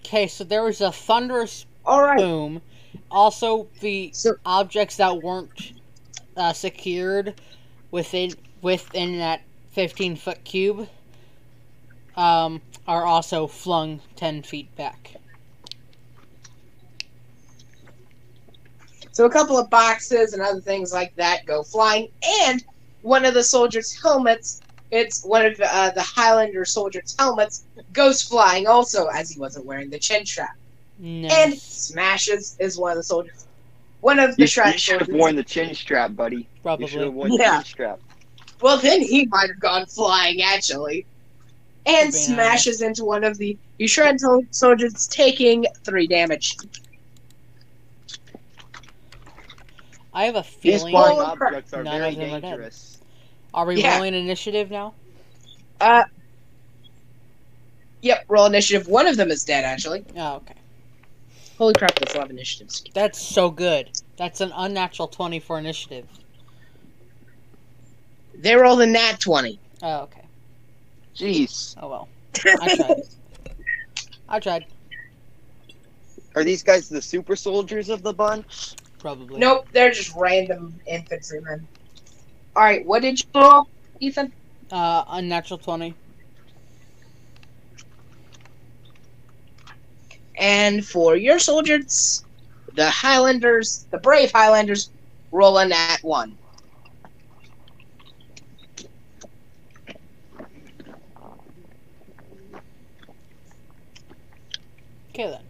Okay, 0.05 0.27
so 0.27 0.43
there 0.43 0.65
was 0.65 0.81
a 0.81 0.91
thunderous 0.91 1.67
All 1.85 2.03
right, 2.03 2.19
boom. 2.19 2.63
Also, 3.15 3.69
the 3.79 4.11
so 4.13 4.35
objects 4.45 4.97
that 4.97 5.23
weren't 5.23 5.73
uh, 6.37 6.53
secured 6.53 7.41
within 7.93 8.33
within 8.61 9.19
that 9.19 9.41
15 9.71 10.17
foot 10.17 10.43
cube 10.43 10.89
um, 12.17 12.61
are 12.89 13.05
also 13.05 13.47
flung 13.47 14.01
10 14.17 14.43
feet 14.43 14.75
back. 14.75 15.15
So 19.13 19.27
a 19.27 19.31
couple 19.31 19.57
of 19.59 19.71
boxes 19.71 20.33
and 20.33 20.43
other 20.43 20.61
things 20.61 20.93
like 20.93 21.15
that 21.15 21.47
go 21.47 21.63
flying, 21.63 22.09
and 22.41 22.65
one 23.03 23.25
of 23.25 23.33
the 23.35 23.45
soldiers' 23.45 23.97
helmets. 24.03 24.61
It's 24.91 25.25
one 25.25 25.47
of 25.47 25.61
uh, 25.61 25.91
the 25.91 26.03
Highlander 26.03 26.65
soldiers' 26.65 27.15
helmets 27.17 27.65
goes 27.93 28.23
flying 28.23 28.67
also 28.67 29.07
as 29.07 29.31
he 29.31 29.39
wasn't 29.39 29.67
wearing 29.67 29.91
the 29.91 30.01
chin 30.01 30.27
strap 30.27 30.57
and 31.01 31.55
smashes 31.55 32.57
is 32.59 32.79
one 32.79 32.93
of 32.93 32.97
the 32.97 33.03
soldiers. 33.05 33.49
One 34.01 34.19
of 34.19 34.37
the 34.37 34.43
You, 34.43 34.47
Shred 34.47 34.79
should 34.81 35.01
have 35.01 35.11
worn 35.11 35.37
the 35.37 35.45
chin 35.45 35.75
strap, 35.75 36.15
buddy. 36.15 36.49
You 36.77 36.87
should 36.87 37.03
Probably. 37.03 37.05
have 37.05 37.15
worn 37.15 37.31
Yeah. 37.33 37.59
the 37.59 37.63
chin 37.63 37.65
strap. 37.65 38.01
Well, 38.61 38.79
then 38.79 39.01
he 39.03 39.27
might 39.27 39.49
have 39.49 39.61
gone 39.61 39.87
flying 39.87 40.43
actually, 40.43 41.07
and 41.87 42.07
Could 42.07 42.13
be 42.13 42.19
smashes 42.19 42.81
into 42.83 43.05
one 43.05 43.25
of 43.25 43.39
the 43.39 43.59
Shred 43.87 44.19
soldiers, 44.51 45.07
taking 45.09 45.67
three 45.85 46.07
damage. 46.07 46.57
I 50.13 50.25
have 50.25 50.37
a 50.37 50.43
These 50.63 50.85
feeling. 50.85 50.93
flying 50.93 51.21
Holy 51.21 51.21
objects 51.21 51.73
are 51.75 51.85
None 51.85 52.01
very 52.01 52.11
of 52.11 52.17
them 52.17 52.33
are 52.33 52.41
dead. 52.41 52.61
dangerous. 52.61 53.03
Are 53.53 53.67
we 53.67 53.77
Yeah. 53.77 53.97
rolling 53.97 54.15
initiative 54.15 54.71
now? 54.71 54.95
Uh, 55.81 56.05
yep, 58.03 58.25
roll 58.29 58.47
initiative. 58.47 58.87
One 58.89 59.07
of 59.07 59.17
them 59.17 59.31
is 59.31 59.45
dead 59.45 59.65
actually. 59.65 60.05
Oh, 60.17 60.37
okay. 60.37 60.55
Holy 61.59 61.75
crap, 61.75 61.95
that's 61.95 62.15
a 62.15 62.19
lot 62.19 62.27
of 62.27 62.31
initiatives. 62.31 62.85
That's 62.95 63.21
so 63.21 63.51
good. 63.51 63.91
That's 64.17 64.41
an 64.41 64.53
unnatural 64.55 65.09
20 65.09 65.39
for 65.41 65.59
initiative. 65.59 66.07
They 68.37 68.57
rolled 68.57 68.81
a 68.83 68.87
nat 68.87 69.21
twenty. 69.21 69.59
Oh, 69.83 70.03
okay. 70.03 70.25
Jeez. 71.17 71.77
Oh 71.81 71.89
well. 71.89 72.09
I 72.61 72.77
tried. 72.77 73.03
I 74.29 74.41
tried. 74.41 74.67
Are 76.35 76.43
these 76.43 76.63
guys 76.63 76.89
the 76.89 77.01
super 77.01 77.37
soldiers 77.37 77.89
of 77.89 78.03
the 78.03 78.13
bunch? 78.13 78.75
Probably. 78.99 79.39
Nope, 79.39 79.69
they're 79.73 79.93
just 79.93 80.15
random 80.17 80.75
infantrymen. 80.87 81.67
Alright, 82.57 82.85
what 82.85 83.03
did 83.03 83.21
you 83.21 83.27
roll, 83.35 83.69
Ethan? 84.01 84.33
Uh, 84.71 85.05
unnatural 85.09 85.59
20. 85.59 85.95
And 90.37 90.85
for 90.87 91.17
your 91.17 91.39
soldiers, 91.39 92.25
the 92.75 92.91
Highlanders, 92.91 93.87
the 93.91 93.99
brave 93.99 94.33
Highlanders, 94.33 94.91
roll 95.31 95.59
a 95.59 95.67
nat 95.67 95.99
one. 96.03 96.39
Okay 105.11 105.31
then. 105.31 105.45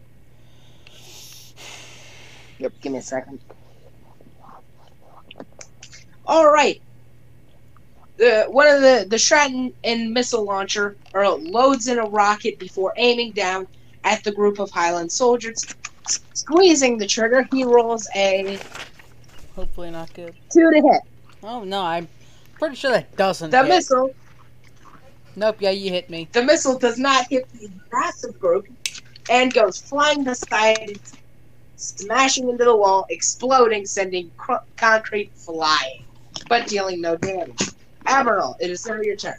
Yep, 2.59 2.73
Give 2.83 2.93
me 2.93 2.99
a 2.99 3.03
second. 3.03 3.41
Alright. 6.29 6.83
The 8.17 8.45
one 8.49 8.69
of 8.69 8.81
the 8.83 9.07
the 9.09 9.19
Stratton 9.19 9.73
and 9.83 10.13
missile 10.13 10.45
launcher 10.45 10.97
or 11.15 11.27
loads 11.29 11.89
in 11.89 11.99
a 11.99 12.07
rocket 12.07 12.59
before 12.59 12.93
aiming 12.97 13.33
down 13.33 13.67
at 14.05 14.23
the 14.25 14.33
group 14.33 14.59
of 14.59 14.71
Highland 14.71 15.11
soldiers. 15.11 15.65
Squeezing 16.35 16.99
the 16.99 17.07
trigger, 17.07 17.49
he 17.51 17.65
rolls 17.65 18.07
a 18.15 18.59
Hopefully 19.57 19.91
not 19.91 20.13
good. 20.15 20.35
two 20.53 20.71
to 20.71 20.77
hit. 20.81 21.03
Oh 21.43 21.65
no, 21.65 21.81
I'm 21.81 22.09
pretty 22.59 22.77
sure 22.77 22.91
that 22.91 23.17
doesn't. 23.17 23.51
The 23.51 23.63
hit. 23.63 23.69
missile 23.69 24.15
Nope. 25.37 25.57
Yeah, 25.61 25.71
you 25.71 25.91
hit 25.91 26.11
me. 26.11 26.29
The 26.33 26.43
missile 26.43 26.79
does 26.79 26.99
not 26.99 27.27
hit 27.29 27.49
the 27.55 27.69
massive 27.93 28.39
group 28.39 28.69
and 29.31 29.53
goes 29.53 29.79
flying 29.79 30.23
beside, 30.25 30.99
smashing 31.77 32.49
into 32.49 32.65
the 32.65 32.77
wall, 32.77 33.07
exploding, 33.11 33.85
sending 33.87 34.31
cr- 34.37 34.63
concrete 34.77 35.33
flying, 35.35 36.05
but 36.49 36.67
dealing 36.69 37.01
no 37.01 37.17
damage. 37.17 37.71
Admiral, 38.07 38.57
it 38.61 38.71
is 38.71 38.87
now 38.87 39.01
your 39.01 39.17
turn. 39.17 39.39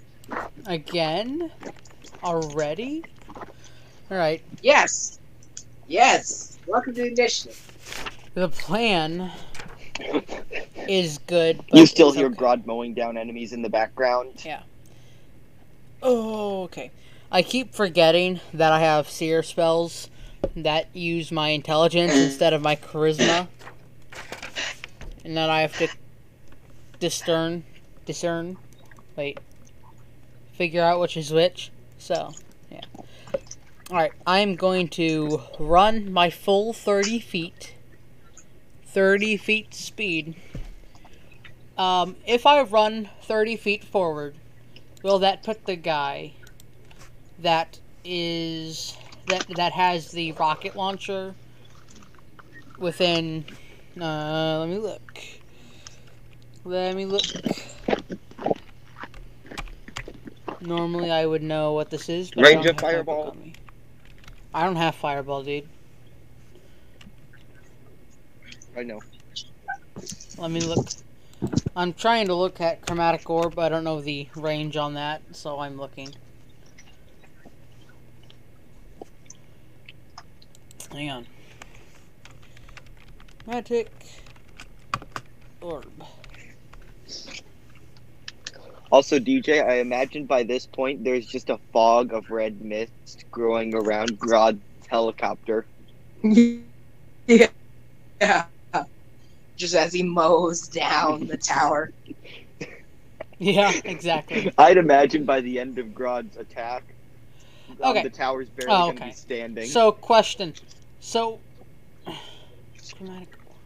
Again? 0.66 1.52
Already? 2.24 3.04
Alright. 4.12 4.42
Yes. 4.62 5.20
Yes. 5.88 6.58
Welcome 6.68 6.94
to 6.94 7.02
the 7.02 7.08
initiative. 7.08 7.60
The 8.36 8.50
plan 8.50 9.32
is 10.88 11.18
good. 11.20 11.62
You 11.74 11.86
still 11.86 12.12
hear 12.12 12.28
okay. 12.28 12.36
Grodd 12.36 12.66
mowing 12.66 12.94
down 12.94 13.18
enemies 13.18 13.54
in 13.54 13.62
the 13.62 13.70
background. 13.70 14.44
Yeah. 14.46 14.62
Oh, 16.04 16.64
okay. 16.64 16.92
I 17.32 17.42
keep 17.42 17.74
forgetting 17.74 18.40
that 18.54 18.72
I 18.72 18.80
have 18.82 19.10
seer 19.10 19.42
spells 19.42 20.10
that 20.56 20.96
use 20.96 21.32
my 21.32 21.50
intelligence 21.50 22.14
instead 22.16 22.54
of 22.54 22.62
my 22.62 22.76
charisma. 22.76 23.48
And 25.24 25.36
that 25.36 25.50
I 25.50 25.62
have 25.62 25.76
to 25.80 25.88
discern 27.00 27.64
discern 28.06 28.58
wait. 29.16 29.40
Figure 30.54 30.84
out 30.84 31.00
which 31.00 31.18
is 31.18 31.32
which. 31.32 31.72
So, 31.98 32.34
yeah. 32.72 32.82
Alright, 33.96 34.12
I'm 34.28 34.58
going 34.58 34.90
to 34.90 35.42
run 35.58 36.12
my 36.12 36.30
full 36.30 36.74
30 36.74 37.18
feet. 37.20 37.76
30 38.88 39.38
feet 39.38 39.74
speed. 39.74 40.36
Um, 41.78 42.18
if 42.28 42.46
I 42.46 42.62
run 42.64 43.08
30 43.22 43.56
feet 43.56 43.86
forward, 43.86 44.36
will 45.02 45.20
that 45.20 45.44
put 45.44 45.66
the 45.66 45.78
guy 45.78 46.34
that 47.40 47.80
is 48.04 48.98
that 49.28 49.48
that 49.56 49.72
has 49.72 50.12
the 50.12 50.34
rocket 50.34 50.76
launcher 50.76 51.34
within 52.78 53.46
uh 54.00 54.60
let 54.60 54.68
me 54.70 54.78
look 54.78 55.20
let 56.66 56.96
me 56.96 57.06
look 57.06 57.24
normally 60.62 61.10
i 61.10 61.26
would 61.26 61.42
know 61.42 61.74
what 61.74 61.90
this 61.90 62.10
is 62.10 62.30
but 62.32 62.44
Range 62.44 62.66
of 62.66 62.66
have 62.66 62.76
that 62.76 62.82
book 62.82 62.92
fireball. 62.92 63.38
I 64.56 64.64
don't 64.64 64.76
have 64.76 64.96
fireball 64.96 65.44
dude 65.44 65.70
I 68.76 68.82
know. 68.84 69.00
let 70.40 70.50
me 70.50 70.62
look 70.62 70.88
i'm 71.76 71.94
trying 71.94 72.26
to 72.28 72.34
look 72.34 72.60
at 72.60 72.82
chromatic 72.82 73.30
orb 73.30 73.54
but 73.54 73.66
i 73.66 73.70
don't 73.70 73.84
know 73.84 74.02
the 74.02 74.28
range 74.36 74.76
on 74.76 74.96
that 74.96 75.22
so 75.32 75.60
i'm 75.60 75.78
looking 75.78 76.10
Hang 80.96 81.10
on. 81.10 81.28
Magic 83.46 83.92
orb. 85.60 85.92
Also, 88.96 89.20
DJ, 89.20 89.62
I 89.62 89.80
imagine 89.80 90.26
by 90.26 90.44
this 90.44 90.68
point 90.68 91.04
there's 91.04 91.26
just 91.28 91.50
a 91.50 91.60
fog 91.74 92.14
of 92.14 92.30
red 92.30 92.62
mist 92.62 93.26
growing 93.30 93.76
around 93.76 94.18
Grodd's 94.18 94.64
helicopter. 94.88 95.68
yeah. 96.24 96.60
Yeah. 98.22 98.46
Just 99.58 99.76
as 99.76 99.92
he 99.92 100.02
mows 100.02 100.62
down 100.70 101.28
the 101.28 101.36
tower. 101.38 101.92
Yeah, 103.38 103.74
exactly. 103.84 104.50
I'd 104.58 104.78
imagine 104.78 105.26
by 105.26 105.42
the 105.42 105.60
end 105.60 105.78
of 105.78 105.88
Grodd's 105.88 106.38
attack, 106.38 106.96
um, 107.84 108.02
the 108.02 108.10
tower's 108.10 108.50
barely 108.50 108.72
Oh, 108.72 108.86
going 108.86 108.98
to 109.00 109.04
be 109.04 109.12
standing. 109.12 109.66
So, 109.68 109.92
question. 109.92 110.54
So, 111.02 111.42
chromatic 112.96 113.34
orb. 113.46 113.60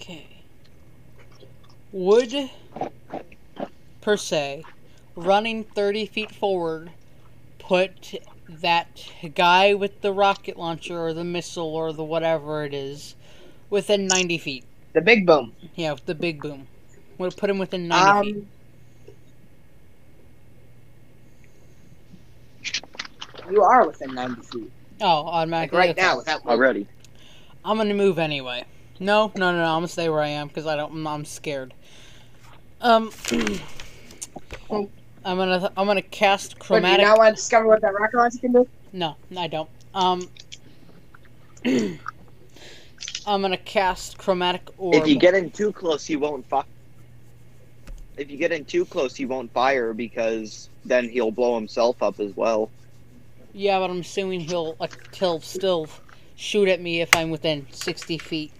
Okay. 0.00 0.42
Would, 1.92 2.50
per 4.00 4.16
se, 4.16 4.64
running 5.14 5.64
30 5.64 6.06
feet 6.06 6.30
forward 6.34 6.90
put 7.58 8.14
that 8.48 9.06
guy 9.34 9.74
with 9.74 10.00
the 10.00 10.12
rocket 10.12 10.58
launcher 10.58 10.98
or 10.98 11.12
the 11.12 11.24
missile 11.24 11.74
or 11.74 11.92
the 11.92 12.02
whatever 12.04 12.64
it 12.64 12.72
is 12.74 13.14
within 13.70 14.06
90 14.06 14.38
feet? 14.38 14.64
The 14.94 15.00
big 15.00 15.26
boom. 15.26 15.52
Yeah, 15.74 15.94
the 16.06 16.14
big 16.14 16.40
boom. 16.40 16.66
Would 17.18 17.34
it 17.34 17.36
put 17.38 17.50
him 17.50 17.58
within 17.58 17.88
90 17.88 18.32
feet? 18.32 18.46
Um, 23.46 23.52
you 23.52 23.62
are 23.62 23.86
within 23.86 24.14
90 24.14 24.42
feet. 24.42 24.72
Oh, 25.00 25.22
Like 25.24 25.34
automatically. 25.34 25.78
right 25.78 25.96
now, 25.96 26.16
without 26.16 26.44
Already. 26.46 26.86
I'm 27.64 27.76
gonna 27.76 27.94
move 27.94 28.18
anyway. 28.18 28.64
No, 28.98 29.32
no, 29.36 29.52
no, 29.52 29.58
no. 29.58 29.64
I'm 29.64 29.76
gonna 29.78 29.88
stay 29.88 30.08
where 30.08 30.20
I 30.20 30.28
am 30.28 30.48
because 30.48 30.66
I 30.66 30.76
don't. 30.76 31.06
I'm 31.06 31.24
scared. 31.24 31.74
Um, 32.82 33.10
I'm 34.70 35.36
gonna. 35.36 35.72
I'm 35.76 35.86
gonna 35.86 36.02
cast 36.02 36.58
chromatic 36.58 36.58
But 36.58 36.66
do 36.68 36.74
you 36.74 37.06
chromatic. 37.06 37.06
not 37.06 37.18
want 37.18 37.36
to 37.36 37.40
discover 37.40 37.68
what 37.68 37.80
that 37.82 37.94
rocket 37.94 38.16
launcher 38.16 38.38
can 38.38 38.52
do? 38.52 38.68
No, 38.92 39.16
I 39.36 39.46
don't. 39.46 39.68
Um, 39.94 40.28
I'm 43.24 43.40
gonna 43.40 43.56
cast 43.56 44.18
chromatic 44.18 44.62
orb. 44.78 44.96
If 44.96 45.06
you 45.06 45.16
get 45.16 45.34
in 45.34 45.50
too 45.50 45.72
close, 45.72 46.04
he 46.04 46.16
won't 46.16 46.46
fire. 46.48 46.64
If 48.16 48.30
you 48.30 48.36
get 48.36 48.50
in 48.52 48.64
too 48.64 48.84
close, 48.84 49.14
he 49.14 49.24
won't 49.24 49.52
fire 49.52 49.92
because 49.94 50.68
then 50.84 51.08
he'll 51.08 51.30
blow 51.30 51.54
himself 51.54 52.02
up 52.02 52.18
as 52.20 52.34
well. 52.36 52.68
Yeah, 53.54 53.78
but 53.78 53.90
I'm 53.90 54.00
assuming 54.00 54.40
he'll 54.40 54.76
like 54.80 55.14
he'll 55.14 55.40
still 55.40 55.86
shoot 56.34 56.66
at 56.68 56.80
me 56.80 57.00
if 57.00 57.14
I'm 57.14 57.30
within 57.30 57.66
60 57.70 58.18
feet. 58.18 58.50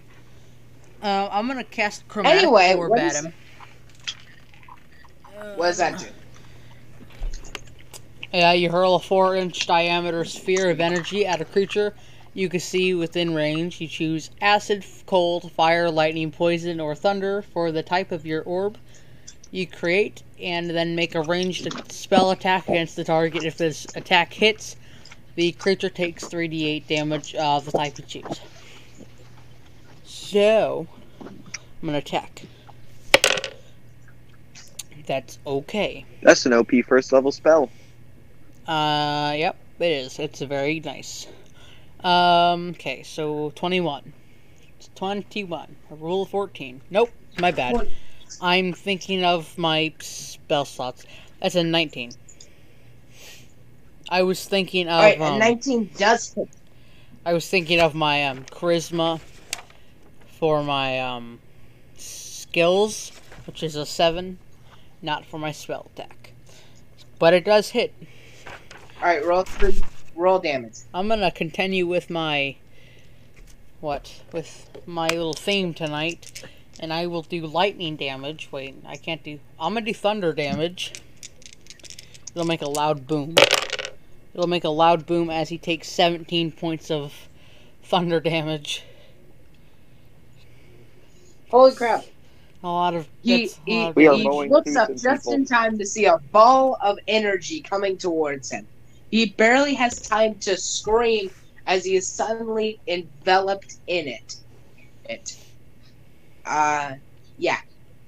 Uh, 1.03 1.29
I'm 1.33 1.49
gonna 1.49 1.65
cast 1.65 2.07
chromatic 2.07 2.43
Anyway, 2.45 2.75
orb 2.77 2.91
what 2.91 3.01
at 3.01 3.13
is- 3.17 3.25
him. 3.25 3.33
What 5.57 5.67
does 5.67 5.79
that 5.79 5.99
do? 5.99 6.07
Yeah, 8.33 8.53
you 8.53 8.71
hurl 8.71 8.95
a 8.95 9.01
four 9.01 9.37
inch 9.37 9.67
diameter 9.67 10.25
sphere 10.25 10.71
of 10.71 10.81
energy 10.81 11.27
at 11.27 11.41
a 11.41 11.45
creature 11.45 11.95
you 12.35 12.49
can 12.49 12.61
see 12.61 12.95
within 12.95 13.35
range. 13.35 13.81
You 13.81 13.89
choose 13.89 14.31
acid, 14.41 14.85
cold, 15.07 15.53
fire, 15.53 15.91
lightning, 15.91 16.31
poison, 16.31 16.81
or 16.81 16.95
thunder 16.95 17.43
for 17.43 17.71
the 17.73 17.83
type 17.83 18.13
of 18.13 18.25
your 18.25 18.43
orb 18.43 18.79
you 19.51 19.67
create, 19.67 20.23
and 20.41 20.71
then 20.71 20.97
make 20.97 21.15
a 21.15 21.21
ranged 21.21 21.93
spell 21.93 22.31
attack 22.31 22.69
against 22.69 22.97
the 22.97 23.05
target. 23.05 23.45
If 23.45 23.59
this 23.59 23.87
attack 23.95 24.33
hits, 24.33 24.77
the 25.35 25.53
creature 25.53 25.91
takes 25.91 26.25
3d8 26.25 26.87
damage 26.87 27.35
of 27.35 27.67
the 27.67 27.73
type 27.73 27.99
you 27.99 28.05
choose. 28.05 28.41
So, 30.05 30.87
I'm 31.29 31.87
gonna 31.87 31.99
attack. 31.99 32.45
That's 35.07 35.39
okay. 35.47 36.05
That's 36.23 36.47
an 36.47 36.53
OP 36.53 36.71
first 36.87 37.13
level 37.13 37.33
spell. 37.33 37.71
Uh, 38.67 39.35
yep, 39.37 39.57
it 39.79 39.91
is. 39.91 40.19
It's 40.19 40.41
very 40.41 40.81
nice. 40.81 41.27
Um, 42.05 42.71
okay, 42.71 43.03
so 43.03 43.53
21. 43.55 44.13
It's 44.77 44.91
21. 44.95 45.77
A 45.91 45.95
rule 45.95 46.23
of 46.23 46.29
14. 46.31 46.81
Nope, 46.91 47.11
my 47.39 47.51
bad. 47.51 47.89
I'm 48.41 48.73
thinking 48.73 49.25
of 49.25 49.57
my 49.59 49.93
spell 50.01 50.65
slots. 50.65 51.05
That's 51.41 51.55
a 51.55 51.65
19. 51.65 52.13
I 54.09 54.23
was 54.23 54.45
thinking 54.45 54.89
of, 54.89 54.95
Alright, 54.95 55.21
um, 55.21 55.39
19 55.39 55.91
does 55.97 56.35
hit. 56.35 56.49
I 57.25 57.33
was 57.33 57.49
thinking 57.49 57.81
of 57.81 57.95
my, 57.95 58.25
um, 58.27 58.45
charisma 58.45 59.21
for 60.39 60.63
my, 60.63 60.99
um, 61.01 61.39
skills, 61.97 63.13
which 63.47 63.63
is 63.63 63.77
a 63.77 63.87
7, 63.87 64.39
not 65.03 65.27
for 65.27 65.39
my 65.39 65.53
spell 65.53 65.91
attack. 65.95 66.33
But 67.19 67.35
it 67.35 67.45
does 67.45 67.71
hit. 67.71 67.93
Alright, 68.99 69.25
roll 69.25 69.43
three. 69.43 69.83
Roll 70.15 70.39
damage. 70.39 70.79
I'm 70.95 71.09
gonna 71.09 71.31
continue 71.31 71.87
with 71.87 72.09
my 72.09 72.57
what 73.81 74.23
with 74.33 74.71
my 74.87 75.09
little 75.09 75.35
theme 75.35 75.75
tonight, 75.75 76.45
and 76.79 76.93
I 76.93 77.07
will 77.07 77.23
do 77.23 77.47
lightning 77.47 77.97
damage. 77.97 78.49
Wait, 78.53 78.77
I 78.87 78.97
can't 78.97 79.23
do. 79.23 79.41
I'm 79.59 79.75
gonna 79.75 79.87
do 79.87 79.95
thunder 79.95 80.33
damage. 80.33 80.93
It'll 82.35 82.47
make 82.47 82.63
a 82.63 82.69
loud 82.69 83.07
boom. 83.07 83.35
It'll 84.35 84.47
make 84.47 84.65
a 84.65 84.71
loud 84.71 85.05
boom 85.05 85.29
as 85.29 85.51
he 85.51 85.59
takes 85.59 85.89
17 85.89 86.53
points 86.53 86.91
of 86.91 87.29
thunder 87.83 88.21
damage. 88.21 88.85
Holy 91.51 91.75
crap. 91.75 92.05
A 92.63 92.69
lot 92.69 92.95
of. 92.95 93.09
He, 93.23 93.47
that's 93.47 93.61
he, 93.67 93.81
lot 93.81 93.89
of 93.91 93.97
We 93.97 94.05
he 94.05 94.49
looks 94.49 94.77
up 94.77 94.91
just 94.91 95.25
people. 95.25 95.33
in 95.33 95.45
time 95.45 95.79
to 95.79 95.87
see 95.87 96.05
a 96.05 96.19
ball 96.31 96.79
of 96.81 96.99
energy 97.09 97.61
coming 97.61 97.97
towards 97.99 98.51
him. 98.51 98.67
He 99.11 99.27
barely 99.27 99.75
has 99.75 100.01
time 100.01 100.37
to 100.41 100.57
scream 100.57 101.31
as 101.67 101.85
he 101.85 101.97
is 101.97 102.09
suddenly 102.09 102.81
enveloped 102.87 103.77
in 103.87 104.09
it. 104.09 104.37
It. 105.05 105.37
Uh, 106.45 106.95
yeah. 107.37 107.59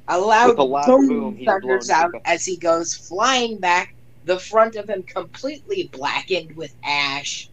A 0.08 0.18
loud, 0.18 0.50
With 0.50 0.58
a 0.58 0.62
loud 0.64 0.86
boom, 0.86 1.08
boom, 1.08 1.44
thunders 1.44 1.90
out 1.90 2.12
to- 2.12 2.20
as 2.28 2.44
he 2.44 2.56
goes 2.56 2.94
flying 2.94 3.58
back, 3.58 3.94
the 4.24 4.38
front 4.38 4.76
of 4.76 4.88
him 4.88 5.02
completely 5.02 5.90
blackened 5.92 6.56
with 6.56 6.74
ash. 6.84 7.50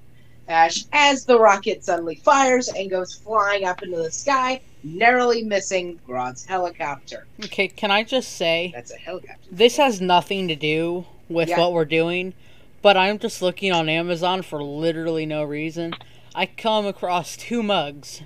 Ash, 0.48 0.86
as 0.91 1.26
the 1.26 1.40
rocket 1.40 1.84
suddenly 1.84 2.15
fires 2.15 2.68
and 2.68 2.90
goes 2.90 3.14
flying 3.15 3.64
up 3.64 3.82
into 3.84 3.98
the 3.98 4.11
sky, 4.11 4.61
narrowly 4.83 5.43
missing 5.43 5.99
Grodd's 6.07 6.45
helicopter. 6.45 7.25
Okay, 7.45 7.67
can 7.67 7.91
I 7.91 8.03
just 8.03 8.35
say 8.35 8.71
That's 8.73 8.91
a 8.91 8.97
helicopter. 8.97 9.47
this 9.51 9.77
has 9.77 10.01
nothing 10.01 10.47
to 10.47 10.55
do 10.55 11.05
with 11.29 11.49
Yeah. 11.49 11.59
what 11.59 11.73
we're 11.73 11.85
doing, 11.85 12.33
but 12.81 12.97
I'm 12.97 13.19
just 13.19 13.41
looking 13.41 13.71
on 13.71 13.89
Amazon 13.89 14.41
for 14.41 14.63
literally 14.63 15.25
no 15.25 15.43
reason. 15.43 15.93
I 16.33 16.45
come 16.45 16.85
across 16.85 17.35
two 17.37 17.61
mugs, 17.61 18.21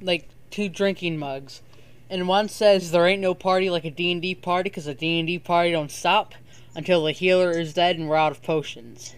like 0.00 0.28
two 0.50 0.68
drinking 0.68 1.18
mugs, 1.18 1.62
and 2.10 2.26
one 2.28 2.48
says 2.48 2.90
there 2.90 3.06
ain't 3.06 3.20
no 3.20 3.34
party 3.34 3.70
like 3.70 3.84
a 3.84 3.90
D&D 3.90 4.34
party 4.36 4.70
because 4.70 4.86
a 4.86 4.94
D&D 4.94 5.38
party 5.40 5.70
don't 5.72 5.90
stop 5.90 6.34
until 6.74 7.04
the 7.04 7.12
healer 7.12 7.50
is 7.50 7.74
dead 7.74 7.96
and 7.98 8.08
we're 8.08 8.16
out 8.16 8.32
of 8.32 8.42
potions. 8.42 9.14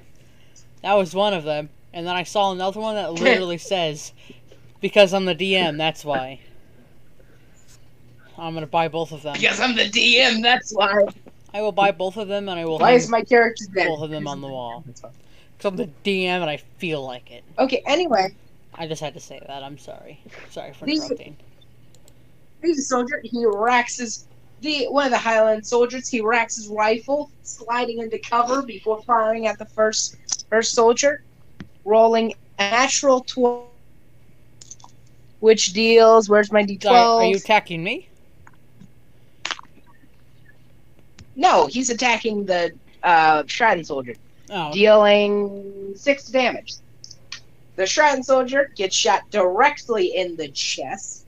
That 0.82 0.94
was 0.94 1.14
one 1.14 1.34
of 1.34 1.44
them, 1.44 1.68
and 1.92 2.06
then 2.06 2.16
I 2.16 2.22
saw 2.24 2.50
another 2.52 2.80
one 2.80 2.94
that 2.96 3.12
literally 3.22 3.58
says 3.58 4.12
because 4.80 5.12
I'm 5.14 5.24
the 5.24 5.34
DM, 5.34 5.76
that's 5.76 6.04
why. 6.04 6.40
I'm 8.38 8.54
gonna 8.54 8.66
buy 8.66 8.88
both 8.88 9.12
of 9.12 9.22
them. 9.22 9.34
Because 9.38 9.60
I'm 9.60 9.74
the 9.76 9.88
DM, 9.90 10.42
that's 10.42 10.72
why. 10.72 11.04
I 11.52 11.60
will 11.62 11.72
buy 11.72 11.90
both 11.90 12.16
of 12.16 12.28
them 12.28 12.48
and 12.48 12.58
I 12.58 12.64
will 12.64 12.78
Why 12.78 12.92
is 12.92 13.08
my 13.08 13.22
character 13.22 13.64
dead? 13.74 13.88
both 13.88 14.02
of 14.02 14.10
them 14.10 14.26
on 14.26 14.40
the 14.40 14.48
wall. 14.48 14.84
Because 14.86 15.12
I'm 15.64 15.76
the 15.76 15.90
DM 16.04 16.40
and 16.40 16.48
I 16.48 16.56
feel 16.78 17.04
like 17.04 17.30
it. 17.30 17.44
Okay, 17.58 17.82
anyway, 17.86 18.34
I 18.74 18.86
just 18.86 19.02
had 19.02 19.14
to 19.14 19.20
say 19.20 19.40
that. 19.46 19.62
I'm 19.62 19.76
sorry. 19.78 20.20
Sorry 20.50 20.72
for 20.72 20.86
These- 20.86 21.02
interrupting. 21.04 21.36
he's 22.62 22.78
a 22.78 22.82
soldier. 22.82 23.20
He 23.24 23.44
racks 23.44 23.98
his 23.98 24.26
the 24.62 24.86
one 24.88 25.06
of 25.06 25.10
the 25.10 25.18
Highland 25.18 25.66
soldiers. 25.66 26.06
He 26.08 26.20
racks 26.20 26.56
his 26.56 26.68
rifle, 26.68 27.30
sliding 27.42 27.98
into 27.98 28.18
cover 28.18 28.62
before 28.62 29.02
firing 29.02 29.46
at 29.46 29.58
the 29.58 29.64
first 29.66 30.16
first 30.48 30.72
soldier, 30.74 31.22
rolling 31.84 32.32
a 32.58 32.70
natural 32.70 33.20
twelve, 33.22 33.69
which 35.40 35.72
deals. 35.72 36.28
Where's 36.28 36.52
my 36.52 36.64
d12? 36.64 36.90
Are 36.90 37.24
you 37.24 37.36
attacking 37.36 37.82
me? 37.82 38.08
no, 41.36 41.66
he's 41.66 41.90
attacking 41.90 42.44
the 42.44 42.72
uh, 43.02 43.42
Stratton 43.46 43.84
soldier, 43.84 44.14
Oh, 44.50 44.72
dealing 44.72 45.94
six 45.96 46.26
damage. 46.26 46.74
The 47.76 47.86
Stratton 47.86 48.22
soldier 48.22 48.70
gets 48.76 48.94
shot 48.94 49.22
directly 49.30 50.16
in 50.16 50.36
the 50.36 50.48
chest, 50.48 51.24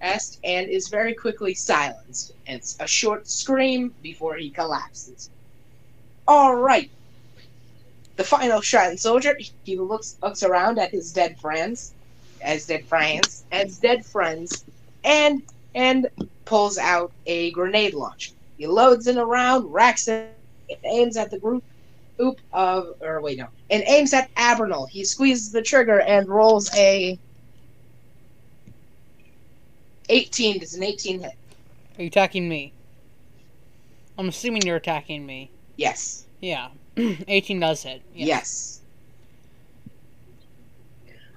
and 0.00 0.68
is 0.68 0.88
very 0.88 1.14
quickly 1.14 1.54
silenced. 1.54 2.32
It's 2.46 2.76
a 2.80 2.86
short 2.86 3.28
scream 3.28 3.94
before 4.02 4.34
he 4.36 4.50
collapses. 4.50 5.30
All 6.26 6.56
right. 6.56 6.90
The 8.16 8.24
final 8.24 8.60
Stratton 8.62 8.98
soldier, 8.98 9.36
he 9.64 9.76
looks 9.76 10.16
looks 10.22 10.42
around 10.42 10.78
at 10.78 10.90
his 10.90 11.12
dead 11.12 11.38
friends, 11.38 11.94
as 12.44 12.66
dead 12.66 12.84
friends, 12.86 13.44
as 13.50 13.78
dead 13.78 14.04
friends, 14.06 14.64
and 15.02 15.42
and 15.74 16.08
pulls 16.44 16.78
out 16.78 17.10
a 17.26 17.50
grenade 17.50 17.94
launcher. 17.94 18.32
He 18.56 18.66
loads 18.66 19.08
in 19.08 19.18
a 19.18 19.26
round, 19.26 19.72
racks 19.72 20.06
it, 20.06 20.30
aims 20.84 21.16
at 21.16 21.30
the 21.30 21.38
group 21.38 21.64
oop 22.20 22.40
of 22.52 22.94
or 23.00 23.20
wait 23.20 23.38
no 23.38 23.48
and 23.70 23.82
aims 23.86 24.14
at 24.14 24.30
Avernal. 24.36 24.86
He 24.86 25.04
squeezes 25.04 25.50
the 25.50 25.62
trigger 25.62 26.00
and 26.00 26.28
rolls 26.28 26.72
a 26.76 27.18
18. 30.08 30.60
Does 30.60 30.74
an 30.74 30.84
18 30.84 31.20
hit? 31.20 31.32
are 31.98 32.02
you 32.02 32.08
attacking 32.08 32.48
me? 32.48 32.72
I'm 34.18 34.28
assuming 34.28 34.62
you're 34.64 34.76
attacking 34.76 35.26
me. 35.26 35.50
Yes. 35.76 36.26
Yeah. 36.40 36.68
18 36.96 37.58
does 37.58 37.82
hit. 37.82 38.02
Yes. 38.14 38.80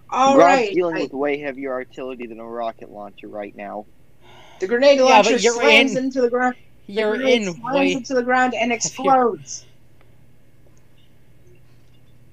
All 0.10 0.36
Grodd's 0.36 0.44
right. 0.44 0.74
dealing 0.74 0.98
I- 0.98 1.02
with 1.04 1.14
way 1.14 1.38
heavier 1.40 1.74
artillery 1.74 2.28
than 2.28 2.40
a 2.40 2.46
rocket 2.46 2.92
launcher 2.92 3.28
right 3.28 3.56
now. 3.56 3.86
the 4.60 4.68
grenade 4.68 5.00
launcher 5.02 5.32
but 5.34 5.44
you're 5.44 5.54
slams 5.54 5.92
in- 5.96 6.06
into 6.06 6.22
the 6.22 6.30
ground. 6.30 6.56
You're 6.88 7.18
grenade 7.18 7.42
in 7.48 7.54
slams 7.56 7.76
way. 7.76 7.92
into 7.94 8.14
the 8.14 8.24
ground 8.24 8.54
and 8.56 8.72
explodes. 8.74 9.66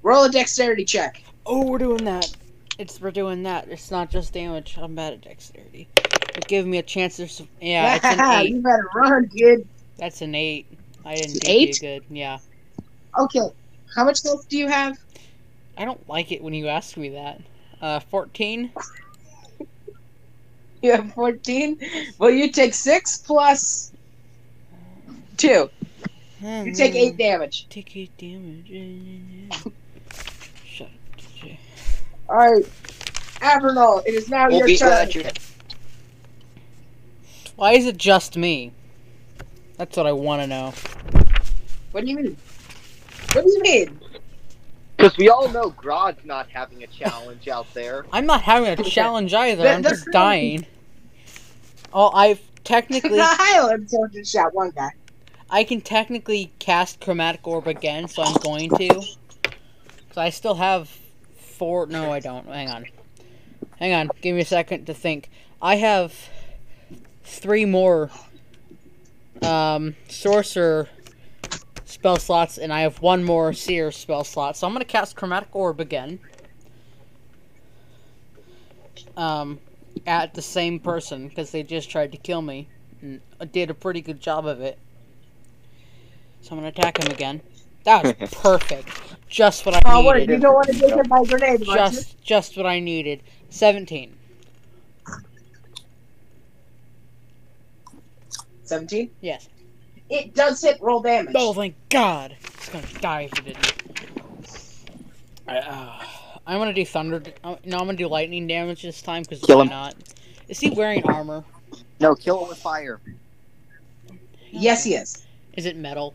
Roll 0.02 0.24
a 0.24 0.30
dexterity 0.30 0.84
check. 0.84 1.22
Oh, 1.46 1.64
we're 1.66 1.78
doing 1.78 2.04
that. 2.04 2.30
It's 2.78 3.00
we're 3.00 3.10
doing 3.10 3.42
that. 3.44 3.68
It's 3.68 3.90
not 3.90 4.10
just 4.10 4.32
damage. 4.32 4.76
I'm 4.78 4.94
bad 4.94 5.14
at 5.14 5.20
dexterity. 5.22 5.88
But 5.94 6.46
give 6.48 6.66
me 6.66 6.78
a 6.78 6.82
chance 6.82 7.16
to. 7.16 7.46
Yeah, 7.60 7.94
it's 8.02 8.04
an 8.04 8.20
eight. 8.20 8.50
you 8.50 8.60
better 8.60 8.88
run, 8.94 9.28
kid. 9.28 9.66
That's 9.96 10.20
an 10.22 10.34
eight. 10.34 10.66
I 11.04 11.14
didn't 11.14 11.32
think 11.32 11.48
Eight? 11.48 11.82
you 11.82 11.88
good. 12.00 12.04
Yeah. 12.10 12.38
Okay. 13.18 13.40
How 13.94 14.04
much 14.04 14.22
health 14.22 14.48
do 14.48 14.56
you 14.58 14.68
have? 14.68 14.98
I 15.76 15.84
don't 15.84 16.06
like 16.08 16.32
it 16.32 16.42
when 16.42 16.54
you 16.54 16.68
ask 16.68 16.96
me 16.96 17.10
that. 17.10 17.40
Uh, 17.80 18.00
14. 18.00 18.70
You 20.82 20.92
have 20.92 21.14
14? 21.14 21.78
Well, 22.18 22.28
you 22.28 22.50
take 22.52 22.74
6 22.74 23.18
plus 23.18 23.90
2. 25.38 25.70
You 26.42 26.74
take 26.74 26.94
8 26.94 27.16
damage. 27.16 27.66
Take 27.70 27.96
eight 27.96 28.14
damage. 28.18 28.68
Shut 30.66 30.88
up, 30.88 30.92
DJ. 31.16 31.56
Alright. 32.28 32.70
Avernal, 33.40 34.02
it 34.04 34.12
is 34.12 34.28
now 34.28 34.48
We'll 34.48 34.58
your 34.58 34.66
beat 34.66 34.80
turn. 34.80 34.90
that. 34.90 35.38
Why 37.56 37.72
is 37.72 37.86
it 37.86 37.96
just 37.96 38.36
me? 38.36 38.70
That's 39.78 39.96
what 39.96 40.06
I 40.06 40.12
want 40.12 40.42
to 40.42 40.46
know. 40.46 40.74
What 41.92 42.04
do 42.04 42.10
you 42.10 42.16
mean? 42.16 42.36
What 43.32 43.46
do 43.46 43.50
you 43.50 43.62
mean? 43.62 44.00
Because 44.96 45.16
we 45.16 45.28
all 45.28 45.48
know 45.48 45.70
Grodd's 45.70 46.24
not 46.24 46.48
having 46.48 46.82
a 46.82 46.86
challenge 46.86 47.48
out 47.48 47.66
there. 47.74 48.06
I'm 48.12 48.26
not 48.26 48.42
having 48.42 48.68
a 48.78 48.82
challenge 48.90 49.34
either. 49.34 49.62
That- 49.64 49.76
I'm 49.76 49.82
just 49.82 50.04
crazy. 50.04 50.12
dying. 50.12 50.66
Oh, 51.92 52.10
I've 52.12 52.40
technically, 52.64 53.16
the 53.18 53.24
Highland 53.24 53.90
soldier 53.90 54.24
shot 54.24 54.54
one 54.54 54.70
guy. 54.70 54.90
I 55.50 55.62
can 55.64 55.80
technically 55.80 56.52
cast 56.58 57.00
Chromatic 57.00 57.46
Orb 57.46 57.66
again, 57.68 58.08
so 58.08 58.22
I'm 58.22 58.34
going 58.42 58.70
to. 58.70 59.02
So 60.12 60.20
I 60.20 60.30
still 60.30 60.54
have 60.54 60.88
four. 61.36 61.86
No, 61.86 62.10
I 62.10 62.18
don't. 62.20 62.46
Hang 62.46 62.68
on. 62.70 62.86
Hang 63.78 63.92
on. 63.92 64.10
Give 64.22 64.34
me 64.34 64.42
a 64.42 64.46
second 64.46 64.86
to 64.86 64.94
think. 64.94 65.30
I 65.60 65.76
have 65.76 66.14
three 67.24 67.64
more 67.64 68.10
um, 69.42 69.94
Sorcerer 70.08 70.88
spell 72.04 72.18
slots, 72.18 72.58
and 72.58 72.70
I 72.70 72.82
have 72.82 73.00
one 73.00 73.24
more 73.24 73.54
Seer 73.54 73.90
spell 73.90 74.24
slot. 74.24 74.58
So 74.58 74.66
I'm 74.66 74.74
going 74.74 74.84
to 74.84 74.84
cast 74.84 75.16
Chromatic 75.16 75.48
Orb 75.56 75.80
again. 75.80 76.18
Um, 79.16 79.58
at 80.06 80.34
the 80.34 80.42
same 80.42 80.80
person, 80.80 81.28
because 81.28 81.50
they 81.50 81.62
just 81.62 81.88
tried 81.88 82.12
to 82.12 82.18
kill 82.18 82.42
me. 82.42 82.68
And 83.00 83.22
did 83.52 83.70
a 83.70 83.74
pretty 83.74 84.02
good 84.02 84.20
job 84.20 84.44
of 84.44 84.60
it. 84.60 84.78
So 86.42 86.54
I'm 86.54 86.60
going 86.60 86.70
to 86.70 86.78
attack 86.78 87.02
him 87.02 87.10
again. 87.10 87.40
That 87.84 88.04
was 88.20 88.30
perfect. 88.42 88.86
Just 89.26 89.64
what 89.64 89.74
I 89.74 89.80
Oh, 89.86 90.02
what? 90.02 90.18
needed. 90.18 90.34
You 90.34 90.40
don't 90.40 90.54
want 90.54 90.66
to 90.66 90.74
get 90.74 90.90
hit 90.94 91.08
by 91.08 91.24
grenade 91.24 91.66
launcher? 91.66 91.96
Just, 91.96 92.22
just 92.22 92.56
what 92.58 92.66
I 92.66 92.80
needed. 92.80 93.22
Seventeen. 93.48 94.14
17? 98.64 99.10
Yes. 99.22 99.48
It 100.14 100.32
does 100.32 100.62
hit 100.62 100.80
roll 100.80 101.00
damage. 101.00 101.34
Oh, 101.36 101.52
thank 101.52 101.74
God! 101.88 102.36
It's 102.54 102.68
gonna 102.68 102.86
die 103.00 103.22
if 103.22 103.38
it 103.40 103.44
didn't. 103.46 103.74
I, 105.48 105.58
uh, 105.58 106.02
I'm 106.46 106.58
gonna 106.58 106.72
do 106.72 106.84
thunder. 106.84 107.20
Uh, 107.42 107.56
no, 107.64 107.78
I'm 107.78 107.86
gonna 107.86 107.94
do 107.94 108.06
lightning 108.06 108.46
damage 108.46 108.82
this 108.82 109.02
time 109.02 109.22
because 109.22 109.40
Kill 109.40 109.56
why 109.58 109.64
him. 109.64 109.70
not? 109.70 109.94
Is 110.48 110.60
he 110.60 110.70
wearing 110.70 111.02
armor? 111.04 111.42
No, 111.98 112.14
kill 112.14 112.44
it 112.44 112.48
with 112.48 112.58
fire. 112.58 113.00
Yes, 114.52 114.84
he 114.84 114.94
is. 114.94 115.26
Is 115.54 115.66
it 115.66 115.76
metal? 115.76 116.14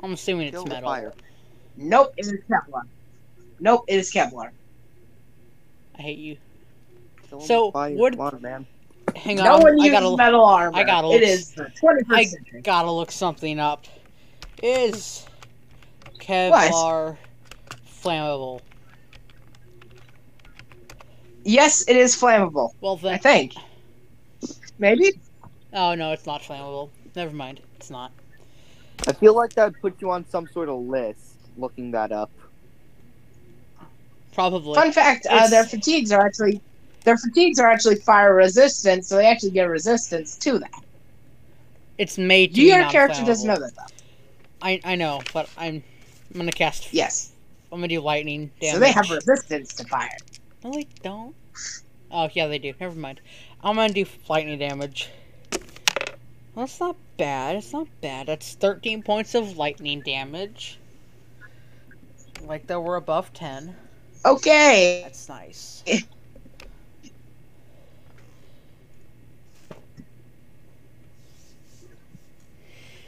I'm 0.00 0.12
assuming 0.12 0.50
Kill 0.52 0.60
it's 0.62 0.70
it 0.70 0.74
with 0.74 0.76
metal. 0.76 0.90
fire. 0.90 1.12
Nope, 1.76 2.14
it 2.16 2.26
is 2.26 2.34
Kevlar. 2.48 2.82
Nope, 3.58 3.84
it 3.88 3.96
is 3.96 4.12
Kevlar. 4.12 4.50
I 5.98 6.02
hate 6.02 6.18
you. 6.18 6.36
Kill 7.28 7.40
it 7.40 7.46
So, 7.46 7.66
with 7.66 7.72
fire. 7.72 7.94
would- 7.96 8.16
Come 8.16 8.26
on, 8.34 8.42
man. 8.42 8.66
Hang 9.16 9.36
No 9.36 9.54
on. 9.54 9.62
one 9.62 9.72
I 9.80 9.84
uses 9.86 9.90
gotta, 10.00 10.16
metal 10.16 10.44
armor. 10.44 10.76
I 10.76 10.84
gotta 10.84 11.08
It 11.08 11.10
look- 11.10 11.22
is 11.22 11.50
the 11.52 11.64
21st 11.80 12.04
I 12.14 12.24
century. 12.24 12.60
gotta 12.62 12.90
look 12.90 13.10
something 13.10 13.58
up. 13.58 13.86
Is 14.62 15.26
Kevlar 16.18 17.16
flammable? 18.02 18.60
Yes, 21.44 21.84
it 21.88 21.96
is 21.96 22.16
flammable. 22.16 22.70
Well 22.80 22.98
I 23.04 23.18
think. 23.18 23.54
Maybe? 24.78 25.18
Oh 25.72 25.94
no, 25.94 26.12
it's 26.12 26.26
not 26.26 26.42
flammable. 26.42 26.90
Never 27.14 27.34
mind. 27.34 27.60
It's 27.76 27.90
not. 27.90 28.12
I 29.06 29.12
feel 29.12 29.34
like 29.34 29.52
that 29.54 29.64
would 29.72 29.80
put 29.80 30.00
you 30.00 30.10
on 30.10 30.26
some 30.28 30.46
sort 30.48 30.68
of 30.68 30.78
list. 30.80 31.20
Looking 31.56 31.90
that 31.92 32.12
up. 32.12 32.30
Probably. 34.34 34.74
Fun 34.74 34.92
fact: 34.92 35.26
uh, 35.30 35.48
their 35.48 35.64
fatigues 35.64 36.12
are 36.12 36.20
actually 36.24 36.60
their 37.06 37.16
fatigues 37.16 37.60
are 37.60 37.70
actually 37.70 37.94
fire 37.94 38.34
resistant, 38.34 39.06
so 39.06 39.16
they 39.16 39.26
actually 39.26 39.52
get 39.52 39.68
resistance 39.68 40.36
to 40.38 40.58
that. 40.58 40.84
It's 41.98 42.18
made 42.18 42.48
to 42.48 42.60
be 42.60 42.66
Your 42.66 42.84
character 42.90 43.24
doesn't 43.24 43.46
know 43.46 43.58
that 43.58 43.74
though. 43.76 43.94
I 44.60 44.80
I 44.84 44.96
know, 44.96 45.22
but 45.32 45.48
I'm 45.56 45.84
I'm 46.32 46.40
gonna 46.40 46.50
cast. 46.50 46.92
Yes, 46.92 47.32
I'm 47.72 47.78
gonna 47.78 47.88
do 47.88 48.00
lightning 48.00 48.50
damage. 48.60 48.74
so 48.74 48.80
they 48.80 48.90
have 48.90 49.08
resistance 49.08 49.72
to 49.74 49.84
fire. 49.84 50.16
No, 50.64 50.72
they 50.72 50.88
don't. 51.02 51.34
Oh 52.10 52.28
yeah, 52.32 52.48
they 52.48 52.58
do. 52.58 52.74
Never 52.80 52.98
mind. 52.98 53.20
I'm 53.62 53.76
gonna 53.76 53.92
do 53.92 54.04
lightning 54.28 54.58
damage. 54.58 55.08
Well, 55.52 56.66
that's 56.66 56.80
not 56.80 56.96
bad. 57.18 57.54
It's 57.54 57.72
not 57.72 57.86
bad. 58.00 58.26
That's 58.26 58.54
13 58.54 59.04
points 59.04 59.36
of 59.36 59.56
lightning 59.56 60.00
damage. 60.00 60.78
Like 62.42 62.66
that 62.66 62.80
we're 62.80 62.96
above 62.96 63.32
10. 63.32 63.76
Okay. 64.24 65.02
That's 65.04 65.28
nice. 65.28 65.84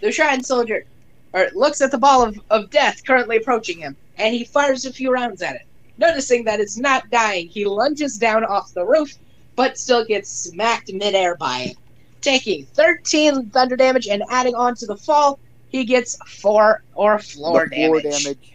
The 0.00 0.12
Shrine 0.12 0.42
Soldier 0.42 0.84
or 1.32 1.48
looks 1.54 1.80
at 1.80 1.90
the 1.90 1.98
ball 1.98 2.24
of, 2.24 2.40
of 2.50 2.70
death 2.70 3.04
currently 3.04 3.36
approaching 3.36 3.78
him, 3.78 3.96
and 4.16 4.34
he 4.34 4.44
fires 4.44 4.84
a 4.84 4.92
few 4.92 5.12
rounds 5.12 5.42
at 5.42 5.56
it. 5.56 5.62
Noticing 5.98 6.44
that 6.44 6.60
it's 6.60 6.78
not 6.78 7.10
dying, 7.10 7.48
he 7.48 7.64
lunges 7.64 8.18
down 8.18 8.44
off 8.44 8.72
the 8.72 8.84
roof, 8.84 9.14
but 9.56 9.78
still 9.78 10.04
gets 10.04 10.30
smacked 10.30 10.92
midair 10.92 11.36
by 11.36 11.60
it. 11.70 11.76
Taking 12.20 12.64
13 12.66 13.50
thunder 13.50 13.76
damage 13.76 14.08
and 14.08 14.22
adding 14.30 14.54
on 14.54 14.74
to 14.76 14.86
the 14.86 14.96
fall, 14.96 15.38
he 15.68 15.84
gets 15.84 16.16
4 16.26 16.82
or 16.94 17.18
floor, 17.18 17.68
the 17.68 17.76
floor 17.76 18.00
damage. 18.00 18.24
damage. 18.24 18.52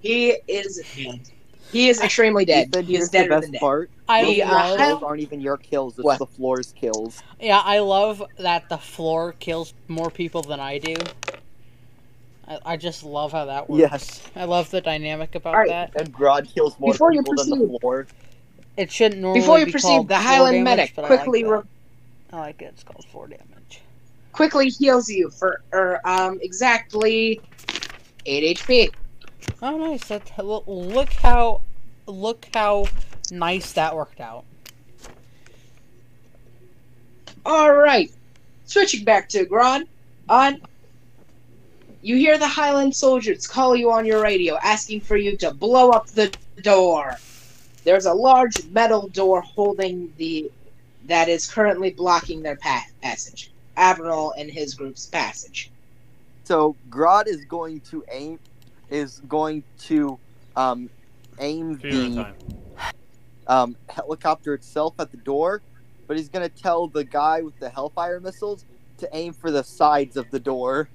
He 0.00 0.36
is 0.46 0.82
dead. 0.96 1.20
He 1.72 1.88
is 1.88 2.00
extremely 2.00 2.44
dead. 2.44 2.74
He 2.86 2.96
is 2.96 3.10
the 3.10 3.26
best 3.26 3.42
than 3.42 3.52
dead. 3.52 3.60
part. 3.60 3.90
I 4.08 4.24
The, 4.24 4.40
Those 4.40 4.50
love, 4.50 4.78
kills 4.78 5.02
aren't 5.02 5.20
even 5.22 5.40
your 5.40 5.56
kills. 5.56 5.94
It's 5.98 6.04
What? 6.04 6.18
the 6.18 6.26
floor's 6.26 6.72
kills. 6.72 7.22
yeah, 7.40 7.60
I 7.64 7.80
love 7.80 8.22
that 8.38 8.68
the 8.68 8.78
floor 8.78 9.32
kills 9.38 9.74
more 9.88 10.10
people 10.10 10.42
than 10.42 10.60
I 10.60 10.78
do. 10.78 10.94
I, 12.48 12.58
I 12.64 12.76
just 12.76 13.02
love 13.02 13.32
how 13.32 13.46
that 13.46 13.68
works. 13.68 13.80
Yes. 13.80 14.22
I 14.36 14.44
love 14.44 14.70
the 14.70 14.80
dynamic 14.80 15.34
about 15.34 15.54
Alright. 15.54 15.68
that. 15.68 16.00
And 16.00 16.14
Grodd 16.14 16.52
kills 16.54 16.78
more 16.78 16.92
Before 16.92 17.12
you 17.12 17.22
people 17.22 17.44
than 17.44 17.50
the 17.72 17.78
floor. 17.80 18.06
It 18.76 18.92
shouldn't 18.92 19.20
normally 19.20 19.40
Before 19.40 19.58
you 19.58 19.66
be 19.66 19.72
proceed, 19.72 19.88
called 19.88 20.08
the 20.08 20.18
Highland 20.18 20.54
damage, 20.64 20.64
medic 20.64 20.92
but 20.94 21.04
I 21.06 21.08
quickly 21.08 21.44
like 21.44 21.64
re- 21.64 21.70
I 22.32 22.36
like 22.38 22.62
it. 22.62 22.66
It's 22.74 22.84
called 22.84 23.04
floor 23.06 23.26
damage. 23.26 23.80
quickly 24.32 24.68
heals 24.68 25.08
you 25.08 25.30
for 25.30 25.62
er, 25.72 26.00
um 26.04 26.38
exactly 26.42 27.40
8 28.26 28.58
HP. 28.58 28.92
Oh, 29.62 29.78
nice. 29.78 30.04
That 30.08 30.30
look, 30.44 30.64
look 30.66 31.10
how 31.14 31.62
look 32.06 32.46
how 32.52 32.86
nice 33.30 33.72
that 33.72 33.94
worked 33.94 34.20
out. 34.20 34.44
All 37.44 37.72
right, 37.72 38.10
switching 38.64 39.04
back 39.04 39.28
to 39.30 39.44
Grodd. 39.44 39.86
On, 40.28 40.60
you 42.02 42.16
hear 42.16 42.38
the 42.38 42.48
Highland 42.48 42.94
soldiers 42.94 43.46
call 43.46 43.76
you 43.76 43.92
on 43.92 44.04
your 44.04 44.20
radio, 44.20 44.58
asking 44.62 45.00
for 45.02 45.16
you 45.16 45.36
to 45.38 45.52
blow 45.52 45.90
up 45.90 46.08
the 46.08 46.34
door. 46.62 47.16
There's 47.84 48.06
a 48.06 48.12
large 48.12 48.64
metal 48.70 49.08
door 49.08 49.42
holding 49.42 50.12
the 50.16 50.50
that 51.06 51.28
is 51.28 51.48
currently 51.48 51.90
blocking 51.90 52.42
their 52.42 52.56
pa- 52.56 52.86
passage. 53.00 53.52
Admiral 53.76 54.32
and 54.32 54.50
his 54.50 54.74
group's 54.74 55.06
passage. 55.06 55.70
So 56.44 56.74
Grodd 56.90 57.26
is 57.26 57.44
going 57.44 57.80
to 57.90 58.04
aim, 58.10 58.38
is 58.90 59.20
going 59.28 59.62
to 59.80 60.18
um, 60.56 60.88
aim 61.38 61.78
Fear 61.78 61.92
the 61.92 62.14
time. 62.16 62.34
Um, 63.48 63.76
helicopter 63.88 64.54
itself 64.54 64.94
at 64.98 65.10
the 65.10 65.16
door, 65.18 65.62
but 66.06 66.16
he's 66.16 66.28
gonna 66.28 66.48
tell 66.48 66.88
the 66.88 67.04
guy 67.04 67.42
with 67.42 67.58
the 67.58 67.68
Hellfire 67.68 68.20
missiles 68.20 68.64
to 68.98 69.08
aim 69.12 69.32
for 69.32 69.50
the 69.50 69.62
sides 69.62 70.16
of 70.16 70.30
the 70.30 70.40
door, 70.40 70.88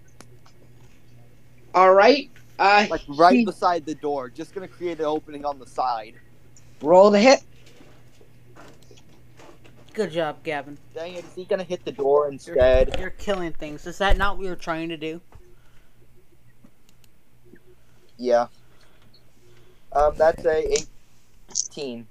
All 1.75 1.93
right, 1.93 2.29
uh, 2.59 2.87
like 2.89 3.01
right 3.09 3.37
he- 3.39 3.45
beside 3.45 3.85
the 3.85 3.95
door. 3.95 4.29
Just 4.29 4.53
gonna 4.53 4.67
create 4.67 4.99
an 4.99 5.05
opening 5.05 5.45
on 5.45 5.59
the 5.59 5.67
side. 5.67 6.15
roll 6.81 7.09
the 7.11 7.19
hit. 7.19 7.43
Good 9.93 10.11
job, 10.11 10.41
Gavin. 10.43 10.77
Dang 10.95 11.15
it! 11.15 11.25
Is 11.25 11.35
he 11.35 11.43
gonna 11.45 11.63
hit 11.63 11.83
the 11.85 11.91
door 11.91 12.23
You're, 12.23 12.31
instead? 12.31 12.95
you're 12.99 13.09
killing 13.11 13.51
things. 13.53 13.85
Is 13.85 13.97
that 13.97 14.17
not 14.17 14.37
what 14.37 14.45
you're 14.45 14.55
trying 14.55 14.87
to 14.89 14.97
do? 14.97 15.19
Yeah. 18.17 18.47
Um, 19.93 20.13
that's 20.15 20.45
a 20.45 20.77
eighteen. 21.51 22.07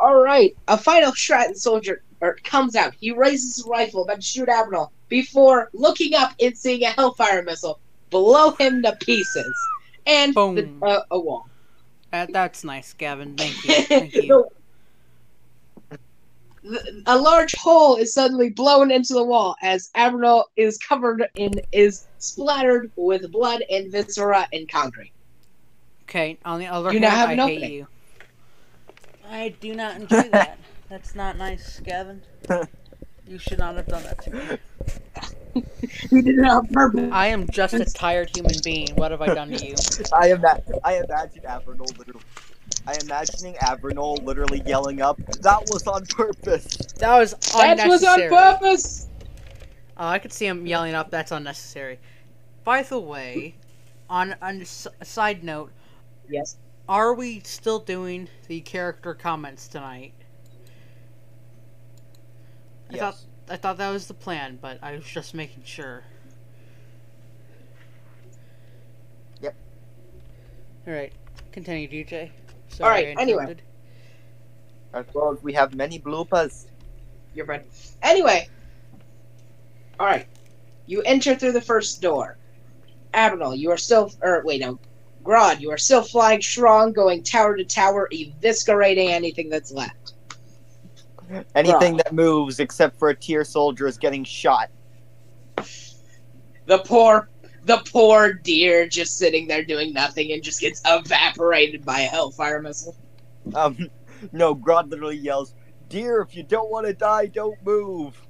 All 0.00 0.16
right, 0.16 0.56
a 0.68 0.76
final 0.76 1.12
Stratton 1.12 1.54
soldier 1.54 2.02
er, 2.22 2.38
comes 2.44 2.76
out. 2.76 2.94
He 2.98 3.10
raises 3.10 3.56
his 3.56 3.66
rifle, 3.66 4.04
about 4.04 4.16
to 4.16 4.22
shoot 4.22 4.48
Admiral, 4.48 4.92
before 5.08 5.70
looking 5.72 6.14
up 6.14 6.32
and 6.40 6.56
seeing 6.56 6.82
a 6.84 6.90
Hellfire 6.90 7.42
missile 7.42 7.80
blow 8.10 8.52
him 8.52 8.82
to 8.82 8.96
pieces, 8.96 9.54
and 10.06 10.34
the, 10.34 10.70
uh, 10.82 11.00
a 11.10 11.18
wall. 11.18 11.48
That, 12.10 12.32
that's 12.32 12.64
nice, 12.64 12.92
Gavin. 12.92 13.36
Thank 13.36 13.64
you. 13.64 13.74
Thank 13.82 14.14
you. 14.14 14.22
The- 14.22 14.48
a 17.06 17.16
large 17.16 17.54
hole 17.54 17.94
is 17.94 18.12
suddenly 18.12 18.50
blown 18.50 18.90
into 18.90 19.14
the 19.14 19.22
wall 19.22 19.54
as 19.62 19.88
Admiral 19.94 20.50
is 20.56 20.78
covered 20.78 21.28
in 21.36 21.52
is 21.70 22.08
splattered 22.18 22.90
with 22.96 23.30
blood 23.30 23.62
and 23.70 23.92
viscera 23.92 24.48
and 24.52 24.68
concrete. 24.68 25.12
Okay, 26.08 26.38
on 26.44 26.58
the 26.58 26.66
other 26.66 26.92
You 26.92 27.00
hand, 27.00 27.40
I 27.40 27.46
hate 27.46 27.70
you. 27.70 27.86
I 29.28 29.50
do 29.60 29.74
not 29.74 29.96
enjoy 29.96 30.28
that. 30.30 30.58
That's 30.88 31.14
not 31.14 31.36
nice, 31.36 31.80
Gavin. 31.80 32.22
You 33.28 33.38
should 33.38 33.58
not 33.58 33.74
have 33.74 33.88
done 33.88 34.04
that 34.04 34.22
to 34.22 34.30
me. 34.30 35.64
You 36.12 36.22
did 36.22 36.38
it 36.38 36.44
on 36.44 36.68
purpose. 36.68 37.08
I 37.10 37.26
am 37.28 37.48
just 37.48 37.74
a 37.74 37.84
tired 37.84 38.30
human 38.30 38.54
being. 38.62 38.94
What 38.94 39.10
have 39.10 39.20
I 39.20 39.34
done 39.34 39.50
to 39.50 39.66
you? 39.66 39.74
I 40.12 40.28
am 40.28 40.44
I 40.84 41.02
imagine 41.02 41.44
Avernal 41.44 41.86
literally. 41.98 42.24
I 42.86 42.92
am 42.92 42.98
imagining 43.06 43.56
Avernal 43.58 44.16
literally 44.22 44.62
yelling 44.64 45.02
up, 45.02 45.18
"That 45.40 45.68
was 45.70 45.88
on 45.88 46.06
purpose." 46.06 46.66
That 46.98 47.18
was 47.18 47.32
That 47.32 47.88
was 47.88 48.04
on 48.04 48.28
purpose. 48.28 49.08
Oh, 49.96 50.06
I 50.06 50.18
could 50.20 50.32
see 50.32 50.46
him 50.46 50.66
yelling 50.66 50.94
up. 50.94 51.10
That's 51.10 51.32
unnecessary. 51.32 51.98
By 52.62 52.82
the 52.82 53.00
way, 53.00 53.56
on, 54.08 54.36
on 54.40 54.58
a 54.58 54.60
s- 54.60 54.86
a 55.00 55.04
side 55.04 55.42
note, 55.42 55.72
Yes. 56.28 56.56
Are 56.88 57.14
we 57.14 57.40
still 57.40 57.78
doing 57.78 58.28
the 58.48 58.60
character 58.60 59.14
comments 59.14 59.68
tonight? 59.68 60.12
I 62.90 62.94
Yes. 62.94 63.00
thought 63.00 63.16
I 63.48 63.56
thought 63.56 63.76
that 63.78 63.90
was 63.90 64.06
the 64.08 64.14
plan, 64.14 64.58
but 64.60 64.78
I 64.82 64.92
was 64.92 65.04
just 65.04 65.34
making 65.34 65.62
sure. 65.64 66.02
Yep. 69.40 69.54
All 70.86 70.92
right, 70.92 71.12
continue, 71.52 71.88
DJ. 71.88 72.30
All 72.80 72.88
right, 72.88 73.08
I 73.08 73.10
anyway. 73.22 73.42
interrupted. 73.44 73.62
As 74.92 75.04
well 75.14 75.32
as 75.32 75.42
we 75.42 75.52
have 75.52 75.74
many 75.74 75.98
bloopers. 76.00 76.66
You're 77.34 77.46
bread. 77.46 77.66
Anyway. 78.02 78.48
Alright. 80.00 80.26
You 80.86 81.02
enter 81.02 81.34
through 81.34 81.52
the 81.52 81.60
first 81.60 82.00
door. 82.00 82.36
Admiral, 83.12 83.54
you 83.54 83.70
are 83.70 83.76
still 83.76 84.12
or 84.22 84.42
wait 84.44 84.60
no. 84.60 84.78
Grodd, 85.26 85.60
you 85.60 85.70
are 85.70 85.78
still 85.78 86.02
flying 86.02 86.40
strong, 86.40 86.92
going 86.92 87.22
tower 87.22 87.56
to 87.56 87.64
tower, 87.64 88.08
eviscerating 88.12 89.10
anything 89.10 89.48
that's 89.48 89.72
left. 89.72 90.14
Anything 91.54 91.96
that 91.96 92.12
moves 92.12 92.60
except 92.60 92.98
for 92.98 93.08
a 93.08 93.14
tier 93.14 93.42
soldier 93.42 93.88
is 93.88 93.98
getting 93.98 94.22
shot. 94.22 94.70
The 96.66 96.78
poor 96.78 97.28
the 97.64 97.82
poor 97.92 98.32
deer 98.32 98.86
just 98.86 99.18
sitting 99.18 99.48
there 99.48 99.64
doing 99.64 99.92
nothing 99.92 100.30
and 100.30 100.42
just 100.42 100.60
gets 100.60 100.80
evaporated 100.86 101.84
by 101.84 102.00
a 102.00 102.06
hellfire 102.06 102.62
missile. 102.62 102.96
Um, 103.54 103.90
no, 104.32 104.54
Grodd 104.54 104.88
literally 104.88 105.16
yells, 105.16 105.54
"Deer, 105.88 106.20
if 106.20 106.36
you 106.36 106.44
don't 106.44 106.70
want 106.70 106.86
to 106.86 106.92
die, 106.92 107.26
don't 107.26 107.58
move." 107.64 108.20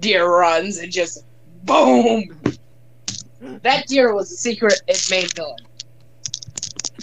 Deer 0.00 0.28
runs 0.28 0.78
and 0.78 0.92
just 0.92 1.24
boom. 1.62 2.38
That 3.62 3.86
deer 3.86 4.14
was 4.14 4.30
a 4.32 4.36
secret 4.36 4.82
it's 4.86 5.10
main 5.10 5.28
villain. 5.28 5.56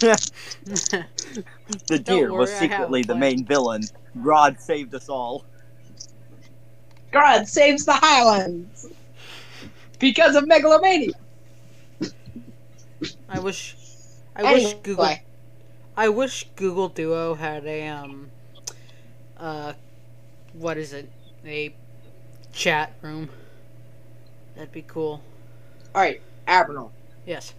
The 0.02 1.98
deer 1.98 2.32
was 2.32 2.50
worry, 2.50 2.56
I 2.56 2.60
secretly 2.60 3.02
the 3.02 3.14
main 3.14 3.44
villain. 3.44 3.82
Grodd 4.18 4.60
saved 4.60 4.94
us 4.94 5.08
all. 5.08 5.44
Grodd 7.12 7.46
saves 7.46 7.84
the 7.84 7.92
Highlands 7.92 8.88
because 9.98 10.34
of 10.34 10.46
megalomania. 10.46 11.12
I 13.28 13.38
wish. 13.38 13.76
I 14.34 14.42
wish 14.52 14.74
Google. 14.82 15.14
I 15.96 16.08
wish 16.08 16.48
Google 16.56 16.88
Duo 16.88 17.34
had 17.34 17.64
a 17.66 17.88
um. 17.88 18.30
Uh, 19.38 19.74
what 20.52 20.76
is 20.76 20.92
it? 20.92 21.08
A 21.46 21.74
chat 22.52 22.92
room. 23.02 23.28
That'd 24.54 24.72
be 24.72 24.82
cool. 24.82 25.22
Alright, 25.94 26.22
Admiral. 26.46 26.92
Yes. 27.26 27.54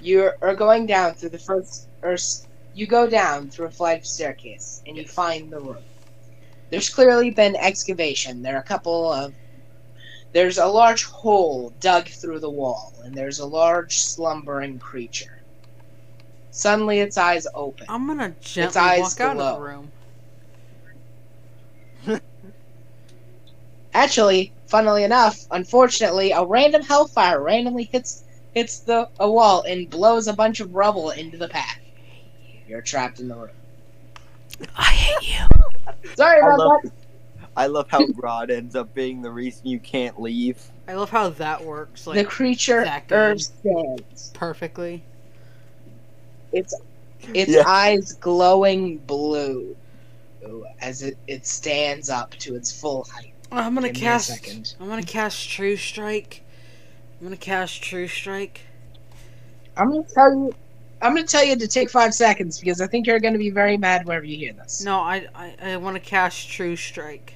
You 0.00 0.32
are 0.42 0.54
going 0.54 0.86
down 0.86 1.14
through 1.14 1.30
the 1.30 1.38
first, 1.38 1.88
or 2.02 2.16
you 2.74 2.86
go 2.86 3.08
down 3.08 3.50
through 3.50 3.66
a 3.66 3.70
flight 3.70 3.98
of 4.00 4.06
staircase, 4.06 4.82
and 4.86 4.96
you 4.96 5.06
find 5.06 5.50
the 5.50 5.60
room. 5.60 5.84
There's 6.70 6.90
clearly 6.90 7.30
been 7.30 7.56
excavation. 7.56 8.42
There 8.42 8.56
are 8.56 8.60
a 8.60 8.64
couple 8.64 9.12
of, 9.12 9.34
there's 10.32 10.58
a 10.58 10.66
large 10.66 11.04
hole 11.04 11.70
dug 11.80 12.08
through 12.08 12.40
the 12.40 12.50
wall, 12.50 12.92
and 13.04 13.16
there's 13.16 13.38
a 13.38 13.46
large 13.46 13.96
slumbering 13.98 14.78
creature. 14.78 15.42
Suddenly, 16.50 17.00
its 17.00 17.16
eyes 17.16 17.46
open. 17.54 17.86
I'm 17.88 18.06
gonna 18.06 18.34
gently 18.40 18.80
eyes 18.80 19.00
walk 19.00 19.20
out 19.20 19.36
of 19.38 19.56
the 19.56 19.60
room. 19.62 19.92
Actually, 23.94 24.52
funnily 24.66 25.04
enough, 25.04 25.38
unfortunately, 25.50 26.32
a 26.32 26.44
random 26.44 26.82
hellfire 26.82 27.42
randomly 27.42 27.84
hits 27.84 28.25
hits 28.56 28.78
the 28.78 29.06
a 29.20 29.30
wall 29.30 29.62
and 29.68 29.90
blows 29.90 30.28
a 30.28 30.32
bunch 30.32 30.60
of 30.60 30.74
rubble 30.74 31.10
into 31.10 31.36
the 31.36 31.46
path. 31.46 31.78
You're 32.66 32.80
trapped 32.80 33.20
in 33.20 33.28
the 33.28 33.34
room. 33.36 33.50
I 34.74 34.84
hate 34.84 35.28
you. 35.38 35.46
Sorry 36.14 36.40
I 36.40 36.56
love, 36.56 36.80
that. 36.82 36.92
I 37.54 37.66
love 37.66 37.86
how 37.90 38.06
Grodd 38.06 38.50
ends 38.50 38.74
up 38.74 38.94
being 38.94 39.20
the 39.20 39.30
reason 39.30 39.66
you 39.66 39.78
can't 39.78 40.18
leave. 40.18 40.58
I 40.88 40.94
love 40.94 41.10
how 41.10 41.28
that 41.28 41.62
works. 41.62 42.06
Like 42.06 42.16
the 42.16 42.24
creature 42.24 42.82
that 42.82 43.06
good. 43.08 43.18
understands. 43.18 44.30
perfectly. 44.32 45.02
Its 46.52 46.74
its 47.34 47.52
Yeah. 47.52 47.64
eyes 47.66 48.14
glowing 48.14 48.96
blue 48.98 49.76
as 50.80 51.02
it, 51.02 51.18
it 51.26 51.44
stands 51.44 52.08
up 52.08 52.30
to 52.36 52.54
its 52.54 52.72
full 52.72 53.04
height. 53.12 53.34
Oh, 53.52 53.56
I'm 53.58 53.74
gonna 53.74 53.88
Give 53.90 54.02
cast. 54.02 54.76
I'm 54.80 54.88
gonna 54.88 55.02
cast 55.02 55.46
True 55.50 55.76
Strike. 55.76 56.42
I'm 57.20 57.26
gonna 57.26 57.36
cast 57.36 57.82
True 57.82 58.06
Strike. 58.08 58.60
I'm 59.76 59.90
gonna 59.90 60.02
tell 60.04 60.30
you. 60.34 60.54
I'm 61.02 61.14
gonna 61.14 61.26
tell 61.26 61.44
you 61.44 61.56
to 61.56 61.68
take 61.68 61.90
five 61.90 62.14
seconds 62.14 62.58
because 62.58 62.80
I 62.80 62.86
think 62.86 63.06
you're 63.06 63.20
gonna 63.20 63.38
be 63.38 63.50
very 63.50 63.76
mad 63.76 64.06
whenever 64.06 64.24
you 64.24 64.36
hear 64.38 64.52
this. 64.52 64.82
No, 64.84 64.98
I 65.00 65.26
I, 65.34 65.54
I 65.62 65.76
want 65.76 65.94
to 65.96 66.00
cast 66.00 66.48
True 66.50 66.76
Strike. 66.76 67.34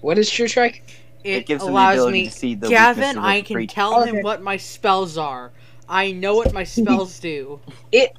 What 0.00 0.18
is 0.18 0.30
True 0.30 0.48
Strike? 0.48 0.82
It, 1.24 1.46
gives 1.46 1.62
him 1.62 1.68
the 1.68 1.72
allows 1.72 1.94
ability 1.94 2.20
me, 2.22 2.26
to 2.26 2.30
see 2.32 2.54
the 2.54 2.68
Gavin. 2.68 2.98
weaknesses 3.00 3.16
of 3.16 3.24
I 3.24 3.40
can 3.40 3.56
creature. 3.56 3.74
tell 3.74 4.02
Okay. 4.02 4.10
him 4.18 4.22
what 4.22 4.42
my 4.42 4.58
spells 4.58 5.16
are. 5.16 5.52
I 5.88 6.12
know 6.12 6.34
what 6.36 6.52
my 6.52 6.64
spells 6.64 7.18
do. 7.30 7.60
It- 7.90 8.12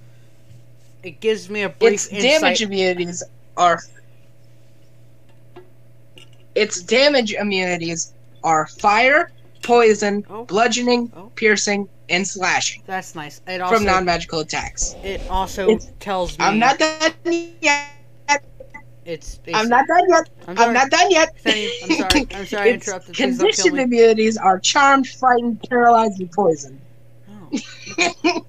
It 1.04 1.20
gives 1.20 1.48
me 1.52 1.62
a 1.62 1.70
brief 1.70 1.94
Its 1.94 2.08
insight. 2.08 2.42
damage 2.42 2.62
immunities 2.64 3.22
are. 3.56 3.80
Its 6.56 6.82
damage 6.82 7.34
immunities 7.34 8.14
are 8.46 8.68
fire, 8.68 9.32
poison, 9.64 10.24
Oh. 10.30 10.46
bludgeoning, 10.46 11.12
Oh. 11.16 11.32
piercing, 11.36 11.90
and 12.10 12.26
slashing 12.28 12.84
That's 12.86 13.16
nice. 13.16 13.42
It 13.48 13.60
also 13.62 13.76
from 13.78 13.84
non-magical 13.86 14.40
attacks. 14.40 14.96
it 15.04 15.22
also 15.30 15.68
It's- 15.70 15.92
tells 16.00 16.38
me 16.38 16.46
I'm 16.46 16.60
not 16.60 16.78
done 16.78 17.12
yet. 17.62 17.90
it's 19.06 19.40
I'm 19.54 19.68
not 19.70 19.88
done 19.88 20.04
yet. 20.10 20.30
I'm. 20.48 20.58
I'm 20.60 20.74
not 20.74 20.90
done 20.92 21.10
yet. 21.12 21.38
Fanny, 21.40 21.70
I'm 21.84 21.92
sorry. 21.92 22.28
I'm 22.36 22.46
sorry 22.46 22.70
I 22.72 22.74
interrupted. 22.74 23.16
Please 23.16 23.38
condition 23.40 23.76
me. 23.76 23.84
immunities 23.84 24.38
are 24.38 24.60
charmed, 24.60 25.08
frightened, 25.08 25.62
paralyzed, 25.70 26.20
and 26.20 26.32
poisoned. 26.32 26.80
Oh. 27.30 28.42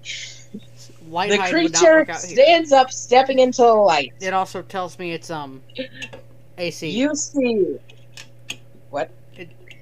The 1.08 1.12
hide 1.12 1.30
would 1.30 1.38
not 1.38 1.50
creature 1.50 1.94
work 1.98 2.08
out 2.10 2.24
here. 2.24 2.34
stands 2.36 2.72
up, 2.72 2.90
stepping 2.90 3.38
into 3.38 3.62
the 3.62 3.72
light. 3.72 4.12
It 4.20 4.34
also 4.34 4.60
tells 4.62 4.98
me 4.98 5.12
it's 5.12 5.30
um 5.30 5.62
AC. 6.58 6.88
You 6.90 7.14
see, 7.14 7.78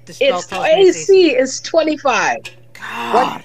the 0.05 0.13
spell 0.13 0.39
its 0.39 0.47
tells 0.47 0.65
me 0.65 0.71
it's 0.71 0.97
AC. 1.09 1.27
AC 1.29 1.35
is 1.37 1.61
25. 1.61 2.37
God, 2.73 3.43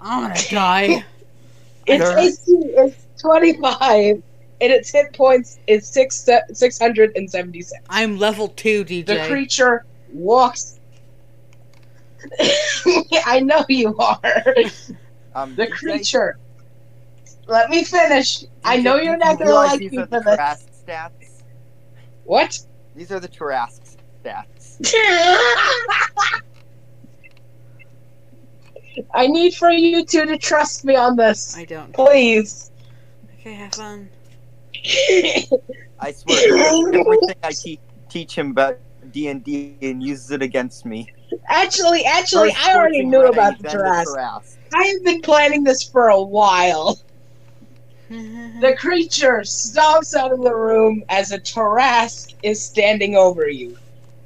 I'm 0.00 0.28
gonna 0.28 0.40
die. 0.50 1.04
Its 1.86 2.04
Nerd. 2.04 2.18
AC 2.18 2.52
is 2.78 3.06
25, 3.20 4.16
and 4.60 4.72
its 4.72 4.90
hit 4.90 5.12
points 5.12 5.60
is 5.68 5.86
six 5.86 6.26
676. 6.52 7.72
I'm 7.88 8.18
level 8.18 8.48
two, 8.48 8.84
DJ. 8.84 9.06
The 9.06 9.24
creature 9.28 9.84
walks. 10.12 10.80
I 13.24 13.40
know 13.40 13.64
you 13.68 13.96
are. 13.98 14.20
Um, 15.36 15.54
The 15.54 15.66
DJ, 15.66 15.70
creature. 15.70 16.38
Let 17.46 17.68
me 17.68 17.84
finish. 17.84 18.44
I 18.64 18.78
know 18.78 18.96
you 18.96 19.02
you're 19.02 19.18
not 19.18 19.38
gonna 19.38 19.52
like 19.52 19.78
these 19.78 19.92
me 19.92 19.98
the 19.98 20.06
for 20.06 20.20
this. 20.24 20.66
Stats. 20.88 21.42
What? 22.24 22.58
These 22.94 23.12
are 23.12 23.20
the 23.20 23.28
Tarrasque 23.28 23.98
stats. 24.24 24.46
I 29.14 29.26
need 29.28 29.54
for 29.54 29.70
you 29.70 30.04
two 30.04 30.26
to 30.26 30.38
trust 30.38 30.84
me 30.84 30.94
on 30.96 31.16
this. 31.16 31.54
I 31.56 31.64
don't. 31.64 31.92
Please. 31.94 32.70
Okay, 33.40 33.54
have 33.54 33.74
fun. 33.74 34.10
I 35.98 36.12
swear, 36.12 36.46
everything 36.92 37.36
I 37.42 37.52
te- 37.54 37.80
teach 38.10 38.36
him 38.38 38.50
about 38.50 38.78
D 39.10 39.28
and 39.28 39.42
D 39.42 39.78
and 39.80 40.02
uses 40.02 40.30
it 40.30 40.42
against 40.42 40.84
me. 40.84 41.10
actually, 41.48 42.04
actually, 42.04 42.50
First 42.50 42.56
I 42.56 42.74
already 42.74 43.04
knew 43.04 43.22
Ray, 43.22 43.28
about 43.28 43.58
the 43.58 43.64
then 43.64 43.78
Jurassic. 43.78 44.20
I 44.74 44.84
have 44.84 45.04
been 45.04 45.20
planning 45.22 45.64
this 45.64 45.82
for 45.84 46.08
a 46.08 46.22
while. 46.22 46.98
The 48.60 48.74
creature 48.76 49.40
stomps 49.42 50.14
out 50.14 50.32
of 50.32 50.42
the 50.42 50.54
room 50.54 51.02
as 51.08 51.30
a 51.32 51.40
Tarrasque 51.40 52.34
is 52.42 52.64
standing 52.64 53.16
over 53.16 53.48
you. 53.48 53.76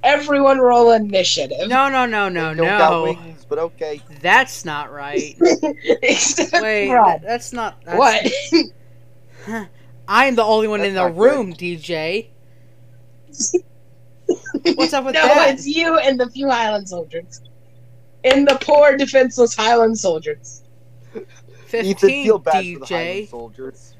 Everyone 0.02 0.58
roll 0.58 0.92
initiative. 0.92 1.68
no, 1.68 1.88
no, 1.88 2.06
no, 2.06 2.28
no, 2.28 2.50
They 2.50 2.56
don't 2.56 2.78
got 2.78 2.90
no. 2.90 3.02
wings, 3.04 3.44
but 3.48 3.58
okay. 3.58 4.00
That's 4.22 4.64
not 4.64 4.90
right. 4.92 5.36
Except 6.02 6.62
Wait, 6.62 6.88
Grodd. 6.88 7.22
that's 7.22 7.52
not. 7.52 7.82
That's, 7.84 7.98
What? 7.98 9.68
I'm 10.08 10.34
the 10.34 10.42
only 10.44 10.68
one 10.68 10.80
in 10.80 10.94
the 10.94 11.02
That's 11.04 11.16
not 11.16 11.22
room, 11.22 11.52
DJ. 11.54 12.28
What's 14.74 14.92
up 14.92 15.04
with 15.04 15.14
no, 15.14 15.22
that? 15.22 15.36
No, 15.36 15.52
it's 15.52 15.66
you 15.66 15.98
and 15.98 16.18
the 16.18 16.28
few 16.30 16.48
Highland 16.48 16.88
soldiers. 16.88 17.42
And 18.24 18.46
the 18.46 18.58
poor 18.60 18.96
defenseless 18.96 19.54
Highland 19.54 19.98
soldiers. 19.98 20.62
Ethan, 21.14 21.26
Fifteen, 21.66 22.24
feel 22.24 22.38
bad 22.38 22.64
for 22.74 22.78
the 22.80 22.86
Highland 22.86 23.28
soldiers. 23.28 23.94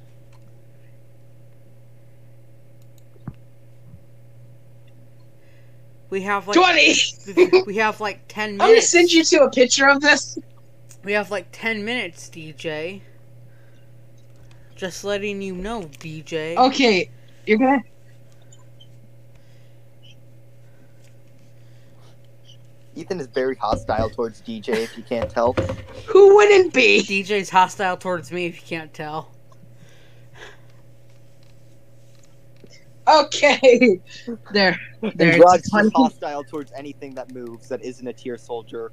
We 6.10 6.22
have 6.22 6.48
like 6.48 6.56
20! 6.56 7.62
we 7.66 7.76
have 7.76 8.00
like 8.00 8.22
ten 8.26 8.56
minutes. 8.56 8.62
I'm 8.62 8.70
gonna 8.70 8.82
send 8.82 9.12
you 9.12 9.24
to 9.24 9.44
a 9.44 9.50
picture 9.50 9.88
of 9.88 10.00
this. 10.00 10.38
We 11.02 11.12
have 11.12 11.30
like 11.30 11.46
10 11.52 11.84
minutes, 11.84 12.28
DJ. 12.28 13.00
Just 14.76 15.04
letting 15.04 15.40
you 15.40 15.54
know, 15.54 15.82
DJ. 15.82 16.56
Okay, 16.56 17.10
you're 17.46 17.58
gonna. 17.58 17.82
Ethan 22.96 23.20
is 23.20 23.28
very 23.28 23.56
hostile 23.56 24.10
towards 24.10 24.42
DJ. 24.42 24.68
If 24.70 24.96
you 24.96 25.02
can't 25.02 25.30
tell, 25.30 25.54
Who 26.06 26.34
wouldn't 26.34 26.74
be? 26.74 27.00
DJ's 27.02 27.48
hostile 27.48 27.96
towards 27.96 28.30
me 28.32 28.46
if 28.46 28.56
you 28.56 28.66
can't 28.66 28.92
tell. 28.92 29.30
Okay. 33.10 34.00
There. 34.52 34.78
There. 35.00 35.32
and 35.32 35.42
Grodd's 35.42 35.64
it's 35.64 35.70
just 35.70 35.92
hostile 35.94 36.44
towards 36.44 36.72
anything 36.72 37.14
that 37.14 37.32
moves 37.32 37.68
that 37.68 37.82
isn't 37.82 38.06
a 38.06 38.12
tier 38.12 38.38
soldier. 38.38 38.92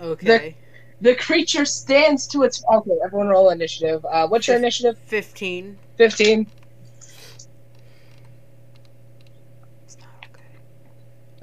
Okay. 0.00 0.56
The 1.00 1.14
creature 1.14 1.64
stands 1.64 2.26
to 2.28 2.42
its. 2.42 2.62
Okay, 2.72 2.90
everyone 3.04 3.28
roll 3.28 3.50
initiative. 3.50 4.04
Uh, 4.04 4.26
what's 4.26 4.48
your 4.48 4.56
initiative? 4.56 4.98
15. 5.06 5.78
15. 5.96 6.46
It's 9.84 9.96
not 9.98 10.08
okay. 10.24 10.42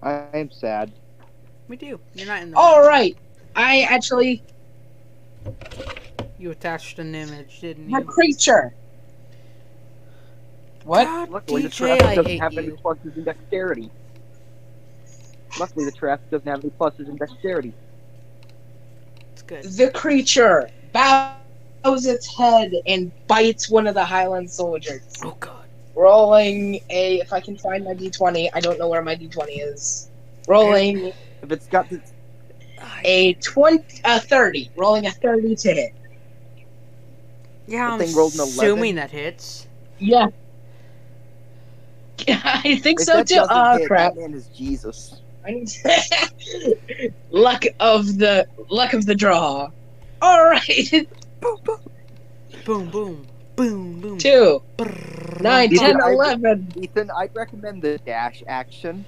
I 0.03 0.38
am 0.38 0.52
sad. 0.52 0.91
We 1.68 1.77
do. 1.77 1.99
You're 2.14 2.27
not 2.27 2.41
in 2.41 2.52
the. 2.52 2.57
Alright. 2.57 3.18
I 3.56 3.82
actually. 3.82 4.44
You 6.38 6.52
attached 6.52 6.99
an 6.99 7.15
image, 7.15 7.61
didn't 7.61 7.90
you? 7.90 7.98
The 7.98 8.03
you? 8.03 8.11
creature. 8.11 8.73
What? 10.85 11.05
God, 11.05 11.29
Luckily, 11.29 11.63
the 11.63 11.69
DJ, 11.69 11.97
Tarrasque 11.97 12.03
I 12.05 12.15
doesn't 12.15 12.31
hate 12.31 12.41
have 12.41 12.57
any 12.57 12.69
pluses 12.69 13.17
in 13.17 13.23
dexterity. 13.23 13.91
Luckily, 15.59 15.85
the 15.85 15.91
Tarrasque 15.91 16.29
doesn't 16.29 16.47
have 16.47 16.63
any 16.63 16.69
pluses 16.71 17.09
in 17.09 17.17
dexterity. 17.17 17.73
It's 19.33 19.41
good. 19.41 19.63
The 19.63 19.89
creature 19.91 20.69
bows 20.93 22.05
its 22.05 22.37
head 22.37 22.71
and 22.85 23.11
bites 23.27 23.69
one 23.69 23.87
of 23.87 23.95
the 23.95 24.05
Highland 24.05 24.49
soldiers. 24.49 25.01
Oh, 25.23 25.35
God. 25.39 25.65
Rolling 25.95 26.81
a. 26.89 27.19
If 27.21 27.33
I 27.33 27.39
can 27.39 27.57
find 27.57 27.83
my 27.83 27.93
d20, 27.95 28.49
I 28.53 28.59
don't 28.59 28.77
know 28.77 28.87
where 28.87 29.01
my 29.01 29.15
d20 29.15 29.47
is. 29.73 30.09
Rolling 30.47 31.07
If 31.41 31.51
it's 31.51 31.65
got 31.67 31.89
the 31.89 31.99
a 33.03 33.33
20, 33.35 34.01
a 34.03 34.19
30. 34.19 34.71
Rolling 34.75 35.07
a 35.07 35.11
30 35.11 35.55
to 35.55 35.73
hit. 35.73 35.93
Yeah, 37.65 37.87
The 37.87 37.93
I'm 37.93 37.99
thing 37.99 38.15
rolled 38.15 38.33
an 38.33 38.41
11. 38.41 38.53
assuming 38.59 38.95
that 38.95 39.09
hits. 39.09 39.67
Yeah. 39.97 40.27
I 42.43 42.80
think 42.81 42.99
if 42.99 43.06
so 43.06 43.23
too. 43.23 43.39
Oh 43.41 43.47
ah, 43.49 43.77
hit, 43.77 43.88
crap! 43.88 44.14
that 44.15 44.19
man 44.22 44.34
is 44.34 44.47
Jesus. 44.47 45.22
I 45.45 45.52
need 45.52 45.69
luck 47.31 47.64
of 47.80 48.18
the 48.18 48.47
luck 48.69 48.93
of 48.93 49.06
the 49.06 49.15
draw. 49.15 49.69
All 50.22 50.43
right, 50.49 51.07
Boom, 52.65 52.89
boom. 52.89 53.27
Boom, 53.56 54.02
boom. 54.02 54.18
two, 54.18 54.61
Brrrr, 54.77 55.41
nine, 55.41 55.72
Ethan, 55.72 55.88
ten, 55.88 56.02
I- 56.02 56.11
eleven, 56.11 56.68
Ethan, 56.76 57.11
I'd 57.15 57.34
recommend 57.35 57.81
the 57.81 57.97
dash 57.99 58.43
action. 58.47 59.06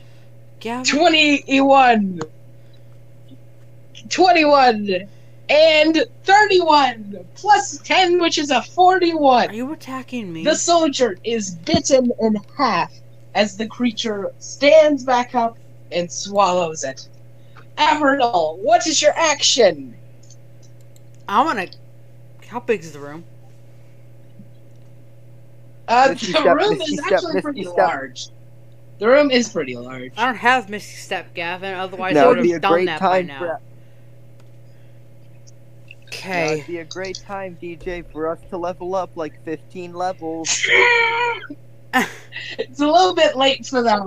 Gavin? 0.59 0.85
twenty-one, 0.85 2.19
twenty-one, 4.09 5.09
and 5.49 6.05
thirty-one 6.23 7.25
plus 7.35 7.79
ten, 7.79 8.19
which 8.21 8.37
is 8.37 8.51
a 8.51 8.57
Are 8.57 8.63
forty-one. 8.63 9.53
you 9.53 9.71
attacking 9.73 10.31
me? 10.31 10.43
The 10.43 10.55
soldier 10.55 11.17
is 11.23 11.55
bitten 11.55 12.11
in 12.21 12.37
half 12.57 12.93
as 13.37 13.57
the 13.57 13.67
creature 13.69 14.33
stands 14.39 15.05
back 15.05 15.35
up 15.35 15.59
and 15.91 16.11
swallows 16.11 16.83
it. 16.83 17.09
Avernal, 17.77 18.57
what 18.61 18.87
is 18.87 19.01
your 19.01 19.13
action? 19.17 19.99
I'm 21.27 21.45
gonna. 21.47 21.67
How 22.47 22.59
big 22.61 22.81
is 22.83 22.93
the 22.93 22.99
room? 22.99 23.25
Uh, 25.87 26.15
the 26.43 26.43
step, 26.43 26.57
room 26.57 26.81
misty 26.81 26.81
is 26.81 26.97
step, 26.97 27.25
actually 27.25 27.33
misty 27.33 27.63
pretty 27.63 27.65
step. 27.65 27.93
large. 27.93 28.29
The 28.99 29.07
room 29.07 29.31
is 29.31 29.49
pretty 29.49 29.75
large. 29.75 30.17
I 30.17 30.25
don't 30.25 30.37
have 30.37 30.69
Misty 30.69 30.97
Step, 30.97 31.33
Gavin. 31.33 31.73
Otherwise, 31.75 32.21
That 32.21 32.25
I 32.25 32.27
would 32.27 32.37
would 32.37 32.39
be 32.41 32.53
a 32.53 32.59
have 32.59 32.61
done 32.61 32.85
that 32.85 33.07
by 33.07 33.21
time 33.21 33.27
now. 33.27 33.37
for 33.37 33.61
that 36.33 36.47
Okay. 36.47 36.49
would 36.49 36.65
be 36.65 36.77
a 36.77 36.85
great 36.85 37.19
time, 37.19 37.57
DJ, 37.61 38.03
for 38.11 38.27
us 38.27 38.39
to 38.49 38.57
level 38.57 38.95
up 38.95 39.11
like 39.15 39.35
15 39.45 39.93
levels. 39.93 40.69
it's 42.57 42.79
a 42.79 42.85
little 42.87 43.13
bit 43.15 43.35
late 43.35 43.65
for 43.65 43.81
that. 43.83 44.01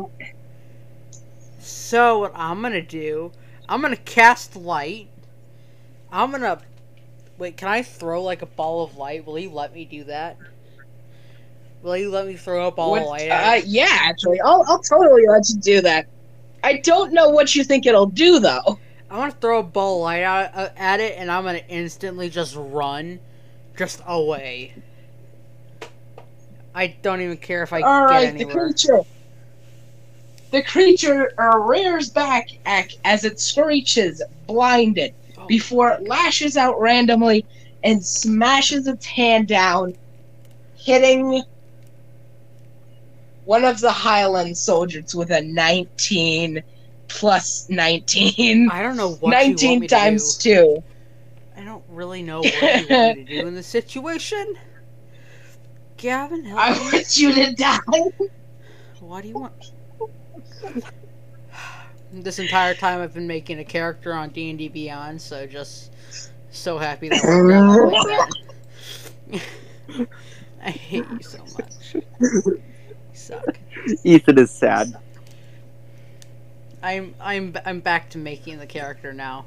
So 1.58 2.18
what 2.20 2.32
I'm 2.34 2.62
gonna 2.62 2.82
do? 2.82 3.32
I'm 3.68 3.80
gonna 3.82 3.96
cast 3.96 4.56
light. 4.56 5.08
I'm 6.10 6.30
gonna. 6.30 6.60
Wait, 7.38 7.56
can 7.56 7.68
I 7.68 7.82
throw 7.82 8.22
like 8.22 8.42
a 8.42 8.46
ball 8.46 8.84
of 8.84 8.96
light? 8.96 9.24
Will 9.26 9.38
you 9.38 9.50
let 9.50 9.74
me 9.74 9.84
do 9.84 10.04
that? 10.04 10.36
Will 11.82 11.96
you 11.96 12.10
let 12.10 12.26
me 12.26 12.36
throw 12.36 12.66
a 12.66 12.70
ball 12.70 12.90
What- 12.90 13.02
of 13.02 13.08
light? 13.08 13.30
uh, 13.30 13.34
at 13.34 13.58
it? 13.60 13.64
yeah, 13.66 13.88
actually, 13.90 14.40
I'll, 14.40 14.64
I'll 14.68 14.80
totally 14.82 15.26
let 15.26 15.48
you 15.48 15.56
do 15.60 15.80
that. 15.82 16.06
I 16.62 16.76
don't 16.78 17.12
know 17.14 17.30
what 17.30 17.54
you 17.54 17.64
think 17.64 17.86
it'll 17.86 18.06
do, 18.06 18.38
though. 18.38 18.78
I'm 19.10 19.18
gonna 19.18 19.32
throw 19.32 19.60
a 19.60 19.62
ball 19.62 19.96
of 19.96 20.02
light 20.02 20.22
out, 20.22 20.50
uh, 20.54 20.68
at 20.76 21.00
it, 21.00 21.16
and 21.16 21.30
I'm 21.30 21.44
gonna 21.44 21.62
instantly 21.68 22.28
just 22.28 22.54
run, 22.56 23.18
just 23.76 24.02
away. 24.06 24.74
I 26.74 26.96
don't 27.02 27.20
even 27.20 27.36
care 27.36 27.62
if 27.62 27.72
I 27.72 27.80
All 27.80 28.06
get 28.08 28.34
right, 28.34 28.36
the 28.36 28.44
creature. 28.44 29.00
The 30.50 30.62
creature 30.62 31.32
uh, 31.38 31.58
rears 31.58 32.10
back 32.10 32.48
as 32.64 33.24
it 33.24 33.40
screeches, 33.40 34.22
blinded, 34.46 35.14
Oh. 35.36 35.46
before 35.46 35.90
it 35.92 36.06
lashes 36.06 36.56
out 36.56 36.78
randomly 36.80 37.46
and 37.82 38.04
smashes 38.04 38.86
its 38.86 39.06
hand 39.06 39.48
down, 39.48 39.94
hitting 40.74 41.42
one 43.44 43.64
of 43.64 43.80
the 43.80 43.90
Highland 43.92 44.56
soldiers 44.58 45.14
with 45.14 45.30
a 45.30 45.40
19 45.42 46.62
plus 47.08 47.66
19. 47.68 48.70
I 48.70 48.82
don't 48.82 48.96
know 48.96 49.14
what 49.14 49.46
you 49.46 49.60
want 49.60 49.78
19 49.78 49.80
me 49.80 49.88
to 49.88 49.94
times 49.94 50.36
do. 50.36 50.36
2. 50.36 50.82
I 51.56 51.64
don't 51.64 51.84
really 51.88 52.22
know 52.22 52.46
what 52.46 52.74
you 52.74 52.88
want 52.88 53.12
me 53.12 53.24
to 53.24 53.24
do 53.24 53.46
in 53.46 53.54
the 53.54 53.62
situation. 53.62 54.54
Gavin, 56.00 56.46
help 56.46 56.58
I 56.58 56.72
me. 56.72 56.78
want 56.78 57.18
you 57.18 57.34
to 57.34 57.54
die. 57.54 57.78
What 59.00 59.22
do 59.22 59.28
you 59.28 59.34
want? 59.34 59.72
This 62.12 62.40
entire 62.40 62.74
time 62.74 63.00
I've 63.00 63.14
been 63.14 63.28
making 63.28 63.60
a 63.60 63.64
character 63.64 64.12
on 64.12 64.30
D 64.30 64.50
and 64.50 64.58
D 64.58 64.68
Beyond, 64.68 65.20
so 65.22 65.46
just 65.46 65.92
so 66.50 66.78
happy 66.78 67.08
that 67.10 67.22
worked 67.22 67.52
out 67.52 67.92
like 67.92 68.30
that. 69.30 70.08
I 70.64 70.70
hate 70.70 71.06
you 71.10 71.22
so 71.22 71.38
much. 71.56 71.94
You 71.94 72.58
suck. 73.12 73.58
Ethan 74.02 74.38
is 74.38 74.50
sad. 74.50 74.96
I'm 76.82 77.14
I'm 77.20 77.54
I'm 77.64 77.80
back 77.80 78.10
to 78.10 78.18
making 78.18 78.58
the 78.58 78.66
character 78.66 79.12
now. 79.12 79.46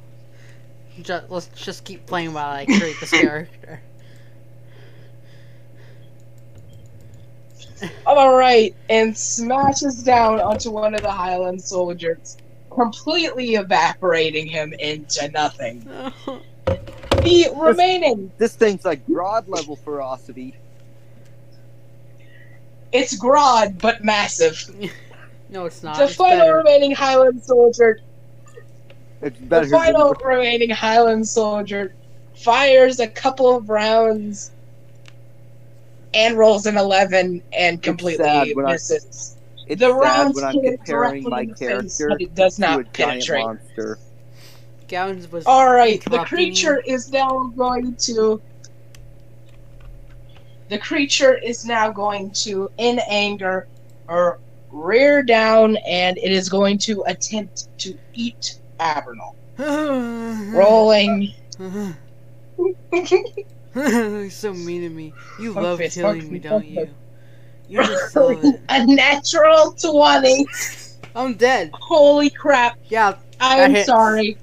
Just, 1.01 1.29
let's 1.29 1.47
just 1.47 1.83
keep 1.83 2.05
playing 2.05 2.33
while 2.33 2.51
I 2.51 2.65
create 2.65 2.99
this 2.99 3.11
character. 3.21 3.81
Alright, 8.05 8.75
and 8.89 9.17
smashes 9.17 10.03
down 10.03 10.39
onto 10.39 10.71
one 10.71 10.93
of 10.95 11.01
the 11.01 11.11
Highland 11.11 11.61
soldiers, 11.61 12.37
completely 12.71 13.55
evaporating 13.55 14.47
him 14.47 14.73
into 14.73 15.29
nothing. 15.31 15.87
The 17.23 17.47
remaining, 17.55 18.31
This 18.37 18.53
thing's 18.55 18.83
like 18.83 19.05
broad 19.07 19.47
level 19.47 19.77
ferocity. 19.77 20.55
it's 22.91 23.17
Grodd, 23.17 23.79
but 23.79 24.03
massive. 24.03 24.59
no, 25.49 25.65
it's 25.65 25.83
not. 25.83 25.95
the 25.97 26.03
it's 26.05 26.15
final 26.15 26.39
better. 26.39 26.57
remaining 26.57 26.91
Highland 26.91 27.41
soldier, 27.41 28.01
It's 29.21 29.37
better 29.39 29.65
the 29.67 29.71
final 29.71 30.13
remaining 30.23 30.69
Highland 30.69 31.25
soldier 31.27 31.93
fires 32.35 32.99
a 32.99 33.07
couple 33.07 33.55
of 33.55 33.69
rounds 33.69 34.51
and 36.13 36.37
rolls 36.37 36.65
an 36.65 36.77
11 36.77 37.41
and 37.57 37.81
completely 37.81 38.23
sad 38.23 38.47
when 38.53 38.65
I- 38.65 38.73
misses. 38.73 39.37
It's 39.65 39.79
the 39.79 39.97
sad 40.01 40.35
when 40.35 40.43
I'm 40.43 40.61
comparing 40.61 41.23
my 41.23 41.41
in 41.41 41.49
the 41.49 41.55
face, 41.55 41.97
character 41.97 42.17
it 42.19 42.35
does 42.35 42.57
to 42.57 42.63
a 42.63 42.67
not 42.67 42.93
giant 42.93 43.29
monster. 43.29 43.97
Gowns 44.89 45.31
was 45.31 45.45
All 45.45 45.71
right, 45.71 46.03
the 46.03 46.19
creature 46.19 46.81
is 46.85 47.11
now 47.11 47.51
going 47.55 47.95
to. 48.01 48.41
The 50.69 50.77
creature 50.79 51.35
is 51.37 51.65
now 51.65 51.91
going 51.91 52.31
to, 52.31 52.69
in 52.77 52.99
anger, 53.09 53.67
or 54.07 54.39
rear 54.71 55.23
down, 55.23 55.77
and 55.87 56.17
it 56.17 56.31
is 56.31 56.49
going 56.49 56.77
to 56.79 57.03
attempt 57.07 57.67
to 57.79 57.97
eat 58.13 58.59
Avernal. 58.79 59.35
Rolling. 59.57 61.33
You're 63.75 64.29
so 64.29 64.53
mean 64.53 64.81
to 64.81 64.89
me. 64.89 65.13
You 65.39 65.53
Fuck 65.53 65.63
love 65.63 65.77
face, 65.79 65.95
killing 65.95 66.31
me, 66.31 66.39
don't 66.39 66.61
fuck 66.61 66.69
you? 66.69 66.89
You 67.67 67.83
just 67.83 68.15
love 68.29 68.43
it. 68.43 68.61
a 68.69 68.85
natural 68.85 69.71
20. 69.73 70.45
I'm 71.15 71.33
dead. 71.35 71.71
Holy 71.73 72.29
crap. 72.29 72.77
Yeah, 72.89 73.15
I 73.39 73.57
That 73.57 73.63
am 73.65 73.71
hits. 73.75 73.85
sorry. 73.87 74.37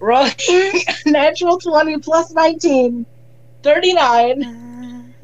Rolling 0.00 0.32
natural 1.06 1.58
20 1.58 1.98
plus 1.98 2.30
19. 2.32 3.04
39. 3.62 5.14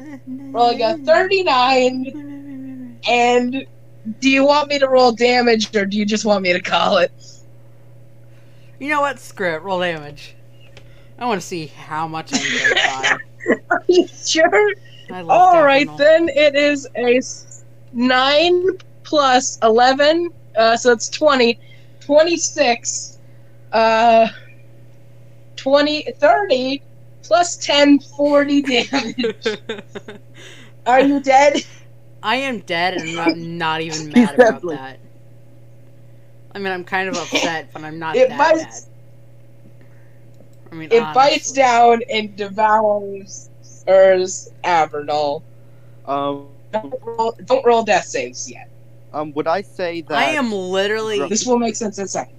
Rolling 0.53 0.83
a 0.83 0.99
39. 0.99 2.99
And 3.09 3.67
do 4.21 4.29
you 4.31 4.45
want 4.45 4.69
me 4.69 4.79
to 4.81 4.89
roll 4.89 5.13
damage 5.13 5.75
or 5.77 5.87
do 5.87 5.97
you 5.97 6.05
just 6.05 6.25
want 6.25 6.43
me 6.43 6.53
to 6.53 6.61
call 6.61 6.99
it? 6.99 7.13
You 8.81 8.89
know 8.89 9.01
what? 9.01 9.21
Screw 9.21 9.55
it. 9.55 9.63
Roll 9.63 9.79
damage. 9.81 10.35
I 11.19 11.27
want 11.27 11.41
to 11.41 11.47
see 11.47 11.67
how 11.67 12.07
much 12.09 12.33
I'm 12.33 12.41
dead 12.41 12.75
by. 12.75 13.17
Are 13.71 13.85
you 13.89 14.07
sure? 14.09 14.73
All 15.29 15.63
right, 15.63 15.89
then 15.97 16.29
it 16.29 16.55
is 16.57 16.89
a 16.97 17.21
9 17.93 18.67
plus 19.05 19.59
11. 19.63 20.31
Uh, 20.57 20.77
so 20.77 20.93
it's 20.93 21.09
20. 21.09 21.59
26. 22.01 23.19
Uh, 23.73 24.29
20, 25.57 26.03
30 26.19 26.83
plus 27.23 27.57
10, 27.57 27.99
40 28.01 28.63
damage. 28.63 29.59
Are 30.87 31.01
you 31.01 31.21
dead? 31.21 31.65
I 32.23 32.37
am 32.37 32.61
dead, 32.61 32.95
and 32.95 33.19
I'm 33.19 33.59
not 33.59 33.81
even 33.83 34.11
mad 34.11 34.35
about 34.35 34.67
that. 34.69 34.99
I 36.55 36.59
mean, 36.59 36.73
I'm 36.73 36.85
kind 36.85 37.09
of 37.09 37.17
upset, 37.23 37.71
but 37.73 37.83
I'm 37.85 37.99
not 37.99 38.17
It 38.17 38.29
that 38.29 38.57
bad. 38.57 38.85
I 40.75 40.77
mean, 40.77 40.89
It 40.91 41.15
bites 41.15 41.53
down 41.53 42.03
and 42.11 42.35
devours 42.35 43.49
Urs 43.87 44.49
Avernal. 44.65 45.45
Um, 46.05 46.49
Don't 46.73 46.93
roll, 47.01 47.39
don't 47.45 47.65
roll 47.65 47.85
death 47.85 48.07
saves 48.07 48.51
yet. 48.51 48.69
um, 49.13 49.33
would 49.35 49.47
I 49.47 49.63
say 49.63 50.01
that? 50.01 50.19
I 50.19 50.31
am 50.31 50.51
literally. 50.51 51.29
This 51.29 51.47
will 51.47 51.59
make 51.61 51.77
sense 51.77 51.99
in 51.99 52.07
a 52.07 52.09
second. 52.09 52.37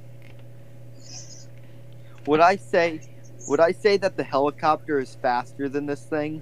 Would 2.27 2.41
I 2.41 2.57
say? 2.57 2.99
Would 3.47 3.61
I 3.61 3.71
say 3.71 3.95
that 3.97 4.17
the 4.17 4.23
helicopter 4.23 4.99
is 4.99 5.15
faster 5.15 5.69
than 5.69 5.85
this 5.85 6.01
thing? 6.01 6.41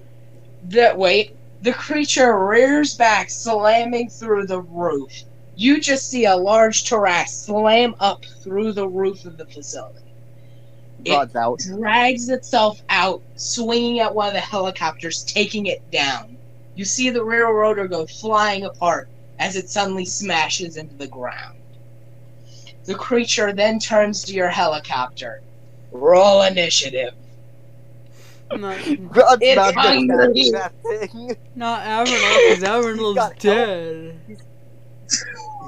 That 0.70 0.98
wait, 0.98 1.36
the 1.62 1.74
creature 1.74 2.40
rears 2.40 2.96
back, 2.98 3.30
slamming 3.30 4.10
through 4.10 4.48
the 4.48 4.62
roof. 4.62 5.12
You 5.56 5.80
just 5.80 6.10
see 6.10 6.26
a 6.26 6.36
large 6.36 6.90
Tarrasque 6.90 7.46
slam 7.46 7.94
up 8.00 8.26
through 8.42 8.72
the 8.72 8.88
roof 8.88 9.26
of 9.26 9.38
the 9.38 9.46
facility. 9.46 10.03
It- 11.06 11.36
out. 11.36 11.60
drags 11.60 12.30
itself 12.30 12.82
out, 12.90 13.22
swinging 13.36 14.00
at 14.00 14.14
one 14.14 14.28
of 14.28 14.34
the 14.34 14.40
helicopters, 14.40 15.24
taking 15.24 15.66
it 15.68 15.82
down. 15.92 16.38
You 16.76 16.86
see 16.86 17.10
the 17.10 17.24
rear 17.24 17.48
rotor 17.50 17.88
go 17.88 18.06
flying 18.08 18.64
apart 18.66 19.08
as 19.40 19.56
it 19.56 19.70
suddenly 19.70 20.06
smashes 20.06 20.78
into 20.78 20.96
the 20.96 21.08
ground. 21.08 21.58
The 22.86 22.96
creature 22.96 23.54
then 23.54 23.80
turns 23.80 24.24
to 24.24 24.34
your 24.34 24.50
helicopter. 24.50 25.42
Roll 25.92 26.42
initiative. 26.44 27.14
Not, 28.52 28.78
God's 29.12 29.42
It's 29.42 29.56
not 29.56 29.74
hungry. 29.74 30.50
attacking 30.50 30.52
that 30.52 30.74
thing. 30.84 31.38
not 31.56 31.82
Avernal, 31.86 32.40
because 32.50 32.64
Avernal's 33.18 33.30
dead. 33.40 34.20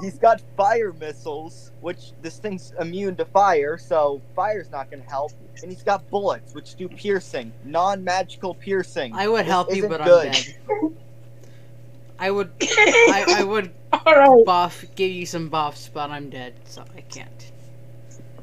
He's 0.00 0.18
got 0.18 0.42
fire 0.56 0.92
missiles, 0.92 1.72
which 1.80 2.12
this 2.22 2.38
thing's 2.38 2.72
immune 2.80 3.16
to 3.16 3.24
fire, 3.26 3.78
so 3.78 4.22
fire's 4.34 4.70
not 4.70 4.90
going 4.90 5.02
to 5.02 5.08
help. 5.08 5.34
And 5.62 5.70
he's 5.70 5.82
got 5.82 6.08
bullets, 6.10 6.54
which 6.54 6.74
do 6.76 6.88
piercing, 6.88 7.54
non-magical 7.64 8.54
piercing. 8.56 9.12
I 9.12 9.28
would 9.28 9.46
This 9.46 9.46
help 9.46 9.74
you, 9.74 9.84
but 9.84 10.00
good. 10.02 10.02
I'm 10.02 10.20
dead. 10.20 10.46
I 12.18 12.30
would, 12.30 12.52
I, 13.06 13.26
I 13.30 13.42
would 13.44 13.72
All 13.92 14.16
right. 14.16 14.46
buff, 14.46 14.84
give 14.96 15.10
you 15.10 15.26
some 15.26 15.48
buffs, 15.50 15.90
but 15.92 16.10
I'm 16.10 16.30
dead, 16.30 16.60
so 16.64 16.84
I 16.96 17.02
can't. 17.02 17.52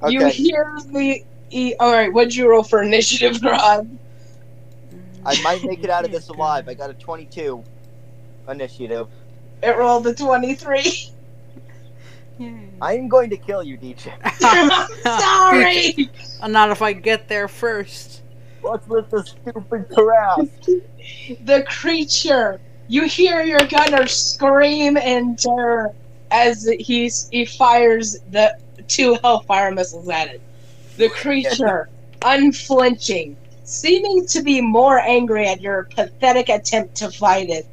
Okay. 0.03 0.11
You 0.11 0.21
hear 0.27 0.65
the. 0.91 1.23
E- 1.51 1.75
All 1.79 1.91
right. 1.93 2.11
What'd 2.13 2.35
you 2.35 2.49
roll 2.49 2.63
for 2.63 2.81
initiative, 2.83 3.37
Grodd? 3.41 3.99
I 5.25 5.35
might 5.35 5.63
make 5.63 5.83
it 5.83 5.89
out 5.89 6.05
of 6.05 6.11
this 6.11 6.29
alive. 6.29 6.67
I 6.69 6.73
got 6.75 6.89
a 6.89 6.95
22 6.95 7.63
initiative. 8.49 9.07
It 9.63 9.77
rolled 9.77 10.07
a 10.07 10.13
twenty-three. 10.15 11.11
I 12.39 12.97
am 12.97 13.07
going 13.07 13.29
to 13.29 13.37
kill 13.37 13.63
you, 13.63 13.77
DJ. 13.77 14.11
Sorry. 15.03 16.09
Not 16.47 16.71
if 16.71 16.81
I 16.81 16.93
get 16.93 17.27
there 17.27 17.47
first. 17.47 18.21
What's 18.61 18.87
with 18.87 19.09
the 19.09 19.23
stupid 19.23 19.85
harass? 19.95 20.47
the 21.45 21.65
creature. 21.67 22.59
You 22.87 23.07
hear 23.07 23.41
your 23.43 23.65
gunner 23.67 24.07
scream 24.07 24.97
in 24.97 25.35
terror 25.35 25.93
as 26.31 26.69
he's, 26.79 27.29
he 27.29 27.45
fires 27.45 28.19
the 28.31 28.57
two 28.87 29.17
Hellfire 29.21 29.71
missiles 29.71 30.09
at 30.09 30.27
it. 30.27 30.41
The 30.97 31.09
creature, 31.09 31.89
unflinching, 32.23 33.37
seeming 33.63 34.25
to 34.27 34.41
be 34.41 34.61
more 34.61 34.99
angry 34.99 35.47
at 35.47 35.61
your 35.61 35.83
pathetic 35.95 36.49
attempt 36.49 36.95
to 36.95 37.09
fight 37.09 37.49
it, 37.49 37.65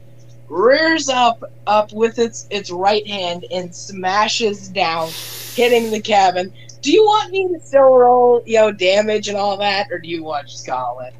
rears 0.51 1.09
up 1.09 1.43
up 1.67 1.93
with 1.93 2.19
its 2.19 2.47
its 2.51 2.71
right 2.71 3.07
hand 3.07 3.47
and 3.51 3.75
smashes 3.75 4.69
down, 4.69 5.09
hitting 5.55 5.91
the 5.91 6.01
cabin. 6.01 6.53
Do 6.83 6.93
you 6.93 7.05
want 7.05 7.31
me 7.31 7.49
to 7.49 7.61
still 7.61 7.97
roll, 7.97 8.43
you 8.45 8.57
know, 8.59 8.71
damage 8.73 9.29
and 9.29 9.37
all 9.39 9.57
that, 9.59 9.87
or 9.91 9.99
do 9.99 10.09
you 10.09 10.23
want 10.23 10.47
to 10.47 10.53
just 10.53 10.67
call 10.67 11.01
it? 11.01 11.15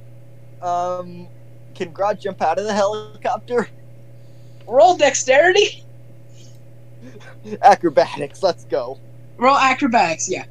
Um, 0.63 1.29
can 1.75 1.93
Grodd 1.93 2.21
jump 2.21 2.43
out 2.43 2.59
of 2.59 2.65
the 2.65 2.73
helicopter? 2.75 3.69
Roll 4.67 4.97
dexterity. 4.97 5.85
Acrobatics, 7.63 8.43
let's 8.43 8.65
go. 8.65 8.99
Roll 9.39 9.57
acrobatics, 9.57 10.29
yeah. 10.31 10.45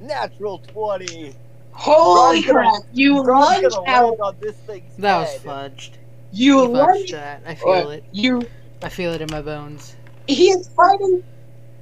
Natural 0.00 0.58
20. 0.58 1.34
Holy 1.72 2.42
Grodd's 2.42 2.46
gonna- 2.46 2.70
crap! 2.70 2.82
You 2.92 3.14
Grodd's 3.22 3.74
lunge 3.76 3.88
out. 3.88 4.20
on 4.20 4.36
this 4.40 4.56
thing's 4.56 4.96
That 4.98 5.18
was 5.20 5.38
fudged. 5.42 5.90
You 6.32 6.62
You 6.62 6.68
lunge. 6.68 7.08
fudged 7.08 7.12
that. 7.12 7.42
I 7.46 7.54
feel 7.54 7.88
uh, 7.88 7.90
it. 7.90 8.04
You. 8.12 8.42
I 8.82 8.88
feel 8.88 9.12
it 9.12 9.20
in 9.20 9.28
my 9.30 9.42
bones. 9.42 9.96
He 10.26 10.50
is 10.50 10.68
fighting. 10.68 11.22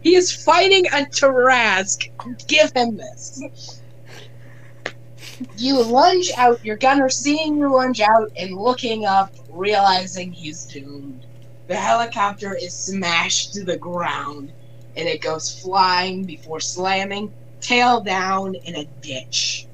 He 0.00 0.14
is 0.14 0.32
fighting 0.32 0.86
a 0.86 1.04
Tarrasque. 1.06 2.10
Give 2.46 2.70
him 2.74 2.96
this. 2.96 3.82
You 5.56 5.82
lunge 5.82 6.30
out. 6.36 6.64
Your 6.64 6.76
gunner 6.76 7.08
seeing 7.08 7.58
you 7.58 7.72
lunge 7.72 8.00
out 8.00 8.30
and 8.36 8.56
looking 8.56 9.04
up, 9.04 9.32
realizing 9.50 10.32
he's 10.32 10.64
doomed. 10.64 11.26
The 11.66 11.76
helicopter 11.76 12.54
is 12.54 12.74
smashed 12.74 13.52
to 13.54 13.64
the 13.64 13.76
ground, 13.76 14.52
and 14.96 15.08
it 15.08 15.20
goes 15.20 15.60
flying 15.60 16.24
before 16.24 16.60
slamming, 16.60 17.32
tail 17.60 18.00
down 18.00 18.54
in 18.54 18.76
a 18.76 18.84
ditch. 19.02 19.66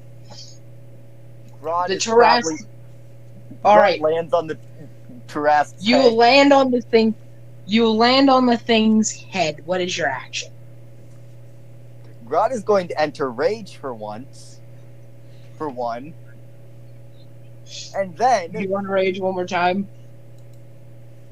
Grodd 1.61 1.87
The 1.87 1.95
is 1.95 2.03
Tarrasque. 2.03 2.65
All 3.65 3.77
right. 3.77 4.01
lands 4.01 4.33
on 4.33 4.47
the 4.47 4.59
Tarrasque's 5.27 5.87
You 5.87 5.97
head. 6.01 6.13
land 6.13 6.53
on 6.53 6.71
the 6.71 6.81
thing. 6.81 7.15
You 7.65 7.89
land 7.91 8.29
on 8.29 8.45
the 8.45 8.57
thing's 8.57 9.11
head. 9.13 9.61
What 9.65 9.81
is 9.81 9.97
your 9.97 10.07
action? 10.07 10.49
Grodd 12.25 12.51
is 12.51 12.63
going 12.63 12.87
to 12.89 13.01
enter 13.01 13.31
rage 13.31 13.77
for 13.77 13.93
once. 13.93 14.61
For 15.57 15.69
one. 15.69 16.15
And 17.95 18.15
then 18.17 18.53
you 18.53 18.69
want 18.69 18.87
to 18.87 18.93
rage 18.93 19.19
one 19.19 19.35
more 19.35 19.47
time? 19.47 19.89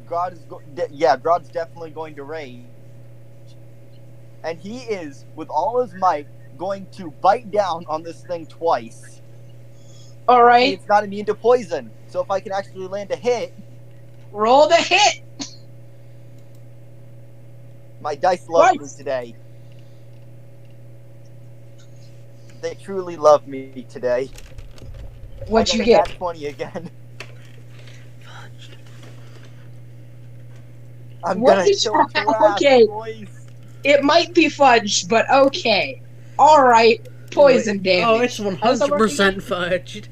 Grodd 0.05 0.33
is 0.33 0.45
go- 0.45 0.61
de- 0.73 0.87
yeah, 0.91 1.17
Grodd's 1.17 1.49
definitely 1.49 1.91
going 1.91 2.15
to 2.15 2.23
rage. 2.23 2.65
And 4.43 4.59
he 4.59 4.79
is, 4.79 5.25
with 5.35 5.49
all 5.49 5.81
his 5.81 5.93
might, 5.95 6.27
going 6.57 6.87
to 6.93 7.11
bite 7.21 7.51
down 7.51 7.85
on 7.87 8.03
this 8.03 8.23
thing 8.23 8.47
twice. 8.47 9.21
All 10.27 10.43
right. 10.43 10.73
And. 10.73 10.73
It's 10.73 10.87
not 10.87 11.03
immune 11.03 11.25
to 11.27 11.35
poison. 11.35 11.93
So 12.13 12.21
if 12.21 12.29
I 12.29 12.39
can 12.39 12.51
actually 12.51 12.85
land 12.85 13.09
a 13.09 13.15
hit, 13.15 13.55
Roll 14.31 14.67
the 14.69 14.75
hit. 14.75 15.21
my 18.01 18.13
dice 18.13 18.47
love 18.47 18.75
me 18.75 18.87
today. 18.95 19.35
They 22.61 22.75
truly 22.75 23.17
love 23.17 23.47
me 23.47 23.87
today. 23.89 24.29
What 25.47 25.73
you 25.73 25.83
get? 25.83 26.07
nat 26.07 26.15
20 26.17 26.45
again. 26.45 26.91
I'm 31.23 31.39
What 31.39 31.55
gonna 31.55 31.65
did 31.65 31.79
kill 31.81 31.93
you- 31.93 32.07
Tarrasque, 32.13 32.55
okay. 32.57 32.85
boys. 32.85 33.27
It 33.83 34.03
might 34.03 34.35
be 34.35 34.45
fudged, 34.49 35.09
but 35.09 35.27
okay. 35.31 35.99
All 36.37 36.63
right. 36.63 37.01
Poison 37.31 37.81
damage. 37.81 38.05
Oh, 38.05 38.19
it's 38.21 38.39
one 38.39 38.55
hundred 38.57 38.99
percent 38.99 39.39
fudged. 39.39 40.09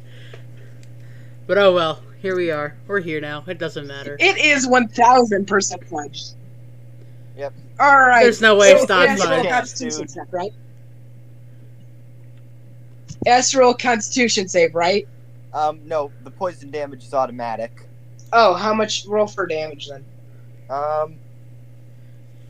But 1.52 1.58
oh 1.58 1.74
well. 1.74 2.02
Here 2.22 2.38
we 2.38 2.50
are. 2.50 2.78
We're 2.88 3.02
here 3.02 3.20
now. 3.20 3.44
It 3.46 3.58
doesn't 3.58 3.86
matter. 3.86 4.16
It 4.22 4.38
is 4.38 4.66
one 4.66 4.88
thousand 4.88 5.48
percent 5.48 5.82
fudged. 5.82 6.36
Yep. 7.36 7.54
All 7.78 8.00
right. 8.00 8.24
There's 8.24 8.40
no 8.40 8.56
way 8.56 8.72
it's 8.72 8.88
not 8.88 9.10
yes, 9.10 9.20
roll 9.20 9.38
fudged. 9.38 9.50
Constitution 9.50 10.00
Dude. 10.00 10.12
save, 10.12 10.24
right? 10.32 10.54
S 13.26 13.54
Constitution 13.54 14.48
save, 14.48 14.74
right? 14.74 15.06
Um, 15.54 15.82
no, 15.84 16.10
the 16.24 16.32
poison 16.32 16.72
damage 16.72 17.04
is 17.04 17.14
automatic. 17.14 17.86
Oh, 18.32 18.54
how 18.54 18.74
much 18.74 19.06
roll 19.06 19.28
for 19.28 19.46
damage 19.46 19.90
then? 19.90 20.06
Um, 20.70 21.18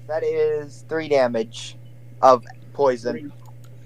that 0.05 0.23
is 0.23 0.85
three 0.87 1.09
damage 1.09 1.75
of 2.21 2.45
poison. 2.73 3.17
Three. 3.17 3.31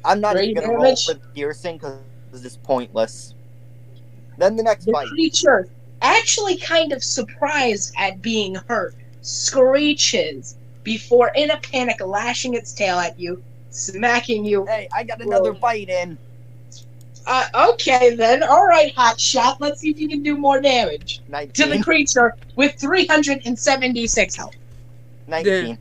I'm 0.04 0.20
not 0.20 0.36
Three 0.36 0.48
even 0.48 0.64
gonna 0.64 0.74
roll 0.74 0.84
damage? 0.84 1.06
for 1.06 1.14
the 1.14 1.28
piercing 1.34 1.78
because 1.78 2.02
it's 2.34 2.58
pointless. 2.58 3.35
Then 4.38 4.56
the 4.56 4.64
next 4.64 4.86
The 4.86 4.92
bite. 4.92 5.08
creature, 5.08 5.68
actually 6.02 6.58
kind 6.58 6.92
of 6.92 7.04
surprised 7.04 7.94
at 7.98 8.22
being 8.22 8.56
hurt, 8.68 8.96
screeches 9.22 10.58
before, 10.84 11.32
in 11.36 11.52
a 11.52 11.58
panic, 11.58 12.00
lashing 12.06 12.54
its 12.54 12.74
tail 12.74 13.00
at 13.00 13.20
you, 13.20 13.42
smacking 13.70 14.46
you. 14.46 14.66
Hey, 14.66 14.88
I 14.94 15.04
got 15.04 15.22
another 15.22 15.52
Roll. 15.52 15.60
bite 15.60 15.90
in. 15.90 16.18
Uh, 17.28 17.72
okay 17.72 18.16
then, 18.16 18.44
all 18.44 18.68
right, 18.68 18.94
hot 18.94 19.20
shot. 19.20 19.60
Let's 19.60 19.82
see 19.82 19.90
if 19.90 20.00
you 20.00 20.08
can 20.08 20.22
do 20.22 20.38
more 20.38 20.62
damage 20.62 21.22
to 21.54 21.66
the 21.66 21.82
creature 21.82 22.36
with 22.56 22.76
376 22.76 24.36
health. 24.36 24.56
19. 25.28 25.78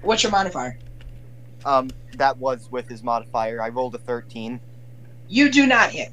What's 0.00 0.22
your 0.22 0.32
modifier? 0.32 0.78
Um, 1.66 1.90
that 2.16 2.38
was 2.38 2.70
with 2.70 2.88
his 2.88 3.02
modifier. 3.02 3.60
I 3.60 3.68
rolled 3.68 3.94
a 3.94 3.98
13. 3.98 4.58
You 5.30 5.50
do 5.50 5.66
not 5.66 5.92
hit. 5.92 6.12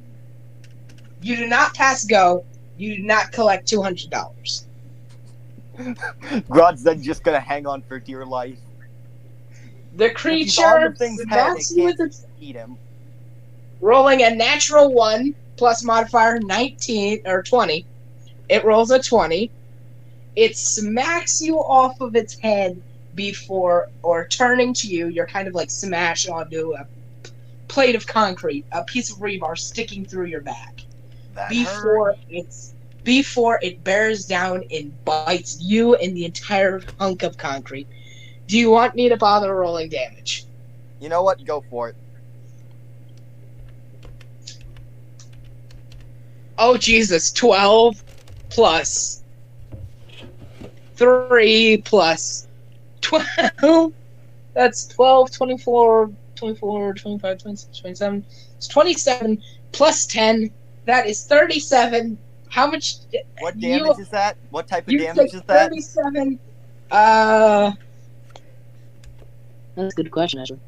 You 1.22 1.38
do 1.38 1.48
not 1.48 1.76
pass 1.76 2.06
go. 2.06 2.46
You 2.78 2.98
do 2.98 3.04
not 3.04 3.32
collect 3.34 3.68
two 3.68 3.82
hundred 3.82 4.12
dollars. 4.12 4.68
Grodd's 6.50 6.84
then 6.84 7.02
just 7.02 7.24
gonna 7.24 7.40
hang 7.40 7.68
on 7.68 7.82
for 7.84 8.00
dear 8.00 8.26
life. 8.26 8.60
The 9.96 10.12
If 10.30 10.40
he's 10.40 10.60
on 10.60 10.80
creature 10.80 10.90
the 10.90 10.96
thing's 10.96 11.26
head, 11.30 11.62
smacks 11.62 11.72
it 11.72 11.96
with 12.00 12.26
eat 12.40 12.56
him. 12.56 12.80
rolling 13.82 14.24
a 14.24 14.30
natural 14.36 14.94
one 14.94 15.36
plus 15.58 15.84
modifier 15.84 16.40
19 16.40 17.22
or 17.26 17.44
20 17.44 17.86
it 18.50 18.66
rolls 18.66 18.92
a 18.92 19.00
20 19.02 19.52
it 20.36 20.58
smacks 20.58 21.42
you 21.42 21.58
off 21.58 22.00
of 22.02 22.16
its 22.16 22.38
head 22.40 22.82
before 23.16 23.90
or 24.04 24.28
turning 24.28 24.74
to 24.74 24.88
you 24.88 25.08
you're 25.08 25.28
kind 25.28 25.48
of 25.48 25.56
like 25.56 25.70
smashed 25.72 26.30
onto 26.30 26.74
a 26.76 26.86
plate 27.68 27.96
of 27.96 28.06
concrete 28.08 28.66
a 28.72 28.84
piece 28.84 29.12
of 29.12 29.18
rebar 29.20 29.58
sticking 29.58 30.06
through 30.06 30.26
your 30.26 30.42
back 30.42 30.86
That 31.34 31.56
before 31.56 32.16
hurt. 32.16 32.18
it's 32.30 32.76
before 33.04 33.60
it 33.62 33.84
bears 33.84 34.26
down 34.26 34.64
and 34.72 35.04
bites 35.06 35.46
you 35.62 35.96
and 35.96 36.16
the 36.16 36.26
entire 36.26 36.68
hunk 37.00 37.24
of 37.24 37.38
concrete 37.38 37.88
do 38.48 38.58
you 38.58 38.70
want 38.70 38.96
me 38.96 39.10
to 39.10 39.18
bother 39.18 39.54
rolling 39.56 39.90
damage 39.90 40.48
You 41.00 41.10
know 41.10 41.24
what? 41.24 41.44
Go 41.46 41.62
for 41.70 41.90
it. 41.90 41.96
Oh 46.58 46.78
Jesus, 46.78 47.32
12 47.32 48.04
plus 48.50 49.24
3 50.96 51.82
plus 51.86 52.48
12. 53.02 53.94
That's 54.54 54.88
12, 54.88 55.32
24, 55.32 56.12
24, 56.38 56.94
25, 56.94 57.38
26, 57.40 57.78
27. 57.80 58.26
It's 58.56 58.68
27 58.68 59.42
plus 59.72 60.06
10. 60.06 60.52
That 60.86 61.08
is 61.08 61.26
37. 61.26 62.18
How 62.50 62.68
much? 62.68 62.96
What 63.40 63.62
You- 63.62 63.80
damage 63.80 64.00
is 64.00 64.10
that? 64.10 64.38
What 64.52 64.68
type 64.68 64.88
of 64.88 64.94
You 64.94 65.00
damage 65.00 65.32
take 65.32 65.34
is 65.34 65.42
that? 65.48 65.70
37. 65.70 66.40
Uh. 66.92 67.72
That's 69.76 69.94
a 69.94 69.96
good 69.96 70.12
question, 70.12 70.40
actually. 70.40 70.60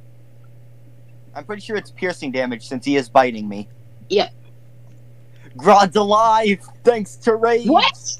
I'm 1.34 1.46
pretty 1.46 1.62
sure 1.62 1.78
it's 1.78 1.92
piercing 1.92 2.32
damage 2.32 2.68
since 2.68 2.84
he 2.86 2.96
is 2.96 3.08
biting 3.08 3.48
me. 3.48 3.68
Yeah. 4.10 4.30
Grodd's 5.58 5.96
alive 5.96 6.60
thanks 6.84 7.16
to 7.18 7.36
rage. 7.36 7.68
What? 7.68 8.18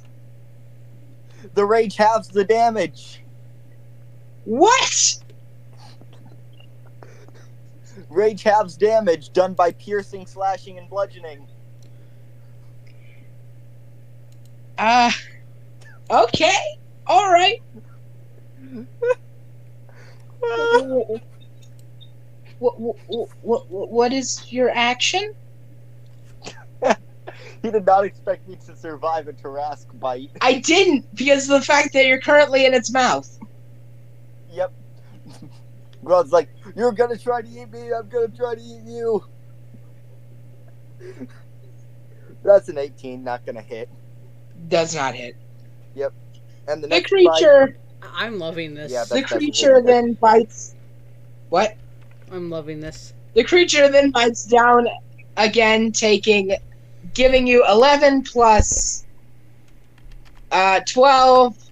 The 1.54 1.66
rage 1.66 1.96
halves 1.96 2.28
the 2.30 2.44
damage. 2.44 3.22
What? 4.46 5.18
Rage 8.10 8.44
halves 8.44 8.76
damage 8.76 9.32
done 9.34 9.54
by 9.54 9.72
piercing, 9.74 10.26
slashing, 10.26 10.78
and 10.78 10.90
bludgeoning. 10.90 11.48
Uh, 14.78 15.12
okay. 16.10 16.58
All 17.06 17.32
right. 17.32 17.62
What, 22.60 22.80
what, 22.80 23.30
what, 23.42 23.70
what 23.70 24.14
is 24.14 24.52
your 24.52 24.70
action? 24.70 25.34
He 27.62 27.72
did 27.72 27.86
not 27.86 28.06
expect 28.06 28.48
me 28.48 28.58
to 28.68 28.76
survive 28.76 29.28
a 29.28 29.34
Tarrasque 29.34 30.00
bite. 30.00 30.30
I 30.40 30.60
didn't 30.60 31.14
because 31.14 31.50
of 31.50 31.60
the 31.60 31.66
fact 31.66 31.92
that 31.92 32.06
you're 32.06 32.22
currently 32.22 32.66
in 32.66 32.74
its 32.74 32.90
mouth. 32.90 33.38
Yep. 34.52 34.72
Grodd's 36.04 36.32
like, 36.32 36.50
You're 36.76 36.92
gonna 36.92 37.18
try 37.18 37.42
to 37.42 37.48
eat 37.48 37.72
me, 37.72 37.92
I'm 37.94 38.08
gonna 38.10 38.30
try 38.30 38.56
to 38.56 38.62
eat 38.62 38.84
you. 38.86 39.24
That's 42.44 42.70
an 42.70 42.78
18, 42.78 43.24
not 43.24 43.46
gonna 43.46 43.62
hit. 43.62 43.90
Does 44.68 44.96
not 44.96 45.14
hit. 45.16 45.36
Yep. 45.96 46.14
And 46.68 46.84
the 46.84 46.88
The 46.88 46.96
next 46.96 47.10
creature, 47.10 47.78
I'm 48.02 48.38
loving 48.40 48.74
this. 48.74 48.92
Yeah, 48.92 49.04
the 49.06 49.24
creature 49.24 49.76
hit. 49.76 49.86
then 49.86 50.14
bites. 50.14 50.76
What? 51.50 51.76
I'm 52.32 52.50
loving 52.50 52.80
this. 52.80 53.14
The 53.34 53.44
creature 53.44 53.90
then 53.90 54.12
bites 54.12 54.46
down 54.46 54.88
again, 55.38 55.92
taking, 55.92 56.56
giving 57.14 57.48
you 57.48 57.66
11 57.68 58.24
plus 58.24 59.06
uh, 60.52 60.82
12. 60.88 61.69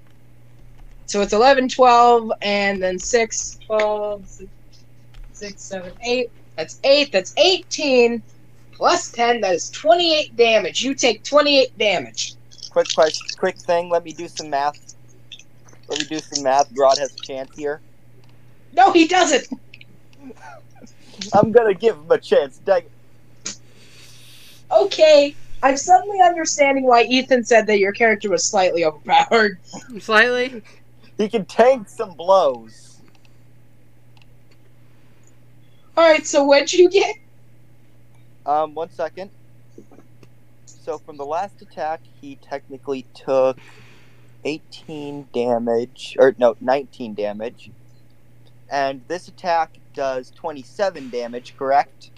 So 1.07 1.21
it's 1.21 1.31
11, 1.31 1.69
12, 1.69 2.31
and 2.41 2.83
then 2.83 2.99
6, 2.99 3.59
12, 3.65 4.27
6, 4.27 4.49
6 5.31 5.61
7, 5.61 5.91
8. 6.03 6.31
That's 6.57 6.79
8. 6.83 7.11
That's 7.13 7.33
18. 7.37 8.21
Plus 8.73 9.11
10. 9.11 9.41
That 9.41 9.55
is 9.55 9.69
28 9.69 10.35
damage. 10.35 10.83
You 10.83 10.93
take 10.93 11.23
28 11.23 11.77
damage. 11.77 12.35
quick 12.71 12.93
question, 12.93 13.25
quick 13.39 13.57
thing. 13.57 13.89
Let 13.89 14.03
me 14.03 14.11
do 14.11 14.27
some 14.27 14.49
math. 14.49 14.95
Let 15.87 15.99
me 15.99 16.05
do 16.05 16.19
some 16.19 16.43
math. 16.43 16.73
Grodd 16.73 16.97
has 16.99 17.13
a 17.13 17.25
chance 17.25 17.55
here. 17.55 17.79
No, 18.73 18.91
he 18.91 19.07
doesn't. 19.07 19.47
I'm 21.33 21.51
gonna 21.51 21.73
give 21.73 21.95
him 21.95 22.11
a 22.11 22.17
chance. 22.17 22.57
Dang 22.57 22.83
it. 22.83 23.57
Okay. 24.71 25.35
I'm 25.63 25.77
suddenly 25.77 26.19
understanding 26.21 26.83
why 26.83 27.03
Ethan 27.03 27.43
said 27.43 27.65
that 27.67 27.79
your 27.79 27.91
character 27.91 28.29
was 28.29 28.43
slightly 28.43 28.83
overpowered. 28.85 29.57
Slightly. 29.99 30.61
He 31.17 31.29
can 31.29 31.45
tank 31.45 31.89
some 31.89 32.15
blows. 32.15 33.01
Alright, 35.97 36.27
so 36.27 36.43
what'd 36.43 36.73
you 36.73 36.89
get? 36.89 37.15
Um, 38.45 38.75
one 38.75 38.91
second. 38.91 39.31
So 40.65 40.99
from 40.99 41.17
the 41.17 41.25
last 41.25 41.61
attack, 41.61 42.01
he 42.21 42.37
technically 42.37 43.07
took 43.13 43.59
18 44.43 45.29
damage, 45.33 46.15
or 46.19 46.35
no, 46.37 46.55
19 46.61 47.15
damage. 47.15 47.71
And 48.69 49.03
this 49.07 49.27
attack 49.27 49.79
does 49.93 50.31
27 50.31 51.09
damage, 51.09 51.55
correct? 51.57 52.11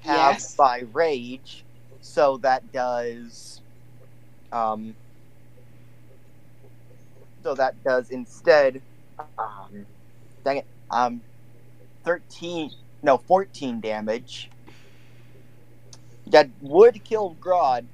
Halved 0.00 0.42
Yes. 0.42 0.54
by 0.56 0.80
rage, 0.92 1.66
so 2.00 2.38
that 2.38 2.72
does, 2.72 3.62
um, 4.52 4.96
so 7.44 7.54
that 7.54 7.84
does 7.84 8.10
instead, 8.10 8.82
um, 9.38 9.86
dang 10.44 10.56
it, 10.56 10.66
um, 10.90 11.20
13, 12.04 12.70
no, 13.02 13.18
14 13.18 13.80
damage. 13.80 14.50
That 16.28 16.48
would 16.62 17.04
kill 17.04 17.36
Grodd, 17.38 17.84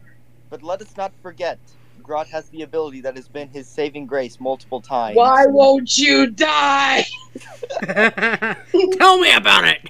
but 0.51 0.63
let 0.63 0.81
us 0.81 0.97
not 0.97 1.11
forget, 1.21 1.59
Grodd 2.01 2.29
has 2.29 2.49
the 2.51 2.63
ability 2.63 3.01
that 3.01 3.17
has 3.17 3.27
been 3.27 3.49
his 3.49 3.67
saving 3.67 4.07
grace 4.07 4.39
multiple 4.39 4.81
times. 4.81 5.17
Why 5.17 5.47
won't 5.47 5.99
you 5.99 6.31
die? 6.31 7.05
Tell 7.83 9.19
me 9.19 9.35
about 9.35 9.65
it. 9.65 9.81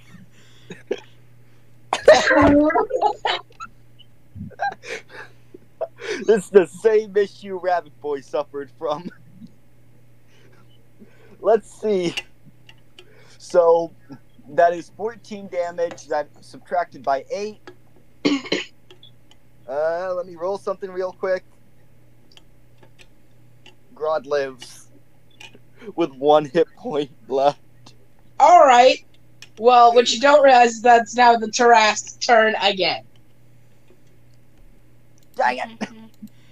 this 6.27 6.45
is 6.45 6.51
the 6.51 6.67
same 6.67 7.15
issue 7.15 7.59
Rabbit 7.59 8.01
Boy 8.01 8.23
suffered 8.23 8.71
from. 8.79 9.11
Let's 11.41 11.81
see. 11.81 12.15
So 13.39 13.93
that 14.51 14.73
is 14.75 14.91
14 14.97 15.49
damage. 15.49 16.07
That 16.09 16.29
subtracted 16.41 17.03
by 17.03 17.25
8. 17.31 17.71
Uh, 19.69 20.13
let 20.17 20.27
me 20.27 20.35
roll 20.35 20.59
something 20.59 20.91
real 20.91 21.13
quick. 21.13 21.45
Grodd 23.95 24.27
lives 24.27 24.89
with 25.95 26.11
one 26.15 26.45
hit 26.45 26.67
point 26.77 27.13
left. 27.29 27.61
Alright. 28.41 29.05
Well, 29.61 29.95
what 29.95 30.13
you 30.13 30.19
don't 30.19 30.43
realize 30.43 30.71
is 30.71 30.83
that's 30.83 31.15
now 31.15 31.37
the 31.37 31.47
Tarrasque's 31.47 32.17
turn 32.17 32.57
again. 32.61 33.05
Dang 35.37 35.79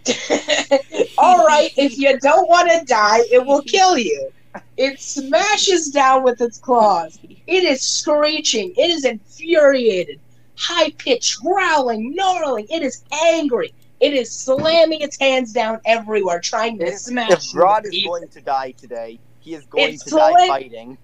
it! 0.07 1.13
Alright, 1.19 1.73
if 1.77 1.99
you 1.99 2.17
don't 2.21 2.49
want 2.49 2.71
to 2.71 2.85
die, 2.85 3.23
it 3.33 3.45
will 3.45 3.63
kill 3.63 3.99
you. 3.99 4.31
It 4.77 5.01
smashes 5.01 5.91
down 5.91 6.23
with 6.23 6.41
its 6.41 6.59
claws. 6.59 7.19
It 7.23 7.65
is 7.65 7.83
screeching. 7.83 8.73
It 8.77 8.91
is 8.91 9.05
infuriated. 9.05 10.21
High 10.57 10.91
pitched, 10.91 11.41
growling, 11.41 12.15
gnarling. 12.15 12.67
It 12.71 12.83
is 12.83 13.05
angry. 13.13 13.73
It 14.01 14.13
is 14.13 14.33
slamming 14.33 15.01
its 15.01 15.19
hands 15.19 15.53
down 15.53 15.81
everywhere, 15.85 16.41
trying 16.41 16.79
to 16.79 16.87
If, 16.87 16.99
smash. 16.99 17.31
if 17.31 17.41
to 17.53 17.97
is 17.97 18.05
going 18.05 18.29
to 18.29 18.41
die 18.41 18.73
today, 18.73 19.19
he 19.41 19.55
is 19.55 19.65
going 19.67 19.95
It's 19.95 20.05
to 20.05 20.11
die 20.11 20.47
fighting. 20.47 20.99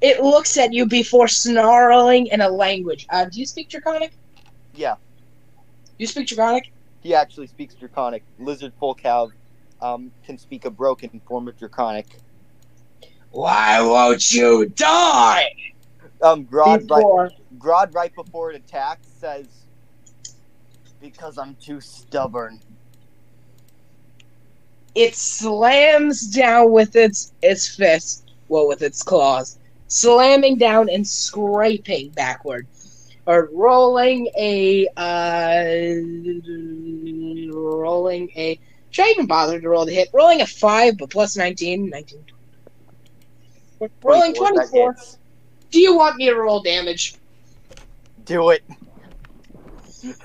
It 0.00 0.20
looks 0.20 0.56
at 0.56 0.72
you 0.72 0.86
before 0.86 1.28
snarling 1.28 2.26
in 2.26 2.40
a 2.40 2.48
language. 2.48 3.06
Uh, 3.10 3.26
do 3.26 3.40
you 3.40 3.46
speak 3.46 3.70
Draconic? 3.70 4.12
Yeah. 4.74 4.96
You 5.98 6.06
speak 6.06 6.28
Draconic? 6.28 6.72
He 7.02 7.14
actually 7.14 7.46
speaks 7.46 7.74
Draconic. 7.74 8.22
Lizard 8.38 8.72
have 9.02 9.28
um, 9.80 10.10
can 10.24 10.38
speak 10.38 10.64
a 10.64 10.70
broken 10.70 11.20
form 11.26 11.48
of 11.48 11.58
Draconic. 11.58 12.06
Why 13.34 13.82
won't 13.82 14.32
you 14.32 14.66
die? 14.66 15.50
Um, 16.22 16.46
Grodd, 16.46 16.66
right, 16.66 16.86
Before. 16.86 17.30
Grodd 17.58 17.92
right 17.92 18.14
before 18.14 18.52
it 18.52 18.56
attacks 18.56 19.08
says, 19.08 19.48
"Because 21.00 21.36
I'm 21.36 21.56
too 21.56 21.80
stubborn." 21.80 22.60
It 24.94 25.16
slams 25.16 26.28
down 26.28 26.70
with 26.70 26.94
its 26.94 27.32
its 27.42 27.66
fist, 27.66 28.30
well, 28.46 28.68
with 28.68 28.82
its 28.82 29.02
claws, 29.02 29.58
slamming 29.88 30.56
down 30.56 30.88
and 30.88 31.04
scraping 31.04 32.10
backward, 32.10 32.68
or 33.26 33.50
rolling 33.52 34.28
a 34.38 34.86
uh, 34.96 35.64
rolling 37.52 38.30
a. 38.36 38.60
Should 38.90 39.06
I 39.06 39.10
even 39.10 39.26
bother 39.26 39.60
to 39.60 39.68
roll 39.68 39.86
the 39.86 39.92
hit? 39.92 40.10
Rolling 40.12 40.40
a 40.40 40.46
five, 40.46 40.98
but 40.98 41.10
plus 41.10 41.36
19, 41.36 41.90
19. 41.90 42.24
Rolling 44.02 44.34
24, 44.34 44.62
that 44.62 44.70
24. 44.70 44.96
Do 45.70 45.80
you 45.80 45.96
want 45.96 46.16
me 46.16 46.26
to 46.26 46.34
roll 46.34 46.60
damage? 46.60 47.14
Do 48.24 48.50
it. 48.50 48.64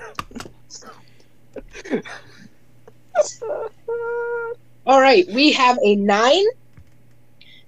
All 4.86 5.00
right, 5.00 5.26
we 5.28 5.52
have 5.52 5.78
a 5.84 5.96
9, 5.96 6.44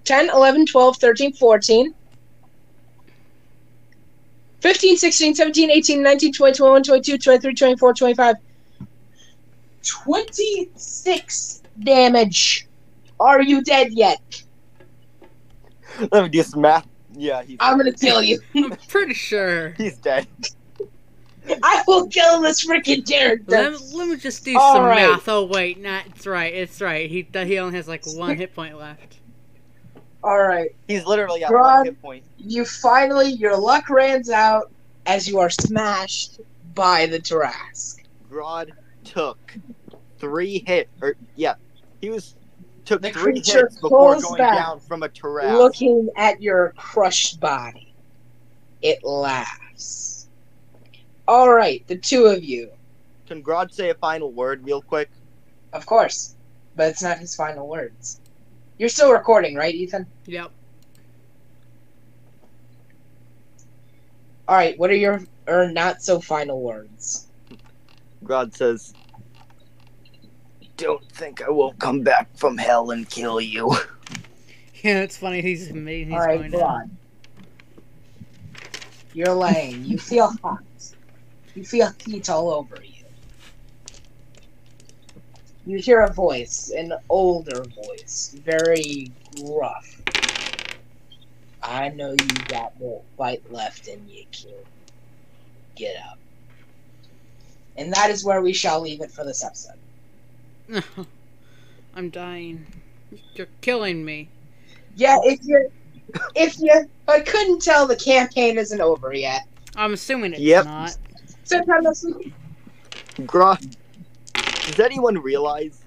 10, 0.04 0.30
11, 0.30 0.66
12, 0.66 0.96
13, 0.96 1.32
14, 1.34 1.94
15, 4.60 4.96
16, 4.96 5.34
17, 5.34 5.70
18, 5.70 6.02
19, 6.02 6.32
20, 6.32 6.56
21, 6.56 6.82
22, 6.84 7.18
23, 7.18 7.54
24, 7.54 7.94
25. 7.94 8.36
26 9.82 11.62
damage. 11.82 12.66
Are 13.18 13.42
you 13.42 13.62
dead 13.62 13.92
yet? 13.92 14.41
Let 16.12 16.22
me 16.24 16.28
do 16.28 16.42
some 16.42 16.60
math. 16.62 16.86
Yeah, 17.14 17.42
he's 17.42 17.58
I'm 17.60 17.76
gonna 17.76 17.92
kill 17.92 18.22
you. 18.22 18.40
I'm 18.54 18.70
pretty 18.88 19.14
sure. 19.14 19.70
he's 19.76 19.98
dead. 19.98 20.26
I 21.62 21.82
will 21.86 22.06
kill 22.06 22.40
this 22.40 22.64
freaking 22.64 23.06
character. 23.06 23.50
Let, 23.50 23.80
let 23.92 24.08
me 24.08 24.16
just 24.16 24.44
do 24.44 24.56
All 24.58 24.74
some 24.74 24.84
right. 24.84 25.10
math. 25.10 25.28
Oh 25.28 25.44
wait, 25.44 25.80
nah, 25.80 26.00
it's 26.06 26.26
right. 26.26 26.54
It's 26.54 26.80
right. 26.80 27.10
He 27.10 27.26
he 27.32 27.58
only 27.58 27.76
has 27.76 27.88
like 27.88 28.04
one 28.06 28.36
hit 28.36 28.54
point 28.54 28.78
left. 28.78 29.18
All 30.22 30.40
right. 30.40 30.70
He's 30.86 31.04
literally 31.04 31.42
at 31.44 31.50
Grodd. 31.50 31.76
one 31.76 31.84
hit 31.86 32.00
point. 32.02 32.24
you 32.38 32.64
finally 32.64 33.30
your 33.32 33.56
luck 33.56 33.90
runs 33.90 34.30
out 34.30 34.70
as 35.06 35.28
you 35.28 35.38
are 35.40 35.50
smashed 35.50 36.40
by 36.74 37.06
the 37.06 37.18
Tarrasque. 37.18 38.04
Grodd 38.30 38.70
took 39.04 39.54
three 40.18 40.62
hit 40.66 40.88
or 41.00 41.16
yeah, 41.34 41.54
he 42.00 42.08
was 42.08 42.36
took 42.92 43.02
The 43.02 43.10
three 43.10 43.32
creature 43.32 43.60
hits 43.60 43.80
before 43.80 44.20
going 44.20 44.38
back, 44.38 44.58
down 44.58 44.80
from 44.80 45.02
a 45.02 45.08
Tarrasque. 45.08 45.56
Looking 45.56 46.10
at 46.16 46.42
your 46.42 46.74
crushed 46.76 47.40
body, 47.40 47.94
it 48.82 49.02
laughs. 49.02 50.28
All 51.26 51.52
right, 51.52 51.86
the 51.86 51.96
two 51.96 52.26
of 52.26 52.44
you, 52.44 52.70
Can 53.26 53.42
Grodd 53.42 53.72
say 53.72 53.90
a 53.90 53.94
final 53.94 54.30
word 54.30 54.64
real 54.64 54.82
quick? 54.82 55.10
of 55.72 55.86
course, 55.86 56.34
but 56.76 56.90
it's 56.90 57.02
not 57.02 57.18
his 57.18 57.34
final 57.34 57.66
words. 57.66 58.20
You're 58.76 58.90
still 58.90 59.10
recording, 59.10 59.54
right, 59.54 59.74
Ethan? 59.74 60.06
Yep. 60.26 60.50
All 64.48 64.56
right, 64.56 64.78
what 64.78 64.90
are 64.90 64.96
your 64.96 65.22
or 65.46 65.70
not 65.70 66.02
so 66.02 66.20
final 66.20 66.60
words? 66.60 67.26
Grodd 68.24 68.54
says, 68.54 68.94
"Don't 70.82 71.08
think 71.12 71.42
I 71.42 71.50
won't 71.50 71.78
come 71.78 72.02
back 72.02 72.28
from 72.36 72.58
hell 72.58 72.90
and 72.90 73.08
kill 73.08 73.40
you." 73.40 73.74
Yeah, 74.82 75.02
it's 75.02 75.16
funny. 75.16 75.40
He's 75.42 75.70
amazing. 75.70 76.10
He's 76.10 76.18
All 76.20 76.26
right, 76.26 76.38
going 76.40 76.50
go 76.50 76.58
down. 76.58 76.70
on. 76.70 76.96
You're 79.14 79.32
laying. 79.32 79.84
You 79.84 79.96
feel 79.96 80.26
hot. 80.42 80.58
You 81.54 81.64
feel 81.64 81.92
heat 82.04 82.28
all 82.28 82.50
over 82.50 82.82
you. 82.82 83.04
You 85.66 85.78
hear 85.78 86.00
a 86.00 86.12
voice, 86.12 86.72
an 86.76 86.92
older 87.08 87.62
voice, 87.62 88.34
very 88.44 89.12
gruff. 89.36 90.02
I 91.62 91.90
know 91.90 92.10
you 92.10 92.26
got 92.48 92.76
more 92.80 93.02
fight 93.16 93.40
left 93.52 93.86
in 93.86 94.08
you, 94.08 94.24
kid. 94.32 94.66
Get 95.76 95.94
up. 96.10 96.18
And 97.76 97.92
that 97.92 98.10
is 98.10 98.24
where 98.24 98.42
we 98.42 98.52
shall 98.52 98.80
leave 98.80 99.00
it 99.00 99.12
for 99.12 99.24
this 99.24 99.44
episode. 99.44 99.76
I'm 101.94 102.10
dying. 102.10 102.66
You're 103.34 103.48
killing 103.60 104.04
me. 104.04 104.28
Yeah, 104.96 105.18
if 105.24 105.40
you, 105.42 105.70
if 106.34 106.58
you, 106.58 106.88
I 107.08 107.20
couldn't 107.20 107.62
tell 107.62 107.86
the 107.86 107.96
campaign 107.96 108.58
isn't 108.58 108.80
over 108.80 109.12
yet. 109.12 109.42
I'm 109.76 109.92
assuming 109.92 110.32
it's 110.32 110.42
Yep. 110.42 110.64
not. 110.64 110.96
Sometime 111.44 111.84
this 111.84 112.04
week. 112.04 112.32
Grodd, 113.20 113.76
does 114.34 114.80
anyone 114.80 115.18
realize 115.18 115.80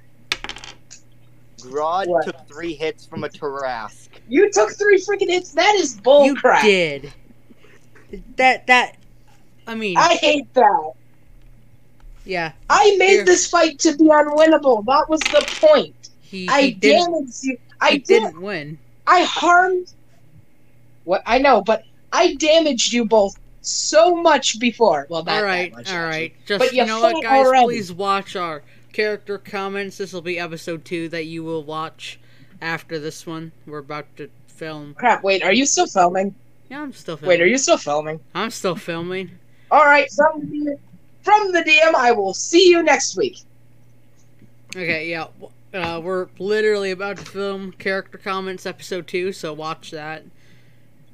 Grodd 1.62 2.08
What? 2.08 2.26
took 2.26 2.48
three 2.48 2.74
hits 2.74 3.06
from 3.06 3.24
a 3.24 3.30
Tarrasque? 3.30 4.10
You 4.28 4.52
took 4.52 4.72
three 4.78 5.02
freaking 5.02 5.30
hits. 5.30 5.52
That 5.54 5.76
is 5.76 5.96
bull 5.96 6.26
you 6.26 6.36
crap. 6.36 6.64
did. 6.64 7.14
That 8.38 8.68
that. 8.68 8.98
I 9.68 9.74
mean, 9.76 9.98
I 9.98 10.14
hate 10.16 10.54
that. 10.54 10.92
Yeah. 12.26 12.52
I 12.70 12.96
made 12.98 13.10
Here. 13.10 13.26
this 13.26 13.48
fight 13.48 13.80
to 13.80 13.96
be 13.96 14.06
unwinnable. 14.06 14.86
That 14.86 15.10
was 15.10 15.22
the 15.22 15.46
point. 15.62 16.10
He, 16.22 16.48
I 16.50 16.62
he 16.64 16.72
damaged 16.72 17.44
you. 17.44 17.58
I 17.80 17.92
did. 17.98 18.06
didn't 18.06 18.42
win. 18.42 18.78
I 19.08 19.24
harmed. 19.24 19.94
What 21.04 21.22
I 21.26 21.38
know, 21.38 21.62
but 21.62 21.84
I 22.12 22.34
damaged 22.36 22.92
you 22.92 23.06
both 23.06 23.38
so 23.62 24.16
much 24.16 24.60
before. 24.60 25.06
Well, 25.10 25.24
not 25.24 25.38
all 25.38 25.44
right, 25.44 25.72
that 25.72 25.78
much. 25.78 25.94
all 25.94 26.04
right. 26.04 26.34
Just 26.46 26.60
But 26.60 26.74
you, 26.74 26.82
you 26.82 26.88
know 26.88 27.00
what, 27.02 27.22
guys? 27.22 27.46
already. 27.46 27.66
Please 27.66 27.94
watch 27.94 28.36
our 28.36 28.64
character 28.92 29.38
comments. 29.38 29.98
This 29.98 30.14
will 30.14 30.22
be 30.22 30.40
episode 30.40 30.84
two 30.86 31.10
that 31.10 31.26
you 31.26 31.44
will 31.44 31.64
watch 31.64 32.20
after 32.62 32.98
this 32.98 33.28
one. 33.28 33.52
We're 33.68 33.80
about 33.80 34.08
to 34.18 34.30
film. 34.48 34.96
Crap. 34.96 35.24
Wait, 35.24 35.44
are 35.44 35.54
you 35.54 35.66
still 35.66 35.88
filming? 35.88 36.34
Yeah, 36.70 36.82
I'm 36.82 36.94
still 36.94 37.18
filming. 37.18 37.30
Wait, 37.30 37.42
are 37.42 37.48
you 37.48 37.58
still 37.58 37.78
filming? 37.78 38.20
I'm 38.34 38.50
still 38.50 38.76
filming. 38.76 39.32
All 39.70 39.86
right. 39.86 40.10
The 40.10 40.78
from 41.26 41.52
the 41.52 41.64
DM, 41.64 41.96
I 41.96 42.12
will 42.12 42.34
see 42.34 42.70
you 42.70 42.84
next 42.84 43.18
week. 43.18 43.40
Okay, 44.76 45.10
yeah. 45.10 45.28
Uh, 45.74 46.00
we're 46.02 46.28
literally 46.40 46.92
about 46.92 47.18
to 47.18 47.26
film 47.26 47.72
character 47.74 48.18
comments 48.18 48.66
episode 48.66 49.08
two, 49.08 49.34
so 49.34 49.52
watch 49.52 49.92
that. 49.92 50.24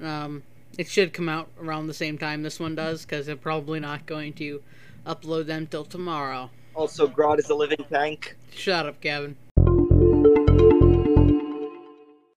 Um, 0.01 0.43
it 0.77 0.87
should 0.87 1.13
come 1.13 1.29
out 1.29 1.47
around 1.59 1.87
the 1.87 1.93
same 1.93 2.17
time 2.17 2.43
this 2.43 2.59
one 2.59 2.75
does, 2.75 3.03
because 3.05 3.27
I'm 3.27 3.37
probably 3.37 3.79
not 3.79 4.05
going 4.05 4.33
to 4.33 4.61
upload 5.07 5.45
them 5.45 5.65
till 5.65 5.85
tomorrow. 5.85 6.49
Also, 6.75 7.07
Grodd 7.07 7.39
is 7.39 7.49
a 7.49 7.55
living 7.55 7.83
tank. 7.89 8.35
Shut 8.53 8.85
up, 8.85 8.99
Gavin. 9.01 9.35